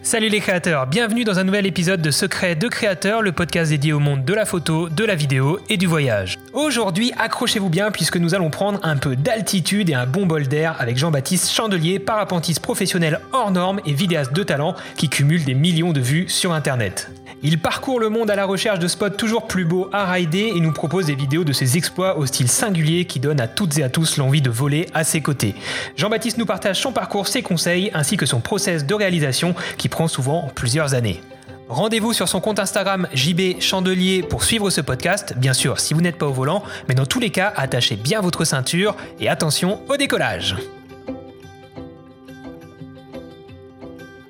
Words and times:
Salut 0.00 0.30
les 0.30 0.40
créateurs, 0.40 0.86
bienvenue 0.86 1.22
dans 1.22 1.38
un 1.38 1.44
nouvel 1.44 1.66
épisode 1.66 2.00
de 2.00 2.10
Secret 2.10 2.56
de 2.56 2.66
créateurs, 2.66 3.20
le 3.20 3.30
podcast 3.30 3.70
dédié 3.70 3.92
au 3.92 4.00
monde 4.00 4.24
de 4.24 4.32
la 4.32 4.46
photo, 4.46 4.88
de 4.88 5.04
la 5.04 5.14
vidéo 5.14 5.60
et 5.68 5.76
du 5.76 5.86
voyage. 5.86 6.38
Aujourd'hui, 6.54 7.12
accrochez-vous 7.18 7.68
bien 7.68 7.90
puisque 7.90 8.16
nous 8.16 8.34
allons 8.34 8.50
prendre 8.50 8.80
un 8.82 8.96
peu 8.96 9.14
d'altitude 9.14 9.90
et 9.90 9.94
un 9.94 10.06
bon 10.06 10.26
bol 10.26 10.48
d'air 10.48 10.76
avec 10.80 10.96
Jean-Baptiste 10.96 11.50
Chandelier, 11.52 11.98
parapentiste 11.98 12.60
professionnel 12.60 13.20
hors 13.32 13.50
norme 13.50 13.80
et 13.86 13.92
vidéaste 13.92 14.32
de 14.32 14.42
talent 14.42 14.74
qui 14.96 15.08
cumule 15.08 15.44
des 15.44 15.54
millions 15.54 15.92
de 15.92 16.00
vues 16.00 16.28
sur 16.28 16.52
internet. 16.52 17.10
Il 17.44 17.58
parcourt 17.58 17.98
le 17.98 18.08
monde 18.08 18.30
à 18.30 18.36
la 18.36 18.44
recherche 18.44 18.78
de 18.78 18.86
spots 18.86 19.10
toujours 19.10 19.48
plus 19.48 19.64
beaux 19.64 19.88
à 19.92 20.04
rider 20.12 20.52
et 20.54 20.60
nous 20.60 20.72
propose 20.72 21.06
des 21.06 21.16
vidéos 21.16 21.42
de 21.42 21.52
ses 21.52 21.76
exploits 21.76 22.16
au 22.16 22.24
style 22.24 22.48
singulier 22.48 23.04
qui 23.04 23.18
donnent 23.18 23.40
à 23.40 23.48
toutes 23.48 23.78
et 23.78 23.82
à 23.82 23.88
tous 23.88 24.16
l'envie 24.16 24.40
de 24.40 24.50
voler 24.50 24.86
à 24.94 25.02
ses 25.02 25.22
côtés. 25.22 25.56
Jean-Baptiste 25.96 26.38
nous 26.38 26.46
partage 26.46 26.80
son 26.80 26.92
parcours, 26.92 27.26
ses 27.26 27.42
conseils 27.42 27.90
ainsi 27.94 28.16
que 28.16 28.26
son 28.26 28.38
process 28.38 28.86
de 28.86 28.94
réalisation 28.94 29.56
qui 29.76 29.88
prend 29.88 30.06
souvent 30.06 30.52
plusieurs 30.54 30.94
années. 30.94 31.20
Rendez-vous 31.68 32.12
sur 32.12 32.28
son 32.28 32.40
compte 32.40 32.60
Instagram 32.60 33.08
JB 33.12 33.60
Chandelier 33.60 34.22
pour 34.22 34.44
suivre 34.44 34.70
ce 34.70 34.80
podcast, 34.80 35.34
bien 35.36 35.52
sûr 35.52 35.80
si 35.80 35.94
vous 35.94 36.00
n'êtes 36.00 36.18
pas 36.18 36.26
au 36.26 36.32
volant, 36.32 36.62
mais 36.88 36.94
dans 36.94 37.06
tous 37.06 37.18
les 37.18 37.30
cas, 37.30 37.52
attachez 37.56 37.96
bien 37.96 38.20
votre 38.20 38.44
ceinture 38.44 38.94
et 39.18 39.28
attention 39.28 39.80
au 39.88 39.96
décollage. 39.96 40.54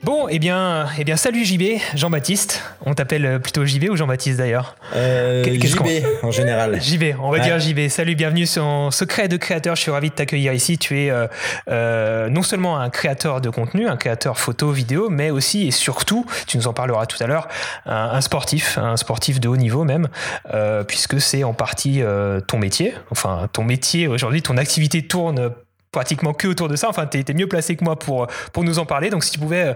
Bon, 0.03 0.27
eh 0.29 0.41
bien, 0.41 0.89
eh 0.99 1.05
bien, 1.05 1.17
salut 1.17 1.45
JB, 1.45 1.79
Jean-Baptiste. 1.95 2.61
On 2.85 2.93
t'appelle 2.93 3.39
plutôt 3.39 3.65
JB 3.65 3.85
ou 3.89 3.95
Jean-Baptiste 3.95 4.37
d'ailleurs 4.37 4.75
euh, 4.97 5.45
JB 5.45 6.05
en 6.25 6.33
général. 6.33 6.83
JB, 6.83 7.15
on 7.23 7.31
va 7.31 7.39
dire 7.39 7.61
JB. 7.61 7.87
Salut, 7.89 8.17
bienvenue 8.17 8.47
sur 8.47 8.89
Secret 8.91 9.29
de 9.29 9.37
créateur. 9.37 9.77
Je 9.77 9.83
suis 9.83 9.93
ravi 9.93 10.11
de 10.11 10.15
t'accueillir 10.15 10.55
ici. 10.55 10.77
Tu 10.77 11.03
es 11.03 11.11
euh, 11.11 11.29
euh, 11.69 12.29
non 12.29 12.43
seulement 12.43 12.81
un 12.81 12.91
créateur 12.91 13.41
de 13.41 13.49
contenu, 13.49 13.87
un 13.87 13.97
créateur 13.97 14.41
photo, 14.41 14.73
vidéo, 14.73 15.09
mais 15.09 15.31
aussi 15.31 15.69
et 15.69 15.71
surtout, 15.71 16.27
tu 16.49 16.57
nous 16.57 16.67
en 16.67 16.73
parleras 16.73 17.07
tout 17.07 17.23
à 17.23 17.29
l'heure, 17.29 17.47
un, 17.87 18.21
sportif, 18.21 18.79
un 18.79 18.97
sportif 18.97 19.39
de 19.39 19.47
haut 19.47 19.57
niveau 19.57 19.85
même, 19.85 20.09
euh, 20.53 20.83
puisque 20.83 21.21
c'est 21.21 21.45
en 21.45 21.55
partie 21.55 22.03
ton 22.49 22.59
métier. 22.59 22.93
Enfin, 23.13 23.49
ton 23.53 23.63
métier 23.63 24.09
aujourd'hui, 24.09 24.43
ton 24.43 24.57
activité 24.57 25.03
tourne 25.03 25.53
pratiquement 25.93 26.33
que 26.33 26.49
autour 26.49 26.69
de 26.69 26.77
ça. 26.77 26.89
Enfin, 26.89 27.07
tu 27.07 27.19
étais 27.19 27.35
mieux 27.35 27.47
placé 27.47 27.77
que 27.77 27.85
moi 27.85 27.99
pour, 27.99 28.27
pour 28.53 28.65
nous 28.65 28.79
en 28.79 28.87
parler. 28.87 29.11
Donc, 29.11 29.23
si 29.23 29.31
tu 29.31 29.39
pouvais 29.39 29.69
euh, 29.69 29.75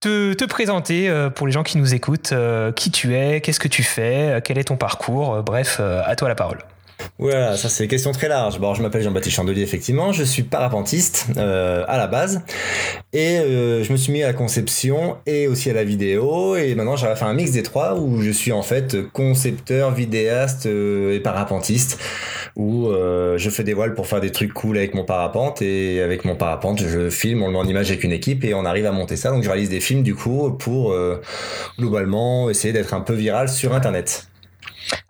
te, 0.00 0.32
te 0.32 0.44
présenter 0.44 1.10
euh, 1.10 1.28
pour 1.28 1.46
les 1.46 1.52
gens 1.52 1.64
qui 1.64 1.76
nous 1.76 1.94
écoutent, 1.94 2.32
euh, 2.32 2.72
qui 2.72 2.90
tu 2.90 3.14
es, 3.14 3.40
qu'est-ce 3.40 3.60
que 3.60 3.68
tu 3.68 3.82
fais, 3.82 4.40
quel 4.44 4.58
est 4.58 4.64
ton 4.64 4.76
parcours, 4.76 5.42
bref, 5.42 5.80
à 5.80 6.14
toi 6.16 6.28
la 6.28 6.34
parole. 6.34 6.58
Voilà, 7.18 7.56
ça 7.56 7.70
c'est 7.70 7.84
une 7.84 7.90
question 7.90 8.12
très 8.12 8.28
large. 8.28 8.58
Bon, 8.58 8.74
je 8.74 8.82
m'appelle 8.82 9.02
Jean-Baptiste 9.02 9.36
Chandelier, 9.36 9.62
effectivement. 9.62 10.12
Je 10.12 10.22
suis 10.22 10.42
parapentiste 10.42 11.28
euh, 11.38 11.82
à 11.88 11.96
la 11.96 12.06
base. 12.06 12.42
Et 13.14 13.38
euh, 13.38 13.82
je 13.82 13.92
me 13.92 13.96
suis 13.96 14.12
mis 14.12 14.22
à 14.22 14.26
la 14.26 14.32
conception 14.34 15.16
et 15.24 15.48
aussi 15.48 15.70
à 15.70 15.72
la 15.72 15.84
vidéo. 15.84 16.56
Et 16.56 16.74
maintenant, 16.74 16.96
j'avais 16.96 17.16
fait 17.16 17.24
un 17.24 17.32
mix 17.32 17.52
des 17.52 17.62
trois 17.62 17.94
où 17.94 18.20
je 18.20 18.30
suis 18.30 18.52
en 18.52 18.62
fait 18.62 19.10
concepteur, 19.12 19.92
vidéaste 19.92 20.66
euh, 20.66 21.14
et 21.14 21.20
parapentiste. 21.20 21.98
Où 22.54 22.88
je 22.88 23.50
fais 23.50 23.64
des 23.64 23.74
voiles 23.74 23.94
pour 23.94 24.06
faire 24.06 24.20
des 24.20 24.32
trucs 24.32 24.54
cool 24.54 24.78
avec 24.78 24.94
mon 24.94 25.04
parapente. 25.04 25.60
Et 25.60 26.00
avec 26.00 26.24
mon 26.24 26.36
parapente, 26.36 26.82
je 26.86 27.10
filme, 27.10 27.42
on 27.42 27.48
le 27.48 27.52
met 27.52 27.58
en 27.58 27.68
image 27.68 27.90
avec 27.90 28.02
une 28.02 28.12
équipe 28.12 28.44
et 28.44 28.54
on 28.54 28.64
arrive 28.64 28.86
à 28.86 28.92
monter 28.92 29.16
ça. 29.16 29.30
Donc 29.30 29.42
je 29.42 29.48
réalise 29.50 29.68
des 29.68 29.80
films 29.80 30.02
du 30.02 30.14
coup 30.14 30.50
pour 30.52 30.96
globalement 31.78 32.48
essayer 32.48 32.72
d'être 32.72 32.94
un 32.94 33.02
peu 33.02 33.12
viral 33.12 33.50
sur 33.50 33.74
Internet. 33.74 34.28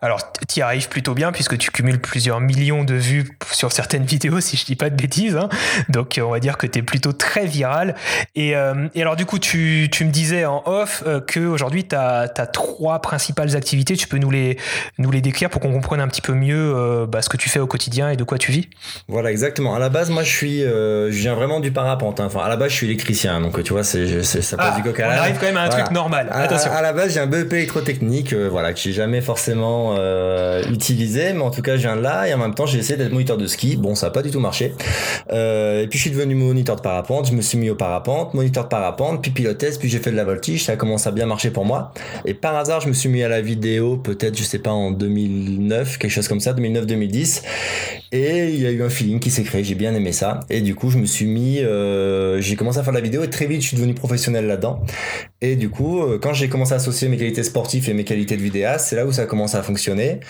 Alors, 0.01 0.21
tu 0.49 0.61
y 0.61 0.63
arrives 0.63 0.89
plutôt 0.89 1.15
bien 1.15 1.33
puisque 1.33 1.59
tu 1.59 1.71
cumules 1.71 2.01
plusieurs 2.01 2.41
millions 2.41 2.85
de 2.85 2.95
vues 2.95 3.29
sur 3.51 3.73
certaines 3.73 4.05
vidéos, 4.05 4.41
si 4.41 4.57
je 4.57 4.65
dis 4.65 4.77
pas 4.77 4.91
de 4.91 4.97
bêtises. 4.97 5.37
Hein. 5.37 5.49
Donc, 5.89 6.21
on 6.23 6.31
va 6.31 6.41
dire 6.41 6.59
que 6.59 6.67
tu 6.67 6.79
es 6.79 6.83
plutôt 6.83 7.13
très 7.13 7.47
viral. 7.47 7.95
Et, 8.35 8.57
euh, 8.57 8.89
alors, 8.97 9.17
du 9.17 9.27
coup, 9.27 9.39
tu, 9.39 9.89
me 10.01 10.11
disais 10.11 10.45
en 10.45 10.63
off 10.67 11.03
euh, 11.07 11.21
qu'aujourd'hui, 11.21 11.87
tu 11.87 11.97
as, 11.97 12.29
trois 12.53 13.01
principales 13.01 13.57
activités. 13.57 13.97
Tu 13.97 14.07
peux 14.07 14.19
nous 14.19 14.31
les, 14.31 14.59
nous 14.99 15.11
les 15.11 15.21
décrire 15.21 15.51
pour 15.51 15.61
qu'on 15.61 15.73
comprenne 15.73 16.01
un 16.01 16.09
petit 16.09 16.21
peu 16.21 16.33
mieux 16.33 16.75
euh, 16.77 17.07
bah, 17.07 17.23
ce 17.23 17.29
que 17.29 17.37
tu 17.37 17.49
fais 17.49 17.59
au 17.59 17.67
quotidien 17.67 18.11
et 18.11 18.17
de 18.17 18.25
quoi 18.25 18.39
tu 18.39 18.53
vis 18.53 18.69
Voilà, 19.09 19.31
exactement. 19.31 19.75
À 19.75 19.79
la 19.79 19.89
base, 19.89 20.11
moi, 20.11 20.23
je 20.23 20.31
suis, 20.31 20.61
je 20.61 21.09
viens 21.11 21.35
vraiment 21.35 21.61
du 21.61 21.73
parapente. 21.73 22.21
Hein. 22.21 22.27
Enfin, 22.27 22.41
à 22.41 22.49
la 22.49 22.57
base, 22.57 22.71
je 22.71 22.77
suis 22.77 22.87
électricien. 22.87 23.41
Donc, 23.41 23.63
tu 23.63 23.73
vois, 23.73 23.85
c'est, 23.85 24.23
ça 24.23 24.57
passe 24.57 24.75
ah, 24.75 24.77
du 24.77 24.83
coq 24.83 25.01
à 25.01 25.09
On 25.09 25.11
arrive 25.11 25.37
quand 25.39 25.47
même 25.47 25.57
à 25.57 25.63
un 25.63 25.69
truc 25.69 25.91
normal. 25.91 26.29
Attention. 26.31 26.71
À, 26.71 26.83
la 26.83 26.93
base, 26.93 27.15
j'ai 27.15 27.21
un 27.21 27.27
BEP 27.27 27.53
électrotechnique, 27.53 28.35
voilà, 28.35 28.73
que 28.73 28.81
j'ai 28.81 28.93
jamais 28.93 29.21
forcément 29.21 29.66
euh, 29.99 30.63
utilisé, 30.71 31.33
mais 31.33 31.43
en 31.43 31.51
tout 31.51 31.63
cas, 31.63 31.77
je 31.77 31.83
viens 31.83 31.97
de 31.97 32.03
là 32.03 32.29
et 32.29 32.35
en 32.35 32.39
même 32.39 32.55
temps, 32.55 32.67
j'ai 32.67 32.79
essayé 32.79 32.97
d'être 32.97 33.13
moniteur 33.13 33.37
de 33.37 33.47
ski. 33.47 33.77
Bon, 33.77 33.95
ça 33.95 34.07
n'a 34.07 34.11
pas 34.11 34.23
du 34.23 34.31
tout 34.31 34.41
marché. 34.41 34.75
Euh, 35.33 35.83
et 35.83 35.87
puis, 35.87 35.99
je 35.99 36.03
suis 36.03 36.11
devenu 36.11 36.35
moniteur 36.35 36.77
de 36.77 36.81
parapente. 36.81 37.29
Je 37.29 37.33
me 37.33 37.43
suis 37.43 37.59
mis 37.59 37.71
au 37.71 37.75
parapente, 37.75 38.35
moniteur 38.35 38.65
de 38.65 38.69
parapente, 38.69 39.23
puis 39.23 39.31
pilotesse, 39.31 39.79
puis 39.79 39.89
j'ai 39.89 39.99
fait 39.99 40.11
de 40.11 40.17
la 40.17 40.25
voltige. 40.25 40.65
Ça 40.65 40.73
a 40.73 40.77
commencé 40.77 41.09
à 41.09 41.13
bien 41.13 41.27
marcher 41.27 41.51
pour 41.51 41.65
moi. 41.65 41.93
Et 42.25 42.35
par 42.35 42.57
hasard, 42.57 42.81
je 42.81 42.89
me 42.89 42.93
suis 42.93 43.09
mis 43.09 43.23
à 43.23 43.29
la 43.29 43.41
vidéo, 43.41 43.97
peut-être, 43.97 44.37
je 44.37 44.45
sais 44.45 44.59
pas, 44.59 44.71
en 44.71 44.91
2009, 44.91 45.99
quelque 45.99 46.11
chose 46.11 46.29
comme 46.29 46.41
ça, 46.41 46.53
2009-2010. 46.53 47.43
Et 48.13 48.49
il 48.49 48.61
y 48.61 48.67
a 48.67 48.71
eu 48.71 48.83
un 48.83 48.89
feeling 48.89 49.21
qui 49.21 49.31
s'est 49.31 49.43
créé. 49.43 49.65
J'ai 49.65 49.75
bien 49.75 49.95
aimé 49.95 50.13
ça. 50.13 50.41
Et 50.51 50.61
du 50.61 50.75
coup, 50.75 50.91
je 50.91 50.99
me 50.99 51.07
suis 51.07 51.27
mis, 51.27 51.59
euh, 51.59 52.41
j'ai 52.41 52.57
commencé 52.57 52.79
à 52.79 52.83
faire 52.83 52.93
de 52.93 52.99
la 52.99 53.05
vidéo 53.05 53.23
et 53.25 53.31
très 53.31 53.47
vite, 53.47 53.63
je 53.63 53.69
suis 53.69 53.77
devenu 53.77 53.95
professionnel 53.95 54.47
là-dedans. 54.47 54.83
Et 55.41 55.57
du 55.57 55.69
coup, 55.69 56.03
quand 56.23 56.33
j'ai 56.33 56.49
commencé 56.49 56.73
à 56.73 56.77
associer 56.77 57.09
mes 57.09 57.17
qualités 57.17 57.43
sportives 57.43 57.89
et 57.91 57.95
mes 57.95 58.05
qualités 58.05 58.37
de 58.37 58.43
vidéaste, 58.43 58.89
c'est 58.89 58.97
là 58.97 59.07
où 59.07 59.13
ça 59.13 59.23
a 59.23 59.27
commencé 59.27 59.57
à 59.57 59.63
fonctionner. 59.63 60.21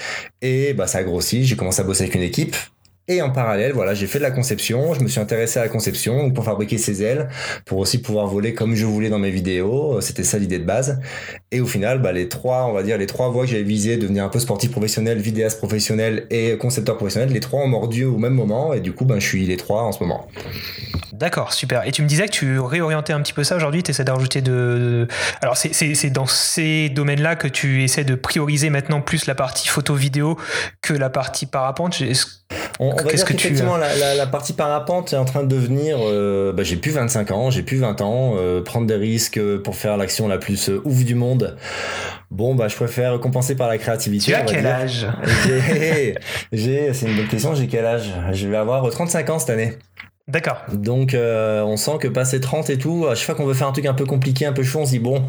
Et 0.43 0.75
bah, 0.75 0.87
ça 0.87 0.99
a 0.99 1.03
grossi, 1.05 1.45
j'ai 1.45 1.57
commencé 1.57 1.81
à 1.81 1.85
bosser 1.85 2.03
avec 2.03 2.15
une 2.15 2.23
équipe. 2.23 2.57
Et 3.09 3.23
en 3.23 3.31
parallèle, 3.31 3.73
voilà, 3.73 3.95
j'ai 3.95 4.09
fait 4.09 4.19
de 4.19 4.25
la 4.25 4.33
conception, 4.33 4.93
je 4.95 5.01
me 5.01 5.07
suis 5.07 5.21
intéressé 5.21 5.61
à 5.61 5.63
la 5.63 5.69
conception 5.69 6.33
pour 6.33 6.45
fabriquer 6.45 6.77
ses 6.77 7.05
ailes, 7.05 7.29
pour 7.65 7.79
aussi 7.79 8.03
pouvoir 8.03 8.27
voler 8.27 8.53
comme 8.53 8.75
je 8.75 8.85
voulais 8.85 9.11
dans 9.11 9.21
mes 9.21 9.31
vidéos. 9.31 10.01
C'était 10.01 10.25
ça 10.25 10.39
l'idée 10.39 10.59
de 10.59 10.65
base. 10.65 11.01
Et 11.53 11.61
au 11.61 11.67
final, 11.67 12.03
bah, 12.03 12.11
les 12.11 12.29
trois, 12.29 12.67
on 12.67 12.73
va 12.73 12.83
dire, 12.83 12.99
les 12.99 13.07
trois 13.07 13.29
voies 13.29 13.45
que 13.45 13.51
j'avais 13.51 13.63
visées, 13.63 13.97
devenir 13.97 14.25
un 14.25 14.29
peu 14.29 14.41
sportif 14.41 14.73
professionnel, 14.73 15.19
vidéaste 15.19 15.59
professionnel 15.59 16.27
et 16.31 16.59
concepteur 16.59 16.97
professionnel, 16.97 17.33
les 17.33 17.39
trois 17.39 17.61
ont 17.61 17.69
mordu 17.69 18.05
au 18.05 18.19
même 18.19 18.35
moment. 18.35 18.75
Et 18.75 18.81
du 18.81 18.93
coup, 18.93 19.05
ben, 19.05 19.21
je 19.21 19.27
suis 19.27 19.47
les 19.47 19.57
trois 19.57 19.83
en 19.83 19.93
ce 19.93 20.03
moment. 20.03 20.27
D'accord, 21.13 21.53
super. 21.53 21.87
Et 21.87 21.93
tu 21.93 22.03
me 22.03 22.09
disais 22.09 22.27
que 22.27 22.33
tu 22.33 22.59
réorientais 22.59 23.13
un 23.13 23.23
petit 23.23 23.33
peu 23.33 23.45
ça 23.45 23.57
aujourd'hui, 23.57 23.83
tu 23.83 23.91
essaies 23.91 24.05
d'ajouter 24.05 24.43
de... 24.43 25.09
Alors 25.41 25.57
c'est 25.57 26.11
dans 26.11 26.27
ces 26.27 26.91
domaines-là 26.91 27.37
que 27.37 27.49
tu 27.49 27.85
essaies 27.85 28.05
de 28.05 28.15
prioriser 28.15 28.69
maintenant 28.69 29.01
plus 29.01 29.27
la 29.27 29.35
partie 29.35 29.69
photo-vidéo 29.69 30.37
que 30.83 30.93
la 30.93 31.09
partie 31.09 31.47
parapente. 31.47 32.03
On, 32.79 32.95
va 32.95 33.03
dire 33.03 33.25
qu'effectivement, 33.25 33.77
la, 33.77 34.15
la, 34.15 34.27
partie 34.27 34.53
parapente 34.53 35.13
est 35.13 35.17
en 35.17 35.25
train 35.25 35.43
de 35.43 35.49
devenir. 35.49 35.99
Euh, 36.01 36.53
bah, 36.53 36.63
j'ai 36.63 36.77
plus 36.77 36.91
25 36.91 37.31
ans, 37.31 37.51
j'ai 37.51 37.63
plus 37.63 37.79
20 37.79 38.01
ans. 38.03 38.35
Euh, 38.37 38.63
prendre 38.63 38.87
des 38.87 38.97
risques 38.97 39.41
pour 39.59 39.77
faire 39.77 39.97
l'action 39.97 40.29
la 40.29 40.39
plus 40.39 40.69
euh, 40.69 40.83
ouf 40.85 41.05
du 41.05 41.15
monde. 41.15 41.57
Bon, 42.31 42.55
bah, 42.55 42.69
je 42.69 42.77
préfère 42.77 43.19
compenser 43.21 43.55
par 43.55 43.69
la 43.69 43.79
créativité. 43.79 44.27
Tu 44.27 44.35
as 44.35 44.43
quel 44.43 44.67
âge? 44.67 45.07
J'ai, 46.53 46.93
c'est 46.93 47.07
une 47.07 47.17
bonne 47.17 47.29
question. 47.29 47.55
J'ai 47.55 47.67
quel 47.67 47.87
âge? 47.87 48.13
Je 48.33 48.49
vais 48.49 48.57
avoir 48.57 48.89
35 48.89 49.31
ans 49.31 49.39
cette 49.39 49.51
année. 49.51 49.73
D'accord. 50.29 50.59
Donc, 50.73 51.17
on 51.17 51.77
sent 51.77 51.99
que 52.01 52.09
passer 52.09 52.41
30 52.41 52.71
et 52.71 52.79
tout, 52.79 53.07
à 53.09 53.15
chaque 53.15 53.27
fois 53.27 53.35
qu'on 53.37 53.47
veut 53.47 53.55
faire 53.55 53.69
un 53.69 53.73
truc 53.73 53.87
un 53.87 53.95
peu 53.95 54.05
compliqué, 54.05 54.45
un 54.45 54.53
peu 54.53 54.65
chaud, 54.65 54.81
on 54.81 54.87
se 54.87 54.91
dit 54.91 54.99
bon 54.99 55.23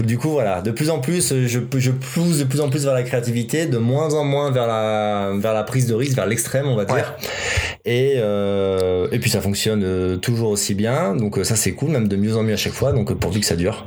du 0.00 0.18
coup, 0.18 0.30
voilà, 0.30 0.62
de 0.62 0.70
plus 0.70 0.90
en 0.90 0.98
plus, 0.98 1.34
je, 1.46 1.46
je 1.46 1.90
pousse 1.90 2.38
de 2.38 2.44
plus 2.44 2.60
en 2.60 2.68
plus 2.68 2.84
vers 2.84 2.94
la 2.94 3.02
créativité, 3.02 3.66
de 3.66 3.78
moins 3.78 4.14
en 4.14 4.24
moins 4.24 4.50
vers 4.50 4.66
la, 4.66 5.32
vers 5.36 5.54
la 5.54 5.62
prise 5.64 5.86
de 5.86 5.94
risque, 5.94 6.16
vers 6.16 6.26
l'extrême, 6.26 6.66
on 6.66 6.76
va 6.76 6.84
dire. 6.84 7.14
Et, 7.84 8.14
euh, 8.16 9.08
et 9.10 9.18
puis 9.18 9.30
ça 9.30 9.40
fonctionne 9.40 9.82
euh, 9.84 10.16
toujours 10.16 10.50
aussi 10.50 10.74
bien, 10.74 11.16
donc 11.16 11.38
euh, 11.38 11.44
ça 11.44 11.56
c'est 11.56 11.72
cool, 11.72 11.90
même 11.90 12.08
de 12.08 12.16
mieux 12.16 12.36
en 12.36 12.42
mieux 12.42 12.54
à 12.54 12.56
chaque 12.56 12.72
fois, 12.72 12.92
donc 12.92 13.12
pourvu 13.14 13.40
que 13.40 13.46
ça 13.46 13.56
dure. 13.56 13.86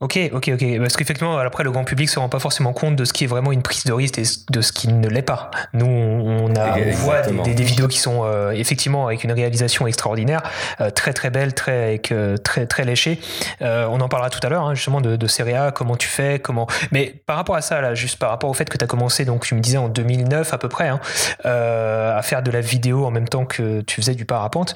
Ok, 0.00 0.16
ok, 0.32 0.50
ok. 0.54 0.78
Parce 0.78 0.96
qu'effectivement, 0.96 1.38
après, 1.38 1.64
le 1.64 1.72
grand 1.72 1.82
public 1.82 2.08
se 2.08 2.20
rend 2.20 2.28
pas 2.28 2.38
forcément 2.38 2.72
compte 2.72 2.94
de 2.94 3.04
ce 3.04 3.12
qui 3.12 3.24
est 3.24 3.26
vraiment 3.26 3.50
une 3.50 3.62
prise 3.62 3.82
de 3.82 3.92
risque 3.92 4.18
et 4.18 4.22
de 4.48 4.60
ce 4.60 4.70
qui 4.70 4.86
ne 4.86 5.08
l'est 5.08 5.22
pas. 5.22 5.50
Nous, 5.72 5.86
on, 5.86 6.54
a, 6.54 6.78
voit 6.92 7.22
des, 7.22 7.64
vidéos 7.64 7.88
qui 7.88 7.98
sont 7.98 8.22
euh, 8.22 8.52
effectivement 8.52 9.08
avec 9.08 9.24
une 9.24 9.32
réalisation 9.32 9.88
extraordinaire, 9.88 10.42
euh, 10.80 10.90
très 10.90 11.12
très 11.12 11.30
belle, 11.30 11.52
très 11.52 11.82
avec, 11.88 12.12
euh, 12.12 12.36
très 12.36 12.66
très 12.66 12.84
léchée. 12.84 13.18
on 13.60 14.00
en 14.00 14.08
parlera 14.08 14.30
tout 14.30 14.44
à 14.44 14.48
l'heure, 14.48 14.66
hein, 14.66 14.74
justement, 14.76 15.00
de, 15.00 15.16
de 15.16 15.26
Seria, 15.26 15.72
comment 15.72 15.96
tu 15.96 16.06
fais, 16.06 16.38
comment. 16.38 16.68
Mais 16.92 17.20
par 17.26 17.34
rapport 17.34 17.56
à 17.56 17.60
ça, 17.60 17.80
là, 17.80 17.96
juste 17.96 18.20
par 18.20 18.30
rapport 18.30 18.50
au 18.50 18.54
fait 18.54 18.68
que 18.68 18.78
tu 18.78 18.84
as 18.84 18.88
commencé, 18.88 19.24
donc 19.24 19.44
tu 19.44 19.56
me 19.56 19.60
disais 19.60 19.78
en 19.78 19.88
2009 19.88 20.54
à 20.54 20.58
peu 20.58 20.68
près, 20.68 20.88
hein, 20.88 21.00
à 21.44 22.22
faire 22.22 22.44
de 22.44 22.52
la 22.52 22.60
vidéo 22.60 23.04
en 23.04 23.10
même 23.10 23.28
temps 23.28 23.46
que 23.46 23.80
tu 23.80 23.96
faisais 23.96 24.14
du 24.14 24.26
parapente. 24.26 24.74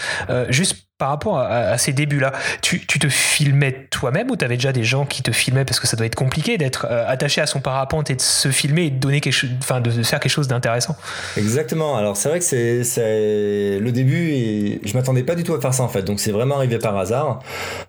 juste 0.48 0.88
par 0.98 1.08
rapport 1.08 1.38
à, 1.38 1.76
ces 1.78 1.92
débuts-là, 1.92 2.30
tu, 2.60 2.78
te 2.86 3.08
filmais 3.08 3.88
toi-même 3.90 4.30
ou 4.30 4.36
tu 4.36 4.44
avais 4.44 4.54
déjà 4.54 4.72
des 4.72 4.84
gens 4.84 5.04
qui 5.04 5.22
te 5.22 5.32
filmaient 5.32 5.64
parce 5.64 5.80
que 5.80 5.88
ça 5.88 5.96
doit 5.96 6.06
être 6.06 6.14
compliqué 6.14 6.58
d'être 6.58 6.86
euh, 6.88 7.04
attaché 7.08 7.40
à 7.40 7.46
son 7.46 7.58
parapente 7.58 8.08
et 8.10 8.14
de 8.14 8.20
se 8.20 8.50
filmer 8.50 8.84
et 8.84 8.90
de 8.90 9.00
donner 9.00 9.20
quelque 9.20 9.32
chose, 9.32 9.50
enfin 9.58 9.80
de 9.80 9.90
faire 9.90 10.20
quelque 10.20 10.30
chose 10.30 10.46
d'intéressant? 10.46 10.94
Exactement. 11.36 11.96
Alors 11.96 12.16
c'est 12.16 12.28
vrai 12.28 12.38
que 12.38 12.44
c'est 12.44 13.78
le 13.80 13.90
début 13.90 14.30
et 14.30 14.80
je 14.84 14.94
m'attendais 14.94 15.24
pas 15.24 15.34
du 15.34 15.42
tout 15.42 15.54
à 15.54 15.60
faire 15.60 15.74
ça 15.74 15.82
en 15.82 15.88
fait. 15.88 16.02
Donc 16.02 16.20
c'est 16.20 16.30
vraiment 16.30 16.54
arrivé 16.54 16.78
par 16.78 16.96
hasard. 16.96 17.40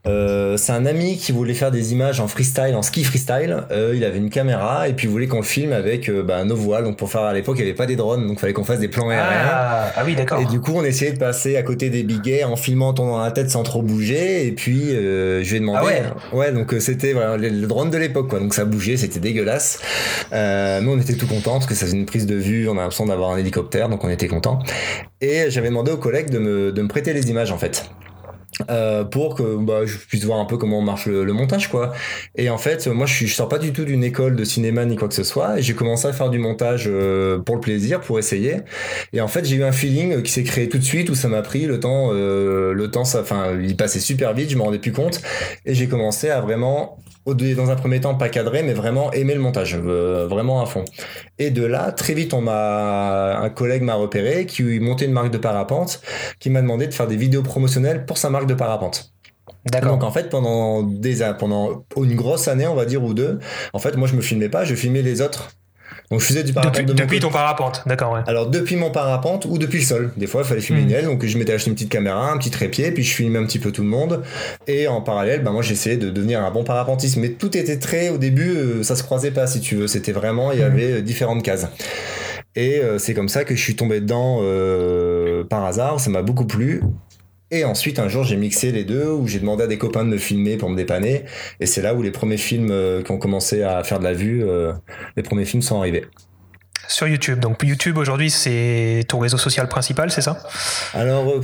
Euh, 0.08 0.58
c'est 0.58 0.72
un 0.72 0.88
ami 0.88 1.18
qui 1.18 1.32
voulait 1.34 1.54
faire 1.54 1.70
des 1.70 1.94
images 1.94 2.20
en 2.20 2.28
freestyle, 2.28 2.74
en 2.76 2.82
ski 2.82 3.04
freestyle. 3.04 3.66
Euh, 3.70 3.94
il 3.96 4.04
avait 4.06 4.18
une 4.18 4.32
caméra 4.32 4.88
et 4.88 4.94
puis 4.94 5.06
il 5.06 5.12
voulait 5.12 5.28
qu'on 5.28 5.38
le 5.38 5.44
filme 5.44 5.74
avec 5.74 6.10
bah, 6.10 6.44
nos 6.46 6.56
voiles. 6.56 6.86
Donc 6.86 6.98
pour 6.98 7.12
faire 7.12 7.22
à 7.22 7.34
l'époque 7.34 7.58
il 7.60 7.64
n'y 7.64 7.70
avait 7.70 7.78
pas 7.78 7.86
des 7.86 7.96
drones, 7.96 8.28
donc 8.28 8.38
il 8.38 8.40
fallait 8.40 8.54
qu'on 8.54 8.64
fasse 8.64 8.80
des 8.80 8.88
plans 8.88 9.10
aériens. 9.10 9.28
Ah, 9.52 9.92
ah 9.96 10.02
oui 10.04 10.16
d'accord. 10.16 10.42
Et 10.42 10.46
du 10.46 10.60
coup 10.60 10.72
on 10.74 10.84
essayait 10.84 11.12
de 11.12 11.20
passer 11.20 11.58
à 11.58 11.62
côté 11.62 11.92
des 11.92 12.02
biguets 12.02 12.44
en 12.44 12.56
filmant 12.56 12.92
ton 12.94 13.03
tourne 13.04 13.12
dans 13.12 13.24
la 13.24 13.32
tête 13.32 13.50
sans 13.50 13.64
trop 13.64 13.82
bouger. 13.82 14.48
Et 14.48 14.52
puis, 14.52 14.90
je 14.90 15.50
lui 15.50 15.58
ai 15.58 15.60
demandé. 15.60 15.80
Ah 15.82 15.86
ouais. 15.86 16.38
ouais, 16.38 16.52
donc 16.52 16.74
c'était 16.80 17.14
voilà, 17.14 17.38
le, 17.38 17.68
drone 17.68 17.90
de 17.90 17.98
l'époque, 17.98 18.30
quoi. 18.30 18.40
Donc 18.40 18.54
ça 18.54 18.66
bougeait, 18.66 18.98
c'était 18.98 19.20
dégueulasse. 19.20 19.80
nous, 20.32 20.92
on 20.92 21.00
était 21.00 21.16
tout 21.16 21.28
contents 21.28 21.54
parce 21.54 21.66
que 21.66 21.76
ça 21.76 21.86
faisait 21.86 21.98
une 21.98 22.06
prise 22.06 22.26
de 22.26 22.36
vue. 22.36 22.68
On 22.68 22.74
a 22.74 22.82
l'impression 22.82 23.06
d'avoir 23.06 23.32
un 23.32 23.38
hélicoptère, 23.38 23.90
donc 23.90 24.04
on 24.04 24.10
était 24.10 24.28
contents. 24.28 24.60
Et 25.22 25.50
j'avais 25.50 25.70
demandé 25.70 25.92
aux 25.92 25.98
collègues 25.98 26.30
de 26.30 26.40
me, 26.40 26.72
de 26.72 26.82
me 26.82 26.88
prêter 26.88 27.14
les 27.14 27.30
images, 27.30 27.52
en 27.52 27.58
fait. 27.58 27.90
Euh, 28.70 29.04
pour 29.04 29.36
que 29.36 29.58
bah, 29.58 29.86
je 29.86 29.98
puisse 29.98 30.24
voir 30.26 30.40
un 30.40 30.46
peu 30.46 30.58
comment 30.58 30.82
marche 30.82 31.08
le, 31.08 31.34
montage 31.34 31.70
quoi. 31.70 31.94
Et 32.36 32.50
en 32.50 32.58
fait 32.58 32.88
moi 32.88 33.06
je, 33.06 33.26
je 33.26 33.34
sors 33.34 33.50
pas 33.50 33.58
du 33.58 33.74
tout 33.74 33.86
d'une 33.86 34.04
école 34.04 34.36
de 34.36 34.44
cinéma 34.44 34.86
ni 34.86 34.96
quoi 34.96 35.08
que 35.08 35.14
ce 35.14 35.24
soit. 35.24 35.60
Et 35.60 35.62
j'ai 35.62 35.74
commencé 35.74 36.08
à 36.08 36.14
faire 36.14 36.30
du 36.30 36.40
montage 36.40 36.86
euh, 36.88 37.40
pour 37.40 37.56
le 37.56 37.62
plaisir 37.62 38.02
pour 38.02 38.20
essayer. 38.20 38.58
Et 39.14 39.22
en 39.22 39.28
fait 39.28 39.46
j'ai 39.46 39.56
eu 39.56 39.64
un 39.64 39.72
feeling 39.72 40.22
qui 40.22 40.32
s'est 40.32 40.44
créé 40.44 40.70
tout 40.70 40.78
de 40.78 40.84
suite 40.84 41.10
où 41.10 41.16
ça 41.16 41.28
m'a 41.28 41.42
pris 41.42 41.66
le 41.66 41.80
temps 41.80 42.10
euh, 42.12 42.74
le 42.74 42.92
temps 42.92 43.06
ça 43.06 43.22
enfin 43.22 43.58
il 43.62 43.76
passait 43.76 44.00
super 44.00 44.34
vite 44.34 44.50
je 44.50 44.58
me 44.58 44.62
rendais 44.62 44.80
plus 44.80 44.92
compte. 44.92 45.22
Et 45.66 45.74
j'ai 45.74 45.88
commencé 45.88 46.30
à 46.30 46.42
vraiment 46.42 47.03
dans 47.26 47.70
un 47.70 47.76
premier 47.76 48.02
temps 48.02 48.16
pas 48.16 48.30
cadré 48.30 48.64
mais 48.64 48.74
vraiment 48.74 49.12
aimer 49.14 49.34
le 49.34 49.40
montage 49.40 49.80
euh, 49.84 50.28
vraiment 50.28 50.62
à 50.62 50.66
fond. 50.66 50.86
Et 51.40 51.52
de 51.52 51.66
là 51.66 51.92
très 51.92 52.14
vite 52.14 52.34
on 52.34 52.42
m'a 52.42 53.38
un 53.38 53.50
collègue 53.50 53.84
m'a 53.84 53.96
repéré 53.96 54.46
qui 54.46 54.64
montait 54.80 55.06
une 55.06 55.14
marque 55.14 55.32
de 55.32 55.38
parapente 55.38 56.02
qui 56.40 56.50
m'a 56.50 56.62
demandé 56.62 56.88
de 56.88 56.94
faire 56.94 57.08
des 57.08 57.18
vidéos 57.18 57.44
promotionnelles 57.44 58.06
pour 58.06 58.18
sa 58.18 58.30
marque 58.30 58.48
de 58.48 58.54
parapente. 58.54 59.14
D'accord. 59.66 59.92
Donc 59.92 60.04
en 60.04 60.12
fait 60.12 60.30
pendant 60.30 60.84
des 60.84 61.20
pendant 61.40 61.86
une 61.98 62.16
grosse 62.16 62.48
année 62.48 62.68
on 62.68 62.76
va 62.76 62.86
dire 62.86 63.04
ou 63.04 63.14
deux 63.14 63.40
en 63.74 63.80
fait 63.80 63.96
moi 63.96 64.08
je 64.08 64.16
me 64.16 64.22
filmais 64.22 64.50
pas 64.50 64.66
je 64.66 64.76
filmais 64.76 65.02
les 65.02 65.22
autres 65.22 65.50
donc 66.14 66.22
je 66.22 66.28
faisais 66.28 66.44
du 66.44 66.54
parapente. 66.54 66.86
Depuis, 66.86 67.20
ton 67.20 67.32
parapente, 67.32 67.82
d'accord, 67.88 68.14
ouais. 68.14 68.20
Alors 68.28 68.46
depuis 68.46 68.76
mon 68.76 68.92
parapente 68.92 69.46
ou 69.46 69.58
depuis 69.58 69.80
le 69.80 69.84
sol. 69.84 70.12
Des 70.16 70.28
fois, 70.28 70.42
il 70.44 70.48
fallait 70.48 70.62
filmer 70.62 70.84
une 70.84 70.90
hmm. 70.90 70.94
aile, 70.94 71.06
donc 71.06 71.26
je 71.26 71.38
m'étais 71.40 71.54
acheté 71.54 71.72
une 71.72 71.76
petite 71.76 71.90
caméra, 71.90 72.32
un 72.32 72.38
petit 72.38 72.52
trépied, 72.52 72.92
puis 72.92 73.04
je 73.04 73.16
filmais 73.16 73.40
un 73.40 73.46
petit 73.48 73.58
peu 73.58 73.72
tout 73.72 73.82
le 73.82 73.88
monde. 73.88 74.22
Et 74.68 74.88
en 74.88 75.02
parallèle, 75.02 75.42
bah, 75.42 75.50
moi 75.50 75.64
j'essayais 75.64 75.98
de 75.98 76.12
devenir 76.12 76.44
un 76.44 76.52
bon 76.52 76.64
parapentiste. 76.64 77.18
Mais 77.18 77.30
tout 77.30 77.58
était 77.58 77.80
très, 77.80 78.10
au 78.10 78.20
début, 78.20 78.52
euh, 78.52 78.84
ça 78.84 78.96
se 78.96 79.02
croisait 79.02 79.32
pas 79.32 79.48
si 79.48 79.60
tu 79.60 79.76
veux. 79.76 79.88
C'était 79.88 80.12
vraiment, 80.12 80.52
il 80.52 80.60
y 80.60 80.62
hmm. 80.62 80.66
avait 80.66 80.92
euh, 80.92 81.02
différentes 81.02 81.42
cases. 81.42 81.66
Et 82.56 82.78
euh, 82.78 83.00
c'est 83.00 83.16
comme 83.16 83.30
ça 83.30 83.44
que 83.44 83.56
je 83.56 83.62
suis 83.62 83.76
tombé 83.76 84.00
dedans 84.00 84.38
par 85.50 85.66
hasard. 85.66 86.00
Ça 86.00 86.12
m'a 86.12 86.22
beaucoup 86.22 86.46
plu. 86.46 86.84
Et 87.54 87.66
ensuite, 87.66 88.00
un 88.00 88.08
jour, 88.08 88.24
j'ai 88.24 88.36
mixé 88.36 88.72
les 88.72 88.84
deux, 88.84 89.12
où 89.12 89.28
j'ai 89.28 89.40
demandé 89.40 89.64
à 89.64 89.68
des 89.68 89.78
copains 89.78 90.04
de 90.04 90.10
me 90.10 90.18
filmer 90.18 90.58
pour 90.58 90.72
me 90.72 90.76
dépanner. 90.76 91.22
Et 91.60 91.68
c'est 91.68 91.84
là 91.84 91.94
où 91.94 92.02
les 92.02 92.10
premiers 92.10 92.38
films 92.38 92.72
euh, 92.72 93.04
qui 93.04 93.12
ont 93.12 93.20
commencé 93.20 93.62
à 93.62 93.84
faire 93.84 94.00
de 94.00 94.04
la 94.06 94.14
vue, 94.14 94.44
euh, 94.44 94.74
les 95.16 95.22
premiers 95.22 95.46
films 95.46 95.62
sont 95.62 95.78
arrivés 95.78 96.04
sur 96.88 97.08
YouTube. 97.08 97.40
Donc 97.40 97.64
YouTube 97.64 97.98
aujourd'hui 97.98 98.30
c'est 98.30 99.06
ton 99.08 99.20
réseau 99.20 99.38
social 99.38 99.68
principal, 99.68 100.12
c'est 100.12 100.22
ça? 100.22 100.38
Alors 100.94 101.30
euh, 101.30 101.42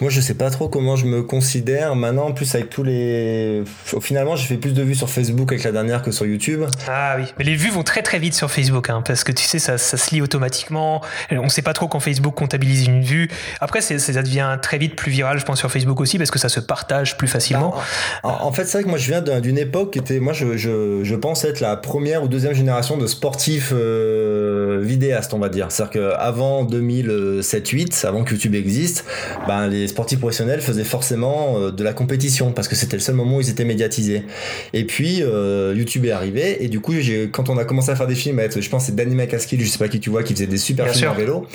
moi 0.00 0.10
je 0.10 0.20
sais 0.20 0.34
pas 0.34 0.50
trop 0.50 0.68
comment 0.68 0.96
je 0.96 1.06
me 1.06 1.22
considère 1.22 1.96
maintenant. 1.96 2.26
En 2.26 2.32
plus 2.32 2.54
avec 2.54 2.70
tous 2.70 2.82
les, 2.82 3.64
finalement 4.00 4.36
j'ai 4.36 4.46
fait 4.46 4.56
plus 4.56 4.72
de 4.72 4.82
vues 4.82 4.94
sur 4.94 5.10
Facebook 5.10 5.52
avec 5.52 5.64
la 5.64 5.72
dernière 5.72 6.02
que 6.02 6.10
sur 6.10 6.26
YouTube. 6.26 6.64
Ah 6.88 7.16
oui, 7.18 7.24
mais 7.38 7.44
les 7.44 7.56
vues 7.56 7.70
vont 7.70 7.82
très 7.82 8.02
très 8.02 8.18
vite 8.18 8.34
sur 8.34 8.50
Facebook, 8.50 8.90
hein, 8.90 9.02
parce 9.04 9.24
que 9.24 9.32
tu 9.32 9.44
sais 9.44 9.58
ça, 9.58 9.78
ça 9.78 9.96
se 9.96 10.14
lit 10.14 10.22
automatiquement. 10.22 11.02
On 11.30 11.48
sait 11.48 11.62
pas 11.62 11.72
trop 11.72 11.88
quand 11.88 12.00
Facebook 12.00 12.34
comptabilise 12.34 12.86
une 12.86 13.02
vue. 13.02 13.28
Après 13.60 13.80
ça 13.80 14.22
devient 14.22 14.58
très 14.62 14.78
vite 14.78 14.96
plus 14.96 15.10
viral, 15.10 15.38
je 15.38 15.44
pense 15.44 15.58
sur 15.58 15.70
Facebook 15.70 16.00
aussi, 16.00 16.18
parce 16.18 16.30
que 16.30 16.38
ça 16.38 16.48
se 16.48 16.60
partage 16.60 17.16
plus 17.16 17.28
facilement. 17.28 17.74
Bah, 18.22 18.38
en, 18.40 18.52
fait 18.52 18.64
c'est 18.64 18.78
vrai 18.78 18.84
que 18.84 18.88
moi 18.88 18.98
je 18.98 19.06
viens 19.06 19.20
d'une 19.40 19.58
époque 19.58 19.92
qui 19.92 19.98
était, 19.98 20.20
moi 20.20 20.32
je, 20.32 20.56
je, 20.56 21.00
je, 21.02 21.14
pense 21.14 21.44
être 21.44 21.60
la 21.60 21.76
première 21.76 22.22
ou 22.22 22.28
deuxième 22.28 22.54
génération 22.54 22.96
de 22.96 23.06
sportifs. 23.06 23.72
Euh, 23.72 24.75
vidéaste, 24.80 25.34
on 25.34 25.38
va 25.38 25.48
dire. 25.48 25.66
C'est-à-dire 25.70 26.14
qu'avant 26.16 26.64
2007-8, 26.64 28.06
avant 28.06 28.24
que 28.24 28.32
YouTube 28.32 28.54
existe, 28.54 29.04
ben, 29.46 29.66
les 29.66 29.88
sportifs 29.88 30.18
professionnels 30.18 30.60
faisaient 30.60 30.84
forcément 30.84 31.58
euh, 31.58 31.70
de 31.70 31.84
la 31.84 31.92
compétition 31.92 32.52
parce 32.52 32.68
que 32.68 32.74
c'était 32.74 32.96
le 32.96 33.02
seul 33.02 33.14
moment 33.14 33.36
où 33.36 33.40
ils 33.40 33.50
étaient 33.50 33.64
médiatisés. 33.64 34.24
Et 34.72 34.84
puis, 34.84 35.22
euh, 35.22 35.74
YouTube 35.76 36.04
est 36.04 36.10
arrivé 36.10 36.64
et 36.64 36.68
du 36.68 36.80
coup, 36.80 36.94
quand 37.32 37.48
on 37.48 37.58
a 37.58 37.64
commencé 37.64 37.90
à 37.90 37.96
faire 37.96 38.06
des 38.06 38.14
films, 38.14 38.40
je 38.56 38.68
pense 38.68 38.86
c'est 38.86 38.94
Danny 38.94 39.14
McCaskill, 39.14 39.60
je 39.60 39.68
sais 39.68 39.78
pas 39.78 39.88
qui 39.88 40.00
tu 40.00 40.10
vois, 40.10 40.22
qui 40.22 40.34
faisait 40.34 40.46
des 40.46 40.58
super 40.58 40.88
films 40.88 41.10
en 41.10 41.14
vélo, 41.14 41.46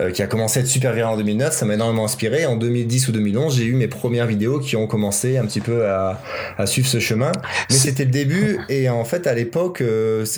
euh, 0.00 0.10
qui 0.10 0.22
a 0.22 0.26
commencé 0.26 0.60
à 0.60 0.62
être 0.62 0.68
super 0.68 0.92
viral 0.92 1.14
en 1.14 1.16
2009, 1.16 1.52
ça 1.52 1.64
m'a 1.64 1.74
énormément 1.74 2.04
inspiré. 2.04 2.46
En 2.46 2.56
2010 2.56 3.08
ou 3.08 3.12
2011, 3.12 3.56
j'ai 3.56 3.64
eu 3.64 3.74
mes 3.74 3.88
premières 3.88 4.26
vidéos 4.26 4.58
qui 4.58 4.76
ont 4.76 4.86
commencé 4.86 5.38
un 5.38 5.46
petit 5.46 5.60
peu 5.60 5.86
à, 5.86 6.20
suivre 6.66 6.88
ce 6.88 6.98
chemin. 6.98 7.32
Mais 7.70 7.76
c'était 7.76 8.04
le 8.04 8.10
début 8.10 8.58
et 8.68 8.88
en 8.88 9.04
fait, 9.04 9.26
à 9.26 9.34
l'époque, 9.34 9.82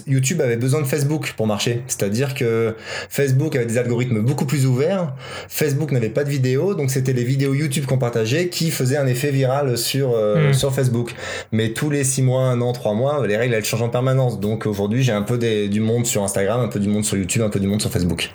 YouTube 0.06 0.41
avait 0.41 0.56
besoin 0.56 0.81
de 0.81 0.87
Facebook 0.87 1.35
pour 1.37 1.47
marcher. 1.47 1.83
C'est-à-dire 1.87 2.25
que 2.34 2.75
Facebook 3.08 3.56
avait 3.56 3.67
des 3.67 3.78
algorithmes 3.78 4.20
beaucoup 4.20 4.46
plus 4.46 4.67
ouverts. 4.67 5.14
Facebook 5.49 5.93
n'avait 5.93 6.08
pas 6.08 6.25
de 6.25 6.31
vidéos, 6.31 6.75
donc 6.75 6.90
c'était 6.90 7.12
les 7.12 7.25
vidéos 7.25 7.55
YouTube 7.55 7.87
qu'on 7.87 7.99
partageait 7.99 8.49
qui 8.49 8.70
faisaient 8.70 8.96
un 8.96 9.06
effet 9.06 9.31
viral 9.31 9.78
sur, 9.78 10.12
euh, 10.14 10.50
hmm. 10.50 10.55
sur 10.55 10.75
Facebook. 10.75 11.14
Mais 11.52 11.73
tous 11.73 11.90
les 11.90 12.05
6 12.05 12.23
mois, 12.23 12.43
1 12.44 12.61
an, 12.61 12.73
3 12.73 12.94
mois, 12.94 13.26
les 13.26 13.37
règles 13.37 13.55
elles 13.55 13.64
changent 13.64 13.82
en 13.82 13.88
permanence. 13.88 14.40
Donc 14.40 14.67
aujourd'hui, 14.67 15.02
j'ai 15.02 15.12
un 15.12 15.23
peu 15.23 15.38
du 15.38 15.81
monde 15.81 16.06
sur 16.06 16.23
Instagram, 16.23 16.61
un 16.61 16.69
peu 16.69 16.81
du 16.81 16.88
monde 16.88 17.05
sur 17.05 17.17
YouTube, 17.17 17.43
un 17.43 17.50
peu 17.50 17.61
du 17.61 17.67
monde 17.67 17.81
sur 17.81 17.90
Facebook. 17.90 18.31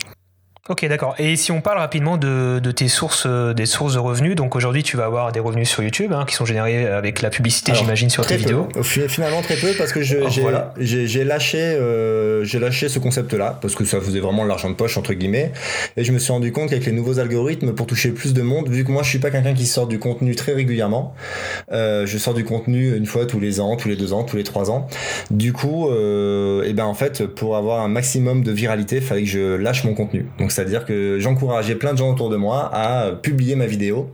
Ok, 0.71 0.85
d'accord. 0.85 1.15
Et 1.19 1.35
si 1.35 1.51
on 1.51 1.59
parle 1.59 1.79
rapidement 1.79 2.15
de, 2.15 2.59
de, 2.59 2.71
tes 2.71 2.87
sources, 2.87 3.25
euh, 3.27 3.53
des 3.53 3.65
sources 3.65 3.95
de 3.95 3.99
revenus, 3.99 4.37
donc 4.37 4.55
aujourd'hui 4.55 4.83
tu 4.83 4.95
vas 4.95 5.03
avoir 5.03 5.33
des 5.33 5.41
revenus 5.41 5.67
sur 5.67 5.83
YouTube 5.83 6.13
hein, 6.13 6.23
qui 6.25 6.33
sont 6.33 6.45
générés 6.45 6.87
avec 6.87 7.21
la 7.21 7.29
publicité, 7.29 7.73
j'imagine, 7.75 8.09
sur 8.09 8.25
tes 8.25 8.37
vidéos. 8.37 8.69
Finalement 8.81 9.41
très 9.41 9.57
peu 9.57 9.73
parce 9.77 9.91
que 9.91 9.99
oh, 9.99 10.29
j'ai 10.79 11.23
lâché, 11.25 11.57
euh, 11.57 12.45
j'ai 12.45 12.57
lâché 12.57 12.87
ce 12.87 12.99
concept-là 12.99 13.59
parce 13.61 13.75
que 13.75 13.83
ça 13.83 13.99
faisait 13.99 14.21
vraiment 14.21 14.45
l'argent 14.45 14.69
de 14.69 14.75
poche 14.75 14.95
entre 14.95 15.11
guillemets, 15.11 15.51
et 15.97 16.05
je 16.05 16.13
me 16.13 16.19
suis 16.19 16.31
rendu 16.31 16.53
compte 16.53 16.69
qu'avec 16.69 16.85
les 16.85 16.93
nouveaux 16.93 17.19
algorithmes 17.19 17.73
pour 17.73 17.85
toucher 17.85 18.11
plus 18.11 18.33
de 18.33 18.41
monde, 18.41 18.69
vu 18.69 18.85
que 18.85 18.91
moi 18.93 19.03
je 19.03 19.09
suis 19.09 19.19
pas 19.19 19.29
quelqu'un 19.29 19.53
qui 19.53 19.65
sort 19.65 19.87
du 19.87 19.99
contenu 19.99 20.35
très 20.35 20.53
régulièrement, 20.53 21.13
euh, 21.73 22.05
je 22.05 22.17
sors 22.17 22.33
du 22.33 22.45
contenu 22.45 22.95
une 22.95 23.07
fois 23.07 23.25
tous 23.25 23.41
les 23.41 23.59
ans, 23.59 23.75
tous 23.75 23.89
les 23.89 23.97
deux 23.97 24.13
ans, 24.13 24.23
tous 24.23 24.37
les 24.37 24.45
trois 24.45 24.71
ans. 24.71 24.87
Du 25.31 25.51
coup, 25.51 25.91
et 25.91 26.67
eh 26.67 26.73
ben 26.73 26.85
en 26.85 26.93
fait 26.93 27.25
pour 27.25 27.57
avoir 27.57 27.81
un 27.81 27.89
maximum 27.89 28.41
de 28.41 28.53
viralité, 28.53 28.97
il 28.97 29.01
fallait 29.01 29.23
que 29.23 29.27
je 29.27 29.55
lâche 29.55 29.83
mon 29.83 29.95
contenu. 29.95 30.27
Donc 30.39 30.53
c'est-à-dire 30.61 30.85
que 30.85 31.17
j'encourageais 31.19 31.75
plein 31.75 31.93
de 31.93 31.97
gens 31.97 32.11
autour 32.11 32.29
de 32.29 32.35
moi 32.35 32.69
à 32.73 33.11
publier 33.21 33.55
ma 33.55 33.65
vidéo 33.65 34.09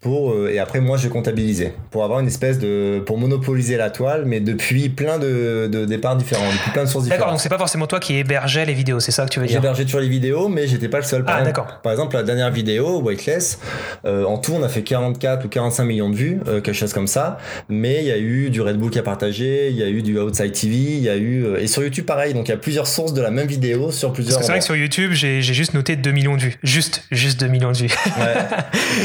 pour 0.00 0.32
euh, 0.32 0.50
et 0.52 0.58
après 0.58 0.80
moi 0.80 0.96
je 0.96 1.08
comptabilisais 1.08 1.72
pour 1.90 2.04
avoir 2.04 2.20
une 2.20 2.26
espèce 2.26 2.58
de 2.58 3.02
pour 3.04 3.18
monopoliser 3.18 3.76
la 3.76 3.90
toile, 3.90 4.24
mais 4.26 4.40
depuis 4.40 4.88
plein 4.88 5.18
de, 5.18 5.68
de 5.70 5.84
départs 5.84 6.16
différents, 6.16 6.46
depuis 6.52 6.70
plein 6.70 6.84
de 6.84 6.88
sources 6.88 7.04
différentes. 7.04 7.20
D'accord, 7.20 7.32
donc 7.32 7.40
c'est 7.40 7.48
pas 7.48 7.58
forcément 7.58 7.86
toi 7.86 7.98
qui 7.98 8.16
hébergeais 8.16 8.64
les 8.64 8.74
vidéos, 8.74 9.00
c'est 9.00 9.12
ça 9.12 9.24
que 9.24 9.30
tu 9.30 9.40
veux 9.40 9.46
dire 9.46 9.56
J'hébergeais 9.56 9.84
toujours 9.84 10.00
les 10.00 10.08
vidéos, 10.08 10.48
mais 10.48 10.66
j'étais 10.66 10.88
pas 10.88 10.98
le 10.98 11.04
seul. 11.04 11.24
Par 11.24 11.38
ah 11.38 11.42
d'accord. 11.42 11.80
Par 11.82 11.92
exemple, 11.92 12.14
la 12.14 12.22
dernière 12.22 12.50
vidéo, 12.50 13.00
Weightless, 13.02 13.58
euh, 14.04 14.24
en 14.24 14.38
tout 14.38 14.52
on 14.52 14.62
a 14.62 14.68
fait 14.68 14.82
44 14.82 15.44
ou 15.44 15.48
45 15.48 15.84
millions 15.84 16.10
de 16.10 16.16
vues, 16.16 16.40
euh, 16.46 16.60
quelque 16.60 16.74
chose 16.74 16.92
comme 16.92 17.06
ça, 17.06 17.38
mais 17.68 17.98
il 18.00 18.06
y 18.06 18.12
a 18.12 18.18
eu 18.18 18.50
du 18.50 18.60
Red 18.60 18.76
Bull 18.76 18.90
qui 18.90 18.98
a 18.98 19.02
partagé, 19.02 19.70
il 19.70 19.76
y 19.76 19.82
a 19.82 19.88
eu 19.88 20.02
du 20.02 20.18
Outside 20.18 20.52
TV, 20.52 20.76
il 20.76 21.02
y 21.02 21.08
a 21.08 21.16
eu 21.16 21.56
et 21.58 21.66
sur 21.66 21.82
YouTube 21.82 22.06
pareil, 22.06 22.34
donc 22.34 22.48
il 22.48 22.50
y 22.50 22.54
a 22.54 22.58
plusieurs 22.58 22.86
sources 22.86 23.12
de 23.12 23.22
la 23.22 23.30
même 23.30 23.46
vidéo 23.46 23.90
sur 23.90 24.12
plusieurs. 24.12 24.42
C'est 24.42 24.50
vrai 24.50 24.58
que 24.58 24.64
sur 24.64 24.76
YouTube 24.76 25.12
j'ai 25.12 25.42
juste 25.42 25.65
noté 25.74 25.96
2 25.96 26.10
millions 26.10 26.36
de 26.36 26.42
vues. 26.42 26.58
Juste, 26.62 27.04
juste 27.10 27.40
2 27.40 27.46
millions 27.48 27.72
de 27.72 27.76
vues. 27.76 27.94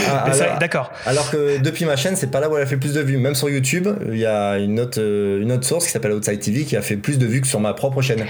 Ah, 0.09 0.57
d'accord. 0.59 0.91
Alors 1.05 1.29
que 1.29 1.59
depuis 1.59 1.85
ma 1.85 1.95
chaîne, 1.95 2.15
c'est 2.15 2.31
pas 2.31 2.39
là 2.39 2.49
où 2.49 2.55
elle 2.55 2.63
a 2.63 2.65
fait 2.65 2.77
plus 2.77 2.93
de 2.93 3.01
vues. 3.01 3.17
Même 3.17 3.35
sur 3.35 3.49
YouTube, 3.49 3.87
il 4.11 4.17
y 4.17 4.25
a 4.25 4.57
une 4.57 4.79
autre, 4.79 4.99
euh, 4.99 5.41
une 5.41 5.51
autre 5.51 5.65
source 5.65 5.85
qui 5.85 5.91
s'appelle 5.91 6.11
Outside 6.11 6.39
TV 6.39 6.63
qui 6.63 6.75
a 6.75 6.81
fait 6.81 6.97
plus 6.97 7.17
de 7.17 7.25
vues 7.25 7.41
que 7.41 7.47
sur 7.47 7.59
ma 7.59 7.73
propre 7.73 8.01
chaîne. 8.01 8.25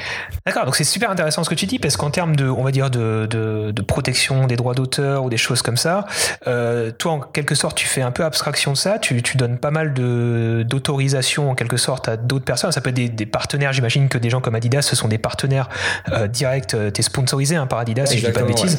D'accord, 0.46 0.66
donc 0.66 0.76
c'est 0.76 0.84
super 0.84 1.10
intéressant 1.10 1.44
ce 1.44 1.50
que 1.50 1.56
tu 1.56 1.66
dis 1.66 1.80
parce 1.80 1.98
qu'en 1.98 2.12
termes 2.12 2.36
de, 2.36 2.46
on 2.48 2.64
va 2.64 2.72
dire, 2.72 2.90
de, 2.90 3.28
de, 3.28 3.82
protection 3.82 4.48
des 4.48 4.56
droits 4.56 4.74
d'auteur 4.74 5.24
ou 5.24 5.30
des 5.30 5.38
choses 5.38 5.62
comme 5.62 5.78
ça, 5.78 6.06
euh, 6.48 6.92
toi, 6.92 7.14
en 7.14 7.20
quelque 7.20 7.56
sorte, 7.56 7.78
tu 7.78 7.88
fais 7.88 8.02
un 8.02 8.12
peu 8.12 8.24
abstraction 8.24 8.74
de 8.74 8.78
ça. 8.78 9.00
Tu, 9.00 9.22
tu 9.22 9.38
donnes 9.38 9.58
pas 9.58 9.72
mal 9.72 9.94
d'autorisation 9.94 11.52
en 11.52 11.56
quelque 11.56 11.78
sorte 11.78 12.08
à 12.08 12.18
d'autres 12.18 12.46
personnes. 12.46 12.72
Ça 12.72 12.82
peut 12.82 12.92
être 12.92 13.16
des, 13.16 13.26
partenaires. 13.26 13.74
J'imagine 13.74 14.10
que 14.10 14.18
des 14.18 14.30
gens 14.30 14.42
comme 14.42 14.56
Adidas, 14.56 14.82
ce 14.82 14.96
sont 14.96 15.08
des 15.08 15.18
partenaires 15.18 15.70
euh, 16.12 16.28
directs. 16.28 16.68
Tu 16.68 16.78
es 16.78 17.02
sponsorisé 17.02 17.56
hein, 17.56 17.68
par 17.68 17.80
Adidas, 17.80 18.08
si 18.08 18.20
je 18.22 18.28
dis 18.28 18.32
pas 18.34 18.42
de 18.42 18.48
bêtises. 18.48 18.78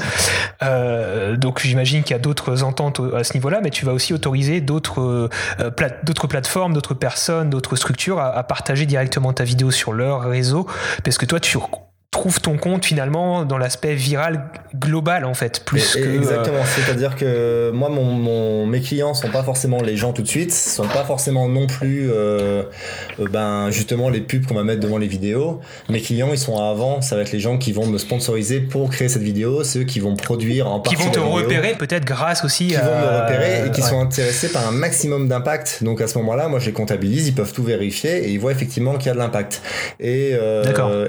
Euh, 0.63 1.37
donc 1.37 1.61
j'imagine 1.61 2.03
qu'il 2.03 2.13
y 2.13 2.19
a 2.19 2.23
d'autres 2.23 2.63
ententes 2.63 3.01
à 3.15 3.25
ce 3.25 3.35
niveau-là, 3.35 3.61
mais 3.63 3.71
tu 3.71 3.85
vas 3.85 3.93
aussi 3.93 4.15
autoriser 4.15 4.61
d'autres 4.61 5.29
euh, 5.59 5.71
d'autres 6.03 6.27
plateformes, 6.27 6.73
d'autres 6.73 6.95
personnes, 6.95 7.51
d'autres 7.51 7.77
structures 7.77 8.19
à, 8.19 8.29
à, 8.29 8.43
partager 8.43 8.87
directement 8.87 9.33
ta 9.33 9.45
vidéo 9.45 9.71
sur 9.71 9.93
leur 9.93 10.23
réseau, 10.23 10.67
parce 11.05 11.19
que 11.19 11.27
toi 11.27 11.41
tu 11.41 11.59
trouve 12.13 12.43
ton 12.43 12.59
compte 12.59 12.85
finalement 12.85 13.47
dans 13.47 13.57
l'aspect 13.57 13.95
viral 13.95 14.45
global 14.79 15.25
en 15.25 15.33
fait 15.33 15.65
plus 15.65 15.97
que 15.97 16.17
exactement 16.17 16.59
euh, 16.59 16.77
c'est-à-dire 16.77 17.17
que 17.17 17.71
moi 17.73 17.89
mon, 17.89 18.67
mes 18.67 18.83
clients 18.83 19.15
sont 19.15 19.31
pas 19.31 19.43
forcément 19.43 19.81
les 19.81 19.97
gens 19.97 20.13
tout 20.13 20.21
de 20.21 20.29
suite 20.29 20.53
sont 20.53 20.87
pas 20.87 21.05
forcément 21.05 21.49
non 21.49 21.67
plus 21.67 22.11
euh, 22.11 22.65
euh, 23.19 23.29
ben 23.31 23.71
justement 23.71 24.11
les 24.11 24.21
pubs 24.21 24.45
qu'on 24.45 24.55
va 24.55 24.63
mettre 24.63 24.81
devant 24.81 24.99
les 24.99 25.07
vidéos. 25.07 25.61
Mes 25.89 26.03
clients 26.03 26.29
ils 26.33 26.39
sont 26.39 26.59
avant 26.59 27.01
ça 27.01 27.17
va 27.17 27.23
être 27.23 27.33
les 27.33 27.41
gens 27.41 27.57
qui 27.57 27.73
vont 27.73 27.87
me 27.87 27.97
sponsoriser 27.97 28.61
pour 28.61 28.91
créer 28.91 29.09
cette 29.09 29.23
vidéo 29.23 29.65
ceux 29.65 29.85
qui 29.85 29.99
vont 29.99 30.15
produire 30.15 30.71
en 30.71 30.81
qui 30.81 30.97
vont 30.97 31.11
te 31.11 31.19
repérer 31.19 31.77
peut-être 31.79 32.05
grâce 32.05 32.45
aussi 32.45 32.67
qui 32.67 32.75
vont 32.75 32.83
me 32.83 33.23
repérer 33.23 33.67
et 33.67 33.71
qui 33.71 33.81
sont 33.81 34.01
intéressés 34.01 34.51
par 34.51 34.69
un 34.69 34.73
maximum 34.73 35.29
d'impact. 35.29 35.83
Donc 35.83 36.03
à 36.03 36.09
ce 36.09 36.19
moment-là 36.19 36.49
moi 36.49 36.59
je 36.59 36.67
les 36.67 36.73
comptabilise 36.73 37.27
ils 37.27 37.35
peuvent 37.35 37.55
tout 37.55 37.65
vérifier 37.65 38.27
et 38.27 38.33
ils 38.33 38.39
voient 38.39 38.53
effectivement 38.53 38.99
qu'il 38.99 39.07
y 39.07 39.11
a 39.11 39.15
de 39.15 39.19
l'impact. 39.19 39.63
Et 39.99 40.35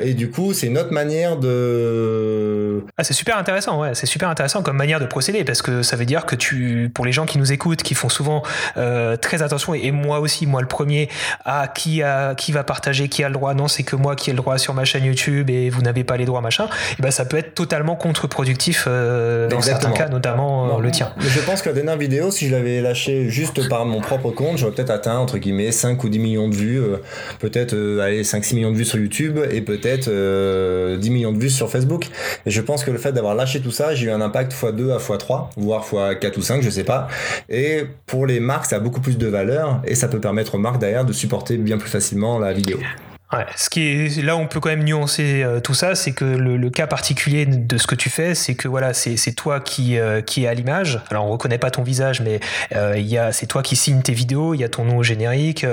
et 0.02 0.14
du 0.14 0.32
coup 0.32 0.54
c'est 0.54 0.70
notre 0.70 0.93
manière 0.94 1.38
de 1.38 2.84
ah, 2.98 3.04
c'est 3.04 3.14
super 3.14 3.38
intéressant, 3.38 3.82
ouais, 3.82 3.96
c'est 3.96 4.06
super 4.06 4.30
intéressant 4.30 4.62
comme 4.62 4.78
manière 4.78 5.00
de 5.00 5.06
procéder 5.06 5.44
parce 5.44 5.62
que 5.62 5.82
ça 5.82 5.96
veut 5.96 6.06
dire 6.06 6.26
que 6.26 6.36
tu, 6.36 6.92
pour 6.94 7.06
les 7.06 7.12
gens 7.12 7.26
qui 7.26 7.38
nous 7.38 7.52
écoutent, 7.52 7.84
qui 7.84 7.96
font 7.96 8.10
souvent 8.10 8.44
très 8.76 9.42
attention 9.42 9.74
et, 9.74 9.92
moi 9.92 10.20
aussi, 10.20 10.46
moi 10.46 10.62
le 10.62 10.68
premier, 10.68 11.10
à 11.46 11.68
qui 11.68 12.04
a, 12.04 12.36
qui 12.36 12.52
va 12.52 12.64
partager, 12.64 13.08
qui 13.08 13.24
a 13.24 13.28
le 13.28 13.34
droit. 13.34 13.54
Non, 13.54 13.68
c'est 13.68 13.84
que 13.84 13.96
moi 13.96 14.16
qui 14.16 14.30
ai 14.30 14.34
le 14.34 14.38
droit 14.38 14.58
sur 14.58 14.74
ma 14.74 14.86
chaîne 14.86 15.06
YouTube 15.06 15.50
et 15.50 15.70
vous 15.70 15.82
n'avez 15.82 16.04
pas 16.04 16.18
les 16.18 16.26
droits, 16.26 16.42
machin. 16.42 16.68
Et 16.98 17.02
ben 17.02 17.12
ça 17.12 17.26
peut 17.26 17.38
être 17.38 17.54
totalement 17.54 17.96
contre-productif 17.96 18.88
dans 18.88 19.62
certains 19.62 19.92
cas, 19.92 20.10
notamment 20.10 20.80
le 20.80 20.92
tien. 20.92 21.14
je 21.20 21.40
pense 21.42 21.62
que 21.62 21.70
la 21.70 21.76
dernière 21.76 21.98
vidéo, 21.98 22.32
si 22.32 22.48
je 22.48 22.56
l'avais 22.56 22.82
lâché 22.82 23.30
juste 23.30 23.68
par 23.70 23.86
mon 23.86 24.02
propre 24.02 24.32
compte, 24.32 24.58
j'aurais 24.58 24.74
peut-être 24.74 24.90
atteint 24.90 25.18
entre 25.18 25.38
guillemets 25.38 25.72
5 25.72 26.04
ou 26.04 26.10
10 26.10 26.20
millions 26.20 26.50
de 26.50 26.56
vues, 26.56 26.82
peut-être 27.40 27.74
allez 28.02 28.24
5-6 28.24 28.56
millions 28.56 28.72
de 28.72 28.78
vues 28.78 28.86
sur 28.86 29.00
YouTube 29.00 29.40
et 29.52 29.62
peut-être 29.62 30.10
10 30.98 31.10
millions 31.10 31.32
de 31.32 31.40
vues 31.40 31.50
sur 31.50 31.70
Facebook. 31.70 32.08
Et 32.46 32.52
je 32.52 32.62
pense 32.62 32.84
que 32.84 32.92
le 32.92 32.98
fait 32.98 33.12
d'avoir 33.12 33.36
lâché 33.36 33.62
tout 33.62 33.72
ça, 33.72 33.96
j'ai 33.96 34.08
eu 34.08 34.12
un 34.12 34.22
impact 34.22 34.54
x2 34.54 34.92
à 34.92 34.98
x3, 34.98 35.50
voire 35.58 35.86
x4 35.86 36.38
ou 36.38 36.42
5, 36.42 36.62
je 36.62 36.70
sais 36.70 36.84
pas. 36.84 37.08
Et 37.50 37.84
pour 38.06 38.26
les 38.26 38.40
marques, 38.40 38.66
ça 38.66 38.78
a 38.78 38.80
beaucoup 38.80 39.02
plus 39.02 39.18
de 39.18 39.28
valeur 39.28 39.82
et 39.86 39.96
ça 39.96 40.08
peut 40.08 40.20
permettre 40.20 40.56
aux 40.56 40.60
marques 40.60 40.80
derrière 40.80 41.06
de 41.06 41.14
supporter 41.14 41.58
bien 41.58 41.78
plus 41.78 41.90
facilement 41.90 42.40
la 42.40 42.54
vidéo. 42.54 42.80
Ouais, 43.34 43.46
ce 43.56 43.70
qui 43.70 43.82
est 43.82 44.22
là, 44.22 44.38
on 44.38 44.46
peut 44.46 44.60
quand 44.60 44.70
même 44.70 44.84
nuancer 44.84 45.42
euh, 45.42 45.60
tout 45.60 45.74
ça, 45.74 45.96
c'est 45.96 46.12
que 46.12 46.24
le, 46.24 46.70
cas 46.70 46.86
particulier 46.86 47.48
de 47.48 47.78
ce 47.78 47.88
que 47.88 47.96
tu 47.96 48.10
fais, 48.10 48.36
c'est 48.36 48.54
que 48.54 48.68
voilà, 48.68 48.94
c'est 48.94 49.32
toi 49.36 49.60
qui 49.60 49.98
euh, 49.98 50.22
qui 50.22 50.44
est 50.44 50.48
à 50.48 50.54
l'image. 50.54 51.02
Alors 51.10 51.26
on 51.26 51.32
reconnaît 51.32 51.58
pas 51.58 51.72
ton 51.72 51.82
visage, 51.82 52.22
mais 52.22 52.40
euh, 52.76 52.94
il 52.98 53.08
y 53.08 53.18
a 53.18 53.32
c'est 53.32 53.48
toi 53.48 53.64
qui 53.64 53.76
signe 53.76 54.02
tes 54.02 54.14
vidéos. 54.14 54.54
Il 54.54 54.60
y 54.60 54.64
a 54.64 54.70
ton 54.70 54.86
nom 54.86 54.98
au 54.98 55.04
générique. 55.04 55.66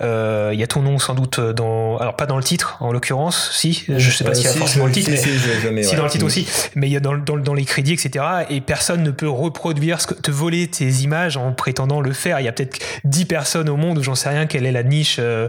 Il 0.00 0.58
y 0.58 0.62
a 0.62 0.66
ton 0.68 0.82
nom 0.82 0.98
sans 0.98 1.14
doute 1.14 1.40
dans 1.40 1.96
alors 1.98 2.14
pas 2.14 2.26
dans 2.26 2.36
le 2.36 2.42
titre 2.42 2.76
en 2.80 2.92
l'occurrence, 2.92 3.50
si 3.52 3.84
je 3.88 4.10
sais 4.10 4.24
pas 4.24 4.34
s'il 4.34 4.44
y 4.44 4.48
a 4.48 4.52
forcément 4.52 4.86
le 4.86 4.92
titre, 4.92 5.10
mais 5.10 5.82
si, 5.82 5.96
dans 5.96 6.04
le 6.04 6.10
titre 6.10 6.24
aussi, 6.24 6.46
mais 6.76 6.88
il 6.88 6.92
y 6.92 6.96
a 6.96 7.00
dans, 7.00 7.16
dans, 7.16 7.36
dans, 7.36 7.54
les 7.54 7.64
crédits 7.64 7.92
etc. 7.92 8.24
Et 8.50 8.60
personne 8.60 9.02
ne 9.02 9.10
peut 9.10 9.28
reproduire 9.28 10.00
ce 10.00 10.06
que, 10.06 10.14
te 10.14 10.30
voler 10.30 10.68
tes 10.68 10.88
images 10.88 11.36
en 11.36 11.52
prétendant 11.52 12.00
le 12.00 12.12
faire. 12.12 12.38
Il 12.40 12.44
y 12.44 12.48
a 12.48 12.52
peut-être 12.52 12.78
10 13.04 13.24
personnes 13.24 13.68
au 13.68 13.76
monde 13.76 13.98
où 13.98 14.02
j'en 14.02 14.14
sais 14.14 14.28
rien 14.28 14.46
quelle 14.46 14.66
est 14.66 14.72
la 14.72 14.82
niche 14.82 15.18
de, 15.18 15.48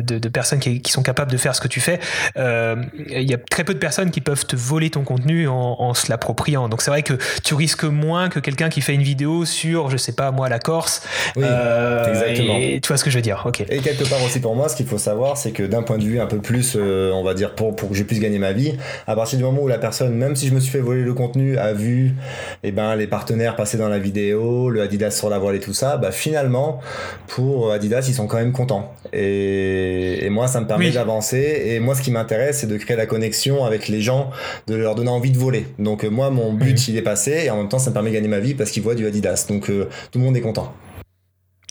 de 0.00 0.28
personnes 0.28 0.60
qui 0.60 0.67
qui, 0.82 0.92
sont 0.92 1.02
capables 1.02 1.30
de 1.30 1.36
faire 1.36 1.54
ce 1.54 1.60
que 1.60 1.68
tu 1.68 1.80
fais, 1.80 2.00
euh, 2.36 2.76
il 3.08 3.28
y 3.28 3.34
a 3.34 3.38
très 3.38 3.64
peu 3.64 3.74
de 3.74 3.78
personnes 3.78 4.10
qui 4.10 4.20
peuvent 4.20 4.46
te 4.46 4.56
voler 4.56 4.90
ton 4.90 5.02
contenu 5.02 5.48
en, 5.48 5.94
se 5.94 6.10
l'appropriant. 6.10 6.68
Donc 6.68 6.82
c'est 6.82 6.90
vrai 6.90 7.02
que 7.02 7.14
tu 7.44 7.54
risques 7.54 7.84
moins 7.84 8.28
que 8.28 8.40
quelqu'un 8.40 8.68
qui 8.68 8.80
fait 8.80 8.94
une 8.94 9.02
vidéo 9.02 9.44
sur, 9.44 9.90
je 9.90 9.96
sais 9.96 10.12
pas 10.12 10.30
moi, 10.30 10.48
la 10.48 10.58
Corse. 10.58 11.02
Oui, 11.36 11.44
euh, 11.46 12.08
exactement. 12.08 12.56
Et, 12.58 12.80
tu 12.80 12.88
vois 12.88 12.96
ce 12.96 13.04
que 13.04 13.10
je 13.10 13.16
veux 13.16 13.22
dire, 13.22 13.42
ok. 13.46 13.64
Et 13.68 13.78
quelque 13.78 14.08
part 14.08 14.22
aussi 14.22 14.40
pour 14.40 14.54
moi, 14.54 14.68
ce 14.68 14.76
qu'il 14.76 14.86
faut 14.86 14.98
savoir, 14.98 15.36
c'est 15.36 15.52
que 15.52 15.62
d'un 15.62 15.82
point 15.82 15.98
de 15.98 16.04
vue 16.04 16.20
un 16.20 16.26
peu 16.26 16.38
plus, 16.38 16.76
euh, 16.76 17.12
on 17.12 17.24
va 17.24 17.34
dire, 17.34 17.54
pour, 17.54 17.74
pour 17.74 17.90
que 17.90 17.94
je 17.94 18.02
puisse 18.02 18.20
gagner 18.20 18.38
ma 18.38 18.52
vie, 18.52 18.76
à 19.06 19.14
partir 19.14 19.38
du 19.38 19.44
moment 19.44 19.62
où 19.62 19.68
la 19.68 19.78
personne, 19.78 20.14
même 20.14 20.36
si 20.36 20.48
je 20.48 20.54
me 20.54 20.60
suis 20.60 20.70
fait 20.70 20.80
voler 20.80 21.02
le 21.02 21.14
contenu, 21.14 21.58
a 21.58 21.72
vu 21.72 22.14
eh 22.62 22.72
ben, 22.72 22.94
les 22.96 23.06
partenaires 23.06 23.56
passer 23.56 23.78
dans 23.78 23.88
la 23.88 23.98
vidéo, 23.98 24.70
le 24.70 24.82
Adidas 24.82 25.10
sur 25.10 25.30
la 25.30 25.38
voile 25.38 25.56
et 25.56 25.60
tout 25.60 25.74
ça, 25.74 25.96
bah, 25.96 26.12
finalement, 26.12 26.80
pour 27.26 27.72
Adidas, 27.72 28.04
ils 28.08 28.14
sont 28.14 28.26
quand 28.26 28.38
même 28.38 28.52
contents. 28.52 28.94
Et, 29.12 30.24
et 30.24 30.30
moi, 30.30 30.48
ça 30.48 30.57
me 30.60 30.66
permet 30.66 30.90
d'avancer. 30.90 31.62
Et 31.66 31.80
moi, 31.80 31.94
ce 31.94 32.02
qui 32.02 32.10
m'intéresse, 32.10 32.60
c'est 32.60 32.66
de 32.66 32.76
créer 32.76 32.96
la 32.96 33.06
connexion 33.06 33.64
avec 33.64 33.88
les 33.88 34.00
gens, 34.00 34.30
de 34.66 34.74
leur 34.74 34.94
donner 34.94 35.10
envie 35.10 35.30
de 35.30 35.38
voler. 35.38 35.66
Donc, 35.78 36.04
euh, 36.04 36.10
moi, 36.10 36.30
mon 36.30 36.52
but, 36.52 36.88
il 36.88 36.96
est 36.96 37.02
passé. 37.02 37.42
Et 37.44 37.50
en 37.50 37.56
même 37.56 37.68
temps, 37.68 37.78
ça 37.78 37.90
me 37.90 37.94
permet 37.94 38.10
de 38.10 38.14
gagner 38.14 38.28
ma 38.28 38.40
vie 38.40 38.54
parce 38.54 38.70
qu'ils 38.70 38.82
voient 38.82 38.94
du 38.94 39.06
Adidas. 39.06 39.46
Donc, 39.48 39.70
euh, 39.70 39.88
tout 40.10 40.18
le 40.18 40.24
monde 40.24 40.36
est 40.36 40.40
content. 40.40 40.72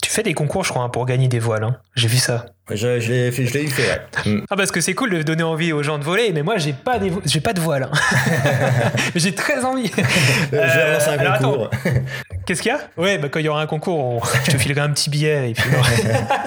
Tu 0.02 0.10
fais 0.12 0.24
des 0.24 0.34
concours, 0.34 0.64
je 0.64 0.70
crois, 0.70 0.84
hein, 0.84 0.90
pour 0.90 1.06
gagner 1.06 1.28
des 1.28 1.40
voiles. 1.40 1.64
Hein. 1.64 1.78
J'ai 1.96 2.08
vu 2.08 2.18
ça. 2.18 2.46
Je, 2.70 3.00
je 3.00 3.12
l'ai 3.14 3.32
fait, 3.32 3.44
eu 3.44 3.70
fait, 3.70 4.02
mm. 4.26 4.42
Ah, 4.50 4.56
parce 4.58 4.72
que 4.72 4.82
c'est 4.82 4.94
cool 4.94 5.12
de 5.12 5.24
donner 5.24 5.44
envie 5.44 5.72
aux 5.72 5.84
gens 5.84 5.98
de 5.98 6.04
voler, 6.04 6.32
mais 6.34 6.44
moi, 6.44 6.58
j'ai 6.58 6.74
pas, 6.74 7.00
j'ai 7.24 7.40
pas 7.40 7.54
de 7.54 7.62
voile. 7.62 7.84
Hein. 7.84 8.90
j'ai 9.16 9.34
très 9.34 9.64
envie. 9.64 9.90
je 10.52 10.58
vais 10.58 10.84
relancer 10.84 11.10
un 11.10 11.20
euh, 11.20 11.38
concours. 11.38 11.70
Qu'est-ce 12.46 12.62
qu'il 12.62 12.72
y 12.72 12.76
a? 12.76 12.80
Ouais, 12.98 13.18
bah, 13.18 13.30
quand 13.30 13.40
il 13.40 13.46
y 13.46 13.50
aura 13.50 13.62
un 13.62 13.68
concours, 13.68 14.28
je 14.46 14.52
te 14.52 14.58
filerai 14.58 14.82
un 14.82 14.90
petit 14.90 15.10
billet. 15.10 15.52
Et 15.52 15.54
puis, 15.54 15.70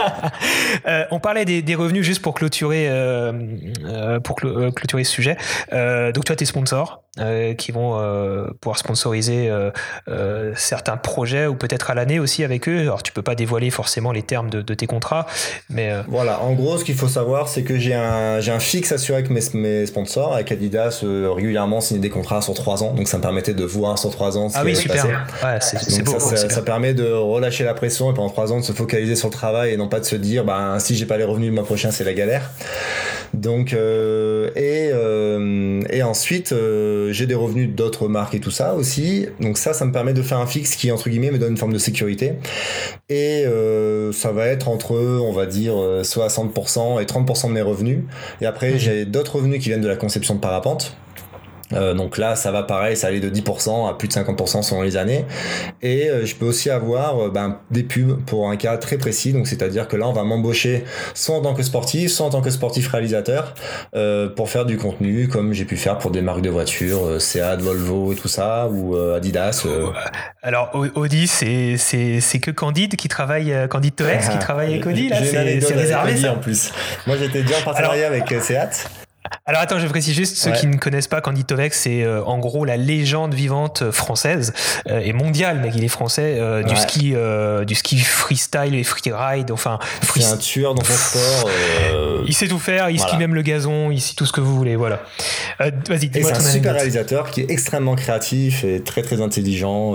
euh, 0.86 1.04
on 1.10 1.20
parlait 1.20 1.46
des, 1.46 1.74
revenus 1.74 2.04
juste 2.04 2.20
pour 2.20 2.34
clôturer, 2.34 2.86
euh, 2.88 4.20
pour 4.20 4.36
clôturer 4.36 5.04
ce 5.04 5.12
sujet. 5.12 5.38
donc, 5.72 6.24
toi, 6.26 6.36
tes 6.36 6.44
sponsors 6.44 7.02
qui 7.58 7.72
vont 7.72 7.98
pouvoir 8.60 8.78
sponsoriser 8.78 9.50
certains 10.54 10.96
projets 10.96 11.46
ou 11.46 11.54
peut-être 11.54 11.90
à 11.90 11.94
l'année 11.94 12.18
aussi 12.18 12.44
avec 12.44 12.68
eux. 12.68 12.80
Alors, 12.80 13.02
tu 13.02 13.12
peux 13.12 13.22
pas 13.22 13.34
dévoiler 13.34 13.70
forcément 13.70 14.12
les 14.12 14.22
termes 14.22 14.50
de, 14.50 14.60
de 14.60 14.74
tes 14.74 14.86
contrats, 14.86 15.26
mais 15.70 15.92
voilà, 16.10 16.42
en 16.42 16.54
gros, 16.54 16.76
ce 16.76 16.84
qu'il 16.84 16.96
faut 16.96 17.08
savoir, 17.08 17.48
c'est 17.48 17.62
que 17.62 17.78
j'ai 17.78 17.94
un, 17.94 18.40
j'ai 18.40 18.50
un 18.50 18.58
fixe 18.58 18.90
assuré 18.90 19.20
avec 19.20 19.30
mes, 19.30 19.40
mes 19.54 19.86
sponsors. 19.86 20.34
Avec 20.34 20.50
Adidas, 20.50 21.00
euh, 21.04 21.30
régulièrement 21.30 21.80
signer 21.80 22.00
des 22.00 22.10
contrats 22.10 22.42
sur 22.42 22.54
3 22.54 22.82
ans. 22.82 22.94
Donc 22.94 23.06
ça 23.06 23.16
me 23.16 23.22
permettait 23.22 23.54
de 23.54 23.64
voir 23.64 23.96
sur 23.96 24.10
3 24.10 24.36
ans 24.36 24.48
ce 24.48 24.58
ah 24.58 24.62
oui, 24.64 24.74
super. 24.74 25.04
Ouais, 25.06 25.58
c'est, 25.60 26.02
beau, 26.02 26.18
ça, 26.18 26.36
ça, 26.36 26.62
permet 26.62 26.94
de 26.94 27.04
relâcher 27.12 27.62
la 27.62 27.74
pression 27.74 28.10
et 28.10 28.14
pendant 28.14 28.28
3 28.28 28.52
ans 28.52 28.58
de 28.58 28.64
se 28.64 28.72
focaliser 28.72 29.14
sur 29.14 29.28
le 29.28 29.32
travail 29.32 29.72
et 29.72 29.76
non 29.76 29.88
pas 29.88 30.00
de 30.00 30.04
se 30.04 30.16
dire, 30.16 30.44
bah, 30.44 30.76
si 30.80 30.96
j'ai 30.96 31.06
pas 31.06 31.16
les 31.16 31.24
revenus 31.24 31.48
le 31.48 31.54
mois 31.54 31.64
prochain, 31.64 31.92
c'est 31.92 32.04
la 32.04 32.14
galère. 32.14 32.50
Donc, 33.34 33.72
euh, 33.72 34.50
et, 34.56 34.90
euh, 34.92 35.80
et 35.90 36.02
ensuite, 36.02 36.52
euh, 36.52 37.12
j'ai 37.12 37.26
des 37.26 37.34
revenus 37.34 37.70
d'autres 37.70 38.08
marques 38.08 38.34
et 38.34 38.40
tout 38.40 38.50
ça 38.50 38.74
aussi. 38.74 39.26
Donc 39.40 39.56
ça, 39.56 39.72
ça 39.72 39.84
me 39.84 39.92
permet 39.92 40.12
de 40.12 40.22
faire 40.22 40.38
un 40.38 40.46
fixe 40.46 40.74
qui, 40.74 40.90
entre 40.90 41.08
guillemets, 41.08 41.30
me 41.30 41.38
donne 41.38 41.52
une 41.52 41.56
forme 41.56 41.72
de 41.72 41.78
sécurité. 41.78 42.34
Et 43.08 43.44
ça 44.12 44.32
va 44.32 44.46
être 44.46 44.68
entre, 44.68 44.92
on 44.92 45.32
va 45.32 45.46
dire, 45.46 45.74
60% 46.02 47.00
et 47.00 47.04
30% 47.04 47.48
de 47.48 47.52
mes 47.52 47.62
revenus. 47.62 48.00
Et 48.40 48.46
après, 48.46 48.78
j'ai 48.78 49.04
d'autres 49.04 49.36
revenus 49.36 49.62
qui 49.62 49.68
viennent 49.68 49.80
de 49.80 49.88
la 49.88 49.96
conception 49.96 50.34
de 50.34 50.40
parapente. 50.40 50.96
Euh, 51.72 51.94
donc 51.94 52.18
là, 52.18 52.36
ça 52.36 52.50
va 52.50 52.62
pareil, 52.62 52.96
ça 52.96 53.08
allait 53.08 53.20
de 53.20 53.30
10% 53.30 53.88
à 53.88 53.94
plus 53.94 54.08
de 54.08 54.12
50% 54.12 54.62
selon 54.62 54.82
les 54.82 54.96
années. 54.96 55.24
Et 55.82 56.08
euh, 56.08 56.26
je 56.26 56.34
peux 56.34 56.46
aussi 56.46 56.70
avoir 56.70 57.18
euh, 57.18 57.30
ben, 57.30 57.58
des 57.70 57.82
pubs 57.82 58.22
pour 58.24 58.50
un 58.50 58.56
cas 58.56 58.76
très 58.76 58.98
précis. 58.98 59.32
Donc 59.32 59.46
c'est-à-dire 59.46 59.88
que 59.88 59.96
là, 59.96 60.08
on 60.08 60.12
va 60.12 60.24
m'embaucher 60.24 60.84
soit 61.14 61.36
en 61.36 61.42
tant 61.42 61.54
que 61.54 61.62
sportif, 61.62 62.10
soit 62.10 62.26
en 62.26 62.30
tant 62.30 62.40
que 62.40 62.50
sportif 62.50 62.88
réalisateur 62.88 63.54
pour 64.36 64.48
faire 64.48 64.64
du 64.66 64.76
contenu, 64.76 65.28
comme 65.28 65.52
j'ai 65.52 65.64
pu 65.64 65.76
faire 65.76 65.98
pour 65.98 66.10
des 66.10 66.22
marques 66.22 66.42
de 66.42 66.50
voitures, 66.50 67.20
Seat, 67.20 67.60
Volvo 67.60 68.12
et 68.12 68.16
tout 68.16 68.28
ça, 68.28 68.68
ou 68.68 68.96
Adidas. 68.96 69.66
Alors 70.42 70.70
Audi, 70.94 71.26
c'est 71.26 71.76
c'est 71.76 72.38
que 72.38 72.50
Candide 72.50 72.96
qui 72.96 73.08
travaille, 73.08 73.54
Candide 73.68 73.94
Toex 73.94 74.28
qui 74.28 74.38
travaille 74.40 74.74
avec 74.74 74.86
Audi 74.86 75.08
là. 75.08 75.18
C'est 75.22 75.74
réservé 75.74 76.16
ça. 76.16 76.32
en 76.32 76.36
plus. 76.36 76.72
Moi, 77.06 77.16
j'étais 77.16 77.42
déjà 77.42 77.58
en 77.58 77.62
partenariat 77.62 78.06
avec 78.06 78.28
Seat. 78.42 78.88
Alors 79.46 79.62
attends, 79.62 79.78
je 79.78 79.86
précise 79.86 80.14
juste, 80.14 80.36
ceux 80.36 80.52
qui 80.52 80.66
ne 80.66 80.76
connaissent 80.76 81.08
pas 81.08 81.20
Candy 81.20 81.44
Tovek, 81.44 81.74
c'est 81.74 82.02
euh, 82.02 82.22
en 82.24 82.38
gros 82.38 82.64
la 82.64 82.76
légende 82.76 83.34
vivante 83.34 83.82
euh, 83.82 83.92
française 83.92 84.52
euh, 84.88 85.00
et 85.00 85.12
mondiale, 85.12 85.60
mais 85.62 85.70
il 85.74 85.84
est 85.84 85.88
français, 85.88 86.40
du 86.64 86.76
ski, 86.76 87.14
du 87.66 87.74
ski 87.74 87.98
freestyle 87.98 88.74
et 88.74 88.84
freeride, 88.84 89.50
enfin. 89.50 89.78
C'est 90.14 90.24
un 90.24 90.36
tueur 90.36 90.74
dans 90.74 90.84
son 90.84 90.92
sport. 90.92 91.50
il 92.26 92.34
sait 92.34 92.48
tout 92.48 92.58
faire, 92.58 92.90
il 92.90 93.00
skie 93.00 93.16
même 93.16 93.34
le 93.34 93.42
gazon, 93.42 93.90
il 93.90 94.00
sait 94.00 94.14
tout 94.14 94.26
ce 94.26 94.32
que 94.32 94.40
vous 94.40 94.54
voulez, 94.54 94.76
voilà. 94.76 95.02
Vas-y, 95.58 96.08
dis-moi 96.08 96.34
C'est 96.34 96.40
un 96.40 96.50
super 96.50 96.74
réalisateur 96.74 97.30
qui 97.30 97.42
est 97.42 97.50
extrêmement 97.50 97.94
créatif 97.94 98.64
et 98.64 98.82
très 98.82 99.02
très 99.02 99.20
intelligent, 99.20 99.94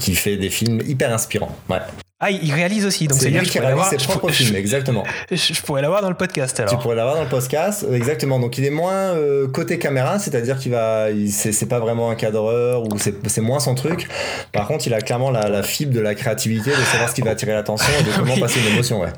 qui 0.00 0.14
fait 0.14 0.36
des 0.36 0.50
films 0.50 0.80
hyper 0.86 1.12
inspirants. 1.12 1.56
Ouais. 1.68 1.78
Ah, 2.18 2.30
il 2.30 2.50
réalise 2.50 2.86
aussi, 2.86 3.08
donc 3.08 3.18
c'est 3.20 3.28
lui 3.28 3.46
qui 3.46 3.58
réalise 3.58 3.84
ses 3.90 3.98
propres 3.98 4.30
films, 4.30 4.56
exactement. 4.56 5.04
Je, 5.30 5.60
pourrais 5.60 5.82
l'avoir 5.82 6.00
dans 6.00 6.08
le 6.08 6.16
podcast 6.16 6.58
alors. 6.58 6.72
Tu 6.72 6.78
pourrais 6.78 6.96
l'avoir 6.96 7.16
dans 7.16 7.24
le 7.24 7.28
podcast, 7.28 7.84
exactement. 7.92 8.38
Donc 8.40 8.56
il 8.56 8.64
est 8.64 8.70
moins 8.70 9.14
euh, 9.14 9.46
côté 9.48 9.78
caméra, 9.78 10.18
c'est-à-dire 10.18 10.58
qu'il 10.58 10.72
va, 10.72 11.08
c'est 11.28 11.68
pas 11.68 11.78
vraiment 11.78 12.10
un 12.10 12.14
cadreur 12.14 12.84
ou 12.84 12.98
c'est 12.98 13.40
moins 13.42 13.60
son 13.60 13.74
truc. 13.74 14.08
Par 14.50 14.66
contre, 14.66 14.86
il 14.86 14.94
a 14.94 15.02
clairement 15.02 15.30
la, 15.30 15.50
la, 15.50 15.62
fibre 15.62 15.92
de 15.92 16.00
la 16.00 16.14
créativité, 16.14 16.70
de 16.70 16.76
savoir 16.76 17.10
ce 17.10 17.14
qui 17.14 17.20
va 17.20 17.32
attirer 17.32 17.52
l'attention 17.52 17.92
et 18.00 18.02
de 18.02 18.10
comment 18.16 18.38
passer 18.38 18.60
une 18.60 18.72
émotion, 18.72 19.00
ouais. 19.02 19.12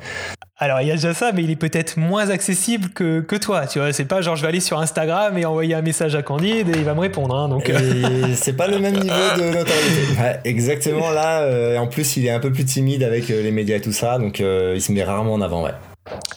Alors 0.61 0.81
il 0.81 0.88
y 0.88 0.91
a 0.91 0.95
déjà 0.95 1.15
ça, 1.15 1.31
mais 1.33 1.45
il 1.45 1.50
est 1.53 1.57
peut-être 1.57 1.97
moins 1.99 2.31
accessible 2.31 2.88
que, 2.88 3.21
que 3.21 3.37
toi. 3.37 3.67
Tu 3.69 3.79
vois, 3.79 3.93
c'est 3.93 4.07
pas 4.07 4.23
genre 4.23 4.35
je 4.35 4.43
vais 4.43 4.49
aller 4.49 4.61
sur 4.61 4.81
Instagram 4.81 5.38
et 5.38 5.45
envoyer 5.45 5.77
un 5.77 5.83
message 5.83 6.17
à 6.17 6.23
Candide 6.23 6.69
et 6.69 6.79
il 6.79 6.85
va 6.85 6.95
me 6.95 7.00
répondre. 7.00 7.37
Hein, 7.37 7.49
donc 7.49 7.71
euh. 7.71 7.79
c'est 8.35 8.55
pas 8.55 8.67
le 8.67 8.81
même 8.81 8.97
niveau 8.97 9.15
de 9.37 9.45
notoriété. 9.45 10.41
exactement 10.45 11.11
là. 11.11 11.43
Euh, 11.43 11.79
en 11.79 11.87
plus, 11.87 12.17
il 12.17 12.27
est 12.27 12.31
un 12.31 12.41
peu 12.41 12.50
plus 12.50 12.65
timide 12.65 13.05
avec 13.05 13.31
euh, 13.31 13.41
les 13.41 13.53
médias 13.53 13.77
et 13.77 13.81
tout 13.81 13.93
ça, 13.93 14.19
donc 14.19 14.41
il 14.41 14.83
se 14.83 14.91
met 14.91 15.05
rarement 15.05 15.35
en 15.35 15.41
avant. 15.41 15.62
Ouais. 15.62 15.75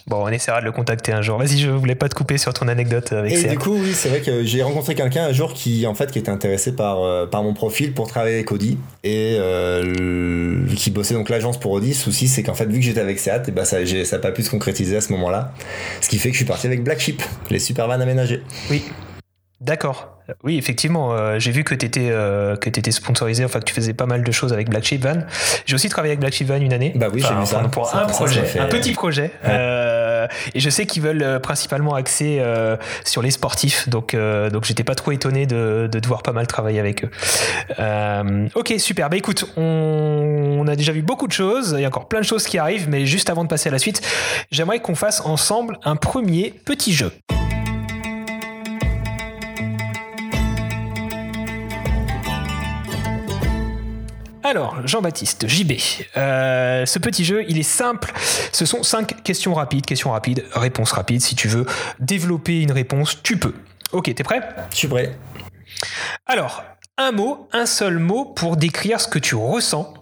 Bon, 0.08 0.24
on 0.26 0.28
essaiera 0.28 0.60
de 0.60 0.66
le 0.66 0.72
contacter 0.72 1.14
un 1.14 1.22
jour. 1.22 1.38
Vas-y, 1.38 1.58
je 1.58 1.70
voulais 1.70 1.96
pas 1.96 2.10
te 2.10 2.16
couper 2.16 2.38
sur 2.38 2.54
ton 2.54 2.68
anecdote 2.68 3.14
avec 3.14 3.34
Et 3.34 3.44
du 3.44 3.58
coup, 3.58 3.76
oui, 3.76 3.94
c'est 3.94 4.10
vrai 4.10 4.22
que 4.22 4.44
j'ai 4.44 4.62
rencontré 4.64 4.96
quelqu'un 4.96 5.26
un 5.26 5.32
jour 5.32 5.54
qui, 5.54 5.88
en 5.88 5.94
fait, 5.94 6.12
qui 6.12 6.20
était 6.20 6.32
intéressé 6.32 6.76
par, 6.76 7.02
euh, 7.02 7.26
par 7.26 7.44
mon 7.44 7.54
profil 7.54 7.94
pour 7.94 8.08
travailler 8.08 8.36
avec 8.36 8.52
Audi 8.52 8.78
et 9.04 9.38
euh, 9.40 10.66
qui 10.76 10.92
bossait 10.92 11.14
donc 11.14 11.30
l'agence 11.30 11.60
pour 11.60 11.72
Audi. 11.72 11.90
Le 11.90 11.94
souci, 11.94 12.28
c'est 12.28 12.44
qu'en 12.44 12.54
fait, 12.54 12.66
vu 12.66 12.80
que 12.80 12.86
j'étais 12.86 13.00
avec 13.00 13.20
Seat, 13.20 13.34
et 13.34 13.42
eh 13.48 13.52
ben 13.52 13.66
ça, 13.66 13.80
n'a 13.80 14.20
pas 14.20 14.32
pu 14.32 14.44
se 14.44 14.50
concrétiser 14.50 14.98
à 14.98 15.02
ce 15.02 15.12
moment-là. 15.14 15.54
Ce 16.02 16.10
qui 16.10 16.18
fait 16.18 16.30
que 16.30 16.34
je 16.34 16.40
suis 16.40 16.46
parti 16.46 16.68
avec 16.68 16.84
Black 16.84 17.00
Sheep, 17.00 17.22
les 17.50 17.60
super 17.60 17.88
vannes 17.88 18.02
aménagées. 18.02 18.44
Oui. 18.70 18.84
D'accord. 19.62 20.11
Oui, 20.44 20.58
effectivement, 20.58 21.14
euh, 21.14 21.40
j'ai 21.40 21.52
vu 21.52 21.64
que 21.64 21.76
tu 21.76 21.86
étais, 21.86 22.10
euh, 22.12 22.56
étais, 22.56 22.92
sponsorisé, 22.92 23.46
enfin 23.46 23.60
que 23.60 23.66
tu 23.66 23.74
faisais 23.74 23.94
pas 23.94 24.06
mal 24.06 24.24
de 24.24 24.32
choses 24.32 24.54
avec 24.54 24.70
Black 24.70 24.84
Sheep 24.84 25.04
Van. 25.04 25.22
J'ai 25.66 25.76
aussi 25.76 25.90
travaillé 25.90 26.12
avec 26.12 26.20
Black 26.20 26.34
Sheep 26.34 26.48
Van 26.48 26.56
une 26.56 26.74
année. 26.74 26.94
Bah 26.96 27.08
oui, 27.12 27.24
j'ai 27.28 27.34
vu 27.34 27.46
ça. 27.46 27.60
Pour 27.60 27.94
un 27.96 28.06
projet, 28.06 28.60
un 28.60 28.66
petit 28.66 28.94
projet. 28.94 29.32
Euh, 29.46 30.28
et 30.54 30.60
je 30.60 30.70
sais 30.70 30.86
qu'ils 30.86 31.02
veulent 31.02 31.40
principalement 31.42 31.96
axer 31.96 32.42
sur 33.06 33.22
les 33.22 33.32
sportifs, 33.32 33.90
donc 33.90 34.16
donc 34.16 34.66
j'étais 34.66 34.84
pas 34.84 34.96
trop 34.96 35.12
étonné 35.12 35.46
de, 35.46 35.90
de, 35.92 36.00
devoir 36.00 36.24
pas 36.24 36.32
mal 36.32 36.48
travailler 36.48 36.80
avec 36.80 37.06
eux. 37.06 38.50
ok, 38.56 38.74
super. 38.78 39.10
Bah 39.10 39.18
écoute, 39.18 39.46
on, 39.58 40.58
on 40.60 40.68
a 40.68 40.76
déjà 40.76 40.92
vu 40.92 41.02
beaucoup 41.02 41.28
de 41.28 41.34
choses. 41.34 41.76
Il 41.78 41.82
y 41.82 41.86
a 41.86 41.88
encore 41.88 42.08
plein 42.08 42.20
de 42.20 42.26
choses 42.26 42.46
qui 42.46 42.58
arrivent, 42.58 42.90
mais 42.90 43.06
juste 43.06 43.30
avant 43.30 43.44
de 43.44 43.50
passer 43.50 43.70
à 43.70 43.72
la 43.72 43.80
suite, 43.80 44.02
j'aimerais 44.52 44.80
qu'on 44.80 44.96
fasse 44.96 45.22
ensemble 45.26 45.78
un 45.84 45.96
premier 45.96 46.54
petit 46.66 46.94
jeu. 46.94 47.12
Alors, 54.44 54.88
Jean-Baptiste, 54.88 55.48
JB, 55.48 55.74
euh, 56.18 56.86
ce 56.86 56.98
petit 56.98 57.24
jeu, 57.24 57.46
il 57.48 57.60
est 57.60 57.64
simple. 57.64 58.12
Ce 58.52 58.66
sont 58.66 58.82
cinq 58.82 59.22
questions 59.24 59.54
rapides, 59.54 59.86
questions 59.86 60.12
rapides, 60.12 60.44
réponses 60.54 60.92
rapides. 60.92 61.22
Si 61.22 61.36
tu 61.36 61.48
veux 61.48 61.66
développer 62.00 62.62
une 62.62 62.72
réponse, 62.72 63.22
tu 63.22 63.38
peux. 63.38 63.54
Ok, 63.92 64.14
t'es 64.14 64.24
prêt? 64.24 64.42
Je 64.72 64.78
suis 64.78 64.88
prêt. 64.88 65.16
Alors, 66.26 66.64
un 66.98 67.12
mot, 67.12 67.48
un 67.52 67.68
seul 67.68 68.00
mot 68.00 68.26
pour 68.26 68.58
décrire 68.58 69.00
ce 69.00 69.08
que 69.08 69.20
tu 69.20 69.36
ressens 69.36 69.94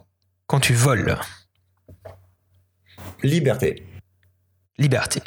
quand 0.47 0.61
tu 0.61 0.73
voles. 0.73 1.17
Liberté. 3.21 3.85
Liberté, 4.77 5.21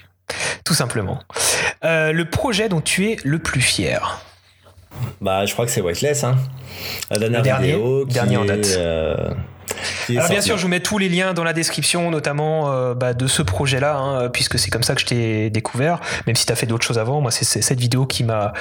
tout 0.64 0.74
simplement. 0.74 1.22
Euh, 1.84 2.12
le 2.12 2.30
projet 2.30 2.70
dont 2.70 2.80
tu 2.80 3.10
es 3.10 3.16
le 3.24 3.38
plus 3.38 3.60
fier. 3.60 4.24
Bah, 5.20 5.46
je 5.46 5.52
crois 5.52 5.64
que 5.66 5.70
c'est 5.70 5.80
Weightless, 5.80 6.24
hein. 6.24 6.36
La 7.10 7.18
dernière 7.18 7.42
dernier, 7.42 7.72
vidéo. 7.72 8.04
Dernier 8.06 8.36
en 8.36 8.44
date. 8.44 8.74
Euh, 8.76 9.30
alors 10.10 10.28
bien 10.28 10.40
sûr, 10.40 10.56
je 10.56 10.62
vous 10.62 10.68
mets 10.68 10.80
tous 10.80 10.98
les 10.98 11.08
liens 11.08 11.34
dans 11.34 11.44
la 11.44 11.52
description, 11.52 12.10
notamment 12.10 12.70
euh, 12.70 12.94
bah, 12.94 13.14
de 13.14 13.26
ce 13.26 13.42
projet-là, 13.42 13.96
hein, 13.96 14.28
puisque 14.28 14.58
c'est 14.58 14.70
comme 14.70 14.82
ça 14.82 14.94
que 14.94 15.00
je 15.00 15.06
t'ai 15.06 15.50
découvert. 15.50 16.00
Même 16.26 16.36
si 16.36 16.46
tu 16.46 16.52
as 16.52 16.56
fait 16.56 16.66
d'autres 16.66 16.84
choses 16.84 16.98
avant, 16.98 17.20
moi 17.20 17.30
c'est 17.30 17.44
cette 17.44 17.80
vidéo 17.80 18.06
qui 18.06 18.24
m'a 18.24 18.52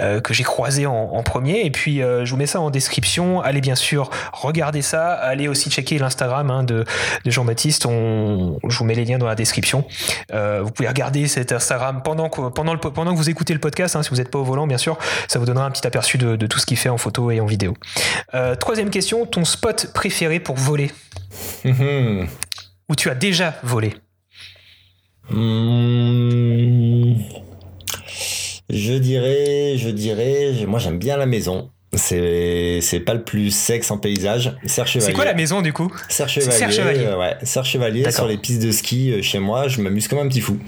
euh, 0.00 0.20
que 0.20 0.34
j'ai 0.34 0.44
croisée 0.44 0.86
en, 0.86 1.22
premier. 1.22 1.64
Et 1.64 1.70
puis 1.70 2.02
euh, 2.02 2.24
je 2.24 2.30
vous 2.30 2.36
mets 2.36 2.46
ça 2.46 2.60
en 2.60 2.70
description. 2.70 3.40
Allez 3.40 3.60
bien 3.60 3.74
sûr 3.74 4.10
regarder 4.32 4.82
ça. 4.82 5.12
Allez 5.12 5.48
aussi 5.48 5.70
checker 5.70 5.98
l'Instagram 5.98 6.50
hein, 6.50 6.62
de, 6.64 6.84
Jean-Baptiste. 7.24 7.86
On, 7.86 8.58
je 8.68 8.78
vous 8.78 8.84
mets 8.84 8.94
les 8.94 9.04
liens 9.04 9.18
dans 9.18 9.26
la 9.26 9.34
description. 9.34 9.84
vous 10.32 10.70
pouvez 10.70 10.88
regarder 10.88 11.26
cet 11.28 11.52
Instagram 11.52 12.02
pendant 12.04 12.28
que 12.28 12.48
pendant 12.50 12.72
le 12.72 12.78
pendant 12.78 13.12
que 13.12 13.16
vous 13.16 13.30
écoutez 13.30 13.54
le 13.54 13.60
podcast. 13.60 13.96
Hein, 13.96 14.02
si 14.02 14.10
vous 14.10 14.16
n'êtes 14.16 14.30
pas 14.30 14.38
au 14.38 14.44
volant, 14.44 14.66
bien 14.66 14.78
sûr, 14.78 14.98
ça 15.28 15.38
vous 15.38 15.46
donnera 15.46 15.64
un 15.64 15.70
petit 15.70 15.86
aperçu 15.86 16.18
de, 16.18 16.36
de 16.36 16.46
tout 16.46 16.58
ce 16.58 16.66
qu'il 16.66 16.76
fait 16.76 16.88
en 16.88 16.98
photo 16.98 17.30
et 17.30 17.40
en 17.40 17.46
vidéo. 17.46 17.74
troisième 18.60 18.90
question, 18.90 19.26
ton 19.26 19.44
spot 19.44 19.92
préféré 19.94 20.40
pour 20.40 20.56
voler 20.64 20.90
Mhm. 21.64 22.26
Ou 22.88 22.94
tu 22.94 23.08
as 23.10 23.14
déjà 23.14 23.54
volé 23.62 23.94
hmm. 25.30 27.14
Je 28.70 28.94
dirais, 28.94 29.76
je 29.76 29.90
dirais, 29.90 30.52
moi 30.66 30.78
j'aime 30.78 30.98
bien 30.98 31.16
la 31.16 31.26
maison. 31.26 31.70
C'est, 31.96 33.02
pas 33.06 33.14
le 33.14 33.22
plus 33.22 33.50
sexe 33.52 33.90
en 33.92 33.98
paysage. 33.98 34.52
C'est 34.66 35.12
quoi 35.12 35.24
la 35.24 35.34
maison 35.34 35.62
du 35.62 35.72
coup? 35.72 35.92
Serre 36.08 36.28
Chevalier. 36.28 36.52
Serre 36.58 36.72
Chevalier. 36.72 37.04
Euh, 37.04 37.18
ouais, 37.18 37.36
Serre 37.44 37.64
Chevalier 37.64 38.10
sur 38.10 38.26
les 38.26 38.36
pistes 38.36 38.62
de 38.62 38.72
ski 38.72 39.12
euh, 39.12 39.22
chez 39.22 39.38
moi. 39.38 39.68
Je 39.68 39.80
m'amuse 39.80 40.08
comme 40.08 40.18
un 40.18 40.26
petit 40.26 40.40
fou. 40.40 40.58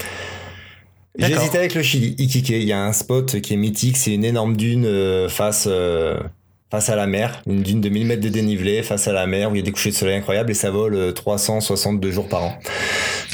J'hésite 1.18 1.54
avec 1.56 1.74
le 1.74 1.82
Chili, 1.82 2.14
Iquique. 2.18 2.50
Il 2.50 2.62
y 2.62 2.72
a 2.72 2.80
un 2.80 2.92
spot 2.92 3.40
qui 3.40 3.54
est 3.54 3.56
mythique. 3.56 3.96
C'est 3.96 4.14
une 4.14 4.24
énorme 4.24 4.56
dune 4.56 4.84
euh, 4.86 5.28
face 5.28 5.66
face 6.76 6.90
à 6.90 6.96
la 6.96 7.06
mer, 7.06 7.40
une 7.46 7.62
dune 7.62 7.80
de 7.80 7.88
1000 7.88 8.06
mètres 8.06 8.20
de 8.20 8.28
dénivelé 8.28 8.82
face 8.82 9.08
à 9.08 9.12
la 9.14 9.26
mer 9.26 9.50
où 9.50 9.54
il 9.54 9.58
y 9.58 9.62
a 9.62 9.64
des 9.64 9.72
couchers 9.72 9.88
de 9.88 9.94
soleil 9.94 10.16
incroyables 10.18 10.50
et 10.50 10.54
ça 10.54 10.70
vole 10.70 11.14
362 11.14 12.08
euh, 12.08 12.12
jours 12.12 12.28
par 12.28 12.44
an. 12.44 12.58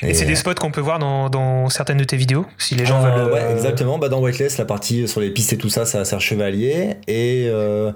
Et, 0.05 0.15
c'est 0.15 0.27
des 0.27 0.37
spots 0.37 0.55
qu'on 0.55 0.71
peut 0.71 0.81
voir 0.81 1.01
dans, 1.01 1.29
dans, 1.29 1.69
certaines 1.69 1.99
de 1.99 2.05
tes 2.05 2.17
vidéos, 2.17 2.47
si 2.57 2.77
les 2.77 2.87
gens 2.87 3.03
ah, 3.05 3.11
veulent. 3.11 3.33
Ouais, 3.33 3.41
euh, 3.41 3.57
exactement. 3.57 3.99
Bah, 3.99 4.09
dans 4.09 4.21
Weightless, 4.21 4.59
la 4.59 4.65
partie 4.65 5.09
sur 5.09 5.21
les 5.21 5.31
pistes 5.31 5.53
et 5.53 5.57
tout 5.57 5.71
ça, 5.71 5.87
ça 5.87 6.05
sert 6.05 6.21
chevalier. 6.21 6.91
Et 7.09 7.49
euh, 7.49 7.91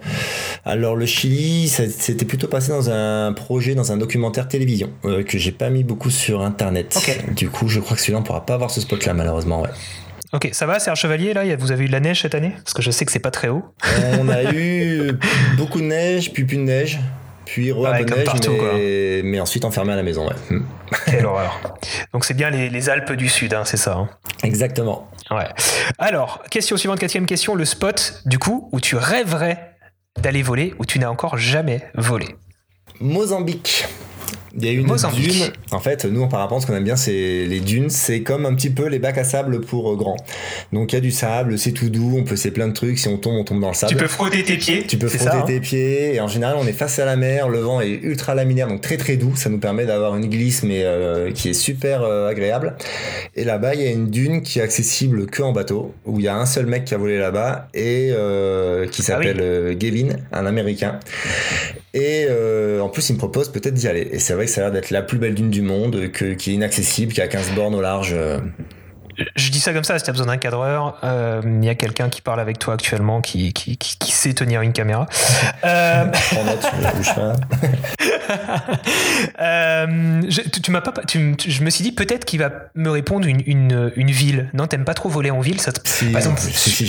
alors 0.65 0.97
le 0.97 1.07
Chili, 1.07 1.69
c'était 1.69 2.25
plutôt 2.25 2.49
passé 2.49 2.71
dans 2.71 2.91
un 2.91 3.33
projet, 3.33 3.77
dans 3.77 3.93
un 3.93 3.99
documentaire 3.99 4.49
télévision 4.49 4.91
que 5.05 5.39
j'ai 5.39 5.53
pas 5.53 5.71
mis 5.71 5.85
beaucoup 5.85 6.11
sur 6.11 6.43
internet. 6.43 6.99
Du 7.37 7.51
coup, 7.51 7.69
je 7.69 7.79
crois 7.79 7.97
que 7.97 8.03
celui-là 8.03 8.19
on 8.19 8.25
pourra 8.25 8.45
pas 8.45 8.57
voir 8.57 8.73
ce 8.73 8.81
spot-là 8.81 9.15
malheureusement. 9.15 9.63
Ouais. 9.63 9.71
Ok, 10.33 10.49
ça 10.53 10.67
va, 10.67 10.79
Serge 10.79 11.01
Chevalier, 11.01 11.35
là 11.35 11.45
Vous 11.57 11.73
avez 11.73 11.85
eu 11.85 11.87
de 11.87 11.93
la 11.93 12.01
neige 12.01 12.23
cette 12.23 12.35
année? 12.35 12.53
Parce 12.57 12.75
que 12.75 12.83
je 12.83 12.91
sais 12.91 13.05
que 13.05 13.13
c'est 13.13 13.19
pas 13.19 13.31
très 13.31 13.49
haut. 13.49 13.65
On 14.21 14.29
a 14.29 14.43
eu 14.53 15.13
beaucoup 15.57 15.81
de 15.81 15.87
neige, 15.87 16.33
puis 16.33 16.45
plus 16.45 16.57
de 16.57 16.63
neige, 16.63 16.99
puis 17.45 17.71
re 17.73 17.83
de 17.83 18.15
neige, 18.15 19.23
mais... 19.25 19.41
ensuite 19.41 19.65
enfermé 19.65 19.93
à 19.93 19.97
la 19.97 20.03
maison. 20.03 20.27
Ouais. 20.27 20.35
Hmm. 20.51 20.65
Quelle 21.07 21.27
horreur. 21.27 21.61
Donc 22.13 22.25
c'est 22.25 22.35
bien 22.35 22.51
les, 22.51 22.89
Alpes 22.91 23.13
du 23.13 23.29
Sud, 23.29 23.55
hein, 23.55 23.65
c'est 23.65 23.77
ça 23.77 23.95
hein? 23.95 24.09
Exactement. 24.43 25.11
Ouais. 25.31 25.49
Alors, 25.99 26.43
question 26.51 26.77
suivante, 26.77 26.99
quatrième 26.99 27.27
question, 27.27 27.55
le 27.55 27.65
spot, 27.65 28.23
du 28.27 28.39
coup, 28.39 28.69
où 28.73 28.81
tu 28.81 28.97
rêverais 28.97 29.75
d'aller 30.19 30.43
voler, 30.43 30.75
où 30.79 30.87
tu 30.87 30.99
n'as 30.99 31.09
encore 31.09 31.39
jamais 31.39 31.83
volé? 31.95 32.37
Mozambique. 33.01 33.87
Il 34.59 34.65
y 34.65 34.69
a 34.69 34.73
une 34.73 34.87
dune. 34.87 35.53
En 35.71 35.81
fait, 35.81 36.05
nous 36.07 36.23
en 36.23 36.29
parapente, 36.29 36.63
ce 36.63 36.67
qu'on 36.67 36.75
aime 36.75 36.85
bien, 36.85 36.97
c'est 36.97 37.45
les 37.47 37.61
dunes. 37.61 37.91
C'est 37.91 38.23
comme 38.23 38.47
un 38.47 38.55
petit 38.55 38.71
peu 38.71 38.87
les 38.87 38.99
bacs 38.99 39.19
à 39.19 39.25
sable 39.25 39.61
pour 39.61 39.93
euh, 39.93 39.97
grands. 39.97 40.17
Donc 40.73 40.93
il 40.93 40.97
y 40.97 40.99
a 40.99 41.01
du 41.01 41.11
sable, 41.11 41.59
c'est 41.59 41.73
tout 41.73 41.91
doux, 41.91 42.17
on 42.17 42.25
peut 42.25 42.37
c'est 42.37 42.51
plein 42.51 42.69
de 42.69 42.73
trucs. 42.73 42.99
Si 42.99 43.09
on 43.09 43.19
tombe, 43.19 43.35
on 43.35 43.45
tombe 43.45 43.61
dans 43.61 43.69
le 43.69 43.75
sable. 43.75 43.93
Tu 43.93 43.99
peux 43.99 44.09
frotter 44.09 44.43
tes 44.45 44.57
pieds. 44.57 44.85
Tu 44.87 44.97
peux 44.97 45.09
frotter 45.09 45.45
tes 45.47 45.61
pieds. 45.61 46.15
Et 46.15 46.21
en 46.21 46.29
général, 46.29 46.57
on 46.59 46.67
est 46.67 46.73
face 46.73 46.99
à 46.99 47.05
la 47.05 47.17
mer. 47.17 47.49
Le 47.49 47.59
vent 47.59 47.81
est 47.81 48.01
ultra 48.03 48.35
laminaire, 48.35 48.69
donc 48.69 48.81
très 48.81 48.97
très 48.97 49.17
doux. 49.17 49.37
Ça 49.37 49.51
nous 49.51 49.59
permet 49.59 49.85
d'avoir 49.85 50.17
une 50.17 50.27
glisse, 50.27 50.63
mais 50.63 50.85
euh, 50.85 51.33
qui 51.33 51.51
est 51.51 51.55
super 51.55 52.03
euh, 52.03 52.29
agréable. 52.31 52.77
Et 53.35 53.45
là-bas, 53.45 53.75
il 53.75 53.83
y 53.83 53.87
a 53.87 53.91
une 53.91 54.09
dune 54.09 54.43
qui 54.43 54.61
est 54.61 54.63
accessible 54.63 55.27
que 55.27 55.43
en 55.43 55.53
bateau, 55.53 55.95
où 56.07 56.19
il 56.19 56.25
y 56.25 56.29
a 56.29 56.37
un 56.37 56.47
seul 56.47 56.67
mec 56.67 56.87
qui 56.87 56.95
a 56.95 56.99
volé 56.99 57.19
là-bas 57.19 57.69
et 57.75 58.13
qui 58.91 59.03
ah 59.03 59.05
s'appelle 59.05 59.77
Gavin, 59.79 60.17
un 60.33 60.47
Américain. 60.47 60.99
Et 61.93 62.27
en 62.81 62.89
plus, 62.89 63.11
il 63.11 63.15
me 63.15 63.19
propose 63.19 63.51
peut-être 63.51 63.75
d'y 63.75 63.89
aller. 63.89 64.09
Et 64.13 64.19
c'est 64.19 64.35
vrai 64.35 64.46
ça 64.47 64.61
a 64.61 64.65
l'air 64.65 64.73
d'être 64.73 64.91
la 64.91 65.03
plus 65.03 65.19
belle 65.19 65.35
dune 65.35 65.51
du 65.51 65.63
monde, 65.63 66.11
que, 66.13 66.35
qui 66.35 66.51
est 66.51 66.55
inaccessible, 66.55 67.13
qui 67.13 67.21
a 67.21 67.29
15 67.29 67.53
bornes 67.53 67.75
au 67.75 67.81
large. 67.81 68.13
Euh. 68.15 68.39
Je 69.35 69.51
dis 69.51 69.61
ça 69.61 69.73
comme 69.73 69.85
ça, 69.85 69.99
si 69.99 70.05
tu 70.05 70.11
as 70.11 70.13
besoin 70.13 70.27
d'un 70.27 70.37
cadreur, 70.37 70.99
euh, 71.03 71.41
il 71.45 71.65
y 71.65 71.71
a 71.71 71.75
quelqu'un 71.75 72.09
qui 72.11 72.21
parle 72.21 72.39
avec 72.39 72.59
toi 72.59 72.75
actuellement 72.75 73.23
qui, 73.23 73.53
qui, 73.53 73.77
qui, 73.79 74.13
sait 74.13 74.35
tenir 74.35 74.61
une 74.63 74.73
caméra. 74.73 75.07
Euh... 75.65 76.05
euh, 79.41 80.23
je, 80.29 80.41
tu, 80.43 80.71
m'as 80.71 80.81
pas, 80.81 80.93
tu, 81.07 81.35
je 81.47 81.63
me 81.63 81.71
suis 81.71 81.83
dit 81.83 81.93
peut-être 81.93 82.25
qu'il 82.25 82.39
va 82.39 82.51
me 82.75 82.91
répondre 82.91 83.27
une, 83.27 83.43
une, 83.47 83.93
une 83.97 84.11
ville. 84.11 84.51
Non, 84.55 84.67
t'aimes 84.67 84.85
pas 84.85 84.95
trop 84.95 85.09
voler 85.09 85.31
en 85.31 85.41
ville 85.41 85.61
ça 85.61 85.73
Par 85.73 86.17
exemple, 86.17 86.41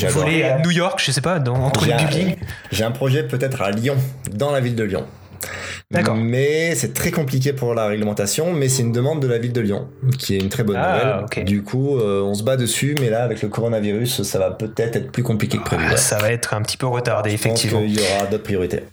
voler 0.10 0.44
à 0.44 0.60
New 0.60 0.72
York, 0.72 1.02
je 1.04 1.12
sais 1.12 1.22
pas, 1.22 1.40
dans, 1.40 1.56
entre 1.56 1.86
les 1.86 1.94
buildings. 1.94 2.36
J'ai 2.72 2.84
un 2.84 2.92
projet 2.92 3.24
peut-être 3.24 3.62
à 3.62 3.72
Lyon, 3.72 3.96
dans 4.32 4.52
la 4.52 4.60
ville 4.60 4.76
de 4.76 4.84
Lyon. 4.84 5.06
D'accord. 5.92 6.16
Mais 6.16 6.76
c'est 6.76 6.94
très 6.94 7.12
compliqué 7.12 7.54
pour 7.54 7.74
la 7.74 7.88
réglementation, 7.88 8.54
mais 8.54 8.70
c'est 8.70 8.82
une 8.82 8.92
demande 8.92 9.22
de 9.22 9.28
la 9.28 9.38
ville 9.38 9.54
de 9.54 9.62
Lyon, 9.62 9.88
qui 10.18 10.36
est 10.36 10.40
une 10.40 10.50
très 10.50 10.64
bonne 10.64 10.78
ah, 10.78 11.22
nouvelle. 11.24 11.46
Du 11.46 11.64
coup, 11.64 11.98
euh, 11.98 12.22
on 12.22 12.34
se 12.34 12.44
bat 12.44 12.58
dessus, 12.58 12.96
mais 13.00 13.10
là, 13.10 13.24
avec 13.24 13.42
le 13.42 13.50
coronavirus, 13.50 14.24
ça 14.24 14.40
va 14.40 14.52
peut-être 14.52 14.96
être 14.96 15.12
plus 15.12 15.24
compliqué 15.24 15.58
que 15.58 15.64
prévu. 15.64 15.86
Ah, 15.90 15.98
ça 15.98 16.18
va 16.18 16.32
être 16.32 16.54
un 16.54 16.62
petit 16.62 16.78
peu 16.78 16.88
retardé, 16.88 17.32
effectivement. 17.32 17.82
Il 17.82 18.00
y 18.00 18.02
aura 18.02 18.26
d'autres 18.26 18.44
priorités. 18.44 18.84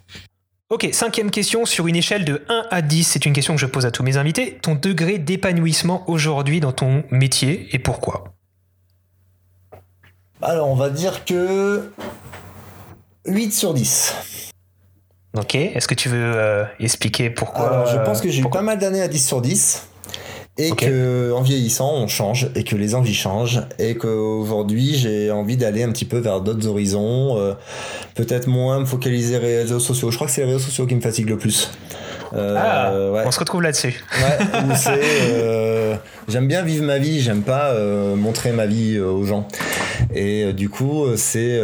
Ok, 0.70 0.88
cinquième 0.92 1.30
question 1.30 1.66
sur 1.66 1.86
une 1.86 1.96
échelle 1.96 2.24
de 2.24 2.42
1 2.48 2.64
à 2.70 2.82
10. 2.82 3.04
C'est 3.04 3.26
une 3.26 3.32
question 3.32 3.54
que 3.54 3.60
je 3.60 3.66
pose 3.66 3.86
à 3.86 3.90
tous 3.90 4.02
mes 4.02 4.16
invités. 4.16 4.58
Ton 4.62 4.74
degré 4.74 5.18
d'épanouissement 5.18 6.08
aujourd'hui 6.08 6.60
dans 6.60 6.72
ton 6.72 7.04
métier 7.10 7.68
et 7.72 7.78
pourquoi? 7.78 8.24
Alors, 10.40 10.68
on 10.68 10.74
va 10.74 10.90
dire 10.90 11.24
que 11.24 11.90
8 13.26 13.52
sur 13.52 13.74
10. 13.74 14.52
Ok, 15.34 15.56
est-ce 15.56 15.88
que 15.88 15.94
tu 15.94 16.08
veux 16.08 16.32
euh, 16.36 16.64
expliquer 16.78 17.28
pourquoi 17.28 17.68
Alors, 17.68 17.86
je 17.86 17.98
pense 17.98 18.20
que 18.20 18.28
j'ai 18.28 18.40
eu 18.40 18.48
pas 18.48 18.62
mal 18.62 18.78
d'années 18.78 19.02
à 19.02 19.08
10 19.08 19.26
sur 19.26 19.40
10 19.40 19.88
et 20.56 20.70
que 20.70 21.32
en 21.32 21.42
vieillissant 21.42 21.92
on 21.92 22.06
change 22.06 22.48
et 22.54 22.62
que 22.62 22.76
les 22.76 22.94
envies 22.94 23.14
changent 23.14 23.62
et 23.80 23.96
qu'aujourd'hui 23.96 24.94
j'ai 24.94 25.32
envie 25.32 25.56
d'aller 25.56 25.82
un 25.82 25.90
petit 25.90 26.04
peu 26.04 26.18
vers 26.18 26.40
d'autres 26.40 26.68
horizons 26.68 27.36
euh, 27.38 27.54
peut-être 28.14 28.46
moins 28.46 28.78
me 28.78 28.84
focaliser 28.84 29.40
les 29.40 29.56
réseaux 29.58 29.80
sociaux. 29.80 30.12
Je 30.12 30.16
crois 30.16 30.28
que 30.28 30.32
c'est 30.32 30.42
les 30.42 30.52
réseaux 30.52 30.64
sociaux 30.66 30.86
qui 30.86 30.94
me 30.94 31.00
fatiguent 31.00 31.30
le 31.30 31.38
plus 31.38 31.72
euh, 32.36 33.14
ah, 33.16 33.24
on 33.26 33.30
se 33.30 33.38
retrouve 33.38 33.62
là-dessus 33.62 34.04
ouais, 34.18 35.98
j'aime 36.28 36.48
bien 36.48 36.62
vivre 36.62 36.84
ma 36.84 36.98
vie 36.98 37.20
j'aime 37.20 37.42
pas 37.42 37.74
montrer 38.16 38.52
ma 38.52 38.66
vie 38.66 38.98
aux 38.98 39.24
gens 39.24 39.48
et 40.14 40.52
du 40.52 40.68
coup 40.68 41.06
c'est 41.16 41.60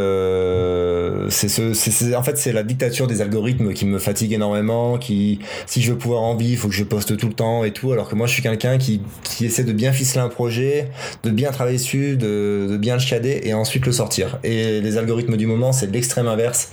c'est 1.31 1.49
ce, 1.49 2.15
en 2.15 2.23
fait, 2.23 2.37
c'est 2.37 2.53
la 2.53 2.63
dictature 2.63 3.07
des 3.07 3.23
algorithmes 3.23 3.73
qui 3.73 3.87
me 3.87 3.99
fatigue 3.99 4.33
énormément. 4.33 4.99
Qui, 4.99 5.41
si 5.67 5.81
je 5.83 5.93
veux 5.93 5.99
pouvoir 5.99 6.23
en 6.23 6.35
vivre, 6.35 6.53
il 6.53 6.57
faut 6.57 6.69
que 6.69 6.75
je 6.75 6.85
poste 6.85 7.17
tout 7.17 7.29
le 7.29 7.33
temps 7.33 7.65
et 7.65 7.73
tout. 7.73 7.93
Alors 7.93 8.09
que 8.09 8.15
moi, 8.15 8.27
je 8.27 8.33
suis 8.33 8.43
quelqu'un 8.43 8.79
qui, 8.79 9.03
qui 9.23 9.47
essaie 9.47 9.65
de 9.65 9.73
bien 9.73 9.93
ficeler 9.93 10.21
un 10.21 10.29
projet, 10.29 10.89
de 11.23 11.31
bien 11.31 11.51
travailler 11.51 11.79
dessus, 11.79 12.17
de, 12.17 12.67
de 12.71 12.77
bien 12.77 12.97
le 12.97 13.47
et 13.47 13.55
ensuite 13.55 13.87
le 13.87 13.93
sortir. 13.93 14.39
Et 14.45 14.81
les 14.81 14.97
algorithmes 14.97 15.37
du 15.37 15.47
moment, 15.47 15.73
c'est 15.73 15.91
l'extrême 15.91 16.29
inverse. 16.29 16.71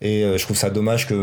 Et 0.00 0.24
euh, 0.24 0.36
je 0.36 0.44
trouve 0.44 0.56
ça 0.56 0.70
dommage 0.70 1.06
que 1.06 1.14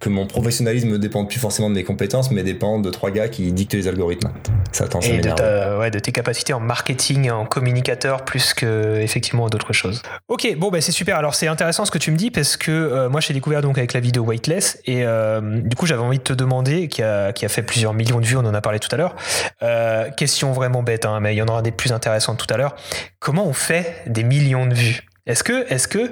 que 0.00 0.08
mon 0.08 0.26
professionnalisme 0.26 0.88
ne 0.88 0.96
dépende 0.96 1.28
plus 1.28 1.38
forcément 1.38 1.70
de 1.70 1.74
mes 1.74 1.84
compétences, 1.84 2.30
mais 2.30 2.42
dépend 2.42 2.78
de 2.78 2.90
trois 2.90 3.10
gars 3.10 3.28
qui 3.28 3.52
dictent 3.52 3.74
les 3.74 3.88
algorithmes. 3.88 4.30
Ça 4.72 4.86
tend 4.86 5.00
et 5.00 5.18
de, 5.18 5.78
ouais, 5.78 5.90
de 5.90 5.98
tes 5.98 6.12
capacités 6.12 6.52
en 6.52 6.60
marketing, 6.60 7.30
en 7.30 7.46
communicateur, 7.46 8.24
plus 8.24 8.54
que 8.54 8.98
effectivement 9.00 9.48
d'autres 9.48 9.72
choses. 9.72 10.02
Ok, 10.28 10.54
bon, 10.56 10.70
bah, 10.70 10.80
c'est 10.80 10.92
super. 10.92 11.16
Alors, 11.16 11.34
c'est 11.34 11.46
intéressant 11.46 11.84
ce 11.84 11.90
que 11.90 11.98
tu 11.98 12.10
me 12.10 12.16
dis 12.16 12.30
parce 12.30 12.56
que 12.56 12.70
euh, 12.70 13.08
moi, 13.08 13.20
j'ai 13.20 13.34
découvert 13.34 13.62
donc 13.62 13.78
avec 13.78 13.92
la 13.92 14.00
vidéo 14.00 14.24
Weightless 14.24 14.80
et 14.84 15.04
euh, 15.04 15.40
du 15.60 15.76
coup, 15.76 15.86
j'avais 15.86 16.02
envie 16.02 16.18
de 16.18 16.22
te 16.22 16.32
demander, 16.32 16.88
qui 16.88 17.02
a, 17.02 17.32
qui 17.32 17.44
a, 17.44 17.48
fait 17.48 17.62
plusieurs 17.62 17.94
millions 17.94 18.20
de 18.20 18.26
vues, 18.26 18.36
on 18.36 18.44
en 18.44 18.54
a 18.54 18.60
parlé 18.60 18.78
tout 18.78 18.88
à 18.92 18.96
l'heure. 18.96 19.16
Euh, 19.62 20.10
question 20.10 20.52
vraiment 20.52 20.82
bête, 20.82 21.04
hein, 21.04 21.18
mais 21.20 21.34
il 21.34 21.38
y 21.38 21.42
en 21.42 21.48
aura 21.48 21.62
des 21.62 21.72
plus 21.72 21.92
intéressantes 21.92 22.38
tout 22.38 22.52
à 22.52 22.56
l'heure. 22.56 22.76
Comment 23.18 23.46
on 23.46 23.52
fait 23.52 24.02
des 24.06 24.22
millions 24.22 24.66
de 24.66 24.74
vues? 24.74 25.07
Est-ce 25.28 25.44
que, 25.44 25.70
est-ce 25.72 25.86
que, 25.86 26.10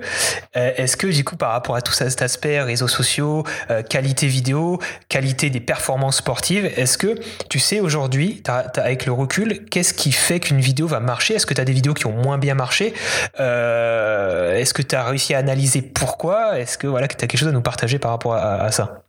euh, 0.57 0.73
est-ce 0.77 0.97
que 0.97 1.07
du 1.07 1.25
coup 1.25 1.37
par 1.37 1.53
rapport 1.53 1.75
à 1.75 1.81
tout 1.81 1.93
cet 1.93 2.21
aspect 2.21 2.61
réseaux 2.61 2.87
sociaux, 2.87 3.45
euh, 3.71 3.83
qualité 3.83 4.27
vidéo, 4.27 4.79
qualité 5.09 5.49
des 5.49 5.61
performances 5.61 6.19
sportives, 6.19 6.71
est-ce 6.77 6.99
que 6.99 7.19
tu 7.49 7.59
sais 7.59 7.81
aujourd'hui, 7.81 8.43
avec 8.77 9.07
le 9.07 9.13
recul, 9.13 9.65
qu'est-ce 9.71 9.95
qui 9.95 10.13
fait 10.13 10.39
qu'une 10.39 10.61
vidéo 10.61 10.87
va 10.87 11.01
marcher? 11.01 11.35
Est-ce 11.35 11.47
que 11.47 11.55
tu 11.55 11.61
as 11.61 11.65
des 11.65 11.73
vidéos 11.73 11.95
qui 11.95 12.07
ont 12.07 12.13
moins 12.13 12.37
bien 12.39 12.55
marché? 12.55 12.93
Euh, 13.41 14.57
Est-ce 14.57 14.75
que 14.75 14.83
tu 14.83 14.95
as 14.95 15.05
réussi 15.05 15.35
à 15.35 15.39
analyser 15.39 15.81
pourquoi? 15.81 16.59
Est-ce 16.59 16.77
que 16.77 16.87
voilà, 16.87 17.09
tu 17.09 17.15
as 17.15 17.27
quelque 17.27 17.39
chose 17.39 17.49
à 17.49 17.53
nous 17.53 17.63
partager 17.63 17.99
par 17.99 18.11
rapport 18.11 18.35
à 18.35 18.71
ça? 18.71 19.03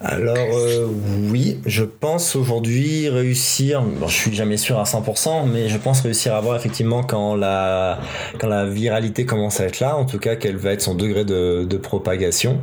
Alors 0.00 0.36
euh, 0.36 0.86
oui, 1.30 1.58
je 1.66 1.84
pense 1.84 2.36
aujourd'hui 2.36 3.08
réussir, 3.08 3.82
bon, 3.82 4.06
je 4.06 4.14
suis 4.14 4.34
jamais 4.34 4.56
sûr 4.56 4.78
à 4.78 4.84
100%, 4.84 5.48
mais 5.50 5.68
je 5.68 5.78
pense 5.78 6.00
réussir 6.02 6.34
à 6.34 6.40
voir 6.40 6.56
effectivement 6.56 7.02
quand 7.02 7.34
la, 7.34 8.00
quand 8.38 8.48
la 8.48 8.66
viralité 8.66 9.24
commence 9.24 9.60
à 9.60 9.64
être 9.64 9.80
là, 9.80 9.96
en 9.96 10.04
tout 10.04 10.18
cas 10.18 10.36
quel 10.36 10.56
va 10.56 10.72
être 10.72 10.82
son 10.82 10.94
degré 10.94 11.24
de, 11.24 11.64
de 11.64 11.76
propagation. 11.76 12.60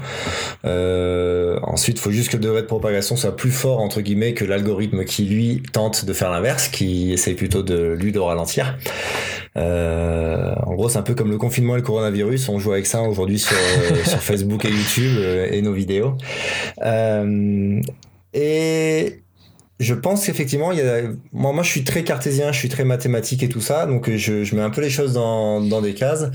Euh, 0.66 1.58
ensuite, 1.64 1.98
il 1.98 2.02
faut 2.02 2.12
juste 2.12 2.30
que 2.30 2.38
le 2.38 2.44
degré 2.44 2.62
de 2.62 2.68
propagation 2.68 3.16
soit 3.16 3.36
plus 3.36 3.52
fort 3.52 3.80
entre 3.80 4.02
guillemets 4.02 4.34
que 4.34 4.46
l'algorithme 4.46 5.04
qui 5.06 5.26
lui 5.26 5.64
tente 5.74 6.06
de 6.06 6.14
faire 6.14 6.32
l'inverse, 6.32 6.68
qui 6.68 7.12
essaye 7.12 7.34
plutôt 7.34 7.64
de 7.64 7.94
lui 7.94 8.12
de 8.12 8.20
ralentir. 8.20 8.78
Euh, 9.58 10.54
en 10.66 10.76
gros, 10.76 10.88
c'est 10.88 10.98
un 10.98 11.04
peu 11.04 11.14
comme 11.14 11.30
le 11.30 11.38
confinement 11.38 11.76
et 11.76 11.80
le 11.80 11.84
coronavirus. 11.84 12.48
On 12.50 12.60
joue 12.60 12.72
avec 12.72 12.86
ça 12.86 13.02
aujourd'hui 13.02 13.40
sur, 13.40 13.58
euh, 13.58 14.04
sur 14.06 14.20
Facebook 14.22 14.64
et 14.66 14.70
YouTube 14.70 15.18
euh, 15.18 15.48
et 15.52 15.62
nos 15.62 15.74
vidéos. 15.74 16.16
Et 18.34 19.22
je 19.80 19.94
pense 19.96 20.26
qu'effectivement, 20.26 20.72
il 20.72 20.78
y 20.78 20.82
a... 20.82 21.02
moi, 21.32 21.54
moi, 21.54 21.63
je 21.63 21.70
suis 21.70 21.84
très 21.84 22.04
cartésien, 22.04 22.52
je 22.52 22.60
suis 22.60 22.70
très 22.70 22.84
mathématique 22.84 23.44
et 23.44 23.50
tout 23.50 23.62
ça, 23.62 23.86
donc 23.88 24.10
je, 24.15 24.44
je 24.44 24.56
mets 24.56 24.62
un 24.62 24.70
peu 24.70 24.82
les 24.82 24.91
choses 24.91 25.13
dans, 25.13 25.60
dans 25.62 25.82
des 25.82 25.94
cases. 25.96 26.30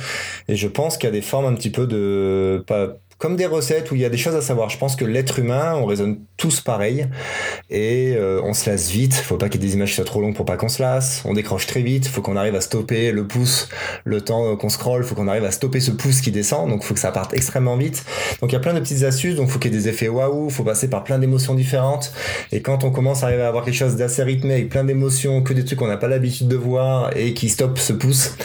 Et 0.48 0.56
je 0.56 0.68
pense 0.68 0.98
qu'il 0.98 1.06
y 1.06 1.10
a 1.10 1.12
des 1.12 1.22
formes 1.22 1.46
un 1.46 1.54
petit 1.54 1.70
peu 1.70 1.86
de 1.86 2.64
pas 2.66 2.96
comme 3.18 3.36
des 3.36 3.46
recettes 3.46 3.90
où 3.90 3.94
il 3.94 4.00
y 4.00 4.04
a 4.04 4.10
des 4.10 4.16
choses 4.16 4.34
à 4.34 4.42
savoir. 4.42 4.68
Je 4.68 4.78
pense 4.78 4.94
que 4.94 5.04
l'être 5.04 5.38
humain, 5.38 5.74
on 5.74 5.86
raisonne 5.86 6.18
tous 6.36 6.60
pareil 6.60 7.06
et 7.70 8.14
euh, 8.16 8.40
on 8.44 8.52
se 8.52 8.68
lasse 8.68 8.90
vite. 8.90 9.14
Faut 9.14 9.36
pas 9.36 9.48
qu'il 9.48 9.62
y 9.62 9.64
ait 9.64 9.68
des 9.68 9.74
images 9.74 9.90
qui 9.90 9.94
soient 9.96 10.04
trop 10.04 10.20
longues 10.20 10.34
pour 10.34 10.44
pas 10.44 10.56
qu'on 10.56 10.68
se 10.68 10.82
lasse. 10.82 11.22
On 11.24 11.32
décroche 11.32 11.66
très 11.66 11.82
vite. 11.82 12.06
Faut 12.06 12.20
qu'on 12.20 12.36
arrive 12.36 12.54
à 12.54 12.60
stopper 12.60 13.12
le 13.12 13.26
pouce 13.26 13.68
le 14.04 14.20
temps 14.20 14.56
qu'on 14.56 14.68
scrolle. 14.68 15.02
Faut 15.04 15.14
qu'on 15.14 15.28
arrive 15.28 15.44
à 15.44 15.50
stopper 15.50 15.80
ce 15.80 15.90
pouce 15.90 16.20
qui 16.20 16.30
descend. 16.30 16.68
Donc 16.68 16.84
faut 16.84 16.94
que 16.94 17.00
ça 17.00 17.10
parte 17.10 17.32
extrêmement 17.32 17.76
vite. 17.76 18.04
Donc 18.40 18.52
il 18.52 18.54
y 18.54 18.58
a 18.58 18.60
plein 18.60 18.74
de 18.74 18.80
petites 18.80 19.02
astuces. 19.02 19.36
Donc 19.36 19.48
faut 19.48 19.58
qu'il 19.58 19.72
y 19.72 19.74
ait 19.74 19.78
des 19.78 19.88
effets 19.88 20.08
waouh. 20.08 20.50
Faut 20.50 20.64
passer 20.64 20.88
par 20.88 21.02
plein 21.04 21.18
d'émotions 21.18 21.54
différentes. 21.54 22.12
Et 22.52 22.60
quand 22.60 22.84
on 22.84 22.90
commence 22.90 23.22
à 23.22 23.26
arriver 23.26 23.42
à 23.42 23.48
avoir 23.48 23.64
quelque 23.64 23.74
chose 23.74 23.96
d'assez 23.96 24.22
rythmé 24.22 24.54
avec 24.54 24.68
plein 24.68 24.84
d'émotions, 24.84 25.42
que 25.42 25.54
des 25.54 25.64
trucs 25.64 25.78
qu'on 25.78 25.88
n'a 25.88 25.96
pas 25.96 26.08
l'habitude 26.08 26.48
de 26.48 26.56
voir 26.56 27.16
et 27.16 27.32
qui 27.32 27.48
stoppent 27.48 27.78
ce 27.78 27.94
pouce, 27.94 28.36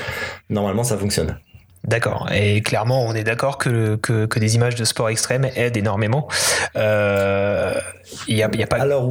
normalement 0.50 0.84
ça 0.84 0.98
fonctionne. 0.98 1.38
D'accord. 1.84 2.30
Et 2.32 2.62
clairement, 2.62 3.04
on 3.06 3.14
est 3.14 3.24
d'accord 3.24 3.58
que, 3.58 3.96
que, 3.96 4.40
des 4.40 4.56
images 4.56 4.76
de 4.76 4.86
sport 4.86 5.10
extrême 5.10 5.46
aident 5.56 5.78
énormément. 5.78 6.28
Euh, 6.76 7.74
il 8.28 8.38
y 8.38 8.44
a, 8.44 8.50
y 8.54 8.64
a, 8.64 8.68
pas. 8.68 8.78
Alors, 8.78 9.10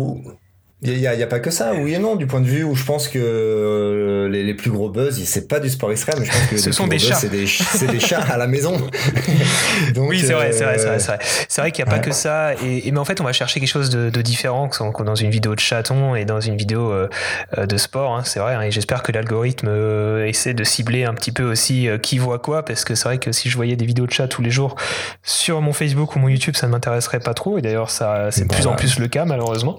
il 0.82 0.96
n'y 0.96 1.06
a, 1.06 1.10
a, 1.10 1.26
pas 1.26 1.40
que 1.40 1.50
ça, 1.50 1.74
oui 1.74 1.94
et 1.94 1.98
non, 1.98 2.16
du 2.16 2.26
point 2.26 2.40
de 2.40 2.46
vue 2.46 2.64
où 2.64 2.74
je 2.74 2.84
pense 2.84 3.06
que 3.06 3.18
euh, 3.18 4.30
les, 4.30 4.42
les, 4.42 4.54
plus 4.54 4.70
gros 4.70 4.88
buzz, 4.88 5.22
c'est 5.24 5.46
pas 5.46 5.60
du 5.60 5.68
sport 5.68 5.92
extrême, 5.92 6.24
je 6.24 6.30
pense 6.30 6.46
que 6.46 6.56
ce 6.58 6.72
sont 6.72 6.86
des 6.86 6.98
chats. 6.98 7.16
C'est 7.16 7.28
des, 7.28 7.44
des, 7.86 8.00
chats 8.00 8.22
à 8.22 8.38
la 8.38 8.46
maison. 8.46 8.72
Donc, 9.94 10.08
oui, 10.08 10.20
c'est 10.20 10.32
vrai, 10.32 10.52
c'est 10.52 10.64
vrai, 10.64 10.78
c'est 10.78 10.86
vrai. 10.86 11.18
C'est 11.48 11.60
vrai, 11.60 11.70
qu'il 11.70 11.84
n'y 11.84 11.90
a 11.90 11.94
pas 11.94 11.98
que 11.98 12.12
ça. 12.12 12.54
Et, 12.64 12.88
et, 12.88 12.92
mais 12.92 12.98
en 12.98 13.04
fait, 13.04 13.20
on 13.20 13.24
va 13.24 13.34
chercher 13.34 13.60
quelque 13.60 13.68
chose 13.68 13.90
de, 13.90 14.08
de 14.08 14.22
différent 14.22 14.70
dans 15.04 15.14
une 15.14 15.30
vidéo 15.30 15.54
de 15.54 15.60
chaton 15.60 16.14
et 16.14 16.24
dans 16.24 16.40
une 16.40 16.56
vidéo 16.56 16.90
euh, 16.90 17.08
euh, 17.58 17.66
de 17.66 17.76
sport. 17.76 18.16
Hein, 18.16 18.22
c'est 18.24 18.40
vrai. 18.40 18.54
Hein, 18.54 18.62
et 18.62 18.70
j'espère 18.70 19.02
que 19.02 19.12
l'algorithme 19.12 19.68
essaie 20.24 20.54
de 20.54 20.64
cibler 20.64 21.04
un 21.04 21.12
petit 21.12 21.32
peu 21.32 21.44
aussi 21.44 21.88
qui 22.02 22.16
voit 22.16 22.38
quoi, 22.38 22.64
parce 22.64 22.86
que 22.86 22.94
c'est 22.94 23.04
vrai 23.04 23.18
que 23.18 23.32
si 23.32 23.50
je 23.50 23.56
voyais 23.56 23.76
des 23.76 23.84
vidéos 23.84 24.06
de 24.06 24.12
chat 24.12 24.28
tous 24.28 24.40
les 24.40 24.50
jours 24.50 24.76
sur 25.22 25.60
mon 25.60 25.74
Facebook 25.74 26.16
ou 26.16 26.20
mon 26.20 26.28
YouTube, 26.28 26.56
ça 26.56 26.68
ne 26.68 26.72
m'intéresserait 26.72 27.20
pas 27.20 27.34
trop. 27.34 27.58
Et 27.58 27.62
d'ailleurs, 27.62 27.90
ça, 27.90 28.30
c'est 28.30 28.48
de 28.48 28.54
plus 28.54 28.66
en 28.66 28.76
plus 28.76 28.98
le 28.98 29.08
cas, 29.08 29.26
malheureusement. 29.26 29.76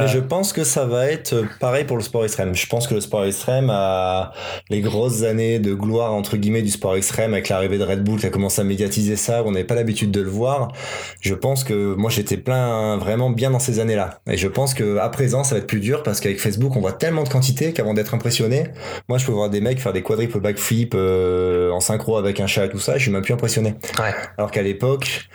Mais 0.00 0.08
je 0.08 0.18
pense 0.18 0.52
que 0.52 0.64
ça 0.64 0.84
va 0.84 1.06
être 1.06 1.44
pareil 1.60 1.84
pour 1.84 1.96
le 1.96 2.02
sport 2.02 2.24
extrême. 2.24 2.54
Je 2.54 2.66
pense 2.66 2.86
que 2.86 2.94
le 2.94 3.00
sport 3.00 3.24
extrême 3.24 3.70
a 3.70 4.32
les 4.70 4.80
grosses 4.80 5.22
années 5.22 5.58
de 5.58 5.74
gloire 5.74 6.12
entre 6.12 6.36
guillemets 6.36 6.62
du 6.62 6.70
sport 6.70 6.96
extrême 6.96 7.32
avec 7.32 7.48
l'arrivée 7.48 7.78
de 7.78 7.84
Red 7.84 8.04
Bull 8.04 8.20
qui 8.20 8.26
a 8.26 8.30
commencé 8.30 8.60
à 8.60 8.64
médiatiser 8.64 9.16
ça, 9.16 9.42
on 9.44 9.52
n'avait 9.52 9.64
pas 9.64 9.74
l'habitude 9.74 10.10
de 10.10 10.20
le 10.20 10.28
voir. 10.28 10.72
Je 11.20 11.34
pense 11.34 11.64
que 11.64 11.94
moi 11.94 12.10
j'étais 12.10 12.36
plein 12.36 12.96
vraiment 12.96 13.30
bien 13.30 13.50
dans 13.50 13.58
ces 13.58 13.80
années-là. 13.80 14.20
Et 14.28 14.36
je 14.36 14.48
pense 14.48 14.74
que 14.74 14.98
à 14.98 15.08
présent 15.08 15.44
ça 15.44 15.54
va 15.54 15.60
être 15.60 15.66
plus 15.66 15.80
dur 15.80 16.02
parce 16.02 16.20
qu'avec 16.20 16.40
Facebook 16.40 16.76
on 16.76 16.80
voit 16.80 16.92
tellement 16.92 17.22
de 17.22 17.28
quantité 17.28 17.72
qu'avant 17.72 17.94
d'être 17.94 18.14
impressionné, 18.14 18.68
moi 19.08 19.18
je 19.18 19.26
peux 19.26 19.32
voir 19.32 19.50
des 19.50 19.60
mecs 19.60 19.80
faire 19.80 19.92
des 19.92 20.02
quadruples 20.02 20.40
backflip 20.40 20.94
euh, 20.94 21.70
en 21.70 21.80
synchro 21.80 22.16
avec 22.16 22.40
un 22.40 22.46
chat 22.46 22.66
et 22.66 22.68
tout 22.68 22.78
ça, 22.78 22.96
je 22.96 23.02
suis 23.02 23.10
même 23.10 23.22
plus 23.22 23.34
impressionné. 23.34 23.74
Ouais. 23.98 24.14
Alors 24.36 24.50
qu'à 24.50 24.62
l'époque, 24.62 25.28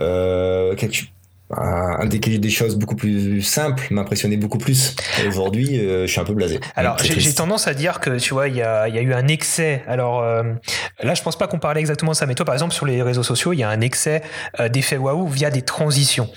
euh, 0.00 0.74
un, 1.56 2.04
des, 2.06 2.50
choses 2.50 2.76
beaucoup 2.76 2.94
plus 2.94 3.40
simples 3.42 3.86
m'impressionnait 3.90 4.36
beaucoup 4.36 4.58
plus. 4.58 4.94
Aujourd'hui, 5.26 5.78
euh, 5.78 6.06
je 6.06 6.12
suis 6.12 6.20
un 6.20 6.24
peu 6.24 6.34
blasé. 6.34 6.60
Alors, 6.76 6.98
j'ai 6.98 7.32
tendance 7.32 7.66
à 7.68 7.74
dire 7.74 8.00
que, 8.00 8.18
tu 8.18 8.34
vois, 8.34 8.48
il 8.48 8.56
y 8.56 8.62
a, 8.62 8.88
y 8.88 8.98
a, 8.98 9.00
eu 9.00 9.14
un 9.14 9.28
excès. 9.28 9.82
Alors, 9.86 10.22
euh, 10.22 10.42
là, 11.02 11.14
je 11.14 11.22
pense 11.22 11.38
pas 11.38 11.46
qu'on 11.46 11.58
parlait 11.58 11.80
exactement 11.80 12.12
de 12.12 12.16
ça, 12.16 12.26
mais 12.26 12.34
toi, 12.34 12.44
par 12.44 12.54
exemple, 12.54 12.74
sur 12.74 12.84
les 12.84 13.02
réseaux 13.02 13.22
sociaux, 13.22 13.54
il 13.54 13.58
y 13.58 13.62
a 13.62 13.68
un 13.70 13.80
excès 13.80 14.22
euh, 14.60 14.68
d'effets 14.68 14.98
waouh 14.98 15.26
via 15.26 15.50
des 15.50 15.62
transitions, 15.62 16.28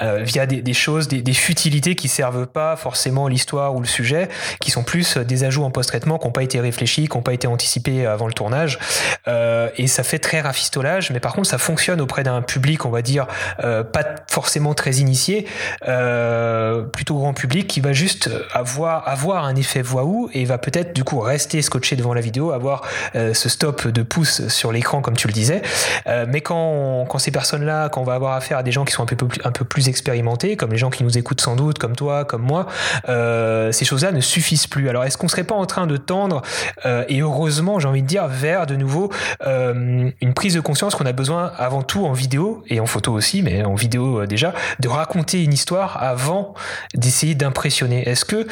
via 0.00 0.46
des, 0.46 0.62
des 0.62 0.72
choses, 0.72 1.08
des, 1.08 1.22
des, 1.22 1.34
futilités 1.34 1.94
qui 1.94 2.08
servent 2.08 2.46
pas 2.46 2.76
forcément 2.76 3.26
l'histoire 3.26 3.74
ou 3.74 3.80
le 3.80 3.86
sujet, 3.86 4.28
qui 4.60 4.70
sont 4.70 4.84
plus 4.84 5.16
des 5.16 5.44
ajouts 5.44 5.64
en 5.64 5.70
post-traitement, 5.70 6.18
qui 6.18 6.26
n'ont 6.26 6.32
pas 6.32 6.42
été 6.42 6.60
réfléchis, 6.60 7.08
qui 7.08 7.16
n'ont 7.16 7.22
pas 7.22 7.32
été 7.32 7.46
anticipés 7.46 8.06
avant 8.06 8.26
le 8.26 8.32
tournage. 8.32 8.78
et 9.26 9.86
ça 9.86 10.02
fait 10.02 10.18
très 10.18 10.40
rafistolage, 10.40 11.10
mais 11.10 11.20
par 11.20 11.32
contre, 11.32 11.48
ça 11.48 11.58
fonctionne 11.58 12.00
auprès 12.00 12.22
d'un 12.22 12.42
public, 12.42 12.84
on 12.84 12.90
va 12.90 13.02
dire, 13.02 13.26
pas 13.58 14.04
forcément 14.28 14.59
très 14.74 14.96
initié, 14.96 15.46
euh, 15.88 16.82
plutôt 16.82 17.16
grand 17.16 17.34
public, 17.34 17.66
qui 17.66 17.80
va 17.80 17.92
juste 17.92 18.30
avoir, 18.52 19.08
avoir 19.08 19.44
un 19.44 19.56
effet 19.56 19.82
waouh 19.82 20.30
et 20.32 20.44
va 20.44 20.58
peut-être 20.58 20.94
du 20.94 21.04
coup 21.04 21.20
rester 21.20 21.62
scotché 21.62 21.96
devant 21.96 22.14
la 22.14 22.20
vidéo, 22.20 22.52
avoir 22.52 22.82
euh, 23.14 23.34
ce 23.34 23.48
stop 23.48 23.88
de 23.88 24.02
pouce 24.02 24.48
sur 24.48 24.72
l'écran 24.72 25.00
comme 25.00 25.16
tu 25.16 25.26
le 25.26 25.32
disais. 25.32 25.62
Euh, 26.06 26.26
mais 26.28 26.40
quand, 26.40 27.06
quand 27.08 27.18
ces 27.18 27.30
personnes-là, 27.30 27.88
quand 27.88 28.00
on 28.00 28.04
va 28.04 28.14
avoir 28.14 28.34
affaire 28.34 28.58
à 28.58 28.62
des 28.62 28.72
gens 28.72 28.84
qui 28.84 28.92
sont 28.92 29.02
un 29.02 29.06
peu, 29.06 29.16
plus, 29.16 29.40
un 29.44 29.52
peu 29.52 29.64
plus 29.64 29.88
expérimentés, 29.88 30.56
comme 30.56 30.70
les 30.70 30.78
gens 30.78 30.90
qui 30.90 31.04
nous 31.04 31.18
écoutent 31.18 31.40
sans 31.40 31.56
doute, 31.56 31.78
comme 31.78 31.96
toi, 31.96 32.24
comme 32.24 32.42
moi, 32.42 32.66
ces 33.06 33.84
choses-là 33.84 34.12
ne 34.12 34.20
suffisent 34.20 34.66
plus. 34.66 34.88
Alors 34.88 35.04
est-ce 35.04 35.18
qu'on 35.18 35.28
serait 35.28 35.44
pas 35.44 35.54
en 35.54 35.66
train 35.66 35.86
de 35.86 35.96
tendre, 35.96 36.42
et 36.84 37.20
heureusement 37.20 37.78
j'ai 37.78 37.88
envie 37.88 38.02
de 38.02 38.06
dire, 38.06 38.26
vers 38.28 38.66
de 38.66 38.76
nouveau 38.76 39.10
une 39.44 40.34
prise 40.34 40.54
de 40.54 40.60
conscience 40.60 40.94
qu'on 40.94 41.06
a 41.06 41.12
besoin 41.12 41.52
avant 41.56 41.82
tout 41.82 42.06
en 42.06 42.12
vidéo 42.12 42.62
et 42.68 42.80
en 42.80 42.86
photo 42.86 43.12
aussi, 43.12 43.42
mais 43.42 43.64
en 43.64 43.74
vidéo 43.74 44.26
déjà, 44.26 44.49
de 44.78 44.88
raconter 44.88 45.42
une 45.42 45.52
histoire 45.52 46.02
avant 46.02 46.54
d'essayer 46.94 47.34
d'impressionner. 47.34 48.08
Est-ce 48.08 48.24
que, 48.24 48.46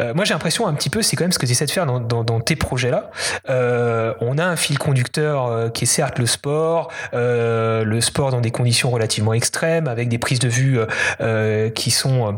euh, 0.00 0.14
moi 0.14 0.24
j'ai 0.24 0.34
l'impression 0.34 0.66
un 0.66 0.74
petit 0.74 0.90
peu, 0.90 1.02
c'est 1.02 1.16
quand 1.16 1.24
même 1.24 1.32
ce 1.32 1.38
que 1.38 1.46
tu 1.46 1.52
essaies 1.52 1.66
de 1.66 1.70
faire 1.70 1.86
dans, 1.86 2.40
tes 2.40 2.56
projets-là. 2.56 3.10
Euh, 3.48 4.12
on 4.20 4.38
a 4.38 4.44
un 4.44 4.56
fil 4.56 4.78
conducteur 4.78 5.46
euh, 5.46 5.68
qui 5.68 5.84
est 5.84 5.86
certes 5.86 6.18
le 6.18 6.26
sport, 6.26 6.90
le 7.12 8.00
sport 8.00 8.30
dans 8.30 8.40
des 8.40 8.50
conditions 8.50 8.90
relativement 8.90 9.34
extrêmes, 9.34 9.88
avec 9.88 10.08
des 10.08 10.18
prises 10.18 10.38
de 10.38 10.48
vue 10.48 10.78
qui 11.74 11.90
sont 11.90 12.28
euh, 12.28 12.32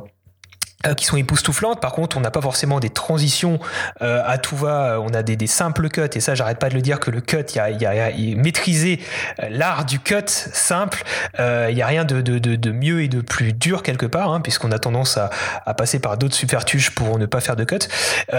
qui 0.94 1.04
sont 1.04 1.16
époustouflantes. 1.16 1.80
Par 1.80 1.92
contre, 1.92 2.16
on 2.16 2.20
n'a 2.20 2.30
pas 2.30 2.40
forcément 2.40 2.80
des 2.80 2.90
transitions 2.90 3.58
euh, 4.02 4.22
à 4.24 4.38
tout 4.38 4.56
va. 4.56 5.00
On 5.00 5.08
a 5.14 5.22
des, 5.22 5.46
simples 5.46 5.88
cuts. 5.88 6.02
Et 6.14 6.20
ça, 6.20 6.34
j'arrête 6.34 6.58
pas 6.58 6.68
de 6.68 6.74
le 6.74 6.82
dire 6.82 7.00
que 7.00 7.10
le 7.10 7.20
cut, 7.20 7.44
il 7.54 7.56
y 7.56 7.60
a, 7.60 7.70
y 7.70 7.86
a, 7.86 8.36
maîtriser 8.36 9.00
euh, 9.40 9.48
l'art 9.50 9.84
du 9.84 10.00
cut 10.00 10.24
simple. 10.26 11.04
Il 11.38 11.74
n'y 11.74 11.82
a 11.82 11.86
rien 11.86 12.04
de, 12.04 12.20
de, 12.20 12.38
de, 12.38 12.70
mieux 12.72 13.02
et 13.02 13.08
de 13.08 13.20
plus 13.20 13.52
dur 13.52 13.82
quelque 13.82 14.06
part, 14.06 14.32
hein, 14.32 14.40
puisqu'on 14.40 14.72
a 14.72 14.78
tendance 14.78 15.16
à, 15.16 15.30
à 15.64 15.74
passer 15.74 15.98
par 15.98 16.16
d'autres 16.16 16.34
supertuches 16.34 16.90
pour 16.90 17.18
ne 17.18 17.26
pas 17.26 17.40
faire 17.40 17.56
de 17.56 17.64
cut. 17.64 17.78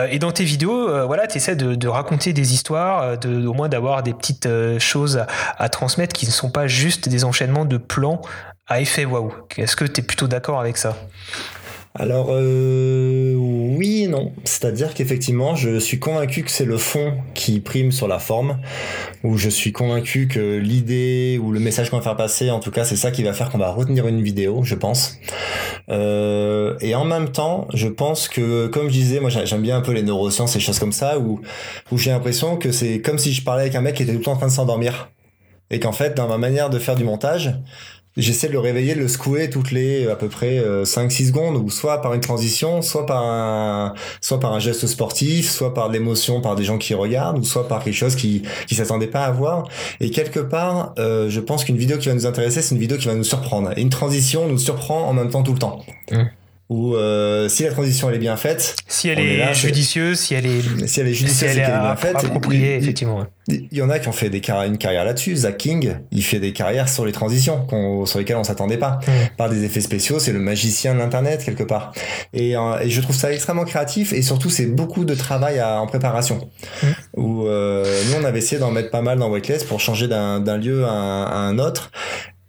et 0.10 0.20
dans 0.20 0.32
tes 0.32 0.44
vidéos, 0.44 1.06
voilà, 1.06 1.28
tu 1.28 1.38
essaies 1.38 1.56
de, 1.56 1.76
de, 1.76 1.88
raconter 1.88 2.34
des 2.34 2.54
histoires, 2.54 3.18
de, 3.18 3.46
au 3.46 3.54
moins 3.54 3.70
d'avoir 3.70 4.04
des 4.04 4.14
petites 4.14 4.48
choses 4.80 5.18
à, 5.18 5.28
à 5.58 5.70
transmettre 5.70 6.14
qui 6.14 6.26
ne 6.26 6.32
sont 6.32 6.50
pas 6.50 6.68
juste 6.68 7.10
des 7.10 7.24
enchaînements 7.24 7.66
de 7.66 7.78
plans 7.78 8.22
à 8.68 8.82
effet 8.82 9.06
waouh. 9.06 9.34
Est-ce 9.58 9.76
que 9.76 9.86
tu 9.86 10.02
es 10.02 10.04
plutôt 10.04 10.28
d'accord 10.28 10.60
avec 10.60 10.78
ça? 10.78 10.96
Alors 12.00 12.28
euh, 12.30 13.34
oui 13.36 14.04
et 14.04 14.08
non. 14.08 14.32
C'est-à-dire 14.44 14.94
qu'effectivement, 14.94 15.56
je 15.56 15.80
suis 15.80 16.00
convaincu 16.00 16.44
que 16.44 16.52
c'est 16.52 16.66
le 16.66 16.78
fond 16.78 17.14
qui 17.34 17.60
prime 17.60 17.92
sur 17.92 18.08
la 18.08 18.20
forme, 18.20 18.60
ou 19.24 19.38
je 19.38 19.50
suis 19.50 19.72
convaincu 19.72 20.28
que 20.28 20.58
l'idée 20.58 21.40
ou 21.42 21.52
le 21.52 21.60
message 21.60 21.90
qu'on 21.90 21.98
va 21.98 22.04
faire 22.04 22.16
passer, 22.16 22.52
en 22.52 22.60
tout 22.60 22.72
cas, 22.72 22.84
c'est 22.84 22.96
ça 22.96 23.12
qui 23.12 23.24
va 23.24 23.34
faire 23.34 23.50
qu'on 23.50 23.58
va 23.58 23.72
retenir 23.72 24.08
une 24.08 24.22
vidéo, 24.22 24.64
je 24.64 24.76
pense. 24.76 25.18
Euh, 25.90 26.76
et 26.82 26.94
en 26.94 27.06
même 27.06 27.32
temps, 27.32 27.68
je 27.74 27.88
pense 27.88 28.28
que, 28.28 28.68
comme 28.68 28.88
je 28.88 28.94
disais, 28.94 29.20
moi 29.20 29.30
j'aime 29.30 29.62
bien 29.62 29.78
un 29.78 29.82
peu 29.82 29.92
les 29.92 30.04
neurosciences 30.04 30.56
et 30.56 30.60
choses 30.60 30.80
comme 30.80 30.92
ça, 30.92 31.18
où, 31.18 31.42
où 31.92 31.98
j'ai 31.98 32.12
l'impression 32.12 32.58
que 32.58 32.72
c'est 32.72 33.02
comme 33.02 33.18
si 33.18 33.34
je 33.34 33.44
parlais 33.44 33.64
avec 33.64 33.76
un 33.76 33.82
mec 33.82 33.96
qui 33.96 34.04
était 34.04 34.12
tout 34.12 34.20
le 34.20 34.24
temps 34.24 34.34
en 34.34 34.38
train 34.38 34.48
de 34.48 34.52
s'endormir. 34.52 35.10
Et 35.70 35.80
qu'en 35.80 35.92
fait, 35.92 36.16
dans 36.16 36.30
ma 36.30 36.38
manière 36.38 36.70
de 36.70 36.80
faire 36.80 36.96
du 36.96 37.04
montage, 37.04 37.54
j'essaie 38.18 38.48
de 38.48 38.54
le 38.54 38.60
réveiller, 38.60 38.96
de 38.96 39.00
le 39.00 39.08
secouer 39.08 39.50
toutes 39.50 39.72
les 39.72 40.08
à 40.08 40.16
peu 40.16 40.28
près 40.28 40.60
5-6 40.60 40.64
euh, 40.64 41.28
secondes, 41.28 41.56
ou 41.56 41.70
soit 41.70 42.02
par 42.02 42.14
une 42.14 42.22
transition, 42.22 42.82
soit 42.82 43.06
par 43.06 43.24
un, 43.24 43.94
soit 44.22 44.40
par 44.40 44.54
un 44.54 44.60
geste 44.60 44.88
sportif, 44.88 45.50
soit 45.50 45.74
par 45.74 45.90
l'émotion 45.90 46.42
par 46.42 46.56
des 46.56 46.64
gens 46.64 46.78
qui 46.78 46.94
regardent, 46.94 47.38
ou 47.40 47.44
soit 47.44 47.68
par 47.68 47.84
quelque 47.84 47.96
chose 47.96 48.16
qui 48.16 48.44
qui 48.68 48.76
s'attendait 48.76 49.08
pas 49.08 49.24
à 49.24 49.32
voir. 49.32 49.68
Et 50.00 50.10
quelque 50.10 50.40
part, 50.40 50.94
euh, 51.00 51.30
je 51.30 51.40
pense 51.40 51.64
qu'une 51.64 51.78
vidéo 51.78 51.98
qui 51.98 52.10
va 52.10 52.16
nous 52.16 52.26
intéresser, 52.26 52.62
c'est 52.62 52.76
une 52.76 52.82
vidéo 52.82 52.98
qui 52.98 53.08
va 53.08 53.16
nous 53.16 53.24
surprendre. 53.24 53.72
Et 53.78 53.82
une 53.82 53.90
transition 53.90 54.48
nous 54.48 54.58
surprend 54.58 55.08
en 55.08 55.14
même 55.14 55.30
temps 55.30 55.44
tout 55.44 55.54
le 55.54 55.60
temps. 55.60 55.84
Ou 56.70 56.96
euh, 56.96 57.48
si 57.48 57.64
la 57.64 57.72
transition 57.72 58.10
elle 58.10 58.16
est 58.16 58.20
bien 58.20 58.36
faite, 58.36 58.76
si 58.88 59.08
elle 59.08 59.20
est, 59.20 59.54
judicieuse, 59.54 60.20
si 60.20 60.34
elle 60.34 60.46
est, 60.46 60.88
si 60.88 61.00
elle 61.00 61.08
est 61.08 61.14
judicieuse, 61.14 61.52
si 61.52 61.58
elle 61.60 61.64
est, 61.64 61.66
bien 61.66 61.96
faite, 61.96 62.16
appropriée, 62.18 62.76
effectivement. 62.76 63.26
Il 63.48 63.68
y 63.72 63.82
en 63.82 63.90
a 63.90 64.00
qui 64.00 64.10
ont 64.10 64.14
fait 64.14 64.30
des 64.30 64.42
carrières, 64.42 64.70
une 64.70 64.78
carrière 64.78 65.06
là-dessus. 65.06 65.38
Zach 65.38 65.56
King, 65.56 65.96
il 66.12 66.22
fait 66.22 66.40
des 66.40 66.52
carrières 66.52 66.90
sur 66.90 67.06
les 67.06 67.14
transitions 67.14 67.66
sur 68.06 68.20
lesquelles 68.20 68.36
on 68.36 68.44
s'attendait 68.44 68.78
pas, 68.78 69.00
par 69.38 69.50
des 69.50 69.64
effets 69.64 69.80
spéciaux. 69.80 70.20
C'est 70.20 70.34
le 70.34 70.40
magicien 70.40 70.94
de 70.94 71.00
l'internet 71.00 71.46
quelque 71.46 71.64
part. 71.64 71.94
Et, 72.34 72.58
euh, 72.58 72.80
et, 72.82 72.90
je 72.90 73.00
trouve 73.00 73.16
ça 73.16 73.32
extrêmement 73.32 73.64
créatif 73.64 74.12
et 74.12 74.22
surtout 74.22 74.50
c'est 74.50 74.66
beaucoup 74.66 75.06
de 75.06 75.16
travail 75.16 75.60
à, 75.60 75.80
en 75.80 75.88
préparation. 75.88 76.50
Mm. 76.84 76.88
Où 77.16 77.48
euh, 77.48 77.86
nous 78.10 78.22
on 78.22 78.26
avait 78.26 78.40
essayé 78.40 78.60
d'en 78.60 78.72
mettre 78.72 78.90
pas 78.90 79.02
mal 79.02 79.18
dans 79.18 79.30
Waitless 79.30 79.64
pour 79.64 79.80
changer 79.80 80.10
d'un 80.10 80.58
lieu 80.58 80.84
à 80.86 80.98
à 81.38 81.40
un 81.40 81.60
autre 81.60 81.92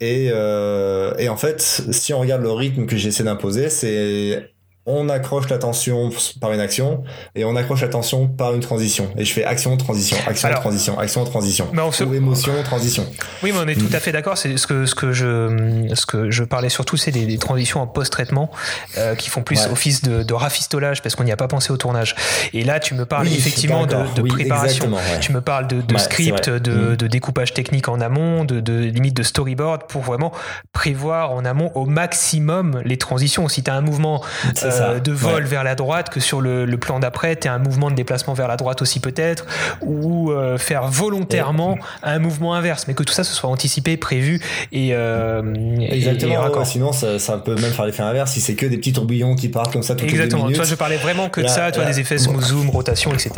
et, 0.00 0.30
euh, 0.32 1.14
et 1.18 1.28
en 1.28 1.36
fait, 1.36 1.60
si 1.60 2.12
on 2.14 2.20
regarde 2.20 2.42
le 2.42 2.52
rythme 2.52 2.86
que 2.86 2.96
j'essaie 2.96 3.24
d'imposer, 3.24 3.68
c'est 3.68 4.52
on 4.88 5.10
accroche 5.10 5.48
l'attention 5.50 6.10
par 6.40 6.52
une 6.52 6.60
action 6.60 7.04
et 7.34 7.44
on 7.44 7.54
accroche 7.56 7.82
l'attention 7.82 8.26
par 8.26 8.54
une 8.54 8.60
transition. 8.60 9.10
Et 9.18 9.24
je 9.26 9.32
fais 9.32 9.44
action, 9.44 9.76
transition, 9.76 10.16
action, 10.26 10.48
transition, 10.50 10.98
action, 10.98 11.24
transition. 11.24 11.68
Ou 12.08 12.14
émotion, 12.14 12.54
transition. 12.64 13.06
Oui, 13.42 13.52
mais 13.52 13.60
on 13.62 13.68
est 13.68 13.74
tout 13.74 13.94
à 13.94 14.00
fait 14.00 14.12
d'accord. 14.12 14.38
C'est 14.38 14.56
ce 14.56 14.66
que, 14.66 14.86
ce 14.86 14.94
que 14.94 15.12
je, 15.12 15.86
ce 15.94 16.06
que 16.06 16.30
je 16.30 16.42
parlais 16.42 16.70
surtout, 16.70 16.96
c'est 16.96 17.10
des, 17.10 17.38
transitions 17.38 17.82
en 17.82 17.86
post-traitement 17.86 18.50
euh, 18.96 19.14
qui 19.14 19.28
font 19.28 19.42
plus 19.42 19.66
office 19.66 20.02
de, 20.02 20.22
de, 20.22 20.34
rafistolage 20.34 21.02
parce 21.02 21.14
qu'on 21.14 21.24
n'y 21.24 21.32
a 21.32 21.36
pas 21.36 21.48
pensé 21.48 21.70
au 21.70 21.76
tournage. 21.76 22.16
Et 22.54 22.64
là, 22.64 22.80
tu 22.80 22.94
me 22.94 23.04
parles 23.04 23.28
effectivement 23.28 23.86
de, 23.86 23.96
de 24.14 24.22
préparation. 24.22 24.90
Tu 25.20 25.32
me 25.32 25.42
parles 25.42 25.66
de, 25.66 25.82
de 25.82 25.98
script, 25.98 26.48
de, 26.48 26.92
mm. 26.92 26.96
de, 26.96 27.06
découpage 27.06 27.52
technique 27.52 27.88
en 27.88 28.00
amont, 28.00 28.44
de, 28.44 28.60
de 28.60 28.72
limite 28.72 29.14
de 29.14 29.22
storyboard 29.22 29.86
pour 29.86 30.02
vraiment 30.02 30.32
prévoir 30.72 31.32
en 31.32 31.44
amont 31.44 31.70
au 31.74 31.84
maximum 31.84 32.80
les 32.84 32.96
transitions. 32.96 33.48
Si 33.48 33.62
tu 33.62 33.70
as 33.70 33.74
un 33.74 33.82
mouvement 33.82 34.22
euh, 34.62 34.77
de 35.02 35.12
vol 35.12 35.44
vers 35.44 35.64
la 35.64 35.74
droite, 35.74 36.10
que 36.10 36.20
sur 36.20 36.40
le, 36.40 36.66
plan 36.78 37.00
d'après, 37.00 37.34
tu 37.36 37.48
as 37.48 37.52
un 37.52 37.58
mouvement 37.58 37.90
de 37.90 37.96
déplacement 37.96 38.34
vers 38.34 38.46
la 38.48 38.56
droite 38.56 38.82
aussi 38.82 39.00
peut-être, 39.00 39.46
ou 39.82 40.30
euh, 40.30 40.58
faire 40.58 40.86
volontairement 40.86 41.76
un 42.02 42.18
mouvement 42.18 42.54
inverse, 42.54 42.86
mais 42.86 42.94
que 42.94 43.02
tout 43.02 43.12
ça 43.12 43.24
se 43.24 43.34
soit 43.34 43.50
anticipé, 43.50 43.96
prévu 43.96 44.40
et 44.70 44.90
euh, 44.92 45.42
exactement. 45.80 46.64
sinon, 46.64 46.92
ça, 46.92 47.38
peut 47.38 47.54
même 47.54 47.72
faire 47.72 47.86
l'effet 47.86 48.02
inverse 48.02 48.32
si 48.32 48.40
c'est 48.40 48.54
que 48.54 48.66
des 48.66 48.78
petits 48.78 48.92
tourbillons 48.92 49.34
qui 49.34 49.48
partent 49.48 49.72
comme 49.72 49.82
ça 49.82 49.94
toutes 49.94 50.08
exactement. 50.08 50.46
les 50.46 50.52
deux 50.52 50.56
Toi, 50.56 50.64
je 50.64 50.74
parlais 50.74 50.96
vraiment 50.96 51.28
que 51.28 51.40
de 51.40 51.48
ça, 51.48 51.72
toi, 51.72 51.84
des 51.84 52.00
effets 52.00 52.18
smooth 52.18 52.42
zoom, 52.42 52.70
rotation, 52.70 53.12
etc. 53.12 53.30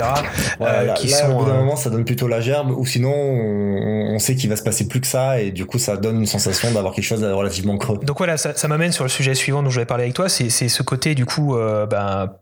qui 0.96 1.08
sont, 1.08 1.30
au 1.30 1.38
bout 1.38 1.46
d'un 1.46 1.56
moment, 1.56 1.76
ça 1.76 1.90
donne 1.90 2.04
plutôt 2.04 2.28
la 2.28 2.40
gerbe, 2.40 2.70
ou 2.70 2.84
sinon, 2.86 3.12
on, 3.14 4.18
sait 4.18 4.36
qu'il 4.36 4.50
va 4.50 4.56
se 4.56 4.62
passer 4.62 4.86
plus 4.86 5.00
que 5.00 5.06
ça, 5.06 5.40
et 5.40 5.50
du 5.50 5.64
coup, 5.64 5.78
ça 5.78 5.96
donne 5.96 6.20
une 6.20 6.26
sensation 6.26 6.70
d'avoir 6.72 6.92
quelque 6.92 7.04
chose 7.04 7.22
de 7.22 7.30
relativement 7.30 7.78
creux. 7.78 7.98
Donc 8.02 8.18
voilà, 8.18 8.36
ça, 8.36 8.52
ça 8.54 8.68
m'amène 8.68 8.92
sur 8.92 9.04
le 9.04 9.10
sujet 9.10 9.34
suivant 9.34 9.62
dont 9.62 9.70
je 9.70 9.80
vais 9.80 9.86
parler 9.86 10.04
avec 10.04 10.14
toi, 10.14 10.28
c'est 10.28 10.50
ce 10.50 10.82
côté 10.82 11.14
du 11.14 11.19
coup 11.26 11.56
euh, 11.56 11.86
ben, 11.86 12.32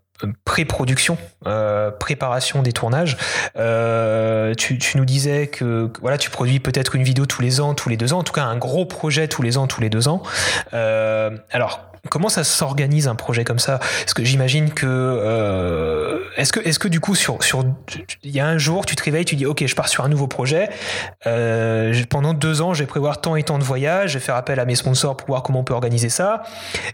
pré-production, 0.45 1.17
euh, 1.47 1.91
préparation 1.91 2.62
des 2.62 2.73
tournages. 2.73 3.17
Euh, 3.57 4.55
tu, 4.55 4.79
nous 4.97 5.05
disais 5.05 5.47
que 5.47 5.91
voilà, 6.01 6.19
tu 6.19 6.31
produis 6.31 6.59
peut-être 6.59 6.97
une 6.97 7.03
vidéo 7.05 7.27
tous 7.27 7.43
les 7.43 7.61
ans, 7.61 7.75
tous 7.75 7.88
les 7.88 7.97
deux 7.97 8.12
ans, 8.12 8.19
en 8.19 8.25
tout 8.25 8.33
cas 8.33 8.45
un 8.45 8.57
gros 8.57 8.85
projet 8.85 9.29
tous 9.29 9.43
les 9.43 9.59
ans, 9.59 9.67
tous 9.67 9.81
les 9.81 9.91
deux 9.91 10.09
ans. 10.09 10.23
alors 10.73 11.88
Comment 12.11 12.29
ça 12.29 12.45
s'organise 12.45 13.09
un 13.09 13.15
projet 13.15 13.45
comme 13.45 13.59
ça? 13.59 13.79
Parce 13.79 14.15
que 14.15 14.25
j'imagine 14.25 14.73
que 14.73 14.87
euh, 14.87 16.21
est-ce 16.37 16.53
que 16.53 16.61
est-ce 16.61 16.79
que 16.79 16.89
du 16.89 17.01
coup 17.01 17.15
sur 17.15 17.39
il 18.23 18.31
y 18.31 18.41
a 18.41 18.47
un 18.47 18.59
jour 18.59 18.87
tu 18.87 18.97
te 18.97 19.03
réveilles 19.03 19.25
tu 19.25 19.37
dis 19.37 19.47
ok 19.47 19.67
je 19.67 19.75
pars 19.75 19.89
sur 19.89 20.05
un 20.05 20.09
nouveau 20.09 20.27
projet. 20.27 20.69
Euh, 21.27 21.95
pendant 22.09 22.35
deux 22.35 22.63
ans 22.63 22.75
je 22.75 22.83
vais 22.83 22.87
prévoir 22.87 23.21
tant 23.21 23.37
et 23.37 23.43
tant 23.43 23.59
de 23.59 23.65
voyages. 23.65 24.11
Je 24.11 24.19
vais 24.19 24.25
faire 24.25 24.37
appel 24.37 24.61
à 24.61 24.65
mes 24.65 24.75
sponsors 24.75 25.17
pour 25.17 25.29
voir 25.29 25.43
comment 25.43 25.61
on 25.61 25.65
peut 25.65 25.75
organiser 25.75 26.09
ça. 26.09 26.43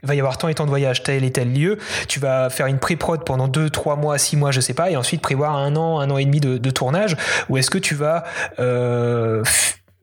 Il 0.03 0.09
va 0.09 0.15
y 0.15 0.19
avoir 0.19 0.39
tant 0.39 0.49
et 0.49 0.55
tant 0.55 0.65
de 0.65 0.71
voyages 0.71 1.03
tel 1.03 1.25
et 1.25 1.31
tel 1.31 1.53
lieu. 1.53 1.79
Tu 2.09 2.21
vas 2.21 2.51
faire 2.51 2.67
une 2.67 2.79
pré-prod 2.79 3.25
pendant 3.25 3.49
deux 3.49 3.71
trois 3.71 3.97
mois 3.97 4.19
six 4.19 4.37
mois 4.37 4.51
je 4.51 4.61
sais 4.61 4.75
pas 4.75 4.91
et 4.91 4.97
ensuite 4.97 5.21
prévoir 5.21 5.57
un 5.57 5.77
an 5.77 6.01
un 6.01 6.11
an 6.11 6.19
et 6.19 6.25
demi 6.25 6.41
de, 6.41 6.59
de 6.59 6.71
tournage. 6.71 7.17
Ou 7.49 7.59
est-ce 7.59 7.71
que 7.71 7.79
tu 7.79 7.95
vas 7.95 8.25
euh, 8.59 9.43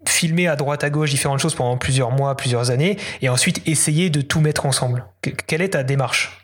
filmer 0.08 0.48
à 0.48 0.56
droite 0.56 0.84
à 0.84 0.90
gauche 0.90 1.12
différentes 1.12 1.40
choses 1.40 1.56
pendant 1.56 1.78
plusieurs 1.78 2.12
mois, 2.12 2.36
plusieurs 2.36 2.72
années, 2.72 2.98
et 3.22 3.30
ensuite 3.30 3.62
essayer 3.68 4.10
de 4.10 4.22
tout 4.22 4.40
mettre 4.40 4.66
ensemble. 4.66 5.06
quelle 5.48 5.62
est 5.62 5.70
ta 5.70 5.84
démarche? 5.84 6.42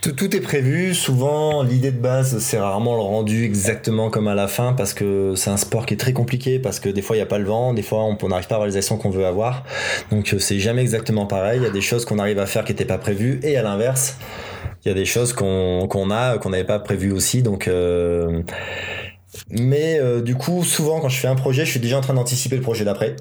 Tout, 0.00 0.36
est 0.36 0.40
prévu. 0.40 0.94
Souvent, 0.94 1.62
l'idée 1.62 1.90
de 1.90 1.98
base, 1.98 2.38
c'est 2.40 2.58
rarement 2.58 2.94
le 2.94 3.00
rendu 3.00 3.44
exactement 3.44 4.10
comme 4.10 4.28
à 4.28 4.34
la 4.34 4.48
fin 4.48 4.74
parce 4.74 4.92
que 4.92 5.32
c'est 5.34 5.48
un 5.48 5.56
sport 5.56 5.86
qui 5.86 5.94
est 5.94 5.96
très 5.96 6.12
compliqué 6.12 6.58
parce 6.58 6.78
que 6.78 6.90
des 6.90 7.00
fois, 7.00 7.16
il 7.16 7.20
n'y 7.20 7.22
a 7.22 7.26
pas 7.26 7.38
le 7.38 7.46
vent, 7.46 7.72
des 7.72 7.82
fois, 7.82 8.04
on 8.04 8.28
n'arrive 8.28 8.46
pas 8.46 8.56
à 8.56 8.58
avoir 8.58 8.68
les 8.68 8.76
actions 8.76 8.98
qu'on 8.98 9.08
veut 9.08 9.24
avoir. 9.24 9.64
Donc, 10.10 10.34
euh, 10.34 10.38
c'est 10.38 10.58
jamais 10.58 10.82
exactement 10.82 11.24
pareil. 11.24 11.60
Il 11.60 11.62
y 11.62 11.66
a 11.66 11.70
des 11.70 11.80
choses 11.80 12.04
qu'on 12.04 12.18
arrive 12.18 12.38
à 12.38 12.44
faire 12.44 12.64
qui 12.64 12.72
n'étaient 12.72 12.84
pas 12.84 12.98
prévues 12.98 13.40
et 13.42 13.56
à 13.56 13.62
l'inverse, 13.62 14.18
il 14.84 14.88
y 14.88 14.90
a 14.90 14.94
des 14.94 15.06
choses 15.06 15.32
qu'on 15.32 16.10
a, 16.10 16.36
qu'on 16.36 16.50
n'avait 16.50 16.64
pas 16.64 16.80
prévues 16.80 17.12
aussi. 17.12 17.42
Donc, 17.42 17.66
euh, 17.66 18.42
mais 19.50 19.98
euh, 20.00 20.20
du 20.20 20.34
coup, 20.34 20.64
souvent 20.64 21.00
quand 21.00 21.08
je 21.08 21.18
fais 21.18 21.28
un 21.28 21.34
projet, 21.34 21.64
je 21.64 21.70
suis 21.70 21.80
déjà 21.80 21.98
en 21.98 22.00
train 22.00 22.14
d'anticiper 22.14 22.56
le 22.56 22.62
projet 22.62 22.84
d'après. 22.84 23.16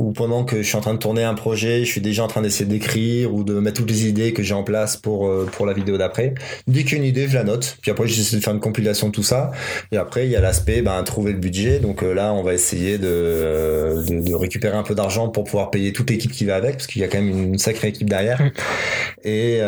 Ou 0.00 0.12
pendant 0.12 0.44
que 0.44 0.62
je 0.62 0.66
suis 0.66 0.76
en 0.76 0.80
train 0.80 0.94
de 0.94 0.98
tourner 0.98 1.24
un 1.24 1.34
projet, 1.34 1.84
je 1.84 1.90
suis 1.90 2.00
déjà 2.00 2.24
en 2.24 2.26
train 2.26 2.40
d'essayer 2.40 2.64
d'écrire 2.64 3.34
ou 3.34 3.44
de 3.44 3.58
mettre 3.60 3.80
toutes 3.80 3.90
les 3.90 4.06
idées 4.06 4.32
que 4.32 4.42
j'ai 4.42 4.54
en 4.54 4.62
place 4.62 4.96
pour 4.96 5.28
euh, 5.28 5.46
pour 5.52 5.66
la 5.66 5.74
vidéo 5.74 5.98
d'après. 5.98 6.32
Dès 6.66 6.84
qu'il 6.84 6.92
y 6.92 6.94
a 6.94 6.98
une 6.98 7.04
idée, 7.04 7.28
je 7.28 7.34
la 7.34 7.44
note. 7.44 7.76
Puis 7.82 7.90
après, 7.90 8.08
j'essaie 8.08 8.36
de 8.36 8.40
faire 8.40 8.54
une 8.54 8.60
compilation 8.60 9.08
de 9.08 9.12
tout 9.12 9.22
ça. 9.22 9.50
Et 9.92 9.98
après, 9.98 10.24
il 10.24 10.30
y 10.30 10.36
a 10.36 10.40
l'aspect 10.40 10.80
ben, 10.80 11.02
trouver 11.02 11.32
le 11.32 11.38
budget. 11.38 11.80
Donc 11.80 12.02
euh, 12.02 12.14
là, 12.14 12.32
on 12.32 12.42
va 12.42 12.54
essayer 12.54 12.96
de, 12.96 14.02
de, 14.08 14.34
récupérer 14.34 14.74
un 14.74 14.84
peu 14.84 14.94
d'argent 14.94 15.28
pour 15.28 15.44
pouvoir 15.44 15.70
payer 15.70 15.92
toute 15.92 16.08
l'équipe 16.08 16.32
qui 16.32 16.46
va 16.46 16.56
avec, 16.56 16.76
parce 16.76 16.86
qu'il 16.86 17.02
y 17.02 17.04
a 17.04 17.08
quand 17.08 17.20
même 17.20 17.52
une 17.52 17.58
sacrée 17.58 17.88
équipe 17.88 18.08
derrière. 18.08 18.40
Mm. 18.40 18.50
Et 19.24 19.60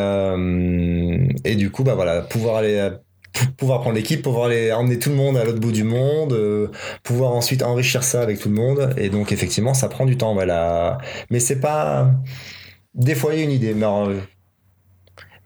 et 1.45 1.57
du 1.57 1.71
coup, 1.71 1.85
bah 1.85 1.95
voilà, 1.95 2.23
pouvoir 2.23 2.57
aller 2.57 2.91
pouvoir 3.57 3.81
prendre 3.81 3.97
l'équipe, 3.97 4.23
pouvoir 4.23 4.47
aller 4.47 4.73
emmener 4.73 4.99
tout 4.99 5.11
le 5.11 5.17
monde 5.17 5.37
à 5.37 5.45
l'autre 5.45 5.61
bout 5.61 5.73
du 5.73 5.85
monde, 5.85 6.33
euh, 6.33 6.69
pouvoir 7.03 7.33
ensuite 7.33 7.63
enrichir 7.63 8.03
ça 8.03 8.23
avec 8.23 8.39
tout 8.39 8.49
le 8.49 8.55
monde. 8.55 8.95
Et 8.97 9.09
donc 9.09 9.33
effectivement, 9.33 9.75
ça 9.75 9.89
prend 9.89 10.07
du 10.07 10.17
temps. 10.17 10.35
Voilà. 10.35 10.99
Mais 11.31 11.41
c'est 11.41 11.61
pas. 11.61 12.11
Des 12.95 13.15
a 13.15 13.35
une 13.35 13.51
idée. 13.51 13.75
Mais 13.75 13.85
alors, 13.85 14.11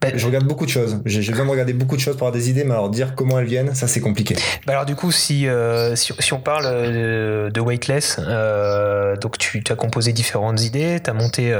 bah, 0.00 0.08
je 0.14 0.26
regarde 0.26 0.44
beaucoup 0.44 0.66
de 0.66 0.70
choses. 0.70 1.00
J'ai 1.06 1.30
besoin 1.30 1.46
de 1.46 1.50
regarder 1.50 1.72
beaucoup 1.72 1.96
de 1.96 2.00
choses 2.00 2.16
pour 2.16 2.26
avoir 2.26 2.38
des 2.38 2.50
idées, 2.50 2.64
mais 2.64 2.72
alors 2.72 2.90
dire 2.90 3.14
comment 3.14 3.38
elles 3.38 3.46
viennent, 3.46 3.74
ça 3.74 3.88
c'est 3.88 4.00
compliqué. 4.00 4.36
Bah 4.66 4.74
alors 4.74 4.84
du 4.84 4.94
coup, 4.94 5.10
si, 5.10 5.48
euh, 5.48 5.96
si, 5.96 6.32
on 6.34 6.38
parle 6.38 6.64
euh, 6.66 7.50
de, 7.50 7.60
Weightless, 7.60 8.20
euh, 8.20 9.16
donc 9.16 9.38
tu 9.38 9.64
as 9.70 9.74
composé 9.74 10.12
différentes 10.12 10.60
idées, 10.62 11.00
tu 11.02 11.08
as 11.08 11.14
monté 11.14 11.58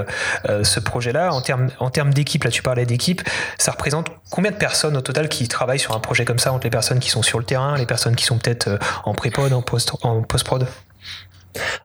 ce 0.63 0.81
projet-là. 0.81 1.33
En 1.33 1.41
termes 1.41 1.69
en 1.81 1.91
termes 1.91 2.13
d'équipe, 2.13 2.45
là 2.45 2.51
tu 2.51 2.63
parlais 2.63 2.85
d'équipe, 2.85 3.23
ça 3.59 3.73
représente 3.73 4.11
combien 4.31 4.51
de 4.51 4.57
personnes 4.57 4.97
au 4.97 5.03
total 5.03 5.29
qui 5.29 5.49
travaillent 5.49 5.79
sur 5.79 5.97
un 5.97 6.01
projet 6.01 6.27
comme 6.27 6.39
ça, 6.39 6.53
entre 6.53 6.65
les 6.65 6.71
personnes 6.71 6.99
qui 6.99 7.11
sont 7.11 7.23
sur 7.23 7.39
le 7.39 7.45
terrain, 7.45 7.77
les 7.77 7.87
personnes 7.87 8.17
qui 8.17 8.25
sont 8.25 8.39
peut-être 8.39 8.79
en 9.05 9.15
pré-prod, 9.15 9.53
en 9.53 9.63
post-prod? 9.63 10.67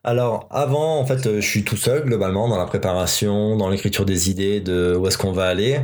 Alors 0.04 0.48
avant, 0.50 0.98
en 0.98 1.06
fait, 1.06 1.40
je 1.40 1.46
suis 1.46 1.64
tout 1.64 1.76
seul 1.76 2.04
globalement 2.04 2.48
dans 2.48 2.58
la 2.58 2.66
préparation, 2.66 3.56
dans 3.56 3.68
l'écriture 3.68 4.04
des 4.04 4.30
idées, 4.30 4.60
de 4.60 4.96
où 4.96 5.06
est-ce 5.06 5.18
qu'on 5.18 5.32
va 5.32 5.46
aller. 5.46 5.80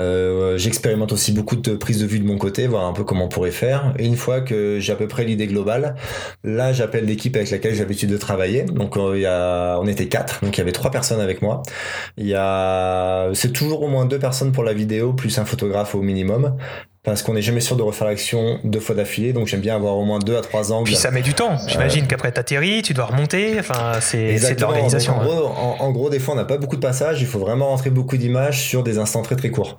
Euh, 0.00 0.56
j'expérimente 0.58 1.12
aussi 1.12 1.32
beaucoup 1.32 1.56
de 1.56 1.74
prises 1.76 2.00
de 2.00 2.06
vue 2.06 2.18
de 2.18 2.26
mon 2.26 2.38
côté, 2.38 2.66
voir 2.66 2.84
un 2.84 2.92
peu 2.92 3.04
comment 3.04 3.26
on 3.26 3.28
pourrait 3.28 3.50
faire. 3.50 3.94
Et 3.98 4.06
une 4.06 4.16
fois 4.16 4.40
que 4.40 4.78
j'ai 4.80 4.92
à 4.92 4.96
peu 4.96 5.08
près 5.08 5.24
l'idée 5.24 5.46
globale, 5.46 5.96
là, 6.42 6.72
j'appelle 6.72 7.04
l'équipe 7.06 7.36
avec 7.36 7.50
laquelle 7.50 7.74
j'ai 7.74 7.80
l'habitude 7.80 8.10
de 8.10 8.16
travailler. 8.16 8.62
Donc 8.62 8.96
euh, 8.96 9.18
y 9.18 9.26
a, 9.26 9.78
on 9.80 9.86
était 9.86 10.08
quatre, 10.08 10.44
donc 10.44 10.56
il 10.56 10.58
y 10.58 10.62
avait 10.62 10.72
trois 10.72 10.90
personnes 10.90 11.20
avec 11.20 11.42
moi. 11.42 11.62
Il 12.16 12.26
y 12.26 12.34
a, 12.34 13.30
c'est 13.34 13.52
toujours 13.52 13.82
au 13.82 13.88
moins 13.88 14.06
deux 14.06 14.18
personnes 14.18 14.52
pour 14.52 14.64
la 14.64 14.72
vidéo, 14.72 15.12
plus 15.12 15.38
un 15.38 15.44
photographe 15.44 15.94
au 15.94 16.02
minimum 16.02 16.56
parce 17.04 17.22
qu'on 17.22 17.34
n'est 17.34 17.42
jamais 17.42 17.60
sûr 17.60 17.76
de 17.76 17.82
refaire 17.82 18.06
l'action 18.06 18.58
deux 18.64 18.80
fois 18.80 18.94
d'affilée, 18.94 19.34
donc 19.34 19.46
j'aime 19.46 19.60
bien 19.60 19.76
avoir 19.76 19.96
au 19.96 20.04
moins 20.04 20.18
deux 20.18 20.36
à 20.36 20.40
trois 20.40 20.72
angles. 20.72 20.86
Puis 20.86 20.96
ça 20.96 21.10
met 21.10 21.20
du 21.20 21.34
temps. 21.34 21.56
J'imagine 21.68 22.06
qu'après 22.06 22.32
t'atterris, 22.32 22.80
tu 22.82 22.94
dois 22.94 23.04
remonter. 23.04 23.56
Enfin, 23.58 24.00
c'est 24.00 24.34
de 24.54 24.60
l'organisation. 24.60 25.14
En, 25.14 25.24
gros, 25.24 25.48
en, 25.80 25.90
gros, 25.92 26.08
des 26.08 26.18
fois, 26.18 26.32
on 26.32 26.36
n'a 26.36 26.46
pas 26.46 26.56
beaucoup 26.56 26.76
de 26.76 26.80
passages. 26.80 27.20
Il 27.20 27.26
faut 27.26 27.38
vraiment 27.38 27.68
rentrer 27.68 27.90
beaucoup 27.90 28.16
d'images 28.16 28.62
sur 28.62 28.82
des 28.82 28.98
instants 28.98 29.22
très 29.22 29.36
très 29.36 29.50
courts. 29.50 29.76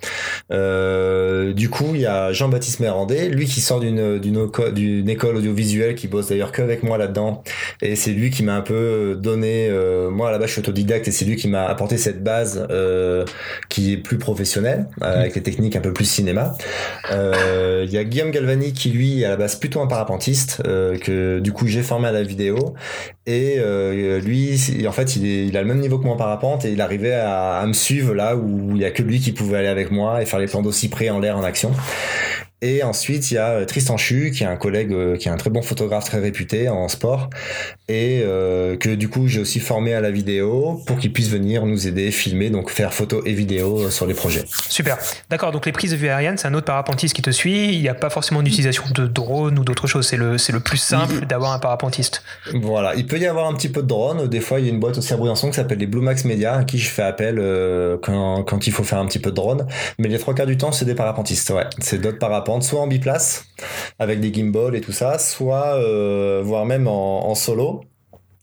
Euh, 0.52 1.54
du 1.54 1.70
coup, 1.70 1.92
il 1.96 2.02
y 2.02 2.06
a 2.06 2.32
Jean-Baptiste 2.32 2.80
Mérandé, 2.80 3.28
lui 3.30 3.46
qui 3.46 3.60
sort 3.60 3.80
d'une 3.80 4.20
d'une 4.20 5.10
école 5.10 5.38
audiovisuelle, 5.38 5.96
qui 5.96 6.08
bosse 6.08 6.30
d'ailleurs 6.30 6.52
qu'avec 6.52 6.84
moi 6.84 6.98
là-dedans, 6.98 7.44
et 7.82 7.96
c'est 7.96 8.12
lui 8.12 8.30
qui 8.30 8.44
m'a 8.44 8.56
un 8.56 8.62
peu 8.62 9.18
donné. 9.20 9.68
Euh, 9.70 10.12
moi, 10.12 10.30
à 10.30 10.32
la 10.32 10.38
base, 10.38 10.48
je 10.48 10.54
suis 10.54 10.62
autodidacte, 10.62 11.08
et 11.08 11.12
c'est 11.12 11.26
lui 11.26 11.36
qui 11.36 11.48
m'a 11.48 11.66
apporté 11.66 11.98
cette 11.98 12.24
base 12.24 12.68
euh, 12.70 13.26
qui 13.70 13.94
est 13.94 13.98
plus 13.98 14.18
professionnelle, 14.18 14.88
euh, 15.02 15.22
avec 15.22 15.36
les 15.36 15.44
techniques 15.44 15.76
un 15.76 15.82
peu 15.82 15.94
plus 15.94 16.06
cinéma. 16.06 16.56
Euh, 17.16 17.84
il 17.88 17.94
y 17.94 17.98
a 17.98 18.04
Guillaume 18.04 18.32
Galvani 18.32 18.74
qui 18.74 18.90
lui 18.90 19.22
est 19.22 19.26
à 19.26 19.30
la 19.30 19.36
base 19.38 19.56
plutôt 19.56 19.82
un 19.82 19.88
parapentiste 19.88 20.62
euh, 20.68 20.98
que 20.98 21.40
du 21.40 21.52
coup 21.52 21.68
j'ai 21.68 21.82
formé 21.82 22.08
à 22.08 22.12
la 22.12 22.24
vidéo 22.24 22.76
et 23.26 23.56
euh, 23.60 24.20
lui 24.20 24.60
en 24.88 24.92
fait 24.92 25.16
il 25.16 25.56
a 25.56 25.62
le 25.62 25.68
même 25.68 25.80
niveau 25.80 25.98
que 25.98 26.04
moi 26.04 26.16
en 26.16 26.18
parapente 26.18 26.66
et 26.66 26.72
il 26.72 26.82
arrivait 26.82 27.14
à, 27.14 27.58
à 27.58 27.66
me 27.66 27.74
suivre 27.74 28.14
là 28.14 28.36
où 28.36 28.72
il 28.76 28.82
y 28.82 28.86
a 28.86 28.92
que 28.92 29.02
lui 29.02 29.20
qui 29.20 29.32
pouvait 29.32 29.58
aller 29.58 29.68
avec 29.68 29.92
moi 29.92 30.22
et 30.22 30.26
faire 30.26 30.40
les 30.40 30.48
plans 30.48 30.62
d'aussi 30.62 30.90
près 30.90 31.10
en 31.10 31.20
l'air 31.20 31.38
en 31.38 31.44
action. 31.44 31.72
Et 32.66 32.82
ensuite, 32.82 33.30
il 33.30 33.36
y 33.36 33.38
a 33.38 33.50
euh, 33.50 33.66
Tristan 33.66 33.96
Chu, 33.96 34.32
qui 34.32 34.44
est 34.44 34.48
un 34.48 34.56
collègue, 34.56 34.92
euh, 34.92 35.18
qui 35.18 35.28
est 35.28 35.32
un 35.32 35.38
très 35.38 35.52
bon 35.52 35.62
photographe 35.62 36.06
très 36.06 36.20
réputé 36.20 36.68
en 36.68 36.88
sport, 36.88 37.30
et 37.88 38.24
euh, 38.24 38.76
que 38.76 38.90
du 38.90 39.08
coup 39.08 39.28
j'ai 39.28 39.40
aussi 39.40 39.60
formé 39.60 39.94
à 39.94 40.02
la 40.02 40.10
vidéo 40.10 40.82
pour 40.88 40.98
qu'il 40.98 41.14
puisse 41.14 41.30
venir 41.30 41.68
nous 41.68 41.88
aider, 41.88 42.10
filmer, 42.10 42.50
donc 42.50 42.72
faire 42.72 42.92
photos 42.92 43.22
et 43.28 43.34
vidéos 43.34 43.92
sur 43.92 44.08
les 44.08 44.16
projets. 44.16 44.46
Super. 44.68 44.98
D'accord. 45.30 45.52
Donc 45.52 45.68
les 45.68 45.72
prises 45.72 45.92
de 45.92 45.96
vue 45.96 46.10
aérienne, 46.10 46.40
c'est 46.40 46.48
un 46.48 46.56
autre 46.56 46.66
parapentiste 46.66 47.16
qui 47.16 47.22
te 47.22 47.30
suit. 47.30 47.72
Il 47.76 47.82
n'y 47.82 47.90
a 47.90 47.94
pas 47.94 48.10
forcément 48.10 48.42
d'utilisation 48.42 48.86
de 48.96 49.06
drone 49.06 49.60
ou 49.60 49.64
d'autres 49.64 49.86
choses. 49.86 50.08
C'est 50.08 50.18
le, 50.18 50.40
c'est 50.40 50.52
le 50.52 50.60
plus 50.60 50.78
simple 50.78 51.28
d'avoir 51.28 51.52
un 51.52 51.60
parapentiste. 51.60 52.24
Voilà. 52.52 52.96
Il 52.96 53.06
peut 53.06 53.20
y 53.20 53.28
avoir 53.28 53.48
un 53.48 53.54
petit 53.54 53.70
peu 53.70 53.84
de 53.84 53.88
drone. 53.88 54.28
Des 54.28 54.42
fois, 54.42 54.60
il 54.60 54.66
y 54.66 54.70
a 54.70 54.72
une 54.72 54.80
boîte 54.80 54.98
aussi 54.98 55.14
à 55.14 55.18
Briançon 55.18 55.50
qui 55.50 55.58
s'appelle 55.58 55.78
les 55.78 55.86
Blue 55.86 56.02
Max 56.02 56.26
Media, 56.26 56.56
à 56.56 56.64
qui 56.64 56.80
je 56.80 56.90
fais 56.90 57.04
appel 57.04 57.36
quand, 58.02 58.44
quand 58.44 58.66
il 58.66 58.74
faut 58.74 58.84
faire 58.84 58.98
un 58.98 59.06
petit 59.06 59.20
peu 59.20 59.30
de 59.30 59.36
drone. 59.36 59.68
Mais 60.00 60.08
les 60.08 60.18
trois 60.18 60.34
quarts 60.34 60.48
du 60.48 60.58
temps, 60.58 60.72
c'est 60.72 60.86
des 60.86 60.96
parapentistes. 60.96 61.52
Ouais. 61.52 61.66
C'est 61.80 62.02
d'autres 62.02 62.18
parapentes 62.18 62.55
soit 62.64 62.82
en 62.82 62.88
biplace 62.88 63.46
avec 64.00 64.20
des 64.20 64.34
gimbals 64.34 64.76
et 64.76 64.82
tout 64.82 64.92
ça, 64.92 65.20
soit 65.20 65.76
euh, 65.76 66.42
voire 66.44 66.66
même 66.66 66.88
en 66.88 67.36
solo 67.36 67.82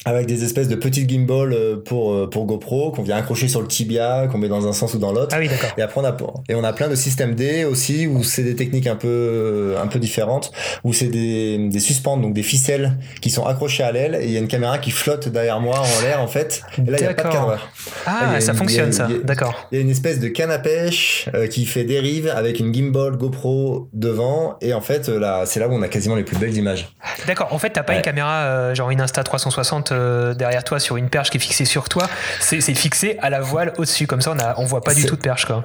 avec 0.05 0.27
des 0.27 0.45
espèces 0.45 0.69
de 0.69 0.75
petites 0.75 1.09
gimbals 1.09 1.53
euh, 1.53 1.77
pour 1.77 2.13
euh, 2.13 2.29
pour 2.29 2.45
GoPro 2.47 2.91
qu'on 2.91 3.03
vient 3.03 3.17
accrocher 3.17 3.49
sur 3.49 3.61
le 3.61 3.69
tibia, 3.69 4.27
qu'on 4.31 4.39
met 4.39 4.49
dans 4.49 4.67
un 4.67 4.73
sens 4.73 4.95
ou 4.95 4.99
dans 4.99 5.13
l'autre. 5.13 5.29
Ah 5.33 5.39
oui, 5.39 5.49
d'accord. 5.49 5.71
Et 5.77 5.83
après 5.83 6.01
on 6.01 6.05
a 6.05 6.17
et 6.49 6.55
on 6.55 6.65
a 6.65 6.73
plein 6.73 6.89
de 6.89 6.95
systèmes 6.95 7.35
D 7.35 7.65
aussi 7.65 8.07
où 8.07 8.23
c'est 8.23 8.43
des 8.43 8.57
techniques 8.57 8.87
un 8.87 8.97
peu 8.97 9.77
un 9.81 9.87
peu 9.87 9.99
différentes 9.99 10.53
où 10.85 10.93
c'est 10.93 11.07
des 11.07 11.69
des 11.69 11.81
suspentes 11.81 12.21
donc 12.21 12.35
des 12.35 12.43
ficelles 12.43 12.99
qui 13.21 13.31
sont 13.31 13.47
accrochées 13.47 13.85
à 13.85 13.93
l'aile 13.93 14.19
et 14.21 14.25
il 14.25 14.33
y 14.33 14.37
a 14.37 14.41
une 14.41 14.49
caméra 14.49 14.79
qui 14.79 14.91
flotte 14.91 15.29
derrière 15.29 15.61
moi 15.61 15.79
en 15.79 16.03
l'air 16.03 16.21
en 16.21 16.27
fait. 16.27 16.63
Et 16.79 16.91
là 16.91 16.99
il 16.99 17.05
y 17.05 17.07
a 17.07 17.15
pas 17.15 17.23
de 17.23 17.29
cadreur. 17.29 17.71
Ah, 18.07 18.41
ça 18.41 18.55
fonctionne 18.55 18.93
ça. 18.93 19.09
D'accord. 19.25 19.69
Il 19.71 19.77
y 19.77 19.79
a 19.79 19.83
une 19.83 19.91
espèce 19.91 20.19
de 20.19 20.29
canne 20.29 20.51
à 20.51 20.59
pêche 20.59 21.29
euh, 21.35 21.47
qui 21.47 21.65
fait 21.67 21.85
dérive 21.85 22.33
avec 22.35 22.59
une 22.59 22.75
gimbal 22.75 23.17
GoPro 23.17 23.89
devant 23.93 24.57
et 24.61 24.75
en 24.75 24.81
fait 24.81 25.09
là 25.09 25.45
c'est 25.47 25.61
là 25.61 25.69
où 25.69 25.73
on 25.73 25.83
a 25.83 25.89
quasiment 25.89 26.17
les 26.17 26.25
plus 26.25 26.37
belles 26.37 26.57
images. 26.57 26.95
D'accord. 27.27 27.53
En 27.53 27.59
fait, 27.59 27.71
t'as 27.71 27.83
pas 27.83 27.95
une 27.95 28.03
caméra 28.03 28.75
genre 28.75 28.91
une 28.91 29.01
Insta 29.01 29.23
360 29.23 29.92
euh, 29.93 30.35
derrière 30.35 30.65
toi 30.65 30.81
sur 30.81 30.97
une 30.97 31.09
perche 31.09 31.31
qui 31.31 31.39
est 31.39 31.41
fixée 31.41 31.65
sur 31.65 31.89
toi, 31.89 32.09
c'est 32.41 32.61
fixé 32.75 33.19
à 33.21 33.31
la 33.31 33.41
voile 33.41 33.73
au-dessus. 33.79 34.07
Comme 34.07 34.21
ça, 34.21 34.33
on, 34.33 34.39
a, 34.39 34.55
on 34.59 34.65
voit 34.65 34.83
pas 34.83 34.95
du 34.95 35.05
tout 35.05 35.17
de 35.17 35.23
perche. 35.23 35.45
Quoi 35.47 35.65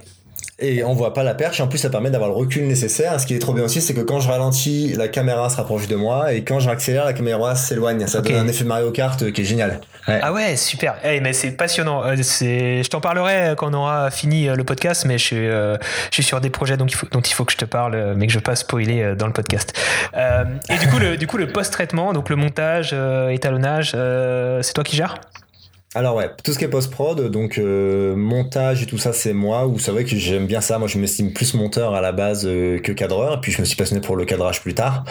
et 0.60 0.84
on 0.84 0.94
voit 0.94 1.14
pas 1.14 1.24
la 1.24 1.36
perche. 1.36 1.62
En 1.62 1.68
plus, 1.68 1.78
ça 1.78 1.90
permet 1.90 2.10
d'avoir 2.10 2.30
le 2.30 2.36
recul 2.36 2.68
nécessaire. 2.68 3.20
Ce 3.20 3.28
qui 3.28 3.36
est 3.36 3.40
trop 3.40 3.54
bien 3.54 3.64
aussi, 3.64 3.82
c'est 3.82 3.94
que 3.94 4.02
quand 4.02 4.20
je 4.20 4.28
ralentis, 4.28 4.94
la 4.94 5.08
caméra 5.08 5.50
se 5.50 5.58
rapproche 5.58 5.88
de 5.88 5.96
moi, 5.96 6.34
et 6.34 6.44
quand 6.44 6.60
j'accélère, 6.60 7.06
la 7.06 7.14
caméra 7.14 7.56
s'éloigne. 7.56 8.08
Ça 8.08 8.22
donne 8.22 8.36
un 8.36 8.48
effet 8.48 8.64
Mario 8.64 8.92
Kart 8.92 9.32
qui 9.32 9.42
est 9.42 9.46
génial. 9.46 9.80
Ah 10.08 10.32
ouais, 10.32 10.56
super. 10.56 10.96
Hey, 11.04 11.20
mais 11.22 11.34
c'est 11.34 11.52
passionnant. 11.52 12.04
Euh, 12.04 12.16
c'est, 12.22 12.82
je 12.82 12.90
t'en 12.90 13.02
parlerai 13.02 13.56
quand 13.58 13.70
on 13.72 13.74
aura 13.74 14.10
fini 14.10 14.48
euh, 14.48 14.56
le 14.56 14.64
podcast, 14.64 15.06
mais 15.06 15.18
je 15.18 15.24
suis, 15.24 15.46
je 15.46 15.78
suis 16.12 16.24
sur 16.24 16.40
des 16.42 16.50
projets 16.50 16.78
dont 16.78 16.86
il, 16.86 16.96
faut, 16.96 17.08
dont 17.12 17.22
il 17.22 17.34
faut 17.34 17.46
que 17.46 17.52
je 17.52 17.58
te 17.58 17.66
parle, 17.66 18.16
mais 18.16 18.26
que 18.26 18.34
je 18.34 18.38
veux 18.38 18.44
pas 18.44 18.56
spoiler 18.56 19.14
dans 19.18 19.28
le 19.28 19.34
podcast. 19.34 19.78
et 20.16 20.78
du 20.78 20.88
coup, 20.88 20.98
le, 20.98 21.18
du 21.18 21.28
coup, 21.28 21.38
le 21.38 21.48
post-traitement, 21.48 22.14
donc 22.14 22.30
le 22.30 22.36
montage, 22.36 22.96
étalonnage, 23.30 23.92
c'est 23.92 24.74
toi 24.74 24.84
qui 24.84 24.96
gères? 24.96 25.20
Alors 25.98 26.16
ouais, 26.16 26.30
tout 26.44 26.54
ce 26.54 26.60
qui 26.60 26.64
est 26.64 26.68
post-prod, 26.68 27.32
donc 27.32 27.58
euh, 27.58 28.16
montage 28.16 28.84
et 28.84 28.86
tout 28.86 29.00
ça, 29.00 29.14
c'est 29.14 29.34
moi. 29.34 29.66
Ou 29.66 29.80
c'est 29.80 29.90
vrai 29.90 30.04
que 30.04 30.16
j'aime 30.16 30.46
bien 30.46 30.62
ça. 30.62 30.78
Moi, 30.78 30.88
je 30.88 31.00
m'estime 31.00 31.34
plus 31.34 31.56
monteur 31.56 31.96
à 31.96 32.02
la 32.02 32.12
base 32.12 32.46
euh, 32.46 32.78
que 32.78 32.92
cadreur. 32.92 33.38
Et 33.38 33.42
puis, 33.42 33.52
je 33.52 33.60
me 33.60 33.66
suis 33.66 33.76
passionné 33.76 34.00
pour 34.00 34.16
le 34.16 34.24
cadrage 34.24 34.62
plus 34.62 34.76
tard. 34.76 35.06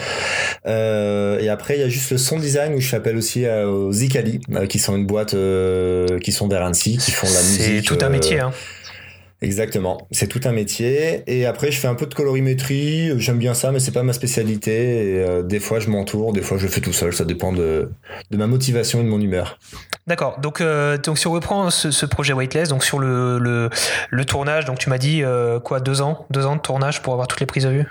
Euh, 0.65 1.39
et 1.39 1.49
après, 1.49 1.75
il 1.75 1.81
y 1.81 1.83
a 1.83 1.89
juste 1.89 2.11
le 2.11 2.17
son 2.17 2.39
design 2.39 2.73
où 2.73 2.79
je 2.79 2.87
fais 2.87 2.95
appel 2.95 3.17
aussi 3.17 3.45
aux 3.45 3.91
Zicali, 3.91 4.39
qui 4.69 4.79
sont 4.79 4.95
une 4.95 5.05
boîte 5.05 5.35
qui 6.21 6.31
sont 6.31 6.47
vers 6.47 6.63
Annecy, 6.63 6.97
qui 6.97 7.11
font 7.11 7.27
la 7.27 7.41
musique. 7.41 7.61
C'est 7.61 7.81
tout 7.81 8.05
un 8.05 8.09
métier. 8.09 8.39
Hein. 8.39 8.53
Exactement, 9.43 9.99
c'est 10.09 10.25
tout 10.25 10.41
un 10.45 10.51
métier. 10.51 11.21
Et 11.27 11.45
après, 11.45 11.71
je 11.71 11.79
fais 11.79 11.87
un 11.87 11.93
peu 11.93 12.07
de 12.07 12.13
colorimétrie. 12.15 13.11
J'aime 13.19 13.37
bien 13.37 13.53
ça, 13.53 13.71
mais 13.71 13.79
c'est 13.79 13.91
pas 13.91 14.01
ma 14.01 14.13
spécialité. 14.13 15.23
Euh, 15.23 15.43
des 15.43 15.59
fois, 15.59 15.79
je 15.79 15.91
m'entoure, 15.91 16.33
des 16.33 16.41
fois, 16.41 16.57
je 16.57 16.63
le 16.63 16.69
fais 16.69 16.81
tout 16.81 16.93
seul. 16.93 17.13
Ça 17.13 17.23
dépend 17.23 17.53
de, 17.53 17.91
ma 18.31 18.47
motivation 18.47 19.01
et 19.01 19.03
de 19.03 19.09
mon 19.09 19.21
humeur. 19.21 19.59
D'accord. 20.07 20.39
Donc, 20.39 20.59
euh, 20.59 20.97
donc, 20.97 21.19
si 21.19 21.27
on 21.27 21.31
reprend 21.31 21.69
ce, 21.69 22.05
projet 22.07 22.33
Weightless, 22.33 22.69
donc 22.69 22.83
sur 22.83 22.97
le, 22.97 23.37
le, 23.37 23.69
le 24.09 24.25
tournage, 24.25 24.65
donc 24.65 24.79
tu 24.79 24.89
m'as 24.89 24.97
dit 24.97 25.21
euh, 25.23 25.59
quoi, 25.59 25.81
deux 25.81 26.01
ans, 26.01 26.25
deux 26.31 26.47
ans 26.47 26.55
de 26.55 26.61
tournage 26.61 27.03
pour 27.03 27.13
avoir 27.13 27.27
toutes 27.27 27.39
les 27.39 27.45
prises 27.45 27.65
de 27.65 27.69
vue? 27.69 27.85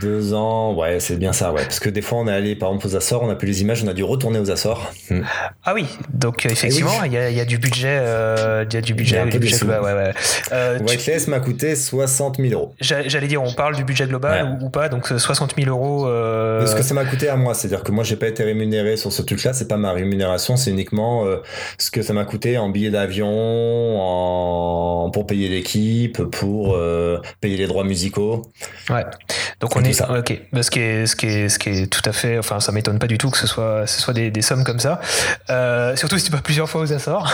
Deux 0.00 0.34
ans, 0.34 0.74
ouais, 0.74 1.00
c'est 1.00 1.16
bien 1.16 1.32
ça, 1.32 1.52
ouais. 1.52 1.62
Parce 1.62 1.80
que 1.80 1.88
des 1.88 2.02
fois, 2.02 2.18
on 2.18 2.28
est 2.28 2.32
allé, 2.32 2.56
par 2.56 2.70
exemple, 2.70 2.86
aux 2.86 2.96
Açores, 2.96 3.22
on 3.22 3.30
a 3.30 3.34
pu 3.34 3.46
les 3.46 3.62
images, 3.62 3.82
on 3.84 3.88
a 3.88 3.94
dû 3.94 4.04
retourner 4.04 4.38
aux 4.38 4.50
Açores. 4.50 4.92
Hmm. 5.10 5.22
Ah 5.64 5.74
oui, 5.74 5.86
donc 6.12 6.46
effectivement, 6.46 7.04
il 7.04 7.12
y, 7.12 7.16
a, 7.16 7.30
y, 7.30 7.40
a, 7.40 7.44
du 7.44 7.58
budget, 7.58 7.96
il 7.96 8.74
y 8.74 8.76
a 8.76 8.80
du 8.80 8.94
budget, 8.94 9.24
du 9.26 9.38
budget 9.38 9.58
global, 9.58 9.82
ouais, 9.82 9.92
ouais. 9.92 10.12
Euh, 10.52 10.78
Whiteless 10.80 11.28
m'a 11.28 11.40
coûté 11.40 11.76
60 11.76 12.36
000 12.38 12.52
euros. 12.52 12.74
J'allais 12.80 13.26
dire, 13.26 13.42
on 13.42 13.52
parle 13.52 13.76
du 13.76 13.84
budget 13.84 14.06
global 14.06 14.58
ou, 14.60 14.70
pas, 14.70 14.88
donc 14.88 15.06
60 15.06 15.54
000 15.56 15.70
euros. 15.70 16.06
Euh... 16.06 16.66
Ce 16.66 16.74
que 16.74 16.82
ça 16.82 16.94
m'a 16.94 17.04
coûté 17.04 17.28
à 17.28 17.36
moi, 17.36 17.54
c'est-à-dire 17.54 17.82
que 17.82 17.92
moi, 17.92 18.04
j'ai 18.04 18.16
pas 18.16 18.28
été 18.28 18.44
rémunéré 18.44 18.96
sur 18.96 19.12
ce 19.12 19.22
truc-là, 19.22 19.52
c'est 19.52 19.68
pas 19.68 19.76
ma 19.76 19.92
rémunération, 19.92 20.56
c'est 20.56 20.70
uniquement 20.70 21.24
euh, 21.24 21.38
ce 21.78 21.90
que 21.90 22.02
ça 22.02 22.12
m'a 22.12 22.24
coûté 22.24 22.58
en 22.58 22.68
billets 22.68 22.90
d'avion, 22.90 23.28
en... 24.00 25.10
pour 25.10 25.26
payer 25.26 25.48
l'équipe, 25.48 26.22
pour 26.22 26.74
euh, 26.74 27.20
payer 27.40 27.56
les 27.56 27.66
droits 27.66 27.84
musicaux. 27.84 28.42
Ouais. 28.90 29.04
Donc 29.60 29.76
on 29.76 29.82
est, 29.82 29.92
ça. 29.92 30.10
ok. 30.10 30.40
Bah, 30.52 30.62
ce 30.62 30.70
qui 30.70 30.80
est, 30.80 31.06
ce 31.06 31.16
qui 31.16 31.26
est, 31.26 31.48
ce 31.48 31.58
qui 31.58 31.68
est 31.70 31.86
tout 31.86 32.02
à 32.08 32.12
fait, 32.12 32.38
enfin, 32.38 32.60
ça 32.60 32.72
m'étonne 32.72 32.98
pas 32.98 33.06
du 33.06 33.18
tout 33.18 33.30
que 33.30 33.38
ce 33.38 33.46
soit, 33.46 33.86
ce 33.86 34.00
soit 34.00 34.14
des, 34.14 34.30
des 34.30 34.42
sommes 34.42 34.64
comme 34.64 34.78
ça. 34.78 35.00
Euh, 35.50 35.96
surtout 35.96 36.18
si 36.18 36.24
tu 36.24 36.32
vas 36.32 36.40
plusieurs 36.40 36.68
fois 36.68 36.80
aux 36.80 36.92
Açores. 36.92 37.32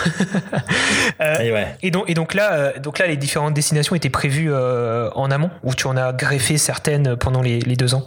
euh, 1.21 1.39
et, 1.39 1.53
ouais. 1.53 1.77
et, 1.83 1.91
donc, 1.91 2.05
et 2.09 2.15
donc 2.15 2.35
là, 2.35 2.53
euh, 2.53 2.79
donc 2.79 2.99
là, 2.99 3.07
les 3.07 3.17
différentes 3.17 3.55
destinations 3.55 3.95
étaient 3.95 4.11
prévues 4.11 4.53
euh, 4.53 5.11
en 5.15 5.31
amont, 5.31 5.51
ou 5.63 5.75
tu 5.75 5.87
en 5.87 5.97
as 5.97 6.13
greffé 6.13 6.59
certaines 6.59 7.17
pendant 7.17 7.43
les, 7.43 7.61
les 7.61 7.77
deux 7.77 7.95
ans? 7.95 8.07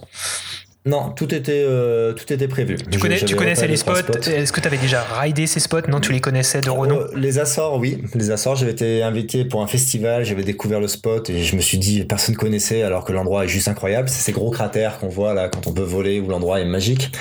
Non, 0.85 1.11
tout 1.15 1.33
était, 1.33 1.63
euh, 1.65 2.11
tout 2.11 2.31
était 2.33 2.49
prévu. 2.49 2.77
Tu, 2.91 2.99
connais, 2.99 3.17
tu 3.17 3.37
connaissais 3.37 3.67
les 3.67 3.77
spots, 3.77 4.17
Est-ce 4.27 4.51
que 4.51 4.59
tu 4.59 4.67
avais 4.67 4.77
déjà 4.77 5.01
ridé 5.01 5.47
ces 5.47 5.61
spots 5.61 5.87
Non, 5.87 6.01
tu 6.01 6.11
les 6.11 6.19
connaissais 6.19 6.59
de 6.59 6.69
renom 6.69 6.99
euh, 6.99 7.07
Les 7.15 7.39
Açores, 7.39 7.79
oui. 7.79 8.03
Les 8.15 8.31
Açores, 8.31 8.57
j'avais 8.57 8.73
été 8.73 9.01
invité 9.01 9.45
pour 9.45 9.61
un 9.61 9.67
festival, 9.67 10.25
j'avais 10.25 10.43
découvert 10.43 10.81
le 10.81 10.89
spot 10.89 11.29
et 11.29 11.43
je 11.43 11.55
me 11.55 11.61
suis 11.61 11.77
dit, 11.77 12.03
personne 12.03 12.35
connaissait 12.35 12.83
alors 12.83 13.05
que 13.05 13.13
l'endroit 13.13 13.45
est 13.45 13.47
juste 13.47 13.69
incroyable. 13.69 14.09
C'est 14.09 14.21
ces 14.21 14.33
gros 14.33 14.51
cratères 14.51 14.99
qu'on 14.99 15.07
voit 15.07 15.33
là 15.33 15.47
quand 15.47 15.67
on 15.67 15.71
peut 15.71 15.81
voler 15.81 16.19
où 16.19 16.27
l'endroit 16.27 16.59
est 16.59 16.65
magique. 16.65 17.11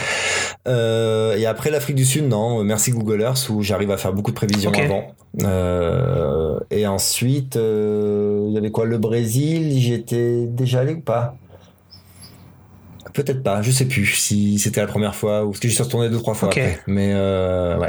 Euh, 0.66 1.36
et 1.36 1.46
après 1.46 1.70
l'Afrique 1.70 1.96
du 1.96 2.04
Sud, 2.04 2.28
non, 2.28 2.64
merci 2.64 2.90
Google 2.90 3.20
Earth 3.20 3.48
où 3.48 3.62
j'arrive 3.62 3.92
à 3.92 3.96
faire 3.96 4.12
beaucoup 4.12 4.30
de 4.30 4.36
prévisions 4.36 4.72
avant. 4.72 5.14
Euh, 5.42 6.58
et 6.70 6.86
ensuite, 6.86 7.56
euh, 7.56 8.46
il 8.48 8.54
y 8.54 8.58
avait 8.58 8.70
quoi? 8.70 8.84
Le 8.84 8.98
Brésil, 8.98 9.78
j'étais 9.78 10.46
déjà 10.46 10.80
allé 10.80 10.94
ou 10.94 11.00
pas? 11.00 11.36
Peut-être 13.12 13.42
pas, 13.42 13.62
je 13.62 13.70
sais 13.70 13.84
plus 13.84 14.06
si 14.06 14.58
c'était 14.58 14.80
la 14.80 14.86
première 14.86 15.14
fois 15.14 15.44
ou 15.44 15.50
parce 15.50 15.60
que 15.60 15.68
j'y 15.68 15.74
suis 15.74 15.82
retourné 15.82 16.08
deux 16.08 16.18
trois 16.18 16.34
fois 16.34 16.48
après. 16.48 16.80
Mais 16.86 17.12
euh, 17.14 17.78
ouais. 17.78 17.88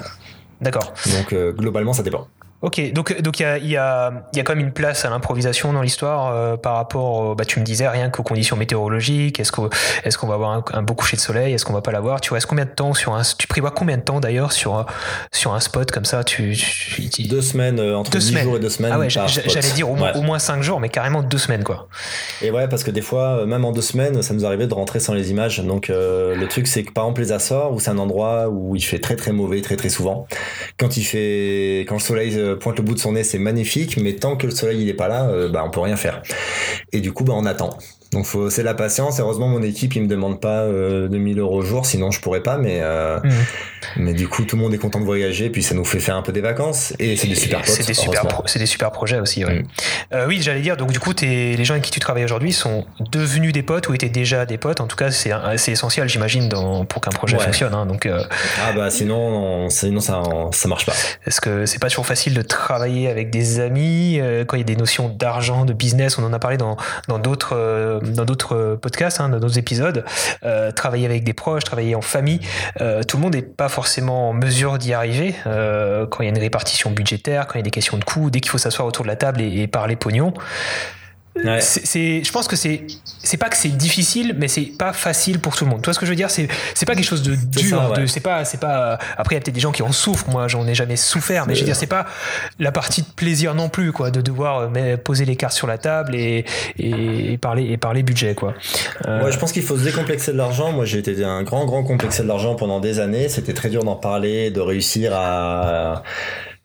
D'accord. 0.62 0.94
Donc 1.18 1.34
euh, 1.34 1.52
globalement, 1.52 1.94
ça 1.94 2.04
dépend. 2.04 2.28
Ok, 2.64 2.94
donc 2.94 3.22
donc 3.22 3.40
il 3.40 3.44
y 3.44 3.46
a, 3.46 3.58
y, 3.58 3.76
a, 3.78 4.24
y 4.34 4.40
a 4.40 4.44
quand 4.44 4.56
même 4.56 4.66
une 4.66 4.72
place 4.72 5.04
à 5.04 5.10
l'improvisation 5.10 5.74
dans 5.74 5.82
l'histoire 5.82 6.34
euh, 6.34 6.56
par 6.56 6.76
rapport, 6.76 7.36
bah 7.36 7.44
tu 7.44 7.60
me 7.60 7.66
disais 7.66 7.88
rien 7.90 8.10
qu'aux 8.10 8.24
conditions 8.24 8.56
météorologiques. 8.56 9.42
Est-ce 9.42 9.52
qu'on 9.52 9.70
est-ce 10.06 10.18
qu'on 10.18 10.28
va 10.28 10.36
avoir 10.36 10.52
un, 10.52 10.64
un, 10.72 10.82
beau 10.82 10.94
coucher 10.94 11.18
de 11.18 11.22
soleil 11.22 11.54
Est-ce 11.54 11.66
qu'on 11.66 11.74
va 11.74 11.82
pas 11.82 11.92
l'avoir? 11.92 12.22
Tu 12.22 12.34
restes 12.34 12.48
combien 12.48 12.64
de 12.64 12.70
temps 12.70 12.94
sur 12.94 13.14
un 13.16 13.22
Tu 13.38 13.48
prévois 13.48 13.72
combien 13.72 13.98
de 13.98 14.02
temps 14.02 14.22
d'ailleurs 14.22 14.54
sur 14.54 14.86
sur 15.34 15.54
un 15.54 15.60
spot 15.60 15.92
comme 15.92 16.06
ça? 16.06 16.24
Tu, 16.24 16.56
tu 16.56 17.24
deux 17.24 17.42
semaines 17.42 17.80
euh, 17.80 17.98
entre 17.98 18.12
deux 18.12 18.20
semaines. 18.20 18.44
jours 18.44 18.56
et 18.56 18.60
deux 18.60 18.70
semaines. 18.70 18.92
Ah 18.94 19.00
ouais, 19.00 19.10
j'allais 19.10 19.72
dire 19.76 19.90
au, 19.90 19.98
ouais. 19.98 20.16
au, 20.16 20.22
moins 20.22 20.40
cinq 20.40 20.62
jours, 20.62 20.80
mais 20.80 20.90
carrément 20.90 21.22
deux 21.22 21.38
semaines 21.38 21.64
quoi. 21.64 21.88
Et 22.42 22.52
ouais, 22.52 22.68
parce 22.68 22.84
que 22.84 22.92
des 22.92 23.02
fois, 23.02 23.40
euh, 23.40 23.46
même 23.46 23.66
en 23.66 23.72
deux 23.72 23.82
semaines, 23.82 24.22
ça 24.22 24.34
nous 24.34 24.46
arrivait 24.46 24.68
de 24.68 24.74
rentrer 24.74 25.00
sans 25.00 25.14
les 25.14 25.32
images. 25.32 25.60
Donc 25.60 25.90
euh, 25.90 26.36
le 26.36 26.48
truc, 26.48 26.68
c'est 26.68 26.84
que 26.84 26.92
par 26.94 27.06
exemple 27.06 27.22
les 27.22 27.32
Açores, 27.32 27.74
où 27.74 27.80
c'est 27.80 27.90
un 27.90 27.98
endroit 27.98 28.48
où 28.50 28.76
il 28.76 28.82
fait 28.84 29.00
très 29.00 29.16
très 29.16 29.32
mauvais 29.32 29.62
très 29.62 29.76
très 29.76 29.90
souvent. 29.90 30.28
Quand 30.78 30.96
il 30.96 31.04
fait, 31.04 31.86
quand 31.88 31.96
le 31.96 32.02
soleil 32.02 32.40
pointe 32.56 32.78
le 32.78 32.84
bout 32.84 32.94
de 32.94 33.00
son 33.00 33.14
nez 33.14 33.24
c'est 33.24 33.40
magnifique, 33.40 33.98
mais 33.98 34.14
tant 34.14 34.36
que 34.36 34.48
le 34.48 34.52
soleil 34.52 34.82
il 34.82 34.90
est 34.90 34.94
pas 34.94 35.08
là, 35.08 35.28
euh, 35.28 35.50
bah 35.50 35.64
on 35.66 35.70
peut 35.70 35.80
rien 35.80 35.96
faire. 35.96 36.22
Et 36.92 37.02
du 37.02 37.12
coup, 37.12 37.24
bah 37.24 37.34
on 37.36 37.46
attend. 37.46 37.78
Donc 38.14 38.28
c'est 38.50 38.64
la 38.64 38.74
patience. 38.74 39.20
Heureusement 39.20 39.48
mon 39.48 39.62
équipe 39.62 39.96
il 39.96 40.04
me 40.04 40.08
demande 40.08 40.40
pas 40.40 40.68
2000 40.68 41.40
euros 41.40 41.60
au 41.60 41.62
jour, 41.62 41.86
sinon 41.86 42.12
je 42.12 42.20
pourrais 42.20 42.42
pas. 42.42 42.58
Mais 42.58 42.82
mmh. 42.82 43.30
mais 43.98 44.14
du 44.14 44.28
coup 44.28 44.44
tout 44.46 44.56
le 44.56 44.62
monde 44.62 44.74
est 44.74 44.78
content 44.78 45.00
de 45.00 45.06
voyager, 45.06 45.50
puis 45.50 45.64
ça 45.64 45.76
nous 45.76 45.86
fait 45.86 46.00
faire 46.00 46.16
un 46.16 46.22
peu 46.22 46.32
des 46.32 46.42
vacances 46.42 46.94
et 47.00 47.18
c'est 47.18 47.28
des 47.28 47.36
super 47.36 47.62
potes. 47.62 47.70
C'est 47.70 47.88
des 47.88 47.94
super 47.94 48.24
c'est 48.46 48.60
des 48.60 48.66
super 48.66 48.92
projets 48.92 49.20
aussi. 49.20 49.46
Ouais. 49.46 49.64
Mm. 50.12 50.28
oui 50.28 50.40
j'allais 50.42 50.62
dire 50.62 50.78
donc 50.78 50.92
du 50.92 51.00
coup 51.00 51.14
es, 51.22 51.56
les 51.56 51.66
gens 51.66 51.74
avec 51.74 51.84
qui 51.84 51.92
tu 51.92 52.00
travailles 52.00 52.26
aujourd'hui 52.26 52.54
sont 52.54 52.86
devenus 53.12 53.54
des 53.54 53.64
potes 53.64 53.90
ou 53.90 53.94
étaient 53.94 54.10
déjà 54.10 54.46
des 54.46 54.58
potes? 54.58 54.82
En 54.82 54.88
tout 54.88 54.96
cas 54.96 55.12
c'est 55.12 55.72
essentiel 55.72 56.08
j'imagine 56.10 56.50
pour 56.88 57.02
qu'un 57.02 57.12
projet 57.12 57.38
fonctionne. 57.38 57.74
Hein, 57.74 57.86
donc 57.86 58.08
ah 58.08 58.72
bah 58.74 58.90
sinon 58.90 59.70
sinon 59.70 60.00
ça 60.00 60.24
ça 60.52 60.68
marche 60.68 60.86
pas. 60.86 60.94
Est-ce 61.26 61.42
que 61.42 61.66
c'est 61.66 61.80
pas 61.80 61.90
toujours 61.90 62.06
facile 62.06 62.34
de 62.34 62.42
travailler 62.42 63.10
avec 63.10 63.30
des 63.30 63.60
amis? 63.60 64.20
Quand 64.48 64.58
il 64.58 64.60
y 64.60 64.64
a 64.64 64.66
des 64.66 64.76
notions 64.76 65.10
d'argent, 65.10 65.66
de 65.66 65.74
business 65.74 66.18
On 66.18 66.24
en 66.24 66.34
a 66.34 66.40
parlé 66.40 66.58
dans 66.58 66.78
d'autres 67.20 68.02
dans 68.12 68.26
d'autres 68.26 68.78
podcasts, 68.82 69.20
hein, 69.20 69.30
dans 69.30 69.40
d'autres 69.40 69.58
épisodes, 69.58 70.06
euh, 70.44 70.72
travailler 70.72 71.06
avec 71.06 71.24
des 71.24 71.34
proches, 71.34 71.64
travailler 71.64 71.96
en 71.96 72.02
famille, 72.02 72.40
euh, 72.82 73.04
tout 73.04 73.18
le 73.18 73.24
monde 73.24 73.36
n'est 73.36 73.42
pas 73.42 73.70
forcément 73.70 74.30
en 74.30 74.34
mesure 74.34 74.78
d'y 74.78 74.94
arriver 74.94 75.36
euh, 75.48 76.06
quand 76.08 76.24
il 76.24 76.26
y 76.26 76.30
a 76.30 76.32
une 76.32 76.40
répartition 76.40 76.92
budgétaire, 76.92 77.48
quand 77.48 77.56
il 77.56 77.60
y 77.60 77.62
a 77.62 77.64
des 77.64 77.72
questions 77.72 77.98
de 77.98 78.04
coûts, 78.04 78.30
dès 78.30 78.40
qu'il 78.40 78.52
faut 78.52 78.58
s'asseoir 78.58 78.88
autour 78.88 79.04
de 79.04 79.10
la 79.10 79.16
table 79.16 79.42
et, 79.42 79.62
et 79.62 79.68
parler 79.68 79.96
pognon. 79.96 80.34
C'est, 81.60 82.24
je 82.24 82.32
pense 82.32 82.48
que 82.48 82.56
c'est, 82.56 82.86
c'est 83.24 83.38
pas 83.38 83.50
que 83.50 83.58
c'est 83.58 83.70
difficile, 83.70 84.36
mais 84.38 84.48
c'est 84.48 84.62
pas 84.78 84.94
facile 84.94 85.40
pour 85.40 85.56
tout 85.56 85.66
le 85.66 85.72
monde. 85.72 85.82
Tu 85.82 85.86
vois 85.86 85.94
ce 85.94 86.00
que 86.00 86.06
je 86.06 86.12
veux 86.12 86.16
dire? 86.16 86.30
C'est, 86.30 86.48
c'est 86.76 86.86
pas 86.86 86.94
quelque 86.94 87.08
chose 87.08 87.24
de 87.24 87.36
dur. 87.36 87.94
de, 87.94 88.06
c'est 88.06 88.20
pas, 88.20 88.46
c'est 88.46 88.60
pas. 88.60 89.00
Après, 89.18 89.36
il 89.36 89.38
y 89.38 89.42
a 89.42 89.42
peut-être 89.42 89.56
des 89.56 89.60
gens 89.60 89.72
qui 89.72 89.82
en 89.82 89.92
souffrent. 89.92 90.30
Moi, 90.30 90.48
j'en 90.48 90.68
ai 90.68 90.76
jamais 90.76 90.96
souffert, 90.96 91.48
mais 91.48 91.56
je 91.56 91.62
veux 91.62 91.66
dire, 91.66 91.76
c'est 91.76 91.88
pas 91.88 92.06
la 92.60 92.72
partie 92.72 93.02
de 93.02 93.08
plaisir 93.08 93.56
non 93.56 93.70
plus, 93.70 93.92
quoi, 93.92 94.12
de 94.12 94.22
devoir 94.22 94.70
euh, 94.76 94.98
poser 94.98 95.26
les 95.26 95.36
cartes 95.36 95.54
sur 95.54 95.68
la 95.68 95.78
table 95.78 96.16
et, 96.16 96.46
et, 96.78 97.38
parler 97.38 97.72
et 97.72 97.78
parler 97.78 98.04
budget, 98.04 98.36
quoi. 98.36 98.54
Euh... 99.08 99.32
je 99.32 99.40
pense 99.40 99.52
qu'il 99.52 99.64
faut 99.64 99.78
se 99.78 99.84
décomplexer 99.84 100.34
de 100.34 100.38
l'argent. 100.38 100.72
Moi, 100.72 100.86
j'ai 100.86 101.00
été 101.00 101.24
un 101.24 101.44
grand, 101.44 101.66
grand 101.66 101.84
complexé 101.84 102.22
de 102.22 102.28
l'argent 102.28 102.56
pendant 102.56 102.80
des 102.80 103.00
années. 103.00 103.28
C'était 103.28 103.54
très 103.54 103.70
dur 103.70 103.84
d'en 103.84 103.96
parler, 103.96 104.52
de 104.52 104.62
réussir 104.62 105.14
à 105.16 106.04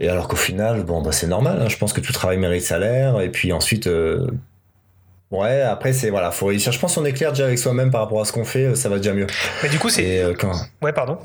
et 0.01 0.09
alors 0.09 0.29
qu'au 0.29 0.37
final, 0.37 0.85
bon, 0.85 1.03
bah, 1.03 1.12
c'est 1.12 1.27
normal. 1.27 1.59
Hein. 1.61 1.69
Je 1.69 1.77
pense 1.77 1.93
que 1.93 2.01
tout 2.01 2.12
travail 2.12 2.39
mérite 2.39 2.62
salaire. 2.62 3.21
Et 3.21 3.31
puis 3.31 3.53
ensuite, 3.53 3.89
euh, 3.89 4.27
Ouais, 5.31 5.61
après 5.61 5.93
c'est 5.93 6.11
voilà, 6.11 6.31
faut 6.31 6.47
réussir. 6.47 6.72
Je 6.72 6.79
pense 6.79 6.95
qu'on 6.95 7.05
est 7.05 7.12
clair 7.12 7.33
déjà 7.33 7.45
avec 7.45 7.59
soi-même 7.59 7.91
par 7.91 8.01
rapport 8.01 8.20
à 8.20 8.24
ce 8.24 8.33
qu'on 8.33 8.45
fait, 8.45 8.74
ça 8.74 8.89
va 8.89 8.97
déjà 8.97 9.12
mieux. 9.12 9.26
Mais 9.62 9.68
du 9.68 9.79
coup 9.79 9.91
c'est. 9.91 10.22
Euh, 10.22 10.35
quand... 10.39 10.53
Ouais, 10.81 10.93
pardon. 10.93 11.18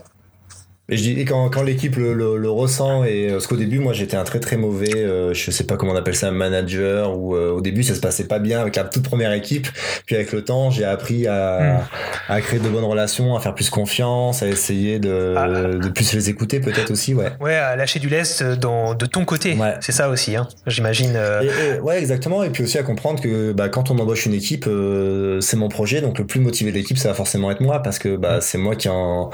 Et 0.94 0.98
je 0.98 1.02
dis 1.02 1.26
quand, 1.26 1.50
quand 1.50 1.64
l'équipe 1.64 1.96
le, 1.96 2.14
le, 2.14 2.50
ressent 2.52 3.04
et 3.04 3.30
euh, 3.30 3.32
parce 3.32 3.48
qu'au 3.48 3.56
début 3.56 3.80
moi 3.80 3.94
j'étais 3.94 4.16
un 4.16 4.24
très 4.24 4.40
très 4.40 4.58
mauvais 4.58 4.94
euh, 4.96 5.34
je 5.34 5.50
sais 5.50 5.64
pas 5.64 5.76
comment 5.76 5.94
on 5.94 5.96
appelle 5.96 6.14
ça 6.14 6.28
un 6.28 6.32
manager 6.32 7.18
ou 7.18 7.36
euh, 7.36 7.50
au 7.50 7.62
début 7.62 7.82
ça 7.82 7.96
se 7.96 8.00
passait 8.00 8.28
pas 8.28 8.38
bien 8.38 8.62
avec 8.62 8.76
la 8.76 8.84
toute 8.84 9.02
première 9.02 9.32
équipe 9.32 9.68
puis 10.06 10.16
avec 10.16 10.32
le 10.32 10.44
temps 10.44 10.70
j'ai 10.70 10.86
appris 10.86 11.26
à, 11.26 11.60
hmm. 11.60 12.32
à 12.32 12.42
créer 12.42 12.60
de 12.60 12.70
bonnes 12.70 12.84
relations 12.84 13.36
à 13.36 13.40
faire 13.40 13.56
plus 13.56 13.72
confiance 13.72 14.44
à 14.44 14.48
essayer 14.48 15.00
de, 15.00 15.34
ah. 15.36 15.48
de 15.48 15.90
plus 15.90 16.14
les 16.14 16.30
écouter 16.30 16.60
peut-être 16.60 16.92
aussi 16.92 17.16
ouais 17.16 17.32
ouais 17.40 17.56
à 17.56 17.76
lâcher 17.76 17.98
du 17.98 18.08
lest 18.10 18.44
dans, 18.44 18.94
de 18.94 19.08
ton 19.08 19.26
côté 19.26 19.56
ouais. 19.56 19.74
c'est 19.80 19.94
ça 19.94 20.10
aussi 20.10 20.36
hein, 20.36 20.48
j'imagine 20.68 21.18
ouais 21.82 21.98
exactement 21.98 22.44
et 22.44 22.52
puis 22.52 22.62
aussi 22.66 22.78
à 22.78 22.84
comprendre 22.84 23.20
que 23.20 23.52
bah, 23.52 23.68
quand 23.68 23.90
on 23.90 23.98
embauche 23.98 24.28
une 24.28 24.36
équipe 24.36 24.70
c'est 25.40 25.58
mon 25.58 25.70
projet 25.70 26.02
donc 26.02 26.20
le 26.20 26.28
plus 26.28 26.40
motivé 26.40 26.72
de 26.72 26.78
l'équipe 26.78 27.00
ça 27.00 27.08
va 27.08 27.16
forcément 27.16 27.50
être 27.50 27.62
moi 27.62 27.82
parce 27.82 27.98
que 27.98 28.16
bah, 28.16 28.38
hmm. 28.38 28.42
c'est 28.42 28.60
moi 28.60 28.76
qui 28.76 28.90
en 28.90 29.32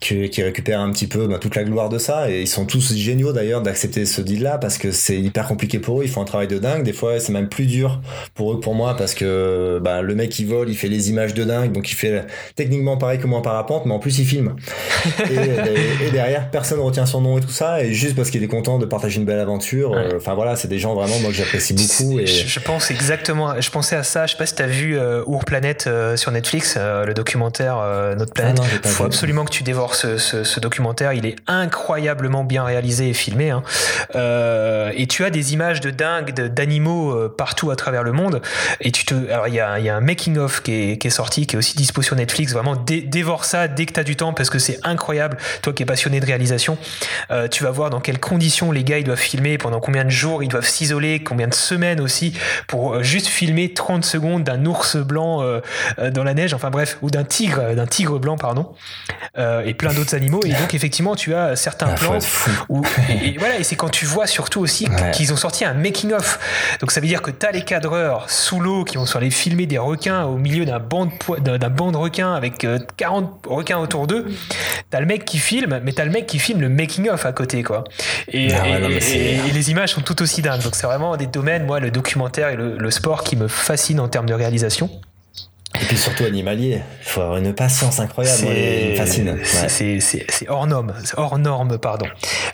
qui, 0.00 0.30
qui 0.30 0.42
récupère 0.42 0.80
un 0.80 0.89
petit 0.90 1.06
peu 1.06 1.26
bah, 1.26 1.38
toute 1.38 1.54
la 1.54 1.64
gloire 1.64 1.88
de 1.88 1.98
ça. 1.98 2.30
Et 2.30 2.42
ils 2.42 2.48
sont 2.48 2.64
tous 2.64 2.94
géniaux 2.94 3.32
d'ailleurs 3.32 3.62
d'accepter 3.62 4.06
ce 4.06 4.20
deal 4.20 4.42
là 4.42 4.58
parce 4.58 4.78
que 4.78 4.90
c'est 4.90 5.18
hyper 5.18 5.46
compliqué 5.46 5.78
pour 5.78 6.00
eux. 6.00 6.04
Ils 6.04 6.10
font 6.10 6.22
un 6.22 6.26
travail 6.26 6.48
de 6.48 6.58
dingue. 6.58 6.82
Des 6.82 6.92
fois 6.92 7.18
c'est 7.20 7.32
même 7.32 7.48
plus 7.48 7.66
dur 7.66 8.00
pour 8.34 8.52
eux 8.52 8.56
que 8.56 8.60
pour 8.60 8.74
moi 8.74 8.96
parce 8.96 9.14
que 9.14 9.80
bah, 9.82 10.02
le 10.02 10.14
mec 10.14 10.38
il 10.38 10.46
vole 10.46 10.68
il 10.68 10.76
fait 10.76 10.88
les 10.88 11.10
images 11.10 11.34
de 11.34 11.44
dingue. 11.44 11.72
Donc 11.72 11.90
il 11.90 11.94
fait 11.94 12.24
techniquement 12.56 12.96
pareil 12.96 13.18
que 13.18 13.26
moi 13.26 13.38
en 13.38 13.42
parapente 13.42 13.86
mais 13.86 13.92
en 13.92 13.98
plus 13.98 14.18
il 14.18 14.26
filme. 14.26 14.56
Et, 15.30 16.06
et, 16.06 16.10
derrière 16.10 16.50
personne 16.50 16.80
retient 16.80 17.06
son 17.06 17.20
nom 17.20 17.38
et 17.38 17.40
tout 17.40 17.50
ça. 17.50 17.82
Et 17.82 17.92
juste 17.92 18.16
parce 18.16 18.30
qu'il 18.30 18.42
est 18.42 18.48
content 18.48 18.78
de 18.78 18.86
partager 18.86 19.18
une 19.18 19.24
belle 19.24 19.38
aventure 19.38 19.96
enfin 20.16 20.34
voilà 20.34 20.56
c'est 20.56 20.68
des 20.68 20.78
gens 20.78 20.94
vraiment 20.94 21.18
moi 21.20 21.30
que 21.30 21.36
j'apprécie 21.36 21.74
beaucoup. 21.74 22.18
Et 22.18 22.26
je 22.26 22.60
pense 22.60 22.90
exactement 22.90 23.60
je 23.60 23.70
pensais 23.70 23.96
à 23.96 24.02
ça. 24.02 24.26
Je 24.26 24.32
sais 24.32 24.38
pas 24.38 24.46
si 24.46 24.54
t'as 24.54 24.66
vu 24.66 24.98
euh, 24.98 25.22
Our 25.26 25.44
Planet 25.44 25.86
euh, 25.86 26.16
sur 26.16 26.32
Netflix 26.32 26.74
euh, 26.76 27.04
le 27.04 27.14
documentaire 27.14 27.78
euh, 27.78 28.14
Notre 28.14 28.32
planète. 28.32 28.60
il 28.84 28.90
faut 28.90 29.04
absolument 29.04 29.44
que 29.44 29.50
tu 29.50 29.62
dévores 29.62 29.94
ce, 29.94 30.06
documentaire. 30.60 30.69
Il 31.14 31.26
est 31.26 31.36
incroyablement 31.46 32.44
bien 32.44 32.64
réalisé 32.64 33.10
et 33.10 33.14
filmé. 33.14 33.50
Hein. 33.50 33.62
Euh, 34.14 34.92
et 34.94 35.06
tu 35.06 35.24
as 35.24 35.30
des 35.30 35.52
images 35.52 35.80
de 35.80 35.90
dingue 35.90 36.32
d'animaux 36.32 37.12
euh, 37.12 37.34
partout 37.34 37.70
à 37.70 37.76
travers 37.76 38.02
le 38.02 38.12
monde. 38.12 38.42
Et 38.80 38.92
tu 38.92 39.04
te, 39.04 39.14
alors 39.30 39.48
il 39.48 39.54
y 39.54 39.60
a, 39.60 39.94
un 39.94 40.00
making 40.00 40.38
of 40.38 40.62
qui 40.62 40.72
est, 40.72 41.10
sorti, 41.10 41.46
qui 41.46 41.56
est 41.56 41.58
aussi 41.58 41.76
dispo 41.76 42.02
sur 42.02 42.16
Netflix. 42.16 42.52
Vraiment, 42.52 42.76
dévore 42.76 43.44
ça 43.44 43.68
dès 43.68 43.86
que 43.86 43.92
tu 43.92 44.00
as 44.00 44.04
du 44.04 44.16
temps 44.16 44.32
parce 44.32 44.50
que 44.50 44.58
c'est 44.58 44.78
incroyable. 44.82 45.36
Toi 45.62 45.72
qui 45.72 45.82
es 45.82 45.86
passionné 45.86 46.20
de 46.20 46.26
réalisation, 46.26 46.78
euh, 47.30 47.48
tu 47.48 47.64
vas 47.64 47.70
voir 47.70 47.90
dans 47.90 48.00
quelles 48.00 48.20
conditions 48.20 48.72
les 48.72 48.84
gars 48.84 48.98
ils 48.98 49.04
doivent 49.04 49.18
filmer, 49.18 49.58
pendant 49.58 49.80
combien 49.80 50.04
de 50.04 50.10
jours 50.10 50.42
ils 50.42 50.48
doivent 50.48 50.66
s'isoler, 50.66 51.22
combien 51.22 51.48
de 51.48 51.54
semaines 51.54 52.00
aussi 52.00 52.34
pour 52.66 53.02
juste 53.02 53.26
filmer 53.26 53.72
30 53.72 54.04
secondes 54.04 54.44
d'un 54.44 54.64
ours 54.66 54.96
blanc 54.96 55.42
dans 56.12 56.24
la 56.24 56.34
neige. 56.34 56.54
Enfin 56.54 56.70
bref, 56.70 56.98
ou 57.02 57.10
d'un 57.10 57.24
tigre, 57.24 57.74
d'un 57.74 57.86
tigre 57.86 58.18
blanc 58.18 58.36
pardon. 58.36 58.72
et 59.36 59.74
plein 59.74 59.92
d'autres 59.92 60.14
animaux. 60.14 60.40
Et 60.44 60.52
donc, 60.60 60.74
effectivement, 60.74 61.16
tu 61.16 61.34
as 61.34 61.56
certains 61.56 61.88
ah, 61.90 61.94
plans 61.94 62.18
où, 62.68 62.82
et, 63.08 63.36
voilà, 63.38 63.58
et 63.58 63.64
c'est 63.64 63.76
quand 63.76 63.88
tu 63.88 64.04
vois 64.04 64.26
surtout 64.26 64.60
aussi 64.60 64.88
qu'ils 65.12 65.32
ont 65.32 65.36
sorti 65.36 65.64
un 65.64 65.74
making-of. 65.74 66.38
Donc, 66.80 66.90
ça 66.92 67.00
veut 67.00 67.06
dire 67.06 67.22
que 67.22 67.30
tu 67.30 67.46
as 67.46 67.50
les 67.50 67.64
cadreurs 67.64 68.28
sous 68.30 68.60
l'eau 68.60 68.84
qui 68.84 68.96
vont 68.96 69.06
sur 69.06 69.20
les 69.20 69.30
filmer 69.30 69.66
des 69.66 69.78
requins 69.78 70.24
au 70.24 70.36
milieu 70.36 70.64
d'un 70.64 70.78
banc 70.78 71.06
de, 71.06 71.56
d'un 71.56 71.70
banc 71.70 71.92
de 71.92 71.96
requins 71.96 72.34
avec 72.34 72.66
40 72.96 73.46
euh, 73.46 73.54
requins 73.54 73.78
autour 73.78 74.06
d'eux. 74.06 74.26
Tu 74.90 74.96
as 74.96 75.00
le 75.00 75.06
mec 75.06 75.24
qui 75.24 75.38
filme, 75.38 75.80
mais 75.82 75.92
tu 75.92 76.02
as 76.02 76.04
le 76.04 76.10
mec 76.10 76.26
qui 76.26 76.38
filme 76.38 76.60
le 76.60 76.68
making-of 76.68 77.24
à 77.24 77.32
côté, 77.32 77.62
quoi. 77.62 77.84
Et, 78.28 78.52
ah 78.52 78.66
et, 78.66 79.50
les 79.52 79.70
images 79.70 79.90
sont 79.90 80.02
tout 80.02 80.20
aussi 80.22 80.42
dingues. 80.42 80.62
Donc, 80.62 80.74
c'est 80.74 80.86
vraiment 80.86 81.16
des 81.16 81.26
domaines, 81.26 81.64
moi, 81.64 81.80
le 81.80 81.90
documentaire 81.90 82.48
et 82.50 82.56
le, 82.56 82.76
le 82.76 82.90
sport 82.90 83.24
qui 83.24 83.36
me 83.36 83.48
fascinent 83.48 84.00
en 84.00 84.08
termes 84.08 84.26
de 84.26 84.34
réalisation. 84.34 84.90
Et 85.76 85.84
puis 85.84 85.96
surtout 85.96 86.24
animalier, 86.24 86.82
il 87.00 87.08
faut 87.08 87.20
avoir 87.20 87.36
une 87.36 87.54
patience 87.54 88.00
incroyable, 88.00 88.38
c'est 88.38 88.96
fascine. 88.96 89.38
C'est 89.44 90.48
hors 90.48 90.66
norme, 90.66 90.92
hors 91.16 91.38
norme, 91.38 91.78
pardon. 91.78 92.06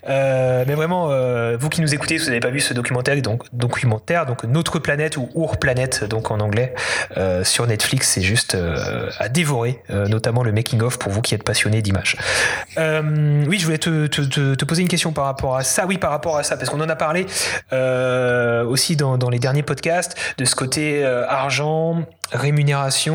Euh, 0.07 0.65
mais 0.67 0.75
vraiment, 0.75 1.11
euh, 1.11 1.57
vous 1.59 1.71
qui 1.71 1.81
nous 1.81 1.95
écoutez, 1.95 2.19
vous 2.19 2.27
n'avez 2.27 2.41
pas 2.41 2.51
vu 2.51 2.61
ce 2.61 2.75
documentaire, 2.75 3.21
donc 3.23 3.45
documentaire, 3.55 4.27
donc 4.27 4.45
Notre 4.45 4.79
planète 4.79 5.17
ou 5.17 5.31
Our 5.35 5.57
Planet, 5.57 6.05
donc 6.05 6.31
en 6.31 6.41
anglais, 6.41 6.75
euh, 7.17 7.43
sur 7.43 7.67
Netflix, 7.67 8.11
c'est 8.11 8.21
juste 8.21 8.57
à 9.19 9.29
dévorer, 9.31 9.83
notamment 9.89 10.43
le 10.43 10.53
making 10.53 10.83
of 10.83 10.99
pour 10.99 11.11
vous 11.11 11.23
qui 11.23 11.35
êtes 11.35 11.43
passionnés 11.43 11.81
d'images. 11.81 12.17
Oui, 12.77 13.59
je 13.59 13.65
voulais 13.65 13.79
te, 13.79 14.07
te, 14.09 14.21
te, 14.21 14.55
te, 14.55 14.65
poser 14.67 14.83
une 14.83 14.89
question 14.89 15.13
par 15.13 15.25
rapport 15.25 15.57
à 15.57 15.63
ça. 15.63 15.87
Oui, 15.87 15.97
par 15.97 16.11
rapport 16.11 16.37
à 16.37 16.43
ça, 16.43 16.57
parce 16.57 16.69
qu'on 16.69 16.81
en 16.81 16.89
a 16.89 16.97
parlé 16.97 17.25
aussi 18.69 18.97
dans, 18.97 19.17
dans, 19.17 19.31
les 19.31 19.39
derniers 19.39 19.63
podcasts 19.63 20.17
de 20.37 20.45
ce 20.45 20.55
côté 20.55 21.05
argent, 21.05 22.05
rémunération, 22.33 23.06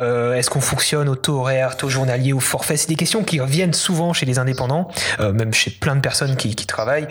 euh, 0.00 0.34
est-ce 0.34 0.50
qu'on 0.50 0.60
fonctionne 0.60 1.08
au 1.08 1.16
taux 1.16 1.40
horaire, 1.40 1.76
taux 1.76 1.88
journalier, 1.88 2.32
au 2.32 2.40
forfait? 2.40 2.76
C'est 2.76 2.88
des 2.88 2.96
questions 2.96 3.24
qui 3.24 3.40
reviennent 3.40 3.72
souvent 3.72 4.12
chez 4.12 4.26
les 4.26 4.38
indépendants, 4.38 4.88
euh, 5.20 5.32
même 5.32 5.52
chez 5.52 5.70
plein 5.70 5.96
de 5.96 6.00
personnes 6.00 6.36
qui, 6.36 6.54
travaillent. 6.66 7.06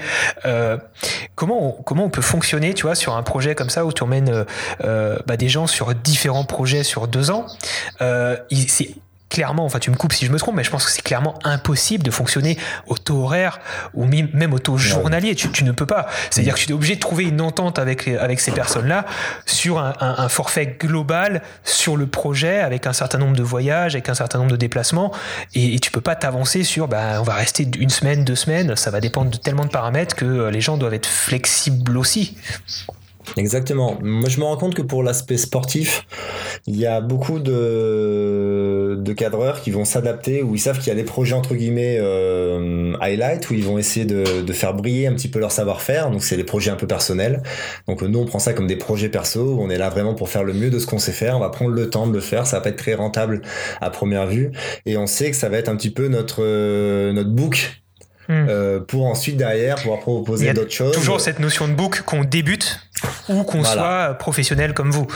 Euh, 0.45 0.77
comment, 1.35 1.79
on, 1.79 1.83
comment 1.83 2.05
on 2.05 2.09
peut 2.09 2.21
fonctionner, 2.21 2.73
tu 2.73 2.83
vois, 2.83 2.95
sur 2.95 3.15
un 3.15 3.23
projet 3.23 3.55
comme 3.55 3.69
ça 3.69 3.85
où 3.85 3.93
tu 3.93 4.03
emmènes 4.03 4.45
bah, 4.81 5.37
des 5.37 5.49
gens 5.49 5.67
sur 5.67 5.93
différents 5.95 6.43
projets 6.43 6.83
sur 6.83 7.07
deux 7.07 7.31
ans? 7.31 7.45
Clairement, 9.29 9.65
enfin 9.65 9.79
tu 9.79 9.91
me 9.91 9.95
coupes 9.95 10.13
si 10.13 10.25
je 10.25 10.31
me 10.31 10.37
trompe, 10.37 10.55
mais 10.55 10.63
je 10.63 10.69
pense 10.69 10.85
que 10.85 10.91
c'est 10.91 11.01
clairement 11.01 11.37
impossible 11.43 12.03
de 12.03 12.11
fonctionner 12.11 12.57
au 12.87 12.97
taux 12.97 13.23
horaire 13.23 13.59
ou 13.93 14.05
même 14.05 14.53
au 14.53 14.59
taux 14.59 14.77
journalier. 14.77 15.35
Tu, 15.35 15.49
tu 15.49 15.63
ne 15.63 15.71
peux 15.71 15.85
pas. 15.85 16.07
C'est-à-dire 16.29 16.55
que 16.55 16.59
tu 16.59 16.69
es 16.69 16.73
obligé 16.73 16.95
de 16.95 16.99
trouver 16.99 17.25
une 17.25 17.41
entente 17.41 17.79
avec, 17.79 18.07
avec 18.07 18.39
ces 18.39 18.51
personnes-là 18.51 19.05
sur 19.45 19.79
un, 19.79 19.93
un, 19.99 20.15
un, 20.19 20.29
forfait 20.29 20.77
global 20.79 21.41
sur 21.63 21.97
le 21.97 22.07
projet 22.07 22.59
avec 22.59 22.87
un 22.87 22.93
certain 22.93 23.17
nombre 23.17 23.35
de 23.35 23.43
voyages, 23.43 23.95
avec 23.95 24.09
un 24.09 24.15
certain 24.15 24.39
nombre 24.39 24.51
de 24.51 24.57
déplacements. 24.57 25.11
Et, 25.53 25.75
et 25.75 25.79
tu 25.79 25.91
peux 25.91 26.01
pas 26.01 26.15
t'avancer 26.15 26.63
sur 26.63 26.87
bah, 26.87 27.19
on 27.19 27.23
va 27.23 27.33
rester 27.33 27.67
une 27.77 27.89
semaine, 27.89 28.23
deux 28.23 28.35
semaines. 28.35 28.75
Ça 28.75 28.91
va 28.91 29.01
dépendre 29.01 29.31
de 29.31 29.37
tellement 29.37 29.65
de 29.65 29.69
paramètres 29.69 30.15
que 30.15 30.49
les 30.49 30.61
gens 30.61 30.77
doivent 30.77 30.93
être 30.93 31.07
flexibles 31.07 31.97
aussi. 31.97 32.37
Exactement. 33.37 33.97
Moi, 34.01 34.29
je 34.29 34.39
me 34.39 34.45
rends 34.45 34.57
compte 34.57 34.75
que 34.75 34.81
pour 34.81 35.03
l'aspect 35.03 35.37
sportif, 35.37 36.05
il 36.67 36.77
y 36.77 36.85
a 36.85 37.01
beaucoup 37.01 37.39
de, 37.39 38.97
de 38.99 39.13
cadreurs 39.13 39.61
qui 39.61 39.71
vont 39.71 39.85
s'adapter, 39.85 40.43
où 40.43 40.55
ils 40.55 40.59
savent 40.59 40.79
qu'il 40.79 40.87
y 40.87 40.91
a 40.91 40.95
des 40.95 41.03
projets 41.03 41.33
entre 41.35 41.55
guillemets 41.55 41.97
euh, 41.99 42.93
highlight, 43.01 43.49
où 43.49 43.53
ils 43.53 43.63
vont 43.63 43.77
essayer 43.77 44.05
de, 44.05 44.41
de 44.41 44.53
faire 44.53 44.73
briller 44.73 45.07
un 45.07 45.13
petit 45.13 45.27
peu 45.27 45.39
leur 45.39 45.51
savoir-faire. 45.51 46.11
Donc, 46.11 46.23
c'est 46.23 46.37
des 46.37 46.43
projets 46.43 46.71
un 46.71 46.75
peu 46.75 46.87
personnels. 46.87 47.43
Donc, 47.87 48.01
nous, 48.01 48.19
on 48.19 48.25
prend 48.25 48.39
ça 48.39 48.53
comme 48.53 48.67
des 48.67 48.77
projets 48.77 49.09
perso, 49.09 49.55
où 49.55 49.61
on 49.61 49.69
est 49.69 49.77
là 49.77 49.89
vraiment 49.89 50.13
pour 50.13 50.29
faire 50.29 50.43
le 50.43 50.53
mieux 50.53 50.69
de 50.69 50.79
ce 50.79 50.87
qu'on 50.87 50.99
sait 50.99 51.11
faire. 51.11 51.37
On 51.37 51.41
va 51.41 51.49
prendre 51.49 51.71
le 51.71 51.89
temps 51.89 52.07
de 52.07 52.13
le 52.13 52.21
faire. 52.21 52.47
Ça 52.47 52.57
va 52.57 52.61
pas 52.61 52.69
être 52.69 52.77
très 52.77 52.95
rentable 52.95 53.41
à 53.81 53.89
première 53.89 54.27
vue. 54.27 54.51
Et 54.85 54.97
on 54.97 55.07
sait 55.07 55.31
que 55.31 55.37
ça 55.37 55.49
va 55.49 55.57
être 55.57 55.69
un 55.69 55.75
petit 55.75 55.91
peu 55.91 56.07
notre, 56.07 56.43
euh, 56.43 57.13
notre 57.13 57.31
book 57.31 57.81
Hmm. 58.27 58.47
Euh, 58.49 58.79
pour 58.79 59.05
ensuite 59.05 59.37
derrière 59.37 59.75
pouvoir 59.75 59.99
proposer 59.99 60.51
d'autres 60.51 60.71
choses. 60.71 60.95
Toujours 60.95 61.21
cette 61.21 61.37
notion 61.37 61.67
de 61.67 61.73
book 61.73 62.01
qu'on 62.01 62.23
débute 62.23 62.79
ou 63.29 63.43
qu'on 63.43 63.63
soit 63.63 64.15
professionnel 64.19 64.73
comme 64.73 64.91
vous. 64.91 65.07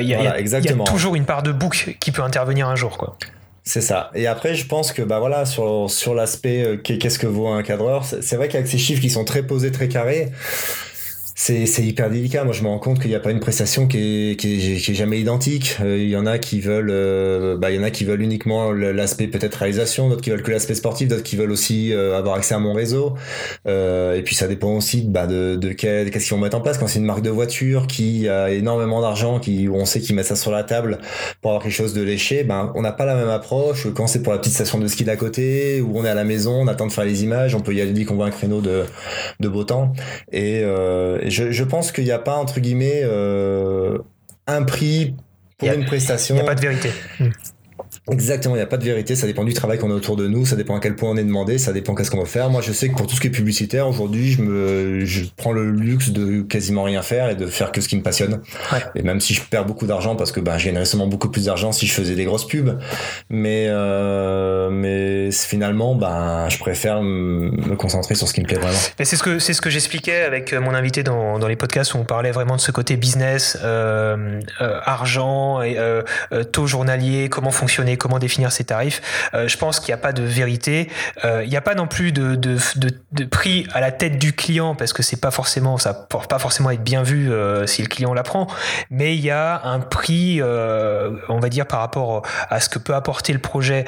Il 0.00 0.08
y, 0.08 0.14
a 0.14 0.60
toujours 0.84 1.14
une 1.14 1.24
part 1.24 1.42
de 1.42 1.52
book 1.52 1.96
qui 2.00 2.12
peut 2.12 2.22
intervenir 2.22 2.68
un 2.68 2.76
jour. 2.76 2.98
Quoi. 2.98 3.16
C'est 3.64 3.80
ça. 3.80 4.10
Et 4.14 4.26
après, 4.26 4.54
je 4.54 4.66
pense 4.66 4.92
que 4.92 5.02
bah 5.02 5.18
voilà 5.18 5.44
sur 5.44 5.90
sur 5.90 6.14
l'aspect 6.14 6.80
qu'est-ce 6.84 7.18
que 7.18 7.26
vaut 7.26 7.48
un 7.48 7.62
cadreur, 7.62 8.04
c'est 8.04 8.36
vrai 8.36 8.48
qu'avec 8.48 8.68
ces 8.68 8.78
chiffres 8.78 9.00
qui 9.00 9.10
sont 9.10 9.24
très 9.24 9.42
posés, 9.42 9.72
très 9.72 9.88
carrés, 9.88 10.28
c'est 11.38 11.84
hyper 11.84 12.08
délicat. 12.08 12.44
Moi, 12.44 12.54
je 12.54 12.62
me 12.62 12.68
rends 12.68 12.78
compte 12.78 12.98
qu'il 12.98 13.10
n'y 13.10 13.14
a 13.14 13.20
pas 13.20 13.30
une 13.30 13.40
prestation 13.40 13.86
qui 13.86 14.30
est, 14.30 14.36
qui 14.36 14.54
est, 14.54 14.76
qui 14.78 14.90
est 14.90 14.94
jamais 14.94 15.20
identique. 15.20 15.76
Euh, 15.82 15.98
il 15.98 16.08
y 16.08 16.16
en 16.16 16.24
a 16.24 16.38
qui 16.38 16.60
veulent, 16.60 16.90
euh, 16.90 17.58
bah, 17.58 17.70
il 17.70 17.76
y 17.76 17.78
en 17.78 17.82
a 17.82 17.90
qui 17.90 18.04
veulent 18.04 18.22
uniquement 18.22 18.72
l'aspect 18.72 19.26
peut-être 19.26 19.56
réalisation, 19.56 20.08
d'autres 20.08 20.22
qui 20.22 20.30
veulent 20.30 20.42
que 20.42 20.50
l'aspect 20.50 20.74
sportif, 20.74 21.08
d'autres 21.08 21.22
qui 21.22 21.36
veulent 21.36 21.50
aussi 21.50 21.92
euh, 21.92 22.16
avoir 22.16 22.36
accès 22.36 22.54
à 22.54 22.58
mon 22.58 22.72
réseau. 22.72 23.16
et 23.66 24.22
puis 24.24 24.34
ça 24.34 24.48
dépend 24.48 24.70
aussi 24.70 25.02
bah, 25.02 25.26
de, 25.26 25.56
de 25.56 25.72
qu'est-ce 25.72 26.10
qu'ils 26.10 26.34
vont 26.34 26.38
mettre 26.40 26.56
en 26.56 26.62
place. 26.62 26.78
Quand 26.78 26.86
c'est 26.86 27.00
une 27.00 27.04
marque 27.04 27.22
de 27.22 27.30
voiture 27.30 27.86
qui 27.86 28.28
a 28.30 28.50
énormément 28.50 29.02
d'argent, 29.02 29.38
qui 29.38 29.68
on 29.70 29.84
sait 29.84 30.00
qu'ils 30.00 30.16
mettent 30.16 30.26
ça 30.26 30.36
sur 30.36 30.50
la 30.50 30.64
table 30.64 30.98
pour 31.42 31.50
avoir 31.50 31.62
quelque 31.62 31.74
chose 31.74 31.92
de 31.92 32.02
léché, 32.02 32.44
ben 32.44 32.72
on 32.74 32.80
n'a 32.80 32.92
pas 32.92 33.04
la 33.04 33.14
même 33.14 33.28
approche. 33.28 33.86
Quand 33.94 34.06
c'est 34.06 34.22
pour 34.22 34.32
la 34.32 34.38
petite 34.38 34.54
station 34.54 34.78
de 34.78 34.88
ski 34.88 35.04
d'à 35.04 35.16
côté, 35.16 35.82
où 35.82 35.98
on 35.98 36.04
est 36.04 36.08
à 36.08 36.14
la 36.14 36.24
maison, 36.24 36.62
on 36.62 36.66
attend 36.66 36.86
de 36.86 36.92
faire 36.92 37.04
les 37.04 37.24
images, 37.24 37.54
on 37.54 37.60
peut 37.60 37.74
y 37.74 37.82
aller 37.82 37.92
dès 37.92 38.06
qu'on 38.06 38.14
voit 38.14 38.26
un 38.26 38.30
créneau 38.30 38.62
de, 38.62 38.84
de 39.40 39.48
beau 39.48 39.64
temps. 39.64 39.92
Et, 40.32 40.64
je, 41.30 41.64
pense 41.64 41.92
qu'il 41.92 42.04
n'y 42.04 42.10
a 42.10 42.18
pas, 42.18 42.36
entre 42.36 42.60
guillemets, 42.60 43.00
euh, 43.02 43.98
un 44.46 44.62
prix 44.62 45.14
pour 45.58 45.72
une 45.72 45.84
prestation. 45.84 46.34
Il 46.34 46.38
n'y 46.38 46.44
a 46.44 46.46
pas 46.46 46.54
de 46.54 46.60
vérité. 46.60 46.90
Exactement, 48.10 48.54
il 48.54 48.58
n'y 48.58 48.62
a 48.62 48.66
pas 48.66 48.76
de 48.76 48.84
vérité, 48.84 49.16
ça 49.16 49.26
dépend 49.26 49.44
du 49.44 49.52
travail 49.52 49.78
qu'on 49.78 49.90
a 49.90 49.94
autour 49.94 50.16
de 50.16 50.28
nous, 50.28 50.46
ça 50.46 50.56
dépend 50.56 50.76
à 50.76 50.80
quel 50.80 50.94
point 50.94 51.10
on 51.10 51.16
est 51.16 51.24
demandé, 51.24 51.58
ça 51.58 51.72
dépend 51.72 51.94
qu'est-ce 51.94 52.10
qu'on 52.10 52.20
va 52.20 52.26
faire. 52.26 52.50
Moi, 52.50 52.62
je 52.62 52.72
sais 52.72 52.88
que 52.88 52.94
pour 52.94 53.06
tout 53.06 53.16
ce 53.16 53.20
qui 53.20 53.26
est 53.26 53.30
publicitaire, 53.30 53.88
aujourd'hui, 53.88 54.32
je 54.32 54.42
me, 54.42 55.04
je 55.04 55.24
prends 55.36 55.52
le 55.52 55.70
luxe 55.70 56.10
de 56.10 56.42
quasiment 56.42 56.84
rien 56.84 57.02
faire 57.02 57.30
et 57.30 57.34
de 57.34 57.46
faire 57.46 57.72
que 57.72 57.80
ce 57.80 57.88
qui 57.88 57.96
me 57.96 58.02
passionne. 58.02 58.40
Et 58.94 59.02
même 59.02 59.20
si 59.20 59.34
je 59.34 59.42
perds 59.42 59.64
beaucoup 59.64 59.86
d'argent, 59.86 60.16
parce 60.16 60.32
que 60.32 60.40
bah, 60.40 60.58
je 60.58 60.66
gagnerais 60.66 60.84
sûrement 60.84 61.06
beaucoup 61.06 61.30
plus 61.30 61.46
d'argent 61.46 61.72
si 61.72 61.86
je 61.86 61.92
faisais 61.92 62.14
des 62.14 62.24
grosses 62.24 62.46
pubs, 62.46 62.78
mais 63.28 63.66
euh, 63.68 64.70
mais 64.70 65.30
finalement, 65.32 65.94
bah, 65.94 66.48
je 66.48 66.58
préfère 66.58 67.02
me 67.02 67.74
concentrer 67.76 68.14
sur 68.14 68.28
ce 68.28 68.34
qui 68.34 68.40
me 68.40 68.46
plaît 68.46 68.58
vraiment. 68.58 68.78
c'est 69.02 69.16
ce 69.16 69.22
que 69.22 69.38
c'est 69.38 69.52
ce 69.52 69.60
que 69.60 69.70
j'expliquais 69.70 70.22
avec 70.22 70.52
mon 70.52 70.74
invité 70.74 71.02
dans, 71.02 71.38
dans 71.38 71.48
les 71.48 71.56
podcasts 71.56 71.94
où 71.94 71.98
on 71.98 72.04
parlait 72.04 72.30
vraiment 72.30 72.56
de 72.56 72.60
ce 72.60 72.70
côté 72.70 72.96
business, 72.96 73.58
euh, 73.62 74.40
euh, 74.60 74.80
argent 74.84 75.62
et 75.62 75.78
euh, 75.78 76.02
euh, 76.32 76.44
taux 76.44 76.66
journalier, 76.66 77.28
comment 77.28 77.50
fonctionner 77.50 77.95
comment 77.96 78.18
définir 78.18 78.52
ses 78.52 78.64
tarifs. 78.64 79.02
Euh, 79.34 79.48
je 79.48 79.56
pense 79.56 79.80
qu'il 79.80 79.88
n'y 79.88 79.94
a 79.94 80.02
pas 80.02 80.12
de 80.12 80.22
vérité. 80.22 80.88
Euh, 81.24 81.42
il 81.44 81.50
n'y 81.50 81.56
a 81.56 81.60
pas 81.60 81.74
non 81.74 81.86
plus 81.86 82.12
de, 82.12 82.56
prix 83.30 83.66
à 83.72 83.80
la 83.80 83.92
tête 83.92 84.18
du 84.18 84.32
client 84.32 84.74
parce 84.74 84.92
que 84.92 85.02
c'est 85.02 85.20
pas 85.20 85.30
forcément, 85.30 85.78
ça 85.78 85.94
porte 85.94 86.30
pas 86.30 86.38
forcément 86.38 86.70
être 86.70 86.82
bien 86.82 87.02
vu 87.02 87.32
euh, 87.32 87.66
si 87.66 87.82
le 87.82 87.88
client 87.88 88.14
l'apprend. 88.14 88.46
Mais 88.90 89.16
il 89.16 89.24
y 89.24 89.30
a 89.30 89.62
un 89.64 89.80
prix, 89.80 90.40
on 90.42 91.38
va 91.38 91.48
dire 91.48 91.66
par 91.66 91.80
rapport 91.80 92.22
à 92.50 92.60
ce 92.60 92.68
que 92.68 92.78
peut 92.78 92.94
apporter 92.94 93.32
le 93.32 93.38
projet 93.38 93.84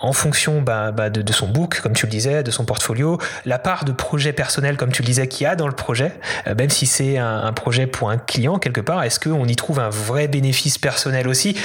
en 0.00 0.12
fonction 0.12 0.62
bah, 0.62 0.92
bah, 0.92 1.10
de, 1.10 1.32
son 1.32 1.48
book, 1.48 1.80
comme 1.80 1.92
tu 1.92 2.06
le 2.06 2.10
disais, 2.10 2.42
de 2.42 2.50
son 2.50 2.64
portfolio, 2.64 3.18
la 3.44 3.58
part 3.58 3.84
de 3.84 3.92
projet 3.92 4.32
personnel, 4.32 4.76
comme 4.76 4.92
tu 4.92 5.02
le 5.02 5.06
disais, 5.06 5.28
qu'il 5.28 5.44
y 5.44 5.46
a 5.46 5.56
dans 5.56 5.68
le 5.68 5.74
projet, 5.74 6.12
même 6.46 6.70
si 6.70 6.86
c'est 6.86 7.18
un, 7.18 7.52
projet 7.52 7.86
pour 7.86 8.10
un 8.10 8.18
client 8.18 8.58
quelque 8.58 8.80
part, 8.80 9.02
est-ce 9.02 9.20
qu'on 9.20 9.44
y 9.46 9.56
trouve 9.56 9.78
un 9.78 9.90
vrai 9.90 10.28
bénéfice 10.28 10.78
personnel 10.78 11.28
aussi? 11.28 11.56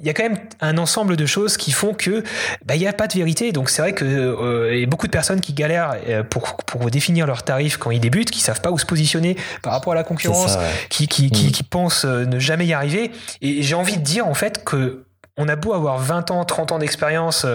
Il 0.00 0.06
y 0.06 0.10
a 0.10 0.14
quand 0.14 0.22
même 0.22 0.38
un 0.60 0.78
ensemble 0.78 1.16
de 1.16 1.26
choses 1.26 1.39
qui 1.48 1.72
font 1.72 1.94
que 1.94 2.22
bah, 2.64 2.76
il 2.76 2.80
n'y 2.80 2.86
a 2.86 2.92
pas 2.92 3.06
de 3.06 3.14
vérité. 3.14 3.52
Donc 3.52 3.70
c'est 3.70 3.82
vrai 3.82 3.92
que 3.92 4.04
euh, 4.04 4.76
y 4.76 4.82
a 4.82 4.86
beaucoup 4.86 5.06
de 5.06 5.12
personnes 5.12 5.40
qui 5.40 5.52
galèrent 5.52 5.96
euh, 6.08 6.22
pour, 6.22 6.56
pour 6.58 6.90
définir 6.90 7.26
leurs 7.26 7.42
tarifs 7.42 7.76
quand 7.76 7.90
ils 7.90 8.00
débutent, 8.00 8.30
qui 8.30 8.40
savent 8.40 8.60
pas 8.60 8.70
où 8.70 8.78
se 8.78 8.86
positionner 8.86 9.36
par 9.62 9.72
rapport 9.72 9.92
à 9.92 9.96
la 9.96 10.04
concurrence, 10.04 10.58
qui, 10.88 11.08
qui, 11.08 11.30
qui, 11.30 11.48
mm. 11.48 11.50
qui, 11.52 11.62
pensent 11.62 12.04
euh, 12.04 12.24
ne 12.24 12.38
jamais 12.38 12.66
y 12.66 12.72
arriver. 12.72 13.10
Et 13.42 13.62
j'ai 13.62 13.74
envie 13.74 13.96
de 13.96 14.02
dire 14.02 14.26
en 14.26 14.34
fait 14.34 14.64
que 14.64 15.04
on 15.36 15.48
a 15.48 15.56
beau 15.56 15.72
avoir 15.72 15.98
20 15.98 16.32
ans, 16.32 16.44
30 16.44 16.72
ans 16.72 16.78
d'expérience, 16.78 17.46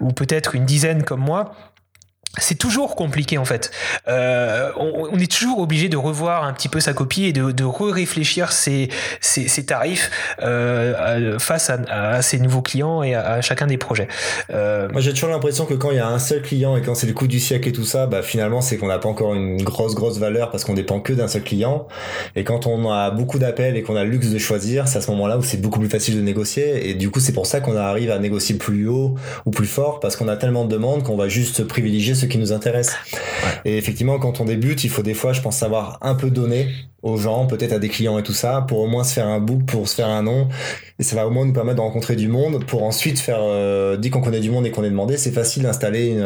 ou 0.00 0.12
peut-être 0.12 0.54
une 0.54 0.64
dizaine 0.64 1.02
comme 1.02 1.20
moi, 1.20 1.54
c'est 2.38 2.56
toujours 2.56 2.96
compliqué 2.96 3.36
en 3.36 3.44
fait. 3.44 3.70
Euh, 4.08 4.70
on, 4.76 5.18
est 5.18 5.30
toujours 5.30 5.58
obligé 5.58 5.90
de 5.90 5.98
revoir 5.98 6.44
un 6.44 6.52
petit 6.54 6.70
peu 6.70 6.80
sa 6.80 6.94
copie 6.94 7.24
et 7.24 7.32
de, 7.32 7.64
re-réfléchir 7.64 8.52
ses, 8.52 8.88
tarifs 9.66 10.10
euh, 10.42 11.38
face 11.38 11.70
à, 11.70 12.22
ses 12.22 12.38
nouveaux 12.38 12.62
clients 12.62 13.02
et 13.02 13.14
à, 13.14 13.42
chacun 13.42 13.66
des 13.66 13.76
projets. 13.76 14.08
Euh... 14.50 14.88
Moi 14.90 15.02
j'ai 15.02 15.12
toujours 15.12 15.28
l'impression 15.28 15.66
que 15.66 15.74
quand 15.74 15.90
il 15.90 15.98
y 15.98 16.00
a 16.00 16.08
un 16.08 16.18
seul 16.18 16.40
client 16.40 16.76
et 16.76 16.82
quand 16.82 16.94
c'est 16.94 17.06
le 17.06 17.12
coup 17.12 17.26
du 17.26 17.38
siècle 17.38 17.68
et 17.68 17.72
tout 17.72 17.84
ça, 17.84 18.06
bah, 18.06 18.22
finalement 18.22 18.62
c'est 18.62 18.78
qu'on 18.78 18.88
n'a 18.88 18.98
pas 18.98 19.10
encore 19.10 19.34
une 19.34 19.62
grosse 19.62 19.94
grosse 19.94 20.18
valeur 20.18 20.50
parce 20.50 20.64
qu'on 20.64 20.74
dépend 20.74 21.00
que 21.00 21.12
d'un 21.12 21.28
seul 21.28 21.42
client. 21.42 21.86
Et 22.34 22.44
quand 22.44 22.66
on 22.66 22.90
a 22.90 23.10
beaucoup 23.10 23.38
d'appels 23.38 23.76
et 23.76 23.82
qu'on 23.82 23.96
a 23.96 24.04
le 24.04 24.10
luxe 24.10 24.30
de 24.30 24.38
choisir, 24.38 24.88
c'est 24.88 24.98
à 24.98 25.00
ce 25.02 25.10
moment-là 25.10 25.36
où 25.36 25.42
c'est 25.42 25.60
beaucoup 25.60 25.80
plus 25.80 25.90
facile 25.90 26.16
de 26.16 26.22
négocier. 26.22 26.88
Et 26.88 26.94
du 26.94 27.10
coup 27.10 27.20
c'est 27.20 27.32
pour 27.32 27.46
ça 27.46 27.60
qu'on 27.60 27.76
arrive 27.76 28.10
à 28.10 28.18
négocier 28.18 28.54
plus 28.54 28.88
haut 28.88 29.16
ou 29.44 29.50
plus 29.50 29.66
fort 29.66 30.00
parce 30.00 30.16
qu'on 30.16 30.28
a 30.28 30.36
tellement 30.36 30.64
de 30.64 30.70
demandes 30.70 31.02
qu'on 31.02 31.16
va 31.16 31.28
juste 31.28 31.64
privilégier 31.64 32.14
qui 32.26 32.38
nous 32.38 32.52
intéresse. 32.52 32.96
Et 33.64 33.76
effectivement, 33.78 34.18
quand 34.18 34.40
on 34.40 34.44
débute, 34.44 34.84
il 34.84 34.90
faut 34.90 35.02
des 35.02 35.14
fois, 35.14 35.32
je 35.32 35.40
pense, 35.40 35.56
savoir 35.56 35.98
un 36.02 36.14
peu 36.14 36.30
donner 36.30 36.68
aux 37.02 37.16
gens, 37.16 37.46
peut-être 37.46 37.72
à 37.72 37.78
des 37.78 37.88
clients 37.88 38.18
et 38.18 38.22
tout 38.22 38.32
ça, 38.32 38.64
pour 38.66 38.78
au 38.78 38.86
moins 38.86 39.04
se 39.04 39.14
faire 39.14 39.26
un 39.26 39.40
book, 39.40 39.64
pour 39.66 39.88
se 39.88 39.94
faire 39.94 40.08
un 40.08 40.22
nom. 40.22 40.48
Et 40.98 41.02
ça 41.02 41.16
va 41.16 41.26
au 41.26 41.30
moins 41.30 41.44
nous 41.44 41.52
permettre 41.52 41.76
de 41.76 41.82
rencontrer 41.82 42.16
du 42.16 42.28
monde, 42.28 42.64
pour 42.64 42.84
ensuite 42.84 43.18
faire, 43.18 43.40
euh, 43.40 43.96
dès 43.96 44.10
qu'on 44.10 44.20
connaît 44.20 44.40
du 44.40 44.50
monde 44.50 44.66
et 44.66 44.70
qu'on 44.70 44.84
est 44.84 44.90
demandé, 44.90 45.16
c'est 45.16 45.32
facile 45.32 45.64
d'installer 45.64 46.08
une, 46.08 46.22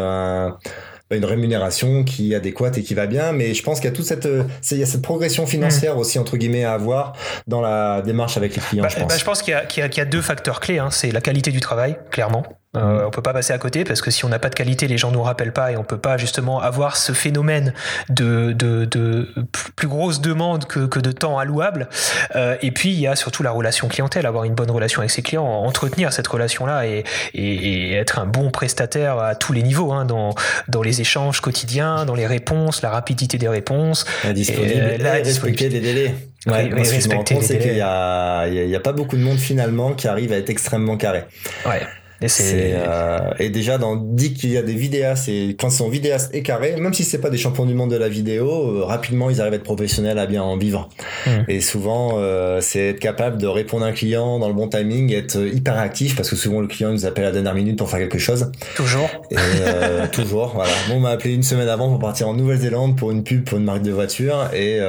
une 1.10 1.24
rémunération 1.24 2.04
qui 2.04 2.32
est 2.32 2.36
adéquate 2.36 2.78
et 2.78 2.82
qui 2.82 2.94
va 2.94 3.06
bien. 3.06 3.32
Mais 3.32 3.54
je 3.54 3.62
pense 3.62 3.80
qu'il 3.80 3.88
y 3.88 3.92
a 3.92 3.96
toute 3.96 4.04
cette, 4.04 4.26
euh, 4.26 4.44
il 4.70 4.78
y 4.78 4.82
a 4.82 4.86
cette 4.86 5.02
progression 5.02 5.46
financière 5.46 5.96
mm. 5.96 5.98
aussi, 5.98 6.18
entre 6.18 6.36
guillemets, 6.36 6.64
à 6.64 6.74
avoir 6.74 7.14
dans 7.46 7.60
la 7.60 8.02
démarche 8.02 8.36
avec 8.36 8.54
les 8.54 8.62
clients, 8.62 8.82
bah, 8.82 8.88
je 8.90 8.96
pense. 8.96 9.08
Bah, 9.08 9.18
je 9.18 9.24
pense 9.24 9.42
qu'il 9.42 9.54
y, 9.54 9.80
y, 9.80 10.00
a 10.00 10.04
deux 10.04 10.22
facteurs 10.22 10.60
clés. 10.60 10.78
Hein. 10.78 10.90
C'est 10.90 11.10
la 11.10 11.20
qualité 11.20 11.50
du 11.50 11.60
travail, 11.60 11.96
clairement. 12.10 12.44
Euh, 12.76 13.04
on 13.06 13.10
peut 13.10 13.22
pas 13.22 13.32
passer 13.32 13.52
à 13.52 13.58
côté 13.58 13.84
parce 13.84 14.02
que 14.02 14.10
si 14.10 14.24
on 14.24 14.28
n'a 14.28 14.38
pas 14.38 14.50
de 14.50 14.54
qualité, 14.54 14.86
les 14.86 14.98
gens 14.98 15.10
nous 15.10 15.22
rappellent 15.22 15.52
pas 15.52 15.72
et 15.72 15.76
on 15.76 15.84
peut 15.84 15.98
pas 15.98 16.18
justement 16.18 16.60
avoir 16.60 16.96
ce 16.96 17.12
phénomène 17.12 17.72
de, 18.10 18.52
de, 18.52 18.84
de 18.84 19.28
plus 19.76 19.88
grosse 19.88 20.20
demande 20.20 20.66
que, 20.66 20.80
que 20.80 21.00
de 21.00 21.12
temps 21.12 21.38
allouable. 21.38 21.88
Euh, 22.34 22.56
et 22.60 22.70
puis 22.72 22.90
il 22.90 23.00
y 23.00 23.06
a 23.06 23.16
surtout 23.16 23.42
la 23.42 23.50
relation 23.50 23.88
clientèle, 23.88 24.26
avoir 24.26 24.44
une 24.44 24.54
bonne 24.54 24.70
relation 24.70 25.00
avec 25.00 25.10
ses 25.10 25.22
clients, 25.22 25.44
entretenir 25.44 26.12
cette 26.12 26.26
relation-là 26.26 26.86
et, 26.86 27.04
et, 27.34 27.94
être 27.94 28.18
un 28.18 28.26
bon 28.26 28.50
prestataire 28.50 29.18
à 29.18 29.34
tous 29.34 29.52
les 29.52 29.62
niveaux, 29.62 29.92
hein, 29.92 30.04
dans, 30.04 30.34
dans 30.68 30.82
les 30.82 31.00
échanges 31.00 31.40
quotidiens, 31.40 32.04
dans 32.04 32.14
les 32.14 32.26
réponses, 32.26 32.82
la 32.82 32.90
rapidité 32.90 33.38
des 33.38 33.48
réponses, 33.48 34.04
la 34.24 34.32
disponibilité, 34.32 34.98
la 34.98 35.12
respecter 35.12 35.68
les 35.68 35.80
délais. 35.80 36.14
Ouais, 36.46 36.70
oui, 36.72 36.84
ce 36.84 36.94
que 36.94 37.00
je 37.00 37.40
c'est 37.40 37.58
qu'il 37.58 37.76
y 37.76 37.80
a, 37.80 38.46
y 38.46 38.76
a 38.76 38.80
pas 38.80 38.92
beaucoup 38.92 39.16
de 39.16 39.22
monde 39.22 39.38
finalement 39.38 39.94
qui 39.94 40.06
arrive 40.06 40.32
à 40.32 40.36
être 40.36 40.50
extrêmement 40.50 40.96
carré. 40.96 41.24
Ouais. 41.66 41.82
Et, 42.22 42.28
c'est 42.28 42.72
euh, 42.74 43.18
et 43.38 43.50
déjà 43.50 43.76
dans 43.76 43.94
dit 43.94 44.32
qu'il 44.32 44.50
y 44.50 44.56
a 44.56 44.62
des 44.62 44.74
vidéastes 44.74 45.28
et 45.28 45.54
quand 45.58 45.68
ils 45.68 45.74
sont 45.74 45.90
vidéastes 45.90 46.34
et 46.34 46.42
carrés, 46.42 46.76
même 46.80 46.94
si 46.94 47.04
c'est 47.04 47.20
pas 47.20 47.28
des 47.28 47.36
champions 47.36 47.66
du 47.66 47.74
monde 47.74 47.90
de 47.90 47.96
la 47.96 48.08
vidéo, 48.08 48.48
euh, 48.48 48.84
rapidement 48.84 49.28
ils 49.28 49.40
arrivent 49.40 49.52
à 49.52 49.56
être 49.56 49.62
professionnels, 49.62 50.18
à 50.18 50.26
bien 50.26 50.42
en 50.42 50.56
vivre. 50.56 50.88
Mmh. 51.26 51.30
Et 51.48 51.60
souvent 51.60 52.12
euh, 52.14 52.60
c'est 52.62 52.88
être 52.88 53.00
capable 53.00 53.36
de 53.36 53.46
répondre 53.46 53.84
à 53.84 53.88
un 53.88 53.92
client 53.92 54.38
dans 54.38 54.48
le 54.48 54.54
bon 54.54 54.68
timing, 54.68 55.12
être 55.12 55.36
hyper 55.36 55.78
actif 55.78 56.16
parce 56.16 56.30
que 56.30 56.36
souvent 56.36 56.60
le 56.60 56.68
client 56.68 56.90
nous 56.90 57.04
appelle 57.04 57.24
à 57.24 57.28
la 57.28 57.32
dernière 57.32 57.54
minute 57.54 57.76
pour 57.76 57.90
faire 57.90 58.00
quelque 58.00 58.18
chose. 58.18 58.50
Toujours. 58.74 59.10
Et, 59.30 59.36
euh, 59.36 60.06
toujours, 60.12 60.52
voilà. 60.54 60.72
Bon, 60.88 60.96
on 60.96 61.00
m'a 61.00 61.10
appelé 61.10 61.34
une 61.34 61.42
semaine 61.42 61.68
avant 61.68 61.90
pour 61.90 61.98
partir 61.98 62.28
en 62.28 62.34
Nouvelle-Zélande 62.34 62.96
pour 62.96 63.10
une 63.10 63.24
pub 63.24 63.44
pour 63.44 63.58
une 63.58 63.64
marque 63.64 63.82
de 63.82 63.92
voiture 63.92 64.48
et 64.54 64.80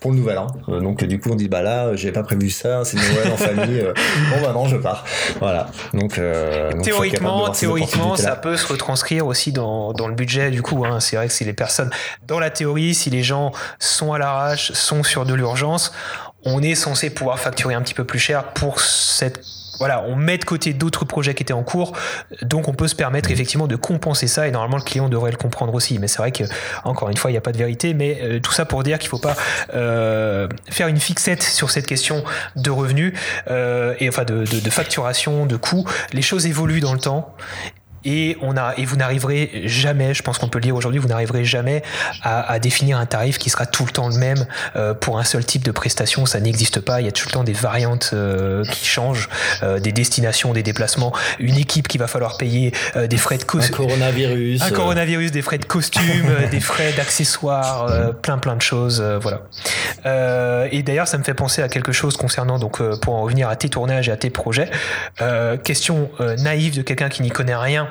pour 0.00 0.10
le 0.10 0.18
nouvel 0.18 0.38
an. 0.38 0.48
donc 0.82 1.02
du 1.04 1.18
coup 1.18 1.30
on 1.30 1.34
dit 1.34 1.48
bah 1.48 1.62
là 1.62 1.96
j'ai 1.96 2.12
pas 2.12 2.22
prévu 2.22 2.50
ça, 2.50 2.84
c'est 2.84 2.96
Noël 2.96 3.32
en 3.32 3.36
famille. 3.36 3.82
bon 4.30 4.42
bah 4.42 4.52
non 4.52 4.66
je 4.66 4.76
pars. 4.76 5.04
Voilà. 5.40 5.70
Donc 5.94 6.18
euh, 6.18 6.57
théoriquement, 6.82 7.50
théoriquement, 7.50 8.16
ça 8.16 8.36
peut 8.36 8.56
se 8.56 8.66
retranscrire 8.66 9.26
aussi 9.26 9.52
dans, 9.52 9.92
dans 9.92 10.08
le 10.08 10.14
budget. 10.14 10.50
Du 10.50 10.62
coup, 10.62 10.84
hein. 10.84 11.00
c'est 11.00 11.16
vrai 11.16 11.28
que 11.28 11.32
si 11.32 11.44
les 11.44 11.52
personnes, 11.52 11.90
dans 12.26 12.38
la 12.38 12.50
théorie, 12.50 12.94
si 12.94 13.10
les 13.10 13.22
gens 13.22 13.52
sont 13.78 14.12
à 14.12 14.18
l'arrache, 14.18 14.72
sont 14.72 15.02
sur 15.02 15.24
de 15.24 15.34
l'urgence, 15.34 15.92
on 16.44 16.62
est 16.62 16.74
censé 16.74 17.10
pouvoir 17.10 17.38
facturer 17.38 17.74
un 17.74 17.82
petit 17.82 17.94
peu 17.94 18.04
plus 18.04 18.18
cher 18.18 18.44
pour 18.52 18.80
cette 18.80 19.40
voilà, 19.78 20.02
on 20.06 20.16
met 20.16 20.38
de 20.38 20.44
côté 20.44 20.72
d'autres 20.72 21.04
projets 21.04 21.34
qui 21.34 21.42
étaient 21.42 21.52
en 21.52 21.62
cours, 21.62 21.92
donc 22.42 22.68
on 22.68 22.74
peut 22.74 22.88
se 22.88 22.94
permettre 22.94 23.30
effectivement 23.30 23.66
de 23.66 23.76
compenser 23.76 24.26
ça 24.26 24.48
et 24.48 24.50
normalement 24.50 24.76
le 24.76 24.82
client 24.82 25.08
devrait 25.08 25.30
le 25.30 25.36
comprendre 25.36 25.74
aussi. 25.74 25.98
Mais 25.98 26.08
c'est 26.08 26.18
vrai 26.18 26.32
que 26.32 26.44
encore 26.84 27.10
une 27.10 27.16
fois, 27.16 27.30
il 27.30 27.34
n'y 27.34 27.38
a 27.38 27.42
pas 27.42 27.52
de 27.52 27.58
vérité, 27.58 27.94
mais 27.94 28.18
euh, 28.22 28.40
tout 28.40 28.52
ça 28.52 28.64
pour 28.64 28.82
dire 28.82 28.98
qu'il 28.98 29.06
ne 29.06 29.10
faut 29.10 29.18
pas 29.18 29.36
euh, 29.74 30.48
faire 30.70 30.88
une 30.88 31.00
fixette 31.00 31.42
sur 31.42 31.70
cette 31.70 31.86
question 31.86 32.24
de 32.56 32.70
revenus 32.70 33.12
euh, 33.50 33.94
et 34.00 34.08
enfin 34.08 34.24
de, 34.24 34.44
facturation, 34.70 35.46
de 35.46 35.56
coûts. 35.56 35.84
Les 36.12 36.22
choses 36.22 36.46
évoluent 36.46 36.80
dans 36.80 36.92
le 36.92 37.00
temps 37.00 37.34
et, 38.04 38.36
on 38.42 38.56
a, 38.56 38.74
et 38.76 38.84
vous 38.84 38.96
n'arriverez 38.96 39.62
jamais, 39.64 40.14
je 40.14 40.22
pense 40.22 40.38
qu'on 40.38 40.48
peut 40.48 40.58
le 40.58 40.64
dire 40.64 40.76
aujourd'hui, 40.76 41.00
vous 41.00 41.08
n'arriverez 41.08 41.44
jamais 41.44 41.82
à, 42.22 42.58
définir 42.58 42.98
un 42.98 43.06
tarif 43.06 43.38
qui 43.38 43.50
sera 43.50 43.66
tout 43.66 43.84
le 43.84 43.90
temps 43.90 44.08
le 44.08 44.16
même 44.16 44.46
euh, 44.76 44.94
pour 44.94 45.18
un 45.18 45.24
seul 45.24 45.44
type 45.44 45.64
de 45.64 45.70
prestation. 45.70 46.26
Ça 46.26 46.40
n'existe 46.40 46.80
pas. 46.80 47.00
Il 47.00 47.04
y 47.06 47.08
a 47.08 47.12
tout 47.12 47.26
le 47.26 47.32
temps 47.32 47.44
des 47.44 47.52
variantes 47.52 48.10
euh, 48.12 48.64
qui 48.64 48.86
changent, 48.86 49.28
euh, 49.62 49.78
des 49.78 49.92
destinations, 49.92 50.52
des 50.52 50.62
déplacements, 50.62 51.12
une 51.38 51.56
équipe 51.56 51.88
qui 51.88 51.98
va 51.98 52.06
falloir 52.06 52.36
payer, 52.36 52.72
des 53.08 53.16
frais 53.16 53.38
de 53.38 53.44
costume. 53.44 53.74
Un 53.74 53.76
coronavirus. 53.76 54.62
Un 54.62 54.70
coronavirus, 54.70 55.32
des 55.32 55.42
frais 55.42 55.58
de 55.58 55.64
costume, 55.64 56.30
des 56.50 56.60
frais 56.60 56.92
d'accessoires, 56.92 58.12
plein 58.22 58.38
plein 58.38 58.56
de 58.56 58.62
choses. 58.62 59.02
voilà. 59.20 59.42
et 60.70 60.82
d'ailleurs, 60.82 61.08
ça 61.08 61.18
me 61.18 61.24
fait 61.24 61.34
penser 61.34 61.62
à 61.62 61.68
quelque 61.68 61.92
chose 61.92 62.16
concernant, 62.16 62.58
donc, 62.58 62.82
pour 63.00 63.14
en 63.14 63.22
revenir 63.22 63.48
à 63.48 63.56
tes 63.56 63.68
tournages 63.68 64.08
et 64.08 64.12
à 64.12 64.16
tes 64.16 64.30
projets. 64.30 64.70
question 65.64 66.10
naïve 66.38 66.76
de 66.76 66.82
quelqu'un 66.82 67.08
qui 67.08 67.22
n'y 67.22 67.30
connaît 67.30 67.56
rien 67.56 67.88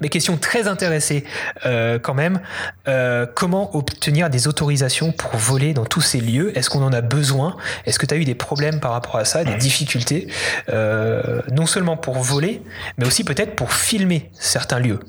mais 0.00 0.08
question 0.08 0.36
très 0.36 0.68
intéressée 0.68 1.24
euh, 1.64 1.98
quand 1.98 2.14
même. 2.14 2.40
Euh, 2.88 3.26
comment 3.34 3.76
obtenir 3.76 4.30
des 4.30 4.48
autorisations 4.48 5.12
pour 5.12 5.36
voler 5.36 5.74
dans 5.74 5.84
tous 5.84 6.00
ces 6.00 6.20
lieux? 6.20 6.56
Est-ce 6.56 6.70
qu'on 6.70 6.82
en 6.82 6.92
a 6.92 7.00
besoin? 7.00 7.56
Est-ce 7.84 7.98
que 7.98 8.06
tu 8.06 8.14
as 8.14 8.18
eu 8.18 8.24
des 8.24 8.34
problèmes 8.34 8.80
par 8.80 8.92
rapport 8.92 9.16
à 9.16 9.24
ça, 9.24 9.44
des 9.44 9.56
difficultés? 9.56 10.28
Euh, 10.68 11.42
Non 11.50 11.66
seulement 11.66 11.96
pour 11.96 12.18
voler, 12.18 12.62
mais 12.98 13.06
aussi 13.06 13.24
peut-être 13.24 13.56
pour 13.56 13.72
filmer 13.72 14.30
certains 14.38 14.78
lieux 14.78 15.00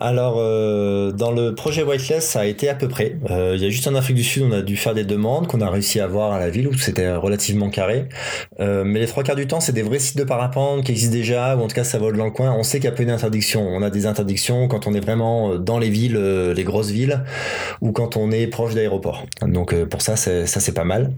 alors, 0.00 0.36
euh, 0.38 1.12
dans 1.12 1.30
le 1.30 1.54
projet 1.54 1.82
Whiteless, 1.82 2.26
ça 2.26 2.40
a 2.40 2.44
été 2.46 2.70
à 2.70 2.74
peu 2.74 2.88
près. 2.88 3.16
Euh, 3.30 3.52
il 3.54 3.62
y 3.62 3.66
a 3.66 3.68
juste 3.68 3.86
en 3.86 3.94
Afrique 3.94 4.16
du 4.16 4.24
Sud, 4.24 4.44
on 4.44 4.52
a 4.52 4.62
dû 4.62 4.78
faire 4.78 4.94
des 4.94 5.04
demandes 5.04 5.46
qu'on 5.46 5.60
a 5.60 5.68
réussi 5.68 6.00
à 6.00 6.04
avoir 6.04 6.32
à 6.32 6.40
la 6.40 6.48
ville 6.48 6.68
où 6.68 6.72
c'était 6.72 7.14
relativement 7.14 7.68
carré. 7.68 8.06
Euh, 8.60 8.82
mais 8.82 8.98
les 8.98 9.06
trois 9.06 9.22
quarts 9.22 9.36
du 9.36 9.46
temps, 9.46 9.60
c'est 9.60 9.74
des 9.74 9.82
vrais 9.82 9.98
sites 9.98 10.16
de 10.16 10.24
parapente 10.24 10.84
qui 10.84 10.92
existent 10.92 11.14
déjà, 11.14 11.54
ou 11.54 11.60
en 11.60 11.68
tout 11.68 11.74
cas 11.74 11.84
ça 11.84 11.98
vole 11.98 12.16
dans 12.16 12.24
le 12.24 12.30
coin. 12.30 12.50
On 12.52 12.62
sait 12.62 12.78
qu'il 12.78 12.86
y 12.86 12.92
a 12.92 12.96
peu 12.96 13.04
d'interdictions. 13.04 13.68
On 13.68 13.82
a 13.82 13.90
des 13.90 14.06
interdictions 14.06 14.68
quand 14.68 14.86
on 14.86 14.94
est 14.94 15.00
vraiment 15.00 15.56
dans 15.56 15.78
les 15.78 15.90
villes, 15.90 16.16
les 16.16 16.64
grosses 16.64 16.90
villes, 16.90 17.22
ou 17.82 17.92
quand 17.92 18.16
on 18.16 18.30
est 18.30 18.46
proche 18.46 18.74
d'aéroports. 18.74 19.26
Donc 19.42 19.74
pour 19.84 20.00
ça, 20.00 20.16
ça 20.16 20.46
c'est 20.46 20.74
pas 20.74 20.84
mal. 20.84 21.12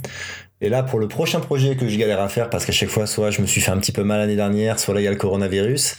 Et 0.63 0.69
là, 0.69 0.85
pour 0.85 1.01
le 1.01 1.09
prochain 1.09 1.41
projet 1.41 1.75
que 1.75 1.89
je 1.89 1.99
galère 1.99 2.21
à 2.21 2.29
faire, 2.29 2.49
parce 2.49 2.65
qu'à 2.65 2.73
chaque 2.73 2.89
fois, 2.89 3.07
soit 3.07 3.31
je 3.31 3.43
me 3.43 3.47
suis 3.47 3.61
fait 3.61 3.73
un 3.73 3.79
petit 3.79 3.91
peu 3.91 4.05
mal 4.05 4.21
l'année 4.21 4.37
dernière, 4.37 4.79
soit 4.79 4.95
là, 4.95 5.01
il 5.01 5.05
y 5.05 5.09
a 5.09 5.11
le 5.11 5.17
coronavirus. 5.17 5.97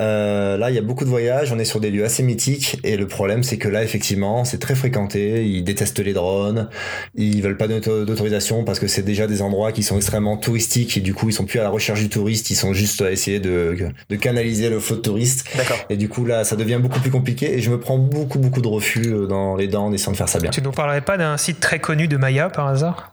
Euh, 0.00 0.58
là, 0.58 0.70
il 0.70 0.74
y 0.74 0.78
a 0.78 0.82
beaucoup 0.82 1.04
de 1.04 1.08
voyages, 1.08 1.52
on 1.52 1.58
est 1.60 1.64
sur 1.64 1.78
des 1.78 1.90
lieux 1.90 2.04
assez 2.04 2.24
mythiques, 2.24 2.78
et 2.82 2.96
le 2.96 3.06
problème, 3.06 3.44
c'est 3.44 3.56
que 3.56 3.68
là, 3.68 3.84
effectivement, 3.84 4.44
c'est 4.44 4.58
très 4.58 4.74
fréquenté, 4.74 5.46
ils 5.46 5.62
détestent 5.62 6.00
les 6.00 6.12
drones, 6.12 6.68
ils 7.14 7.40
veulent 7.40 7.56
pas 7.56 7.68
d'autorisation 7.68 8.64
parce 8.64 8.80
que 8.80 8.88
c'est 8.88 9.02
déjà 9.02 9.28
des 9.28 9.42
endroits 9.42 9.70
qui 9.70 9.84
sont 9.84 9.96
extrêmement 9.96 10.36
touristiques, 10.36 10.96
et 10.96 11.00
du 11.00 11.14
coup, 11.14 11.28
ils 11.28 11.32
sont 11.32 11.44
plus 11.44 11.60
à 11.60 11.62
la 11.62 11.70
recherche 11.70 12.00
du 12.00 12.08
touriste, 12.08 12.50
ils 12.50 12.56
sont 12.56 12.72
juste 12.72 13.00
à 13.02 13.12
essayer 13.12 13.38
de, 13.38 13.76
de 14.08 14.16
canaliser 14.16 14.70
le 14.70 14.80
flot 14.80 14.96
de 14.96 15.02
touristes. 15.02 15.48
Et 15.88 15.96
du 15.96 16.08
coup, 16.08 16.24
là, 16.24 16.42
ça 16.42 16.56
devient 16.56 16.80
beaucoup 16.82 16.98
plus 16.98 17.12
compliqué, 17.12 17.54
et 17.54 17.60
je 17.60 17.70
me 17.70 17.78
prends 17.78 17.98
beaucoup, 17.98 18.40
beaucoup 18.40 18.60
de 18.60 18.68
refus 18.68 19.06
euh, 19.06 19.26
dans 19.26 19.54
les 19.54 19.68
dents 19.68 19.86
en 19.86 19.92
essayant 19.92 20.10
de 20.10 20.16
faire 20.16 20.28
ça 20.28 20.40
bien. 20.40 20.50
Tu 20.50 20.62
nous 20.62 20.72
parlerais 20.72 21.00
pas 21.00 21.16
d'un 21.16 21.36
site 21.36 21.60
très 21.60 21.78
connu 21.78 22.08
de 22.08 22.16
Maya, 22.16 22.50
par 22.50 22.66
hasard? 22.66 23.12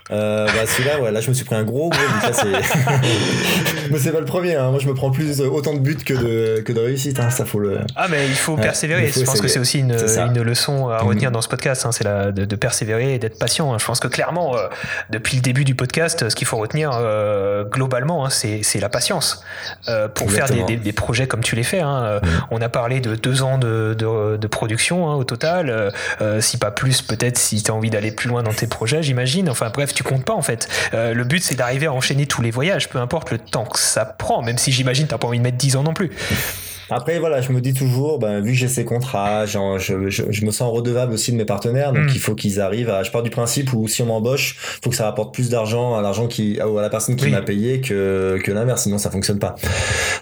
euh, 0.11 0.45
bah 0.45 0.65
celui-là, 0.65 0.99
ouais, 1.01 1.11
là 1.11 1.21
je 1.21 1.29
me 1.29 1.33
suis 1.33 1.45
pris 1.45 1.55
un 1.55 1.63
gros 1.63 1.89
gros 1.89 1.89
but. 1.89 1.97
mais 3.91 3.97
c'est 3.97 4.11
pas 4.11 4.19
le 4.19 4.25
premier. 4.25 4.55
Hein. 4.55 4.71
Moi 4.71 4.79
je 4.79 4.87
me 4.87 4.93
prends 4.93 5.11
plus 5.11 5.41
autant 5.41 5.73
de 5.73 5.79
buts 5.79 5.97
que 6.05 6.13
de 6.13 6.61
que 6.61 6.73
de 6.73 6.79
réussite. 6.79 7.19
Hein. 7.19 7.29
Ça 7.29 7.45
faut 7.45 7.59
le. 7.59 7.79
Ah 7.95 8.07
mais 8.09 8.27
il 8.27 8.35
faut 8.35 8.55
persévérer. 8.55 9.07
je 9.07 9.23
pense 9.23 9.41
que 9.41 9.47
c'est 9.47 9.59
aussi 9.59 9.79
une, 9.79 9.93
une 9.93 10.41
leçon 10.41 10.89
à 10.89 10.99
retenir 10.99 11.29
mhm. 11.29 11.33
dans 11.33 11.41
ce 11.41 11.49
podcast. 11.49 11.85
Hein. 11.85 11.91
C'est 11.91 12.03
la 12.03 12.31
de, 12.31 12.45
de, 12.45 12.55
persévérer 12.55 13.15
et 13.15 13.19
d'être 13.19 13.39
patient. 13.39 13.73
Hein. 13.73 13.77
Je 13.79 13.85
pense 13.85 13.99
que 13.99 14.07
clairement 14.07 14.55
euh, 14.55 14.67
depuis 15.09 15.37
le 15.37 15.41
début 15.41 15.63
du 15.63 15.75
podcast, 15.75 16.29
ce 16.29 16.35
qu'il 16.35 16.47
faut 16.47 16.57
retenir 16.57 16.91
euh, 16.93 17.63
globalement, 17.63 18.25
hein, 18.25 18.29
c'est, 18.29 18.61
c'est 18.63 18.79
la 18.79 18.89
patience 18.89 19.43
euh, 19.87 20.07
pour 20.07 20.31
faire 20.31 20.47
des, 20.47 20.63
des, 20.63 20.77
des, 20.77 20.93
projets 20.93 21.27
comme 21.27 21.41
tu 21.41 21.55
les 21.55 21.63
fais. 21.63 21.79
Hein. 21.79 22.19
Mhm. 22.21 22.29
On 22.51 22.61
a 22.61 22.69
parlé 22.69 22.99
de 22.99 23.15
deux 23.15 23.43
ans 23.43 23.57
de, 23.57 23.95
de, 23.97 24.37
de 24.37 24.47
production 24.47 25.15
au 25.15 25.23
total, 25.23 25.91
si 26.39 26.57
pas 26.57 26.71
plus 26.71 27.01
peut-être 27.01 27.37
si 27.37 27.63
tu 27.63 27.71
as 27.71 27.73
envie 27.73 27.89
d'aller 27.89 28.11
plus 28.11 28.29
loin 28.29 28.43
dans 28.43 28.53
tes 28.53 28.67
projets, 28.67 29.03
j'imagine. 29.03 29.49
Enfin 29.49 29.71
bref, 29.73 29.93
tu 29.93 30.00
comptes 30.03 30.25
pas 30.25 30.33
en 30.33 30.41
fait. 30.41 30.67
Euh, 30.93 31.13
le 31.13 31.23
but 31.23 31.43
c'est 31.43 31.55
d'arriver 31.55 31.85
à 31.87 31.93
enchaîner 31.93 32.25
tous 32.25 32.41
les 32.41 32.51
voyages, 32.51 32.89
peu 32.89 32.99
importe 32.99 33.31
le 33.31 33.37
temps 33.37 33.65
que 33.65 33.79
ça 33.79 34.05
prend, 34.05 34.41
même 34.41 34.57
si 34.57 34.71
j'imagine 34.71 35.07
t'as 35.07 35.17
pas 35.17 35.27
envie 35.27 35.39
de 35.39 35.43
mettre 35.43 35.57
10 35.57 35.75
ans 35.77 35.83
non 35.83 35.93
plus. 35.93 36.11
Après, 36.91 37.19
voilà, 37.19 37.41
je 37.41 37.51
me 37.51 37.61
dis 37.61 37.73
toujours, 37.73 38.19
ben, 38.19 38.41
vu 38.41 38.51
que 38.51 38.57
j'ai 38.57 38.67
ces 38.67 38.85
contrats, 38.85 39.45
genre, 39.45 39.79
je, 39.79 40.09
je, 40.09 40.23
je, 40.29 40.45
me 40.45 40.51
sens 40.51 40.71
redevable 40.71 41.13
aussi 41.13 41.31
de 41.31 41.37
mes 41.37 41.45
partenaires, 41.45 41.93
donc 41.93 42.05
mm. 42.05 42.13
il 42.13 42.19
faut 42.19 42.35
qu'ils 42.35 42.59
arrivent 42.59 42.89
à. 42.89 43.03
Je 43.03 43.11
pars 43.11 43.23
du 43.23 43.29
principe 43.29 43.73
où 43.73 43.87
si 43.87 44.01
on 44.01 44.07
m'embauche, 44.07 44.57
faut 44.83 44.89
que 44.89 44.95
ça 44.95 45.05
rapporte 45.05 45.33
plus 45.33 45.49
d'argent 45.49 45.95
à 45.95 46.01
l'argent 46.01 46.27
qui, 46.27 46.59
à 46.59 46.81
la 46.81 46.89
personne 46.89 47.15
qui 47.15 47.29
m'a 47.29 47.41
payé 47.41 47.81
que, 47.81 48.37
que 48.43 48.51
l'inverse, 48.51 48.83
sinon 48.83 48.97
ça 48.97 49.09
fonctionne 49.09 49.39
pas. 49.39 49.55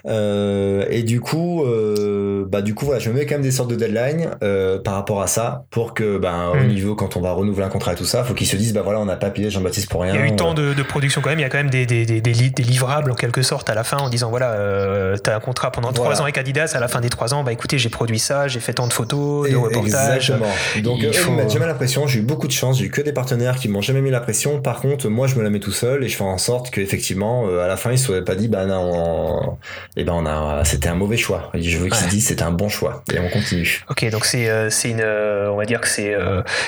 Euh, 0.06 0.86
et 0.90 1.02
du 1.02 1.20
coup, 1.20 1.64
euh, 1.64 2.44
bah, 2.48 2.62
du 2.62 2.74
coup, 2.74 2.86
voilà, 2.86 3.00
je 3.00 3.10
me 3.10 3.14
mets 3.14 3.26
quand 3.26 3.34
même 3.34 3.42
des 3.42 3.50
sortes 3.50 3.70
de 3.70 3.76
deadlines 3.76 4.30
euh, 4.42 4.78
par 4.78 4.94
rapport 4.94 5.22
à 5.22 5.26
ça 5.26 5.64
pour 5.70 5.94
que, 5.94 6.18
ben, 6.18 6.52
au 6.52 6.56
mm. 6.56 6.68
niveau, 6.68 6.94
quand 6.94 7.16
on 7.16 7.20
va 7.20 7.32
renouveler 7.32 7.66
un 7.66 7.70
contrat 7.70 7.92
et 7.92 7.96
tout 7.96 8.04
ça, 8.04 8.24
faut 8.24 8.34
qu'ils 8.34 8.46
se 8.46 8.56
disent, 8.56 8.72
bah 8.72 8.82
voilà, 8.82 9.00
on 9.00 9.04
n'a 9.04 9.16
pas 9.16 9.30
payé 9.30 9.50
Jean-Baptiste 9.50 9.90
pour 9.90 10.02
rien. 10.02 10.14
Il 10.14 10.20
y 10.20 10.22
a 10.22 10.26
eu 10.26 10.36
tant 10.36 10.54
de, 10.54 10.74
de, 10.74 10.82
production 10.82 11.20
quand 11.20 11.30
même, 11.30 11.38
il 11.38 11.42
y 11.42 11.44
a 11.44 11.48
quand 11.48 11.58
même 11.58 11.70
des, 11.70 11.86
des, 11.86 12.04
des, 12.04 12.20
des, 12.20 12.62
livrables 12.62 13.10
en 13.10 13.14
quelque 13.14 13.42
sorte 13.42 13.68
à 13.70 13.74
la 13.74 13.84
fin 13.84 13.98
en 13.98 14.08
disant, 14.08 14.30
voilà, 14.30 14.52
euh, 14.52 15.16
t'as 15.16 15.36
un 15.36 15.40
contrat 15.40 15.70
pendant 15.70 15.92
trois 15.92 16.20
ans 16.20 16.24
avec 16.24 16.38
À 16.74 16.80
la 16.80 16.88
fin 16.88 17.00
des 17.00 17.08
trois 17.08 17.34
ans, 17.34 17.42
bah 17.42 17.52
écoutez, 17.52 17.78
j'ai 17.78 17.88
produit 17.88 18.18
ça, 18.18 18.48
j'ai 18.48 18.60
fait 18.60 18.74
tant 18.74 18.86
de 18.86 18.92
photos, 18.92 19.50
de 19.50 19.56
reportages. 19.56 20.30
Exactement. 20.30 20.52
Donc 20.82 21.02
eux, 21.02 21.10
ils 21.12 21.34
mettent 21.34 21.50
jamais 21.50 21.66
la 21.66 21.74
pression. 21.74 22.06
J'ai 22.06 22.20
eu 22.20 22.22
beaucoup 22.22 22.46
de 22.46 22.52
chance. 22.52 22.78
J'ai 22.78 22.86
eu 22.86 22.90
que 22.90 23.00
des 23.00 23.12
partenaires 23.12 23.56
qui 23.56 23.68
m'ont 23.68 23.80
jamais 23.80 24.00
mis 24.00 24.10
la 24.10 24.20
pression. 24.20 24.60
Par 24.60 24.80
contre, 24.80 25.08
moi, 25.08 25.26
je 25.26 25.36
me 25.36 25.42
la 25.42 25.50
mets 25.50 25.60
tout 25.60 25.72
seul 25.72 26.04
et 26.04 26.08
je 26.08 26.16
fais 26.16 26.24
en 26.24 26.38
sorte 26.38 26.70
qu'effectivement, 26.70 27.46
euh, 27.48 27.64
à 27.64 27.68
la 27.68 27.76
fin, 27.76 27.92
ils 27.92 27.98
se 27.98 28.06
soient 28.06 28.24
pas 28.24 28.34
dit, 28.34 28.48
bah 28.48 28.66
non, 28.66 29.58
et 29.96 30.00
eh 30.02 30.04
ben 30.04 30.12
on 30.12 30.26
a, 30.26 30.64
c'était 30.64 30.88
un 30.88 30.94
mauvais 30.94 31.16
choix. 31.16 31.50
je 31.54 31.78
veux 31.78 31.88
qu'ils 31.88 31.96
se 31.96 32.08
disent, 32.08 32.26
c'était 32.28 32.42
un 32.42 32.52
bon 32.52 32.68
choix 32.68 33.02
et 33.12 33.18
on 33.18 33.28
continue. 33.28 33.84
Ok, 33.88 34.08
donc 34.10 34.24
c'est, 34.24 34.48
euh, 34.48 34.70
c'est 34.70 34.90
une, 34.90 35.00
euh, 35.02 35.50
on 35.50 35.56
va 35.56 35.64
dire 35.64 35.80
que 35.80 35.88
c'est, 35.88 36.14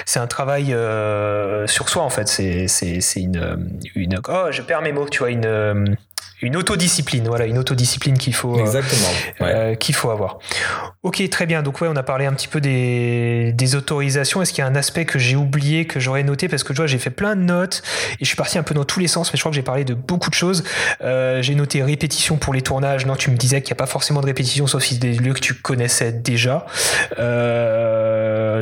c'est 0.07 0.21
un 0.21 0.27
travail 0.27 0.75
sur 1.67 1.89
soi 1.89 2.03
en 2.03 2.11
fait. 2.11 2.29
C'est, 2.29 2.69
c'est, 2.69 3.01
c'est 3.01 3.21
une, 3.21 3.71
une, 3.95 4.21
oh, 4.29 4.47
je 4.51 4.63
perds 4.63 4.83
mes 4.83 4.93
mots. 4.93 5.09
Tu 5.09 5.19
vois, 5.19 5.31
une 5.31 5.97
une 6.43 6.57
autodiscipline, 6.57 7.29
voilà, 7.29 7.47
une 7.47 7.57
autodiscipline 7.57 8.19
qu'il 8.19 8.35
faut, 8.35 8.57
euh, 8.57 8.61
Exactement, 8.61 9.09
euh, 9.43 9.75
qu'il 9.77 9.95
faut 9.95 10.11
avoir. 10.11 10.39
Ok, 11.05 11.27
très 11.31 11.47
bien. 11.47 11.63
Donc 11.63 11.81
ouais, 11.81 11.89
on 11.89 11.97
a 11.97 12.03
parlé 12.03 12.27
un 12.27 12.33
petit 12.33 12.49
peu 12.49 12.61
des, 12.61 13.53
des 13.55 13.75
autorisations. 13.77 14.43
Est-ce 14.43 14.53
qu'il 14.53 14.63
y 14.63 14.67
a 14.67 14.71
un 14.71 14.75
aspect 14.75 15.05
que 15.05 15.19
j'ai 15.21 15.37
oublié, 15.37 15.87
que 15.87 16.01
j'aurais 16.01 16.25
noté? 16.25 16.49
Parce 16.49 16.65
que 16.65 16.73
tu 16.73 16.79
vois, 16.79 16.87
j'ai 16.89 16.99
fait 16.99 17.11
plein 17.11 17.37
de 17.37 17.43
notes 17.43 17.83
et 18.15 18.25
je 18.25 18.27
suis 18.27 18.37
parti 18.37 18.59
un 18.59 18.65
peu 18.65 18.75
dans 18.75 18.85
tous 18.85 18.99
les 18.99 19.07
sens, 19.07 19.33
mais 19.33 19.37
je 19.37 19.43
crois 19.43 19.51
que 19.51 19.57
j'ai 19.57 19.63
parlé 19.63 19.85
de 19.85 19.95
beaucoup 19.95 20.31
de 20.31 20.35
choses. 20.35 20.65
Euh, 21.01 21.43
j'ai 21.43 21.55
noté 21.55 21.83
répétition 21.83 22.37
pour 22.37 22.53
les 22.55 22.63
tournages. 22.63 23.07
Non, 23.07 23.15
tu 23.15 23.31
me 23.31 23.37
disais 23.37 23.63
qu'il 23.63 23.73
n'y 23.73 23.79
a 23.79 23.83
pas 23.83 23.87
forcément 23.87 24.21
de 24.21 24.27
répétition, 24.27 24.67
sauf 24.67 24.83
si 24.83 24.95
c'est 24.95 25.01
des 25.01 25.13
lieux 25.13 25.35
que 25.35 25.41
tu 25.41 25.55
connaissais 25.55 26.13
déjà. 26.13 26.67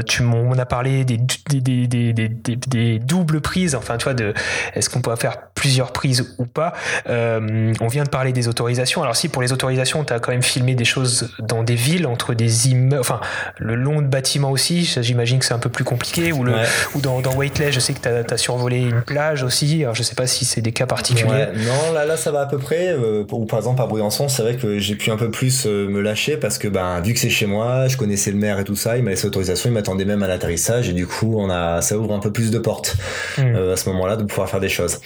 tu 0.07 0.23
m'en 0.23 0.53
as 0.53 0.67
parlé 0.67 1.05
des, 1.05 1.19
des, 1.49 1.87
des, 1.87 2.13
des, 2.13 2.29
des 2.29 2.99
doubles 2.99 3.41
prises. 3.41 3.75
Enfin, 3.75 3.97
tu 3.97 4.05
vois, 4.05 4.15
de 4.15 4.35
est-ce 4.75 4.91
qu'on 4.91 5.01
peut 5.01 5.15
faire 5.17 5.39
plusieurs 5.55 5.93
prises 5.93 6.35
ou 6.39 6.47
pas? 6.47 6.73
Euh, 7.09 7.70
on 7.81 7.89
vient 7.89 8.05
de 8.05 8.09
parler 8.09 8.33
des 8.33 8.49
autorisations. 8.49 9.03
Alors 9.03 9.17
si 9.17 9.29
pour 9.29 9.43
les 9.43 9.53
autorisations, 9.53 10.05
tu 10.05 10.13
as 10.13 10.21
quand 10.21 10.33
même 10.33 10.43
filmé 10.43 10.75
des 10.75 10.85
choses 10.85 11.31
dans 11.39 11.63
des 11.63 11.75
villes, 11.75 12.07
entre 12.07 12.35
des 12.35 12.69
immeubles, 12.69 13.01
enfin 13.01 13.21
le 13.59 13.75
long 13.75 14.03
de 14.03 14.07
bâtiments 14.07 14.51
aussi, 14.51 14.85
j'imagine 15.01 15.39
que 15.39 15.45
c'est 15.45 15.55
un 15.55 15.59
peu 15.59 15.69
plus 15.69 15.85
compliqué. 15.85 16.33
Ou, 16.33 16.45
le, 16.45 16.55
ou 16.95 17.01
dans, 17.01 17.21
dans 17.21 17.35
Waitley, 17.35 17.73
je 17.73 17.81
sais 17.81 17.93
que 17.93 18.01
tu 18.01 18.09
as, 18.09 18.37
survolé 18.37 18.79
une 18.79 19.03
plage 19.03 19.43
aussi. 19.43 19.83
Alors 19.83 19.95
je 19.95 20.03
sais 20.03 20.15
pas 20.15 20.27
si 20.27 20.45
c'est 20.45 20.63
des 20.63 20.73
cas 20.73 20.87
particuliers. 20.87 21.49
Non, 21.57 21.93
là, 21.93 22.05
là 22.05 22.17
ça 22.17 22.33
va 22.33 22.43
à 22.43 22.47
peu 22.47 22.59
près. 22.59 22.89
Euh, 22.89 23.25
ou 23.31 23.45
par 23.45 23.59
exemple 23.59 23.83
à 23.83 23.87
Briançon, 23.87 24.29
c'est 24.29 24.43
vrai 24.43 24.57
que 24.57 24.79
j'ai 24.79 24.95
pu 24.95 25.11
un 25.11 25.17
peu 25.17 25.31
plus 25.31 25.67
euh, 25.67 25.89
me 25.89 26.01
lâcher 26.01 26.37
parce 26.37 26.59
que 26.59 26.69
ben, 26.69 27.01
vu 27.01 27.15
que 27.15 27.21
c'est 27.21 27.31
chez 27.31 27.47
moi, 27.47 27.89
je 27.89 27.97
connaissais 27.97 28.31
le 28.31 28.39
maire 28.39 28.59
et 28.59 28.65
tout 28.65 28.77
ça, 28.77 28.97
il 28.97 29.05
m'a 29.05 29.11
laissé 29.11 29.27
autorisation, 29.27 29.71
il 29.71 29.73
m'attendait 29.73 30.05
même 30.05 30.23
à 30.23 30.29
l'atterrissage 30.29 30.89
et 30.89 30.93
du 30.93 31.07
coup 31.07 31.37
on 31.39 31.51
a, 31.51 31.81
ça 31.83 31.97
ouvre 31.99 32.15
un 32.15 32.21
peu 32.21 32.33
plus 32.33 32.51
de 32.51 32.59
portes 32.59 32.97
hmm. 33.39 33.57
à 33.73 33.77
ce 33.77 33.89
moment-là 33.91 34.17
de 34.17 34.25
pouvoir 34.25 34.49
faire 34.49 34.61
des 34.61 34.69
choses. 34.69 35.01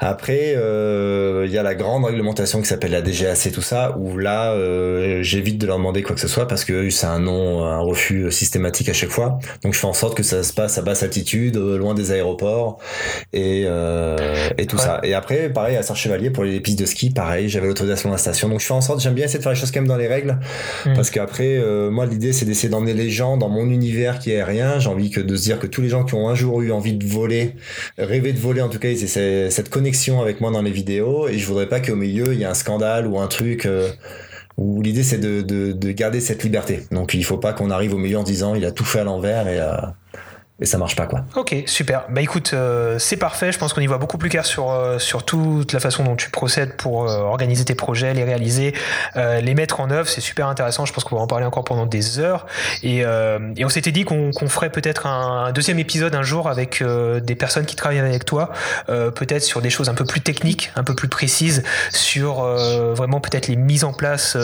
Après, 0.00 0.54
euh, 0.56 1.44
il 1.46 1.52
y 1.52 1.58
a 1.58 1.62
la 1.62 1.74
grande 1.74 2.04
réglementation 2.08 2.60
qui 2.60 2.66
s'appelle 2.66 2.90
la 2.90 3.02
DGAC, 3.02 3.52
tout 3.52 3.62
ça, 3.62 3.96
où 3.98 4.18
là, 4.18 4.52
euh, 4.52 5.22
j'évite 5.22 5.58
de 5.58 5.66
leur 5.66 5.78
demander 5.78 6.02
quoi 6.02 6.14
que 6.14 6.20
ce 6.20 6.28
soit 6.28 6.46
parce 6.46 6.64
que 6.64 6.90
c'est 6.90 7.06
un 7.06 7.20
non, 7.20 7.64
un 7.64 7.78
refus 7.80 8.30
systématique 8.32 8.88
à 8.88 8.92
chaque 8.92 9.10
fois. 9.10 9.38
Donc 9.62 9.74
je 9.74 9.78
fais 9.78 9.86
en 9.86 9.92
sorte 9.92 10.16
que 10.16 10.22
ça 10.22 10.42
se 10.42 10.52
passe 10.52 10.78
à 10.78 10.82
basse 10.82 11.02
altitude, 11.02 11.56
loin 11.56 11.94
des 11.94 12.12
aéroports 12.12 12.78
et, 13.32 13.64
euh, 13.66 14.16
et 14.58 14.66
tout 14.66 14.78
ça. 14.78 15.00
Et 15.02 15.14
après, 15.14 15.48
pareil, 15.48 15.76
à 15.76 15.82
Sarre-Chevalier, 15.82 16.30
pour 16.30 16.44
les 16.44 16.60
pistes 16.60 16.78
de 16.78 16.86
ski, 16.86 17.10
pareil, 17.10 17.48
j'avais 17.48 17.66
l'autorisation 17.66 18.08
de 18.08 18.14
la 18.14 18.18
station. 18.18 18.48
Donc 18.48 18.60
je 18.60 18.66
fais 18.66 18.74
en 18.74 18.80
sorte, 18.80 19.00
j'aime 19.00 19.14
bien 19.14 19.24
essayer 19.24 19.38
de 19.38 19.42
faire 19.42 19.52
les 19.52 19.58
choses 19.58 19.70
quand 19.70 19.80
même 19.80 19.88
dans 19.88 19.96
les 19.96 20.08
règles 20.08 20.38
mm. 20.86 20.94
parce 20.94 21.10
qu'après, 21.10 21.58
moi, 21.90 22.06
l'idée, 22.06 22.32
c'est 22.32 22.44
d'essayer 22.44 22.68
d'emmener 22.68 22.94
les 22.94 23.10
gens 23.10 23.36
dans 23.36 23.48
mon 23.48 23.68
univers 23.68 24.18
qui 24.18 24.32
est 24.32 24.42
rien. 24.42 24.78
J'ai 24.78 24.88
envie 24.88 25.10
que 25.10 25.20
de 25.20 25.36
se 25.36 25.42
dire 25.42 25.58
que 25.58 25.66
tous 25.66 25.80
les 25.80 25.88
gens 25.88 26.04
qui 26.04 26.14
ont 26.14 26.28
un 26.28 26.34
jour 26.34 26.62
eu 26.62 26.72
envie 26.72 26.94
de 26.94 27.06
voler, 27.06 27.54
rêver 27.98 28.32
de 28.32 28.38
voler 28.38 28.62
en 28.62 28.68
tout 28.68 28.78
cas, 28.78 28.88
c'est 28.96 29.50
cette 29.50 29.68
connexion 29.68 30.20
avec 30.20 30.40
moi 30.40 30.50
dans 30.50 30.62
les 30.62 30.70
vidéos 30.70 31.28
et 31.28 31.38
je 31.38 31.46
voudrais 31.46 31.68
pas 31.68 31.80
qu'au 31.80 31.96
milieu 31.98 32.32
il 32.32 32.40
y 32.40 32.42
ait 32.42 32.46
un 32.46 32.54
scandale 32.54 33.06
ou 33.06 33.18
un 33.18 33.26
truc 33.26 33.66
euh, 33.66 33.90
où 34.56 34.82
l'idée 34.82 35.02
c'est 35.02 35.18
de, 35.18 35.42
de, 35.42 35.92
garder 35.92 36.20
cette 36.20 36.42
liberté. 36.42 36.82
Donc 36.90 37.14
il 37.14 37.24
faut 37.24 37.38
pas 37.38 37.52
qu'on 37.52 37.70
arrive 37.70 37.94
au 37.94 37.98
milieu 37.98 38.18
en 38.18 38.22
disant 38.22 38.54
il 38.54 38.64
a 38.64 38.72
tout 38.72 38.84
fait 38.84 39.00
à 39.00 39.04
l'envers 39.04 39.46
et, 39.48 39.60
euh, 39.60 39.76
et 40.60 40.66
ça 40.66 40.76
marche 40.76 40.96
pas 40.96 41.06
quoi. 41.06 41.24
Ok, 41.36 41.54
super. 41.66 42.06
Bah 42.10 42.20
écoute, 42.20 42.50
euh, 42.52 42.98
c'est 42.98 43.16
parfait. 43.16 43.52
Je 43.52 43.58
pense 43.58 43.72
qu'on 43.72 43.80
y 43.80 43.86
voit 43.86 43.98
beaucoup 43.98 44.18
plus 44.18 44.28
clair 44.28 44.44
sur, 44.44 44.72
euh, 44.72 44.98
sur 44.98 45.22
toute 45.22 45.72
la 45.72 45.78
façon 45.78 46.02
dont 46.02 46.16
tu 46.16 46.30
procèdes 46.30 46.76
pour 46.76 47.08
euh, 47.08 47.20
organiser 47.20 47.64
tes 47.64 47.76
projets, 47.76 48.12
les 48.12 48.24
réaliser, 48.24 48.74
les 49.14 49.54
mettre 49.54 49.80
en 49.80 49.90
œuvre. 49.90 50.08
C'est 50.08 50.20
super 50.20 50.48
intéressant. 50.48 50.84
Je 50.84 50.92
pense 50.92 51.04
qu'on 51.04 51.14
va 51.14 51.22
en 51.22 51.26
parler 51.28 51.46
encore 51.46 51.62
pendant 51.62 51.86
des 51.86 52.18
heures. 52.18 52.46
Et, 52.82 52.98
et 52.98 53.64
on 53.64 53.68
s'était 53.68 53.92
dit 53.92 54.04
qu'on 54.04 54.32
ferait 54.48 54.70
peut-être 54.70 55.06
un, 55.06 55.52
deuxième 55.52 55.78
épisode 55.78 56.14
un 56.14 56.22
jour 56.22 56.48
avec 56.48 56.82
des 56.82 57.34
personnes 57.34 57.66
qui 57.66 57.76
travaillent 57.76 57.98
avec 57.98 58.24
toi, 58.24 58.50
peut-être 58.86 59.42
sur 59.42 59.60
des 59.60 59.70
choses 59.70 59.88
un 59.88 59.94
peu 59.94 60.04
plus 60.04 60.20
techniques, 60.20 60.72
un 60.76 60.84
peu 60.84 60.94
plus 60.94 61.08
précises, 61.08 61.62
sur 61.90 62.42
vraiment 62.42 63.20
peut-être 63.20 63.48
les 63.48 63.56
mises 63.56 63.84
en 63.84 63.92
place 63.92 64.36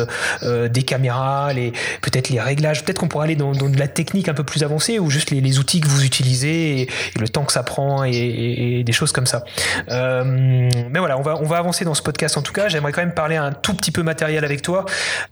des 0.43 0.83
caméras, 0.83 1.53
les 1.53 1.73
peut-être 2.03 2.29
les 2.29 2.41
réglages. 2.41 2.85
Peut-être 2.85 2.99
qu'on 2.99 3.09
pourrait 3.09 3.25
aller 3.25 3.37
dans, 3.37 3.53
dans, 3.53 3.69
de 3.69 3.79
la 3.79 3.89
technique 3.89 4.29
un 4.29 4.35
peu 4.35 4.45
plus 4.45 4.63
avancée 4.63 4.99
ou 4.99 5.11
juste 5.11 5.31
les, 5.31 5.41
les 5.41 5.59
outils 5.59 5.81
que 5.81 5.89
vous 5.89 6.04
utiliser 6.05 6.83
et, 6.83 6.89
le 7.19 7.29
temps 7.29 7.45
que 7.45 7.53
ça 7.53 7.63
prend 7.63 8.05
et, 8.05 8.83
des 8.85 8.93
choses 8.93 9.13
comme 9.13 9.27
ça. 9.27 9.45
Euh, 9.91 10.25
mais 10.25 10.99
voilà, 10.99 11.19
on 11.19 11.23
va, 11.23 11.37
on 11.37 11.47
va 11.47 11.59
avancer 11.59 11.85
dans 11.85 11.95
ce 11.95 12.03
podcast 12.03 12.37
en 12.37 12.43
tout 12.43 12.53
cas. 12.53 12.69
J'aimerais 12.69 12.93
quand 12.93 13.03
même 13.03 13.15
parler 13.15 13.37
un 13.37 13.53
tout 13.53 13.75
petit 13.75 13.91
peu 13.91 14.03
matériel 14.03 14.45
avec 14.45 14.63
toi. 14.63 14.85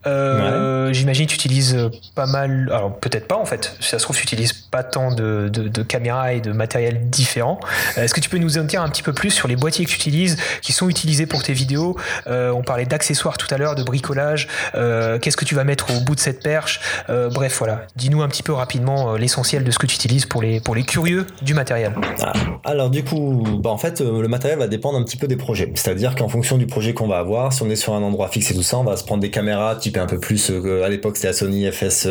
Euh, 0.06 0.71
J'imagine 0.92 1.26
que 1.26 1.30
tu 1.30 1.36
utilises 1.36 1.76
pas 2.14 2.26
mal, 2.26 2.68
alors 2.72 2.96
peut-être 2.98 3.26
pas 3.26 3.36
en 3.36 3.44
fait, 3.44 3.76
si 3.80 3.88
ça 3.88 3.98
se 3.98 4.04
trouve 4.04 4.16
tu 4.16 4.22
utilises 4.22 4.52
pas 4.52 4.82
tant 4.82 5.12
de, 5.12 5.50
caméras 5.82 6.34
et 6.34 6.40
de 6.40 6.52
matériel 6.52 7.10
différents. 7.10 7.58
Euh, 7.98 8.04
est-ce 8.04 8.14
que 8.14 8.20
tu 8.20 8.28
peux 8.28 8.38
nous 8.38 8.58
en 8.58 8.64
dire 8.64 8.82
un 8.82 8.88
petit 8.88 9.02
peu 9.02 9.12
plus 9.12 9.30
sur 9.30 9.48
les 9.48 9.56
boîtiers 9.56 9.84
que 9.84 9.90
tu 9.90 9.96
utilises, 9.96 10.36
qui 10.60 10.72
sont 10.72 10.88
utilisés 10.88 11.26
pour 11.26 11.42
tes 11.42 11.52
vidéos? 11.52 11.96
Euh, 12.26 12.50
On 12.50 12.62
parlait 12.62 12.86
d'accessoires 12.86 13.38
tout 13.38 13.52
à 13.52 13.58
l'heure, 13.58 13.74
de 13.74 13.82
bricolage. 13.82 14.48
Qu'est-ce 14.72 15.36
que 15.36 15.44
tu 15.44 15.54
vas 15.54 15.64
mettre 15.64 15.94
au 15.94 16.00
bout 16.00 16.14
de 16.14 16.20
cette 16.20 16.42
perche? 16.42 16.80
Bref, 17.08 17.56
voilà. 17.58 17.86
Dis-nous 17.96 18.22
un 18.22 18.28
petit 18.28 18.42
peu 18.42 18.52
rapidement 18.52 19.16
l'essentiel 19.16 19.64
de 19.64 19.70
ce 19.70 19.78
que 19.78 19.86
tu 19.86 19.94
utilises 19.94 20.26
pour 20.26 20.42
les, 20.42 20.60
pour 20.60 20.74
les 20.74 20.82
curieux 20.84 21.26
du 21.42 21.54
matériel 21.54 21.94
ah, 22.20 22.32
Alors 22.64 22.90
du 22.90 23.04
coup, 23.04 23.44
bah 23.58 23.70
en 23.70 23.78
fait, 23.78 24.00
euh, 24.00 24.20
le 24.20 24.28
matériel 24.28 24.58
va 24.58 24.68
dépendre 24.68 24.98
un 24.98 25.02
petit 25.02 25.16
peu 25.16 25.26
des 25.26 25.36
projets. 25.36 25.72
C'est-à-dire 25.74 26.14
qu'en 26.14 26.28
fonction 26.28 26.58
du 26.58 26.66
projet 26.66 26.94
qu'on 26.94 27.08
va 27.08 27.18
avoir, 27.18 27.52
si 27.52 27.62
on 27.62 27.70
est 27.70 27.76
sur 27.76 27.94
un 27.94 28.02
endroit 28.02 28.28
fixe 28.28 28.50
et 28.50 28.54
tout 28.54 28.62
ça, 28.62 28.78
on 28.78 28.84
va 28.84 28.96
se 28.96 29.04
prendre 29.04 29.20
des 29.20 29.30
caméras 29.30 29.76
type 29.76 29.96
un 29.96 30.06
peu 30.06 30.18
plus, 30.18 30.50
euh, 30.50 30.81
à 30.82 30.88
l'époque 30.88 31.16
c'était 31.16 31.28
la 31.28 31.32
Sony 31.32 31.70
FS 31.70 32.08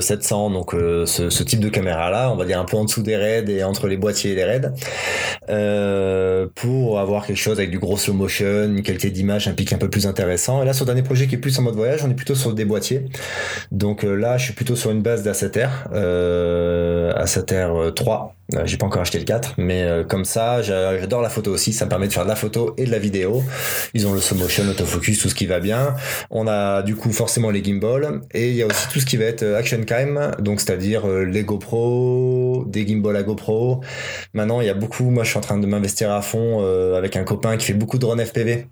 700, 0.00 0.50
donc 0.50 0.74
euh, 0.74 1.06
ce, 1.06 1.42
type 1.42 1.60
de 1.60 1.68
caméra-là, 1.68 2.30
on 2.30 2.36
va 2.36 2.44
dire 2.44 2.60
un 2.60 2.64
peu 2.64 2.76
en 2.76 2.84
dessous 2.84 3.02
des 3.02 3.16
raids 3.16 3.44
et 3.48 3.64
entre 3.64 3.86
les 3.86 3.96
boîtiers 3.96 4.32
et 4.32 4.34
les 4.34 4.44
raids, 4.44 4.72
pour 6.54 6.98
avoir 6.98 7.26
quelque 7.26 7.36
chose 7.36 7.58
avec 7.58 7.70
du 7.70 7.78
gros 7.78 7.96
slow 7.96 8.14
motion, 8.14 8.64
une 8.64 8.82
qualité 8.82 9.10
d'image, 9.10 9.48
un 9.48 9.52
pic 9.52 9.72
un 9.72 9.78
peu 9.78 9.90
plus 9.90 10.06
intéressant. 10.06 10.62
Et 10.62 10.66
là, 10.66 10.72
sur 10.72 10.84
le 10.84 10.88
dernier 10.88 11.02
projet 11.02 11.26
qui 11.26 11.34
est 11.34 11.38
plus 11.38 11.58
en 11.58 11.62
mode 11.62 11.74
voyage, 11.74 12.04
on 12.04 12.10
est 12.10 12.14
plutôt 12.14 12.34
sur 12.34 12.54
des 12.54 12.64
boîtiers. 12.64 13.04
Donc 13.72 14.02
là, 14.02 14.38
je 14.38 14.44
suis 14.44 14.54
plutôt 14.54 14.76
sur 14.76 14.90
une 14.90 15.02
base 15.02 15.22
d'A7R, 15.22 15.92
A7R 17.14 17.92
3. 17.94 18.34
Euh, 18.52 18.66
j'ai 18.66 18.76
pas 18.76 18.86
encore 18.86 19.00
acheté 19.00 19.18
le 19.18 19.24
4, 19.24 19.54
mais 19.56 19.82
euh, 19.82 20.04
comme 20.04 20.24
ça, 20.24 20.60
j'adore 20.60 21.22
la 21.22 21.30
photo 21.30 21.50
aussi. 21.50 21.72
Ça 21.72 21.86
me 21.86 21.90
permet 21.90 22.08
de 22.08 22.12
faire 22.12 22.24
de 22.24 22.28
la 22.28 22.36
photo 22.36 22.74
et 22.76 22.84
de 22.84 22.90
la 22.90 22.98
vidéo. 22.98 23.42
Ils 23.94 24.06
ont 24.06 24.12
le 24.12 24.20
slow 24.20 24.36
motion, 24.36 24.68
autofocus, 24.68 25.18
tout 25.18 25.28
ce 25.28 25.34
qui 25.34 25.46
va 25.46 25.60
bien. 25.60 25.94
On 26.30 26.46
a 26.46 26.82
du 26.82 26.94
coup 26.94 27.12
forcément 27.12 27.50
les 27.50 27.64
gimbals 27.64 28.20
et 28.32 28.50
il 28.50 28.54
y 28.54 28.62
a 28.62 28.66
aussi 28.66 28.88
tout 28.88 29.00
ce 29.00 29.06
qui 29.06 29.16
va 29.16 29.24
être 29.24 29.42
euh, 29.42 29.58
action 29.58 29.82
cam, 29.84 30.32
donc 30.40 30.60
c'est-à-dire 30.60 31.06
les 31.06 31.42
GoPro, 31.42 32.64
des 32.66 32.86
gimbals 32.86 33.16
à 33.16 33.22
GoPro. 33.22 33.80
Maintenant, 34.34 34.60
il 34.60 34.66
y 34.66 34.70
a 34.70 34.74
beaucoup. 34.74 35.04
Moi, 35.04 35.24
je 35.24 35.30
suis 35.30 35.38
en 35.38 35.42
train 35.42 35.58
de 35.58 35.66
m'investir 35.66 36.12
à 36.12 36.20
fond 36.20 36.64
avec 36.94 37.16
un 37.16 37.24
copain 37.24 37.56
qui 37.56 37.66
fait 37.66 37.74
beaucoup 37.74 37.96
de 37.96 38.02
drones 38.02 38.24
FPV 38.24 38.66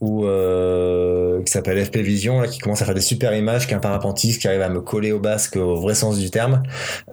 ou 0.00 0.26
euh, 0.26 1.42
qui 1.42 1.52
s'appelle 1.52 1.84
FP 1.84 1.98
Vision 1.98 2.40
là 2.40 2.48
qui 2.48 2.58
commence 2.58 2.82
à 2.82 2.84
faire 2.84 2.94
des 2.94 3.00
super 3.00 3.34
images 3.34 3.66
qui 3.66 3.72
est 3.72 3.76
un 3.76 3.80
parapentiste 3.80 4.40
qui 4.40 4.48
arrive 4.48 4.62
à 4.62 4.68
me 4.68 4.80
coller 4.80 5.12
au 5.12 5.18
basque 5.18 5.56
au 5.56 5.76
vrai 5.76 5.94
sens 5.94 6.18
du 6.18 6.30
terme. 6.30 6.62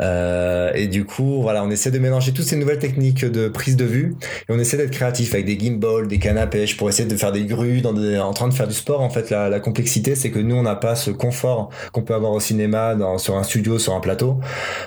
Euh, 0.01 0.71
et 0.75 0.87
du 0.87 1.05
coup 1.05 1.41
voilà 1.41 1.63
on 1.63 1.69
essaie 1.69 1.91
de 1.91 1.99
mélanger 1.99 2.31
toutes 2.31 2.45
ces 2.45 2.55
nouvelles 2.55 2.79
techniques 2.79 3.25
de 3.25 3.47
prise 3.47 3.75
de 3.75 3.85
vue 3.85 4.15
et 4.47 4.51
on 4.51 4.59
essaie 4.59 4.77
d'être 4.77 4.91
créatif 4.91 5.33
avec 5.33 5.45
des 5.45 5.57
gimbals 5.57 6.07
des 6.07 6.19
cannes 6.19 6.37
à 6.37 6.47
pêche 6.47 6.77
pour 6.77 6.89
essayer 6.89 7.07
de 7.07 7.15
faire 7.15 7.31
des 7.31 7.45
grues 7.45 7.81
en 7.85 8.33
train 8.33 8.47
de 8.47 8.53
faire 8.53 8.67
du 8.67 8.73
sport 8.73 9.01
en 9.01 9.09
fait 9.09 9.29
la, 9.29 9.49
la 9.49 9.59
complexité 9.59 10.15
c'est 10.15 10.31
que 10.31 10.39
nous 10.39 10.55
on 10.55 10.63
n'a 10.63 10.75
pas 10.75 10.95
ce 10.95 11.11
confort 11.11 11.69
qu'on 11.91 12.03
peut 12.03 12.13
avoir 12.13 12.31
au 12.31 12.39
cinéma 12.39 12.95
dans, 12.95 13.17
sur 13.17 13.35
un 13.35 13.43
studio 13.43 13.79
sur 13.79 13.93
un 13.93 13.99
plateau 13.99 14.39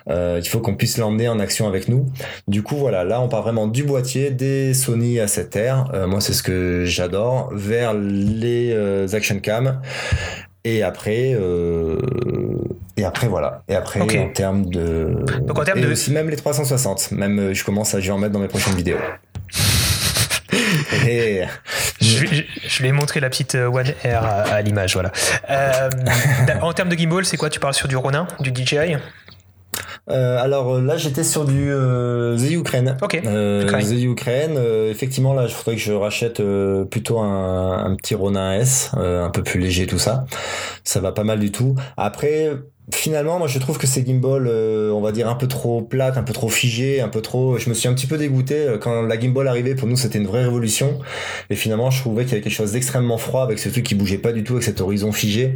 euh, 0.08 0.40
il 0.42 0.48
faut 0.48 0.60
qu'on 0.60 0.74
puisse 0.74 0.98
l'emmener 0.98 1.28
en 1.28 1.38
action 1.38 1.66
avec 1.66 1.88
nous. 1.88 2.06
Du 2.46 2.62
coup 2.62 2.76
voilà 2.76 3.04
là 3.04 3.20
on 3.20 3.28
part 3.28 3.42
vraiment 3.42 3.66
du 3.66 3.84
boîtier 3.84 4.30
des 4.30 4.74
Sony 4.74 5.16
A7R 5.16 5.94
euh, 5.94 6.06
moi 6.06 6.20
c'est 6.20 6.32
ce 6.32 6.42
que 6.42 6.84
j'adore. 6.84 7.50
Vers 7.52 7.87
les 7.94 8.72
euh, 8.72 9.06
action 9.12 9.40
cam. 9.40 9.80
Et 10.64 10.82
après 10.82 11.34
euh, 11.34 11.98
et 12.96 13.04
après 13.04 13.28
voilà. 13.28 13.62
Et 13.68 13.74
après 13.74 14.00
en 14.00 14.28
termes 14.30 14.66
de 14.66 15.24
donc 15.42 15.58
en 15.58 15.64
termes 15.64 15.80
de 15.80 15.90
aussi 15.90 16.12
même 16.12 16.28
les 16.28 16.36
360 16.36 17.12
même 17.12 17.38
euh, 17.38 17.54
je 17.54 17.64
commence 17.64 17.94
à 17.94 18.00
je 18.00 18.06
vais 18.06 18.12
en 18.12 18.18
mettre 18.18 18.32
dans 18.32 18.40
mes 18.40 18.48
prochaines 18.48 18.74
vidéos. 18.74 18.98
Et... 21.06 21.42
je, 22.00 22.24
je, 22.66 22.82
vais 22.82 22.92
montrer 22.92 23.20
la 23.20 23.28
petite 23.28 23.54
One 23.54 23.92
Air 24.02 24.24
à, 24.24 24.60
l'image 24.62 24.94
voilà. 24.94 25.12
En 26.62 26.72
termes 26.72 26.88
de 26.88 26.96
gimbal 26.96 27.24
c'est 27.24 27.36
quoi? 27.36 27.50
Tu 27.50 27.60
parles 27.60 27.74
sur 27.74 27.88
du 27.88 27.96
Ronin 27.96 28.26
du 28.40 28.50
DJI 28.50 28.96
euh, 30.10 30.42
alors 30.42 30.76
euh, 30.76 30.80
là, 30.80 30.96
j'étais 30.96 31.24
sur 31.24 31.44
du 31.44 31.70
euh, 31.70 32.36
The 32.36 32.50
Ukraine. 32.52 32.96
Ok. 33.02 33.20
Euh, 33.24 33.66
The 33.66 34.02
Ukraine. 34.02 34.54
Euh, 34.56 34.90
effectivement, 34.90 35.34
là, 35.34 35.44
il 35.44 35.52
faudrait 35.52 35.76
que 35.76 35.82
je 35.82 35.92
rachète 35.92 36.42
plutôt 36.90 37.18
un, 37.18 37.84
un, 37.84 37.94
petit 37.96 38.14
Ronin 38.14 38.54
S, 38.54 38.90
un 38.94 39.30
peu 39.30 39.42
plus 39.42 39.60
léger, 39.60 39.86
tout 39.86 39.98
ça. 39.98 40.24
Ça 40.84 41.00
va 41.00 41.12
pas 41.12 41.24
mal 41.24 41.38
du 41.38 41.52
tout. 41.52 41.74
Après, 41.96 42.50
finalement, 42.92 43.38
moi 43.38 43.48
je 43.48 43.58
trouve 43.58 43.78
que 43.78 43.86
ces 43.86 44.04
gimbals, 44.04 44.46
euh, 44.46 44.90
on 44.90 45.00
va 45.00 45.12
dire 45.12 45.28
un 45.28 45.34
peu 45.34 45.46
trop 45.46 45.82
plates, 45.82 46.16
un 46.16 46.22
peu 46.22 46.32
trop 46.32 46.48
figées, 46.48 47.00
un 47.00 47.08
peu 47.08 47.20
trop. 47.20 47.58
Je 47.58 47.68
me 47.68 47.74
suis 47.74 47.88
un 47.88 47.94
petit 47.94 48.06
peu 48.06 48.16
dégoûté 48.16 48.54
euh, 48.54 48.78
quand 48.78 49.02
la 49.02 49.20
gimbal 49.20 49.46
arrivait. 49.48 49.74
Pour 49.74 49.88
nous, 49.88 49.96
c'était 49.96 50.18
une 50.18 50.26
vraie 50.26 50.44
révolution. 50.44 50.98
Et 51.50 51.54
finalement, 51.54 51.90
je 51.90 52.00
trouvais 52.00 52.24
qu'il 52.24 52.32
y 52.32 52.34
avait 52.36 52.42
quelque 52.42 52.52
chose 52.52 52.72
d'extrêmement 52.72 53.18
froid 53.18 53.42
avec 53.42 53.58
ce 53.58 53.68
truc 53.68 53.84
qui 53.84 53.94
bougeait 53.94 54.18
pas 54.18 54.32
du 54.32 54.44
tout, 54.44 54.54
avec 54.54 54.64
cet 54.64 54.80
horizon 54.80 55.12
figé. 55.12 55.54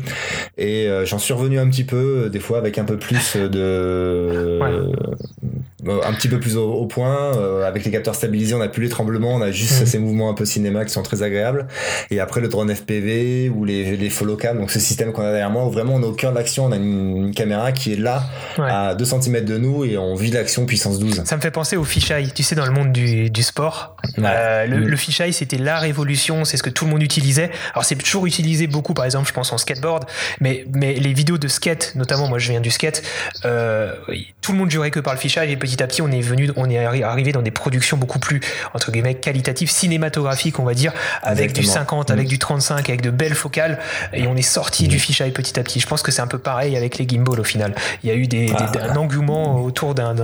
Et 0.58 0.88
euh, 0.88 1.06
j'en 1.06 1.18
suis 1.18 1.32
revenu 1.32 1.58
un 1.58 1.68
petit 1.68 1.84
peu, 1.84 2.28
des 2.30 2.40
fois 2.40 2.58
avec 2.58 2.78
un 2.78 2.84
peu 2.84 2.98
plus 2.98 3.36
de, 3.36 4.58
un 5.88 6.12
petit 6.12 6.28
peu 6.28 6.40
plus 6.40 6.56
au, 6.56 6.86
point. 6.86 7.32
avec 7.66 7.84
les 7.84 7.90
capteurs 7.90 8.14
stabilisés, 8.14 8.54
on 8.54 8.60
a 8.60 8.68
plus 8.68 8.84
les 8.84 8.88
tremblements, 8.88 9.34
on 9.34 9.42
a 9.42 9.50
juste 9.50 9.82
mm. 9.82 9.86
ces 9.86 9.98
mouvements 9.98 10.30
un 10.30 10.34
peu 10.34 10.44
cinéma 10.44 10.84
qui 10.84 10.92
sont 10.92 11.02
très 11.02 11.22
agréables. 11.22 11.66
Et 12.10 12.20
après 12.20 12.40
le 12.40 12.48
drone 12.48 12.74
FPV 12.74 13.48
ou 13.48 13.64
les 13.64 13.96
les 13.96 14.10
follow 14.10 14.36
cam, 14.36 14.58
donc 14.58 14.70
ce 14.70 14.80
système 14.80 15.12
qu'on 15.12 15.22
a 15.22 15.30
derrière 15.30 15.50
moi, 15.50 15.66
où 15.66 15.70
vraiment 15.70 15.94
on 15.94 16.02
est 16.02 16.06
au 16.06 16.12
cœur 16.12 16.32
de 16.32 16.36
l'action, 16.36 16.66
on 16.66 16.72
a 16.72 16.76
une 16.76 17.02
une 17.32 17.34
caméra 17.34 17.72
qui 17.72 17.92
est 17.92 17.96
là 17.96 18.24
à 18.58 18.94
2 18.94 19.04
cm 19.04 19.44
de 19.44 19.58
nous 19.58 19.84
et 19.84 19.96
on 19.96 20.14
vit 20.14 20.30
l'action 20.30 20.66
puissance 20.66 20.98
12. 20.98 21.22
Ça 21.24 21.36
me 21.36 21.40
fait 21.40 21.50
penser 21.50 21.76
au 21.76 21.84
fisheye, 21.84 22.32
tu 22.32 22.42
sais, 22.42 22.54
dans 22.54 22.66
le 22.66 22.72
monde 22.72 22.92
du, 22.92 23.30
du 23.30 23.42
sport. 23.42 23.96
Euh, 24.18 24.66
le, 24.66 24.78
mm. 24.78 24.86
le 24.86 24.96
fisheye, 24.96 25.32
c'était 25.32 25.58
la 25.58 25.78
révolution, 25.78 26.44
c'est 26.44 26.56
ce 26.56 26.62
que 26.62 26.70
tout 26.70 26.84
le 26.84 26.90
monde 26.90 27.02
utilisait. 27.02 27.50
Alors 27.72 27.84
c'est 27.84 27.96
toujours 27.96 28.26
utilisé 28.26 28.66
beaucoup, 28.66 28.94
par 28.94 29.04
exemple, 29.04 29.28
je 29.28 29.32
pense 29.32 29.52
en 29.52 29.58
skateboard, 29.58 30.04
mais, 30.40 30.64
mais 30.72 30.94
les 30.94 31.12
vidéos 31.12 31.38
de 31.38 31.48
skate, 31.48 31.92
notamment 31.94 32.28
moi 32.28 32.38
je 32.38 32.50
viens 32.50 32.60
du 32.60 32.70
skate, 32.70 33.02
euh, 33.44 33.94
tout 34.40 34.52
le 34.52 34.58
monde 34.58 34.70
jurait 34.70 34.90
que 34.90 35.00
par 35.00 35.14
le 35.14 35.18
fisheye 35.18 35.52
et 35.52 35.56
petit 35.72 35.82
à 35.82 35.86
petit 35.86 36.02
on 36.02 36.10
est 36.10 36.20
venu, 36.20 36.50
on 36.56 36.68
est 36.68 37.02
arrivé 37.02 37.32
dans 37.32 37.42
des 37.42 37.50
productions 37.50 37.96
beaucoup 37.96 38.18
plus, 38.18 38.40
entre 38.74 38.90
guillemets, 38.90 39.14
qualitatives, 39.14 39.70
cinématographiques, 39.70 40.58
on 40.58 40.64
va 40.64 40.74
dire, 40.74 40.92
avec 41.22 41.52
du 41.52 41.64
50, 41.64 42.10
avec 42.10 42.26
mm. 42.26 42.28
du 42.28 42.38
35, 42.38 42.88
avec 42.88 43.00
de 43.00 43.10
belles 43.10 43.34
focales, 43.34 43.78
et 44.12 44.26
on 44.26 44.36
est 44.36 44.42
sorti 44.42 44.88
du 44.88 44.96
mm. 44.96 45.00
fisheye 45.00 45.30
petit 45.30 45.58
à 45.58 45.62
petit. 45.62 45.80
Je 45.80 45.86
pense 45.86 46.02
que 46.02 46.10
c'est 46.10 46.22
un 46.22 46.26
peu 46.26 46.38
pareil 46.38 46.76
avec 46.76 46.98
les 46.98 47.08
gimbal 47.08 47.40
au 47.40 47.44
final. 47.44 47.74
Il 48.02 48.08
y 48.08 48.12
a 48.12 48.16
eu 48.16 48.26
des, 48.26 48.52
ah. 48.56 48.70
un 48.90 48.96
engouement 48.96 49.62
autour 49.62 49.94
d'un. 49.94 50.14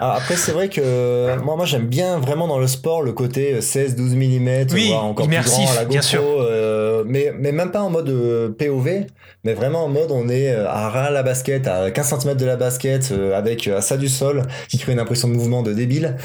Ah, 0.00 0.14
après, 0.16 0.36
c'est 0.36 0.52
vrai 0.52 0.68
que 0.68 1.36
moi, 1.42 1.56
moi 1.56 1.66
j'aime 1.66 1.86
bien 1.86 2.18
vraiment 2.18 2.46
dans 2.46 2.58
le 2.58 2.66
sport 2.66 3.02
le 3.02 3.12
côté 3.12 3.58
16-12 3.58 4.14
mm, 4.14 4.66
oui, 4.72 4.92
encore 4.92 5.26
plus 5.26 5.40
grand 5.40 5.74
la 5.74 5.84
GoPro, 5.84 5.88
bien 5.88 6.02
sûr. 6.02 6.22
Euh, 6.22 7.04
mais, 7.06 7.32
mais 7.38 7.52
même 7.52 7.70
pas 7.70 7.82
en 7.82 7.90
mode 7.90 8.08
euh, 8.08 8.50
POV, 8.50 9.06
mais 9.44 9.54
vraiment 9.54 9.84
en 9.84 9.88
mode 9.88 10.10
on 10.10 10.28
est 10.28 10.52
euh, 10.52 10.68
à 10.68 10.88
ras 10.88 11.10
la 11.10 11.22
basket, 11.22 11.66
à 11.66 11.90
15 11.90 12.20
cm 12.20 12.36
de 12.36 12.46
la 12.46 12.56
basket, 12.56 13.12
avec 13.34 13.66
à 13.66 13.80
ça 13.80 13.96
du 13.96 14.08
sol, 14.08 14.42
qui 14.68 14.78
crée 14.78 14.91
une 14.92 15.00
impression 15.00 15.28
de 15.28 15.34
mouvement 15.34 15.62
de 15.62 15.72
débile. 15.72 16.16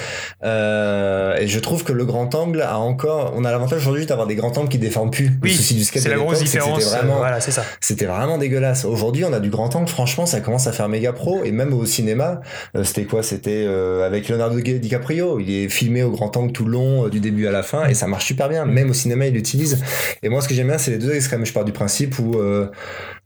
et 0.44 1.48
je 1.48 1.60
trouve 1.60 1.84
que 1.84 1.94
le 1.94 2.06
grand 2.06 2.34
angle 2.36 2.62
a 2.62 2.80
encore, 2.80 3.34
on 3.36 3.46
a 3.46 3.52
l'avantage 3.52 3.82
aujourd'hui 3.82 4.06
d'avoir 4.06 4.28
des 4.28 4.36
grands 4.36 4.56
angles 4.58 4.70
qui 4.70 4.78
déforment 4.78 5.12
plus. 5.12 5.32
Oui, 5.42 5.52
le 5.52 5.56
souci 5.56 5.76
du 5.76 5.84
skate 5.84 6.04
c'est 6.04 6.10
la 6.10 6.16
grosse 6.18 6.40
différence. 6.40 6.84
C'était 6.84 6.98
vraiment, 6.98 7.18
voilà, 7.18 7.40
c'est 7.40 7.52
ça. 7.52 7.64
C'était 7.80 8.06
vraiment 8.06 8.38
dégueulasse. 8.38 8.86
Aujourd'hui, 8.86 9.26
on 9.26 9.34
a 9.34 9.40
du 9.40 9.50
grand 9.50 9.76
angle, 9.76 9.90
franchement, 9.90 10.26
ça 10.26 10.42
commence 10.42 10.68
à 10.68 10.72
faire 10.72 10.90
méga 10.90 11.14
pro. 11.14 11.44
Et 11.44 11.52
même 11.52 11.74
au 11.74 11.86
cinéma, 11.86 12.42
euh, 12.76 12.84
c'était 12.84 13.06
quoi? 13.06 13.24
C'était 13.24 13.66
euh, 13.68 14.06
avec 14.06 14.30
Leonardo 14.30 14.60
DiCaprio. 14.60 15.40
Il 15.40 15.50
est 15.52 15.70
filmé 15.70 16.04
au 16.04 16.12
grand 16.12 16.36
angle 16.38 16.52
tout 16.52 16.66
le 16.66 16.72
long, 16.72 17.06
euh, 17.06 17.10
du 17.10 17.20
début 17.20 17.48
à 17.48 17.52
la 17.52 17.64
fin, 17.64 17.88
et 17.88 17.94
ça 17.94 18.08
marche 18.08 18.26
super 18.26 18.50
bien. 18.50 18.66
Même 18.66 18.90
au 18.90 18.94
cinéma, 18.94 19.28
il 19.28 19.34
l'utilise. 19.34 19.84
Et 20.24 20.30
moi, 20.30 20.42
ce 20.42 20.48
que 20.48 20.54
j'aime 20.54 20.68
bien, 20.68 20.78
c'est 20.78 20.92
les 20.92 20.98
deux 20.98 21.14
extrêmes. 21.14 21.46
Je 21.46 21.54
pars 21.54 21.66
du 21.66 21.74
principe 21.74 22.20
où 22.20 22.36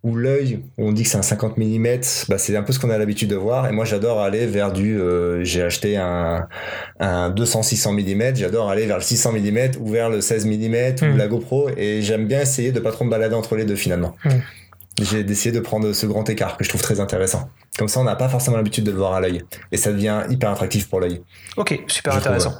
où 0.04 0.16
l'œil, 0.16 0.62
on 0.80 0.92
dit 0.92 1.04
que 1.04 1.10
c'est 1.10 1.18
un 1.18 1.22
50 1.22 1.58
mm, 1.58 1.86
bah 2.28 2.40
c'est 2.40 2.56
un 2.56 2.64
peu 2.64 2.74
ce 2.74 2.80
qu'on 2.80 2.90
a 2.90 2.98
l'habitude 2.98 3.30
de 3.30 3.36
voir. 3.36 3.68
Et 3.68 3.72
moi, 3.72 3.86
j'adore 3.86 4.20
aller 4.20 4.48
vers 4.48 4.72
du. 4.72 5.00
J'ai 5.44 5.64
acheté 5.64 5.98
un, 5.98 6.48
un 7.00 7.30
200-600 7.32 7.94
mm, 7.94 8.36
j'adore 8.36 8.70
aller 8.70 8.86
vers 8.86 8.98
le 8.98 9.04
600 9.04 9.34
mm 9.34 9.60
ou 9.80 9.92
vers 9.92 10.10
le 10.10 10.22
16 10.22 10.46
mm 10.46 10.78
ou 11.02 11.06
hmm. 11.06 11.18
la 11.18 11.28
GoPro. 11.28 11.70
Et 11.78 12.02
j'aime 12.02 12.28
bien 12.28 12.42
essayer 12.42 12.72
de 12.72 12.80
pas 12.80 12.92
trop 12.92 13.06
me 13.06 13.10
balader 13.10 13.36
entre 13.36 13.56
les 13.56 13.66
deux 13.66 13.76
finalement. 13.76 14.16
Hmm. 14.26 14.40
J'ai 15.02 15.24
décidé 15.24 15.58
de 15.58 15.62
prendre 15.62 15.94
ce 15.94 16.06
grand 16.06 16.30
écart 16.30 16.58
que 16.58 16.64
je 16.64 16.70
trouve 16.70 16.82
très 16.82 17.00
intéressant. 17.00 17.50
Comme 17.78 17.88
ça, 17.88 18.02
on 18.02 18.04
n'a 18.04 18.16
pas 18.16 18.28
forcément 18.28 18.58
l'habitude 18.58 18.84
de 18.84 18.92
le 18.92 18.98
voir 18.98 19.14
à 19.14 19.22
l'œil. 19.22 19.42
Et 19.72 19.78
ça 19.78 19.92
devient 19.92 20.24
hyper 20.30 20.52
attractif 20.52 20.90
pour 20.90 21.00
l'œil. 21.00 21.22
Ok, 21.56 21.80
super 21.88 22.16
intéressant. 22.16 22.54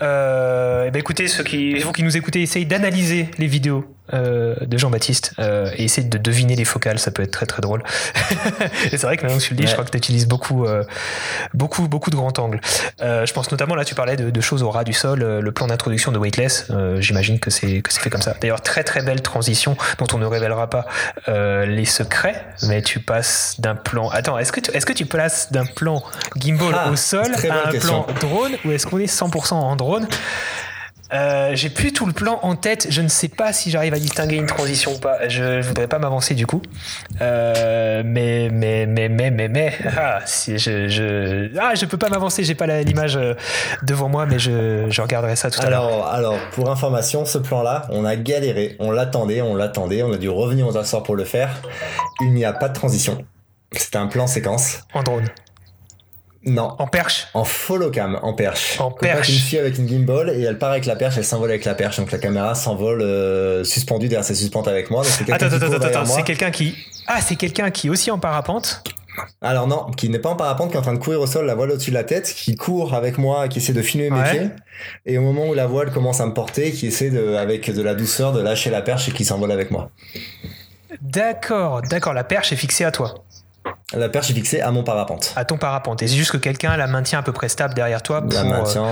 Euh, 0.00 0.84
eh 0.86 0.90
ben 0.90 1.00
écoutez, 1.00 1.26
ceux 1.26 1.42
qui, 1.42 1.74
vous 1.80 1.92
qui 1.92 2.04
nous 2.04 2.16
écoutez, 2.16 2.42
essayez 2.42 2.64
d'analyser 2.64 3.28
les 3.38 3.46
vidéos 3.46 3.84
euh, 4.12 4.56
de 4.60 4.78
Jean-Baptiste 4.78 5.34
euh, 5.38 5.70
et 5.76 5.84
essayez 5.84 6.06
de 6.06 6.18
deviner 6.18 6.56
les 6.56 6.64
focales, 6.64 6.98
ça 6.98 7.12
peut 7.12 7.22
être 7.22 7.30
très 7.30 7.46
très 7.46 7.62
drôle. 7.62 7.84
et 8.92 8.96
c'est 8.96 9.02
vrai 9.04 9.16
que 9.16 9.22
maintenant 9.22 9.38
que 9.38 9.44
tu 9.44 9.54
le 9.54 9.60
dis, 9.60 9.66
je 9.66 9.72
crois 9.72 9.84
que 9.84 9.90
tu 9.90 9.96
utilises 9.96 10.26
beaucoup, 10.26 10.66
euh, 10.66 10.82
beaucoup, 11.54 11.86
beaucoup 11.86 12.10
de 12.10 12.16
grands 12.16 12.32
angles. 12.38 12.60
Je 13.00 13.32
pense 13.32 13.50
notamment, 13.50 13.74
là, 13.74 13.84
tu 13.84 13.94
parlais 13.94 14.16
de, 14.16 14.30
de 14.30 14.40
choses 14.40 14.62
au 14.62 14.70
ras 14.70 14.84
du 14.84 14.92
sol, 14.92 15.20
le 15.20 15.52
plan 15.52 15.68
d'introduction 15.68 16.10
de 16.12 16.18
Weightless, 16.18 16.70
j'imagine 16.98 17.38
que 17.38 17.50
c'est 17.50 17.80
que 17.80 17.92
c'est 17.92 18.00
fait 18.00 18.10
comme 18.10 18.22
ça. 18.22 18.34
D'ailleurs, 18.40 18.60
très 18.60 18.84
très 18.84 19.02
belle 19.02 19.22
transition 19.22 19.76
dont 19.98 20.06
on 20.12 20.18
ne 20.18 20.26
révélera 20.26 20.68
pas 20.68 20.86
les 21.26 21.84
secrets, 21.84 22.44
mais 22.64 22.82
tu 22.82 23.00
passes 23.00 23.56
d'un 23.60 23.76
plan. 23.76 24.08
Attends, 24.08 24.38
est-ce 24.38 24.52
que 24.52 24.60
tu, 24.60 24.70
est-ce 24.72 24.86
que 24.86 24.92
tu 24.92 25.06
passes 25.06 25.52
d'un 25.52 25.64
plan 25.64 26.02
gimbal 26.36 26.74
Ah, 26.74 26.90
au 26.90 26.96
sol 26.96 27.32
à 27.50 27.68
un 27.68 27.70
question. 27.70 28.02
plan 28.02 28.14
drone 28.20 28.52
ou 28.64 28.72
est-ce 28.72 28.86
qu'on 28.86 28.98
est 28.98 29.12
100% 29.12 29.54
en 29.54 29.76
drone? 29.76 30.06
Euh, 31.12 31.50
j'ai 31.54 31.70
plus 31.70 31.92
tout 31.92 32.06
le 32.06 32.12
plan 32.12 32.38
en 32.42 32.56
tête. 32.56 32.86
Je 32.90 33.02
ne 33.02 33.08
sais 33.08 33.28
pas 33.28 33.52
si 33.52 33.70
j'arrive 33.70 33.94
à 33.94 33.98
distinguer 33.98 34.36
une 34.36 34.46
transition 34.46 34.94
ou 34.94 34.98
pas. 34.98 35.28
Je, 35.28 35.60
je 35.60 35.68
voudrais 35.68 35.88
pas 35.88 35.98
m'avancer 35.98 36.34
du 36.34 36.46
coup. 36.46 36.62
Euh, 37.20 38.02
mais, 38.04 38.48
mais, 38.50 38.86
mais, 38.86 39.08
mais, 39.08 39.30
mais, 39.30 39.48
mais, 39.48 39.72
ah, 39.96 40.20
si 40.24 40.58
je, 40.58 40.88
je, 40.88 41.50
ah, 41.58 41.74
je 41.74 41.84
peux 41.86 41.98
pas 41.98 42.08
m'avancer. 42.08 42.44
J'ai 42.44 42.54
pas 42.54 42.66
l'image 42.82 43.16
euh, 43.16 43.34
devant 43.82 44.08
moi, 44.08 44.26
mais 44.26 44.38
je, 44.38 44.86
je 44.88 45.02
regarderai 45.02 45.36
ça 45.36 45.50
tout 45.50 45.60
à 45.60 45.70
l'heure. 45.70 45.84
Alors, 45.84 46.06
alors, 46.08 46.38
pour 46.52 46.70
information, 46.70 47.24
ce 47.24 47.38
plan-là, 47.38 47.86
on 47.90 48.04
a 48.04 48.16
galéré, 48.16 48.76
on 48.78 48.90
l'attendait, 48.90 49.42
on 49.42 49.54
l'attendait, 49.54 50.02
on 50.02 50.12
a 50.12 50.18
dû 50.18 50.28
revenir 50.28 50.66
aux 50.66 50.76
assorts 50.76 51.02
pour 51.02 51.16
le 51.16 51.24
faire. 51.24 51.50
Il 52.20 52.32
n'y 52.32 52.44
a 52.44 52.52
pas 52.52 52.68
de 52.68 52.74
transition. 52.74 53.24
C'est 53.72 53.96
un 53.96 54.06
plan 54.06 54.26
séquence. 54.26 54.80
En 54.94 55.02
drone, 55.02 55.28
Non, 56.44 56.74
en 56.78 56.86
perche. 56.88 57.28
en 57.34 57.44
follow-cam, 57.44 58.18
en 58.22 58.32
perche. 58.34 58.80
En 58.80 58.90
Comme 58.90 58.98
perche. 59.08 59.28
Une 59.28 59.34
fille 59.36 59.58
avec 59.58 59.78
une 59.78 59.88
gimbal 59.88 60.30
et 60.30 60.42
elle 60.42 60.58
part 60.58 60.72
avec 60.72 60.86
la 60.86 60.96
perche, 60.96 61.16
elle 61.16 61.24
s'envole 61.24 61.50
avec 61.50 61.64
la 61.64 61.74
perche. 61.74 61.98
Donc 61.98 62.10
la 62.10 62.18
caméra 62.18 62.54
s'envole 62.56 63.00
euh, 63.02 63.62
suspendue 63.64 64.08
derrière 64.08 64.24
ses 64.24 64.34
suspentes 64.34 64.66
avec 64.66 64.90
moi. 64.90 65.04
Donc 65.04 65.12
quelqu'un 65.18 65.34
Attends, 65.34 65.46
attends, 65.56 65.86
attends. 65.86 66.04
C'est 66.06 66.24
quelqu'un 66.24 66.50
qui, 66.50 66.74
ah, 67.06 67.20
c'est 67.20 67.36
quelqu'un 67.36 67.70
qui 67.70 67.86
est 67.86 67.90
aussi 67.90 68.10
en 68.10 68.18
parapente. 68.18 68.82
Alors 69.42 69.66
non, 69.68 69.90
qui 69.96 70.08
n'est 70.08 70.18
pas 70.18 70.30
en 70.30 70.36
parapente, 70.36 70.70
qui 70.70 70.76
est 70.76 70.78
en 70.78 70.82
train 70.82 70.94
de 70.94 70.98
courir 70.98 71.20
au 71.20 71.26
sol, 71.26 71.44
la 71.46 71.54
voile 71.54 71.70
au-dessus 71.70 71.90
de 71.90 71.94
la 71.94 72.02
tête, 72.02 72.32
qui 72.34 72.56
court 72.56 72.94
avec 72.94 73.18
moi, 73.18 73.46
qui 73.48 73.58
essaie 73.58 73.74
de 73.74 73.82
filmer 73.82 74.08
mes 74.10 74.18
Ouais. 74.18 74.30
pieds. 74.30 74.48
Et 75.04 75.18
au 75.18 75.20
moment 75.22 75.46
où 75.48 75.54
la 75.54 75.66
voile 75.66 75.92
commence 75.92 76.20
à 76.20 76.26
me 76.26 76.32
porter, 76.32 76.72
qui 76.72 76.86
essaie 76.86 77.10
de, 77.10 77.34
avec 77.36 77.70
de 77.70 77.82
la 77.82 77.94
douceur 77.94 78.32
de 78.32 78.40
lâcher 78.40 78.70
la 78.70 78.80
perche 78.80 79.08
et 79.08 79.12
qui 79.12 79.24
s'envole 79.26 79.52
avec 79.52 79.70
moi. 79.70 79.90
D'accord, 81.00 81.82
d'accord. 81.82 82.14
La 82.14 82.24
perche 82.24 82.52
est 82.52 82.56
fixée 82.56 82.84
à 82.84 82.90
toi, 82.90 83.14
La 83.94 84.08
perche 84.08 84.30
est 84.30 84.34
fixée 84.34 84.60
à 84.62 84.70
mon 84.70 84.82
parapente. 84.84 85.34
à 85.36 85.44
ton 85.44 85.58
parapente. 85.58 86.02
Et 86.02 86.08
c'est 86.08 86.16
juste 86.16 86.30
que 86.32 86.38
quelqu'un 86.38 86.76
la 86.78 86.86
maintient 86.86 87.18
à 87.18 87.22
peu 87.22 87.32
près 87.32 87.48
stable 87.50 87.74
derrière 87.74 88.02
toi 88.02 88.22
pour 88.22 88.32
La 88.32 88.40
euh, 88.40 88.44
maintient 88.44 88.86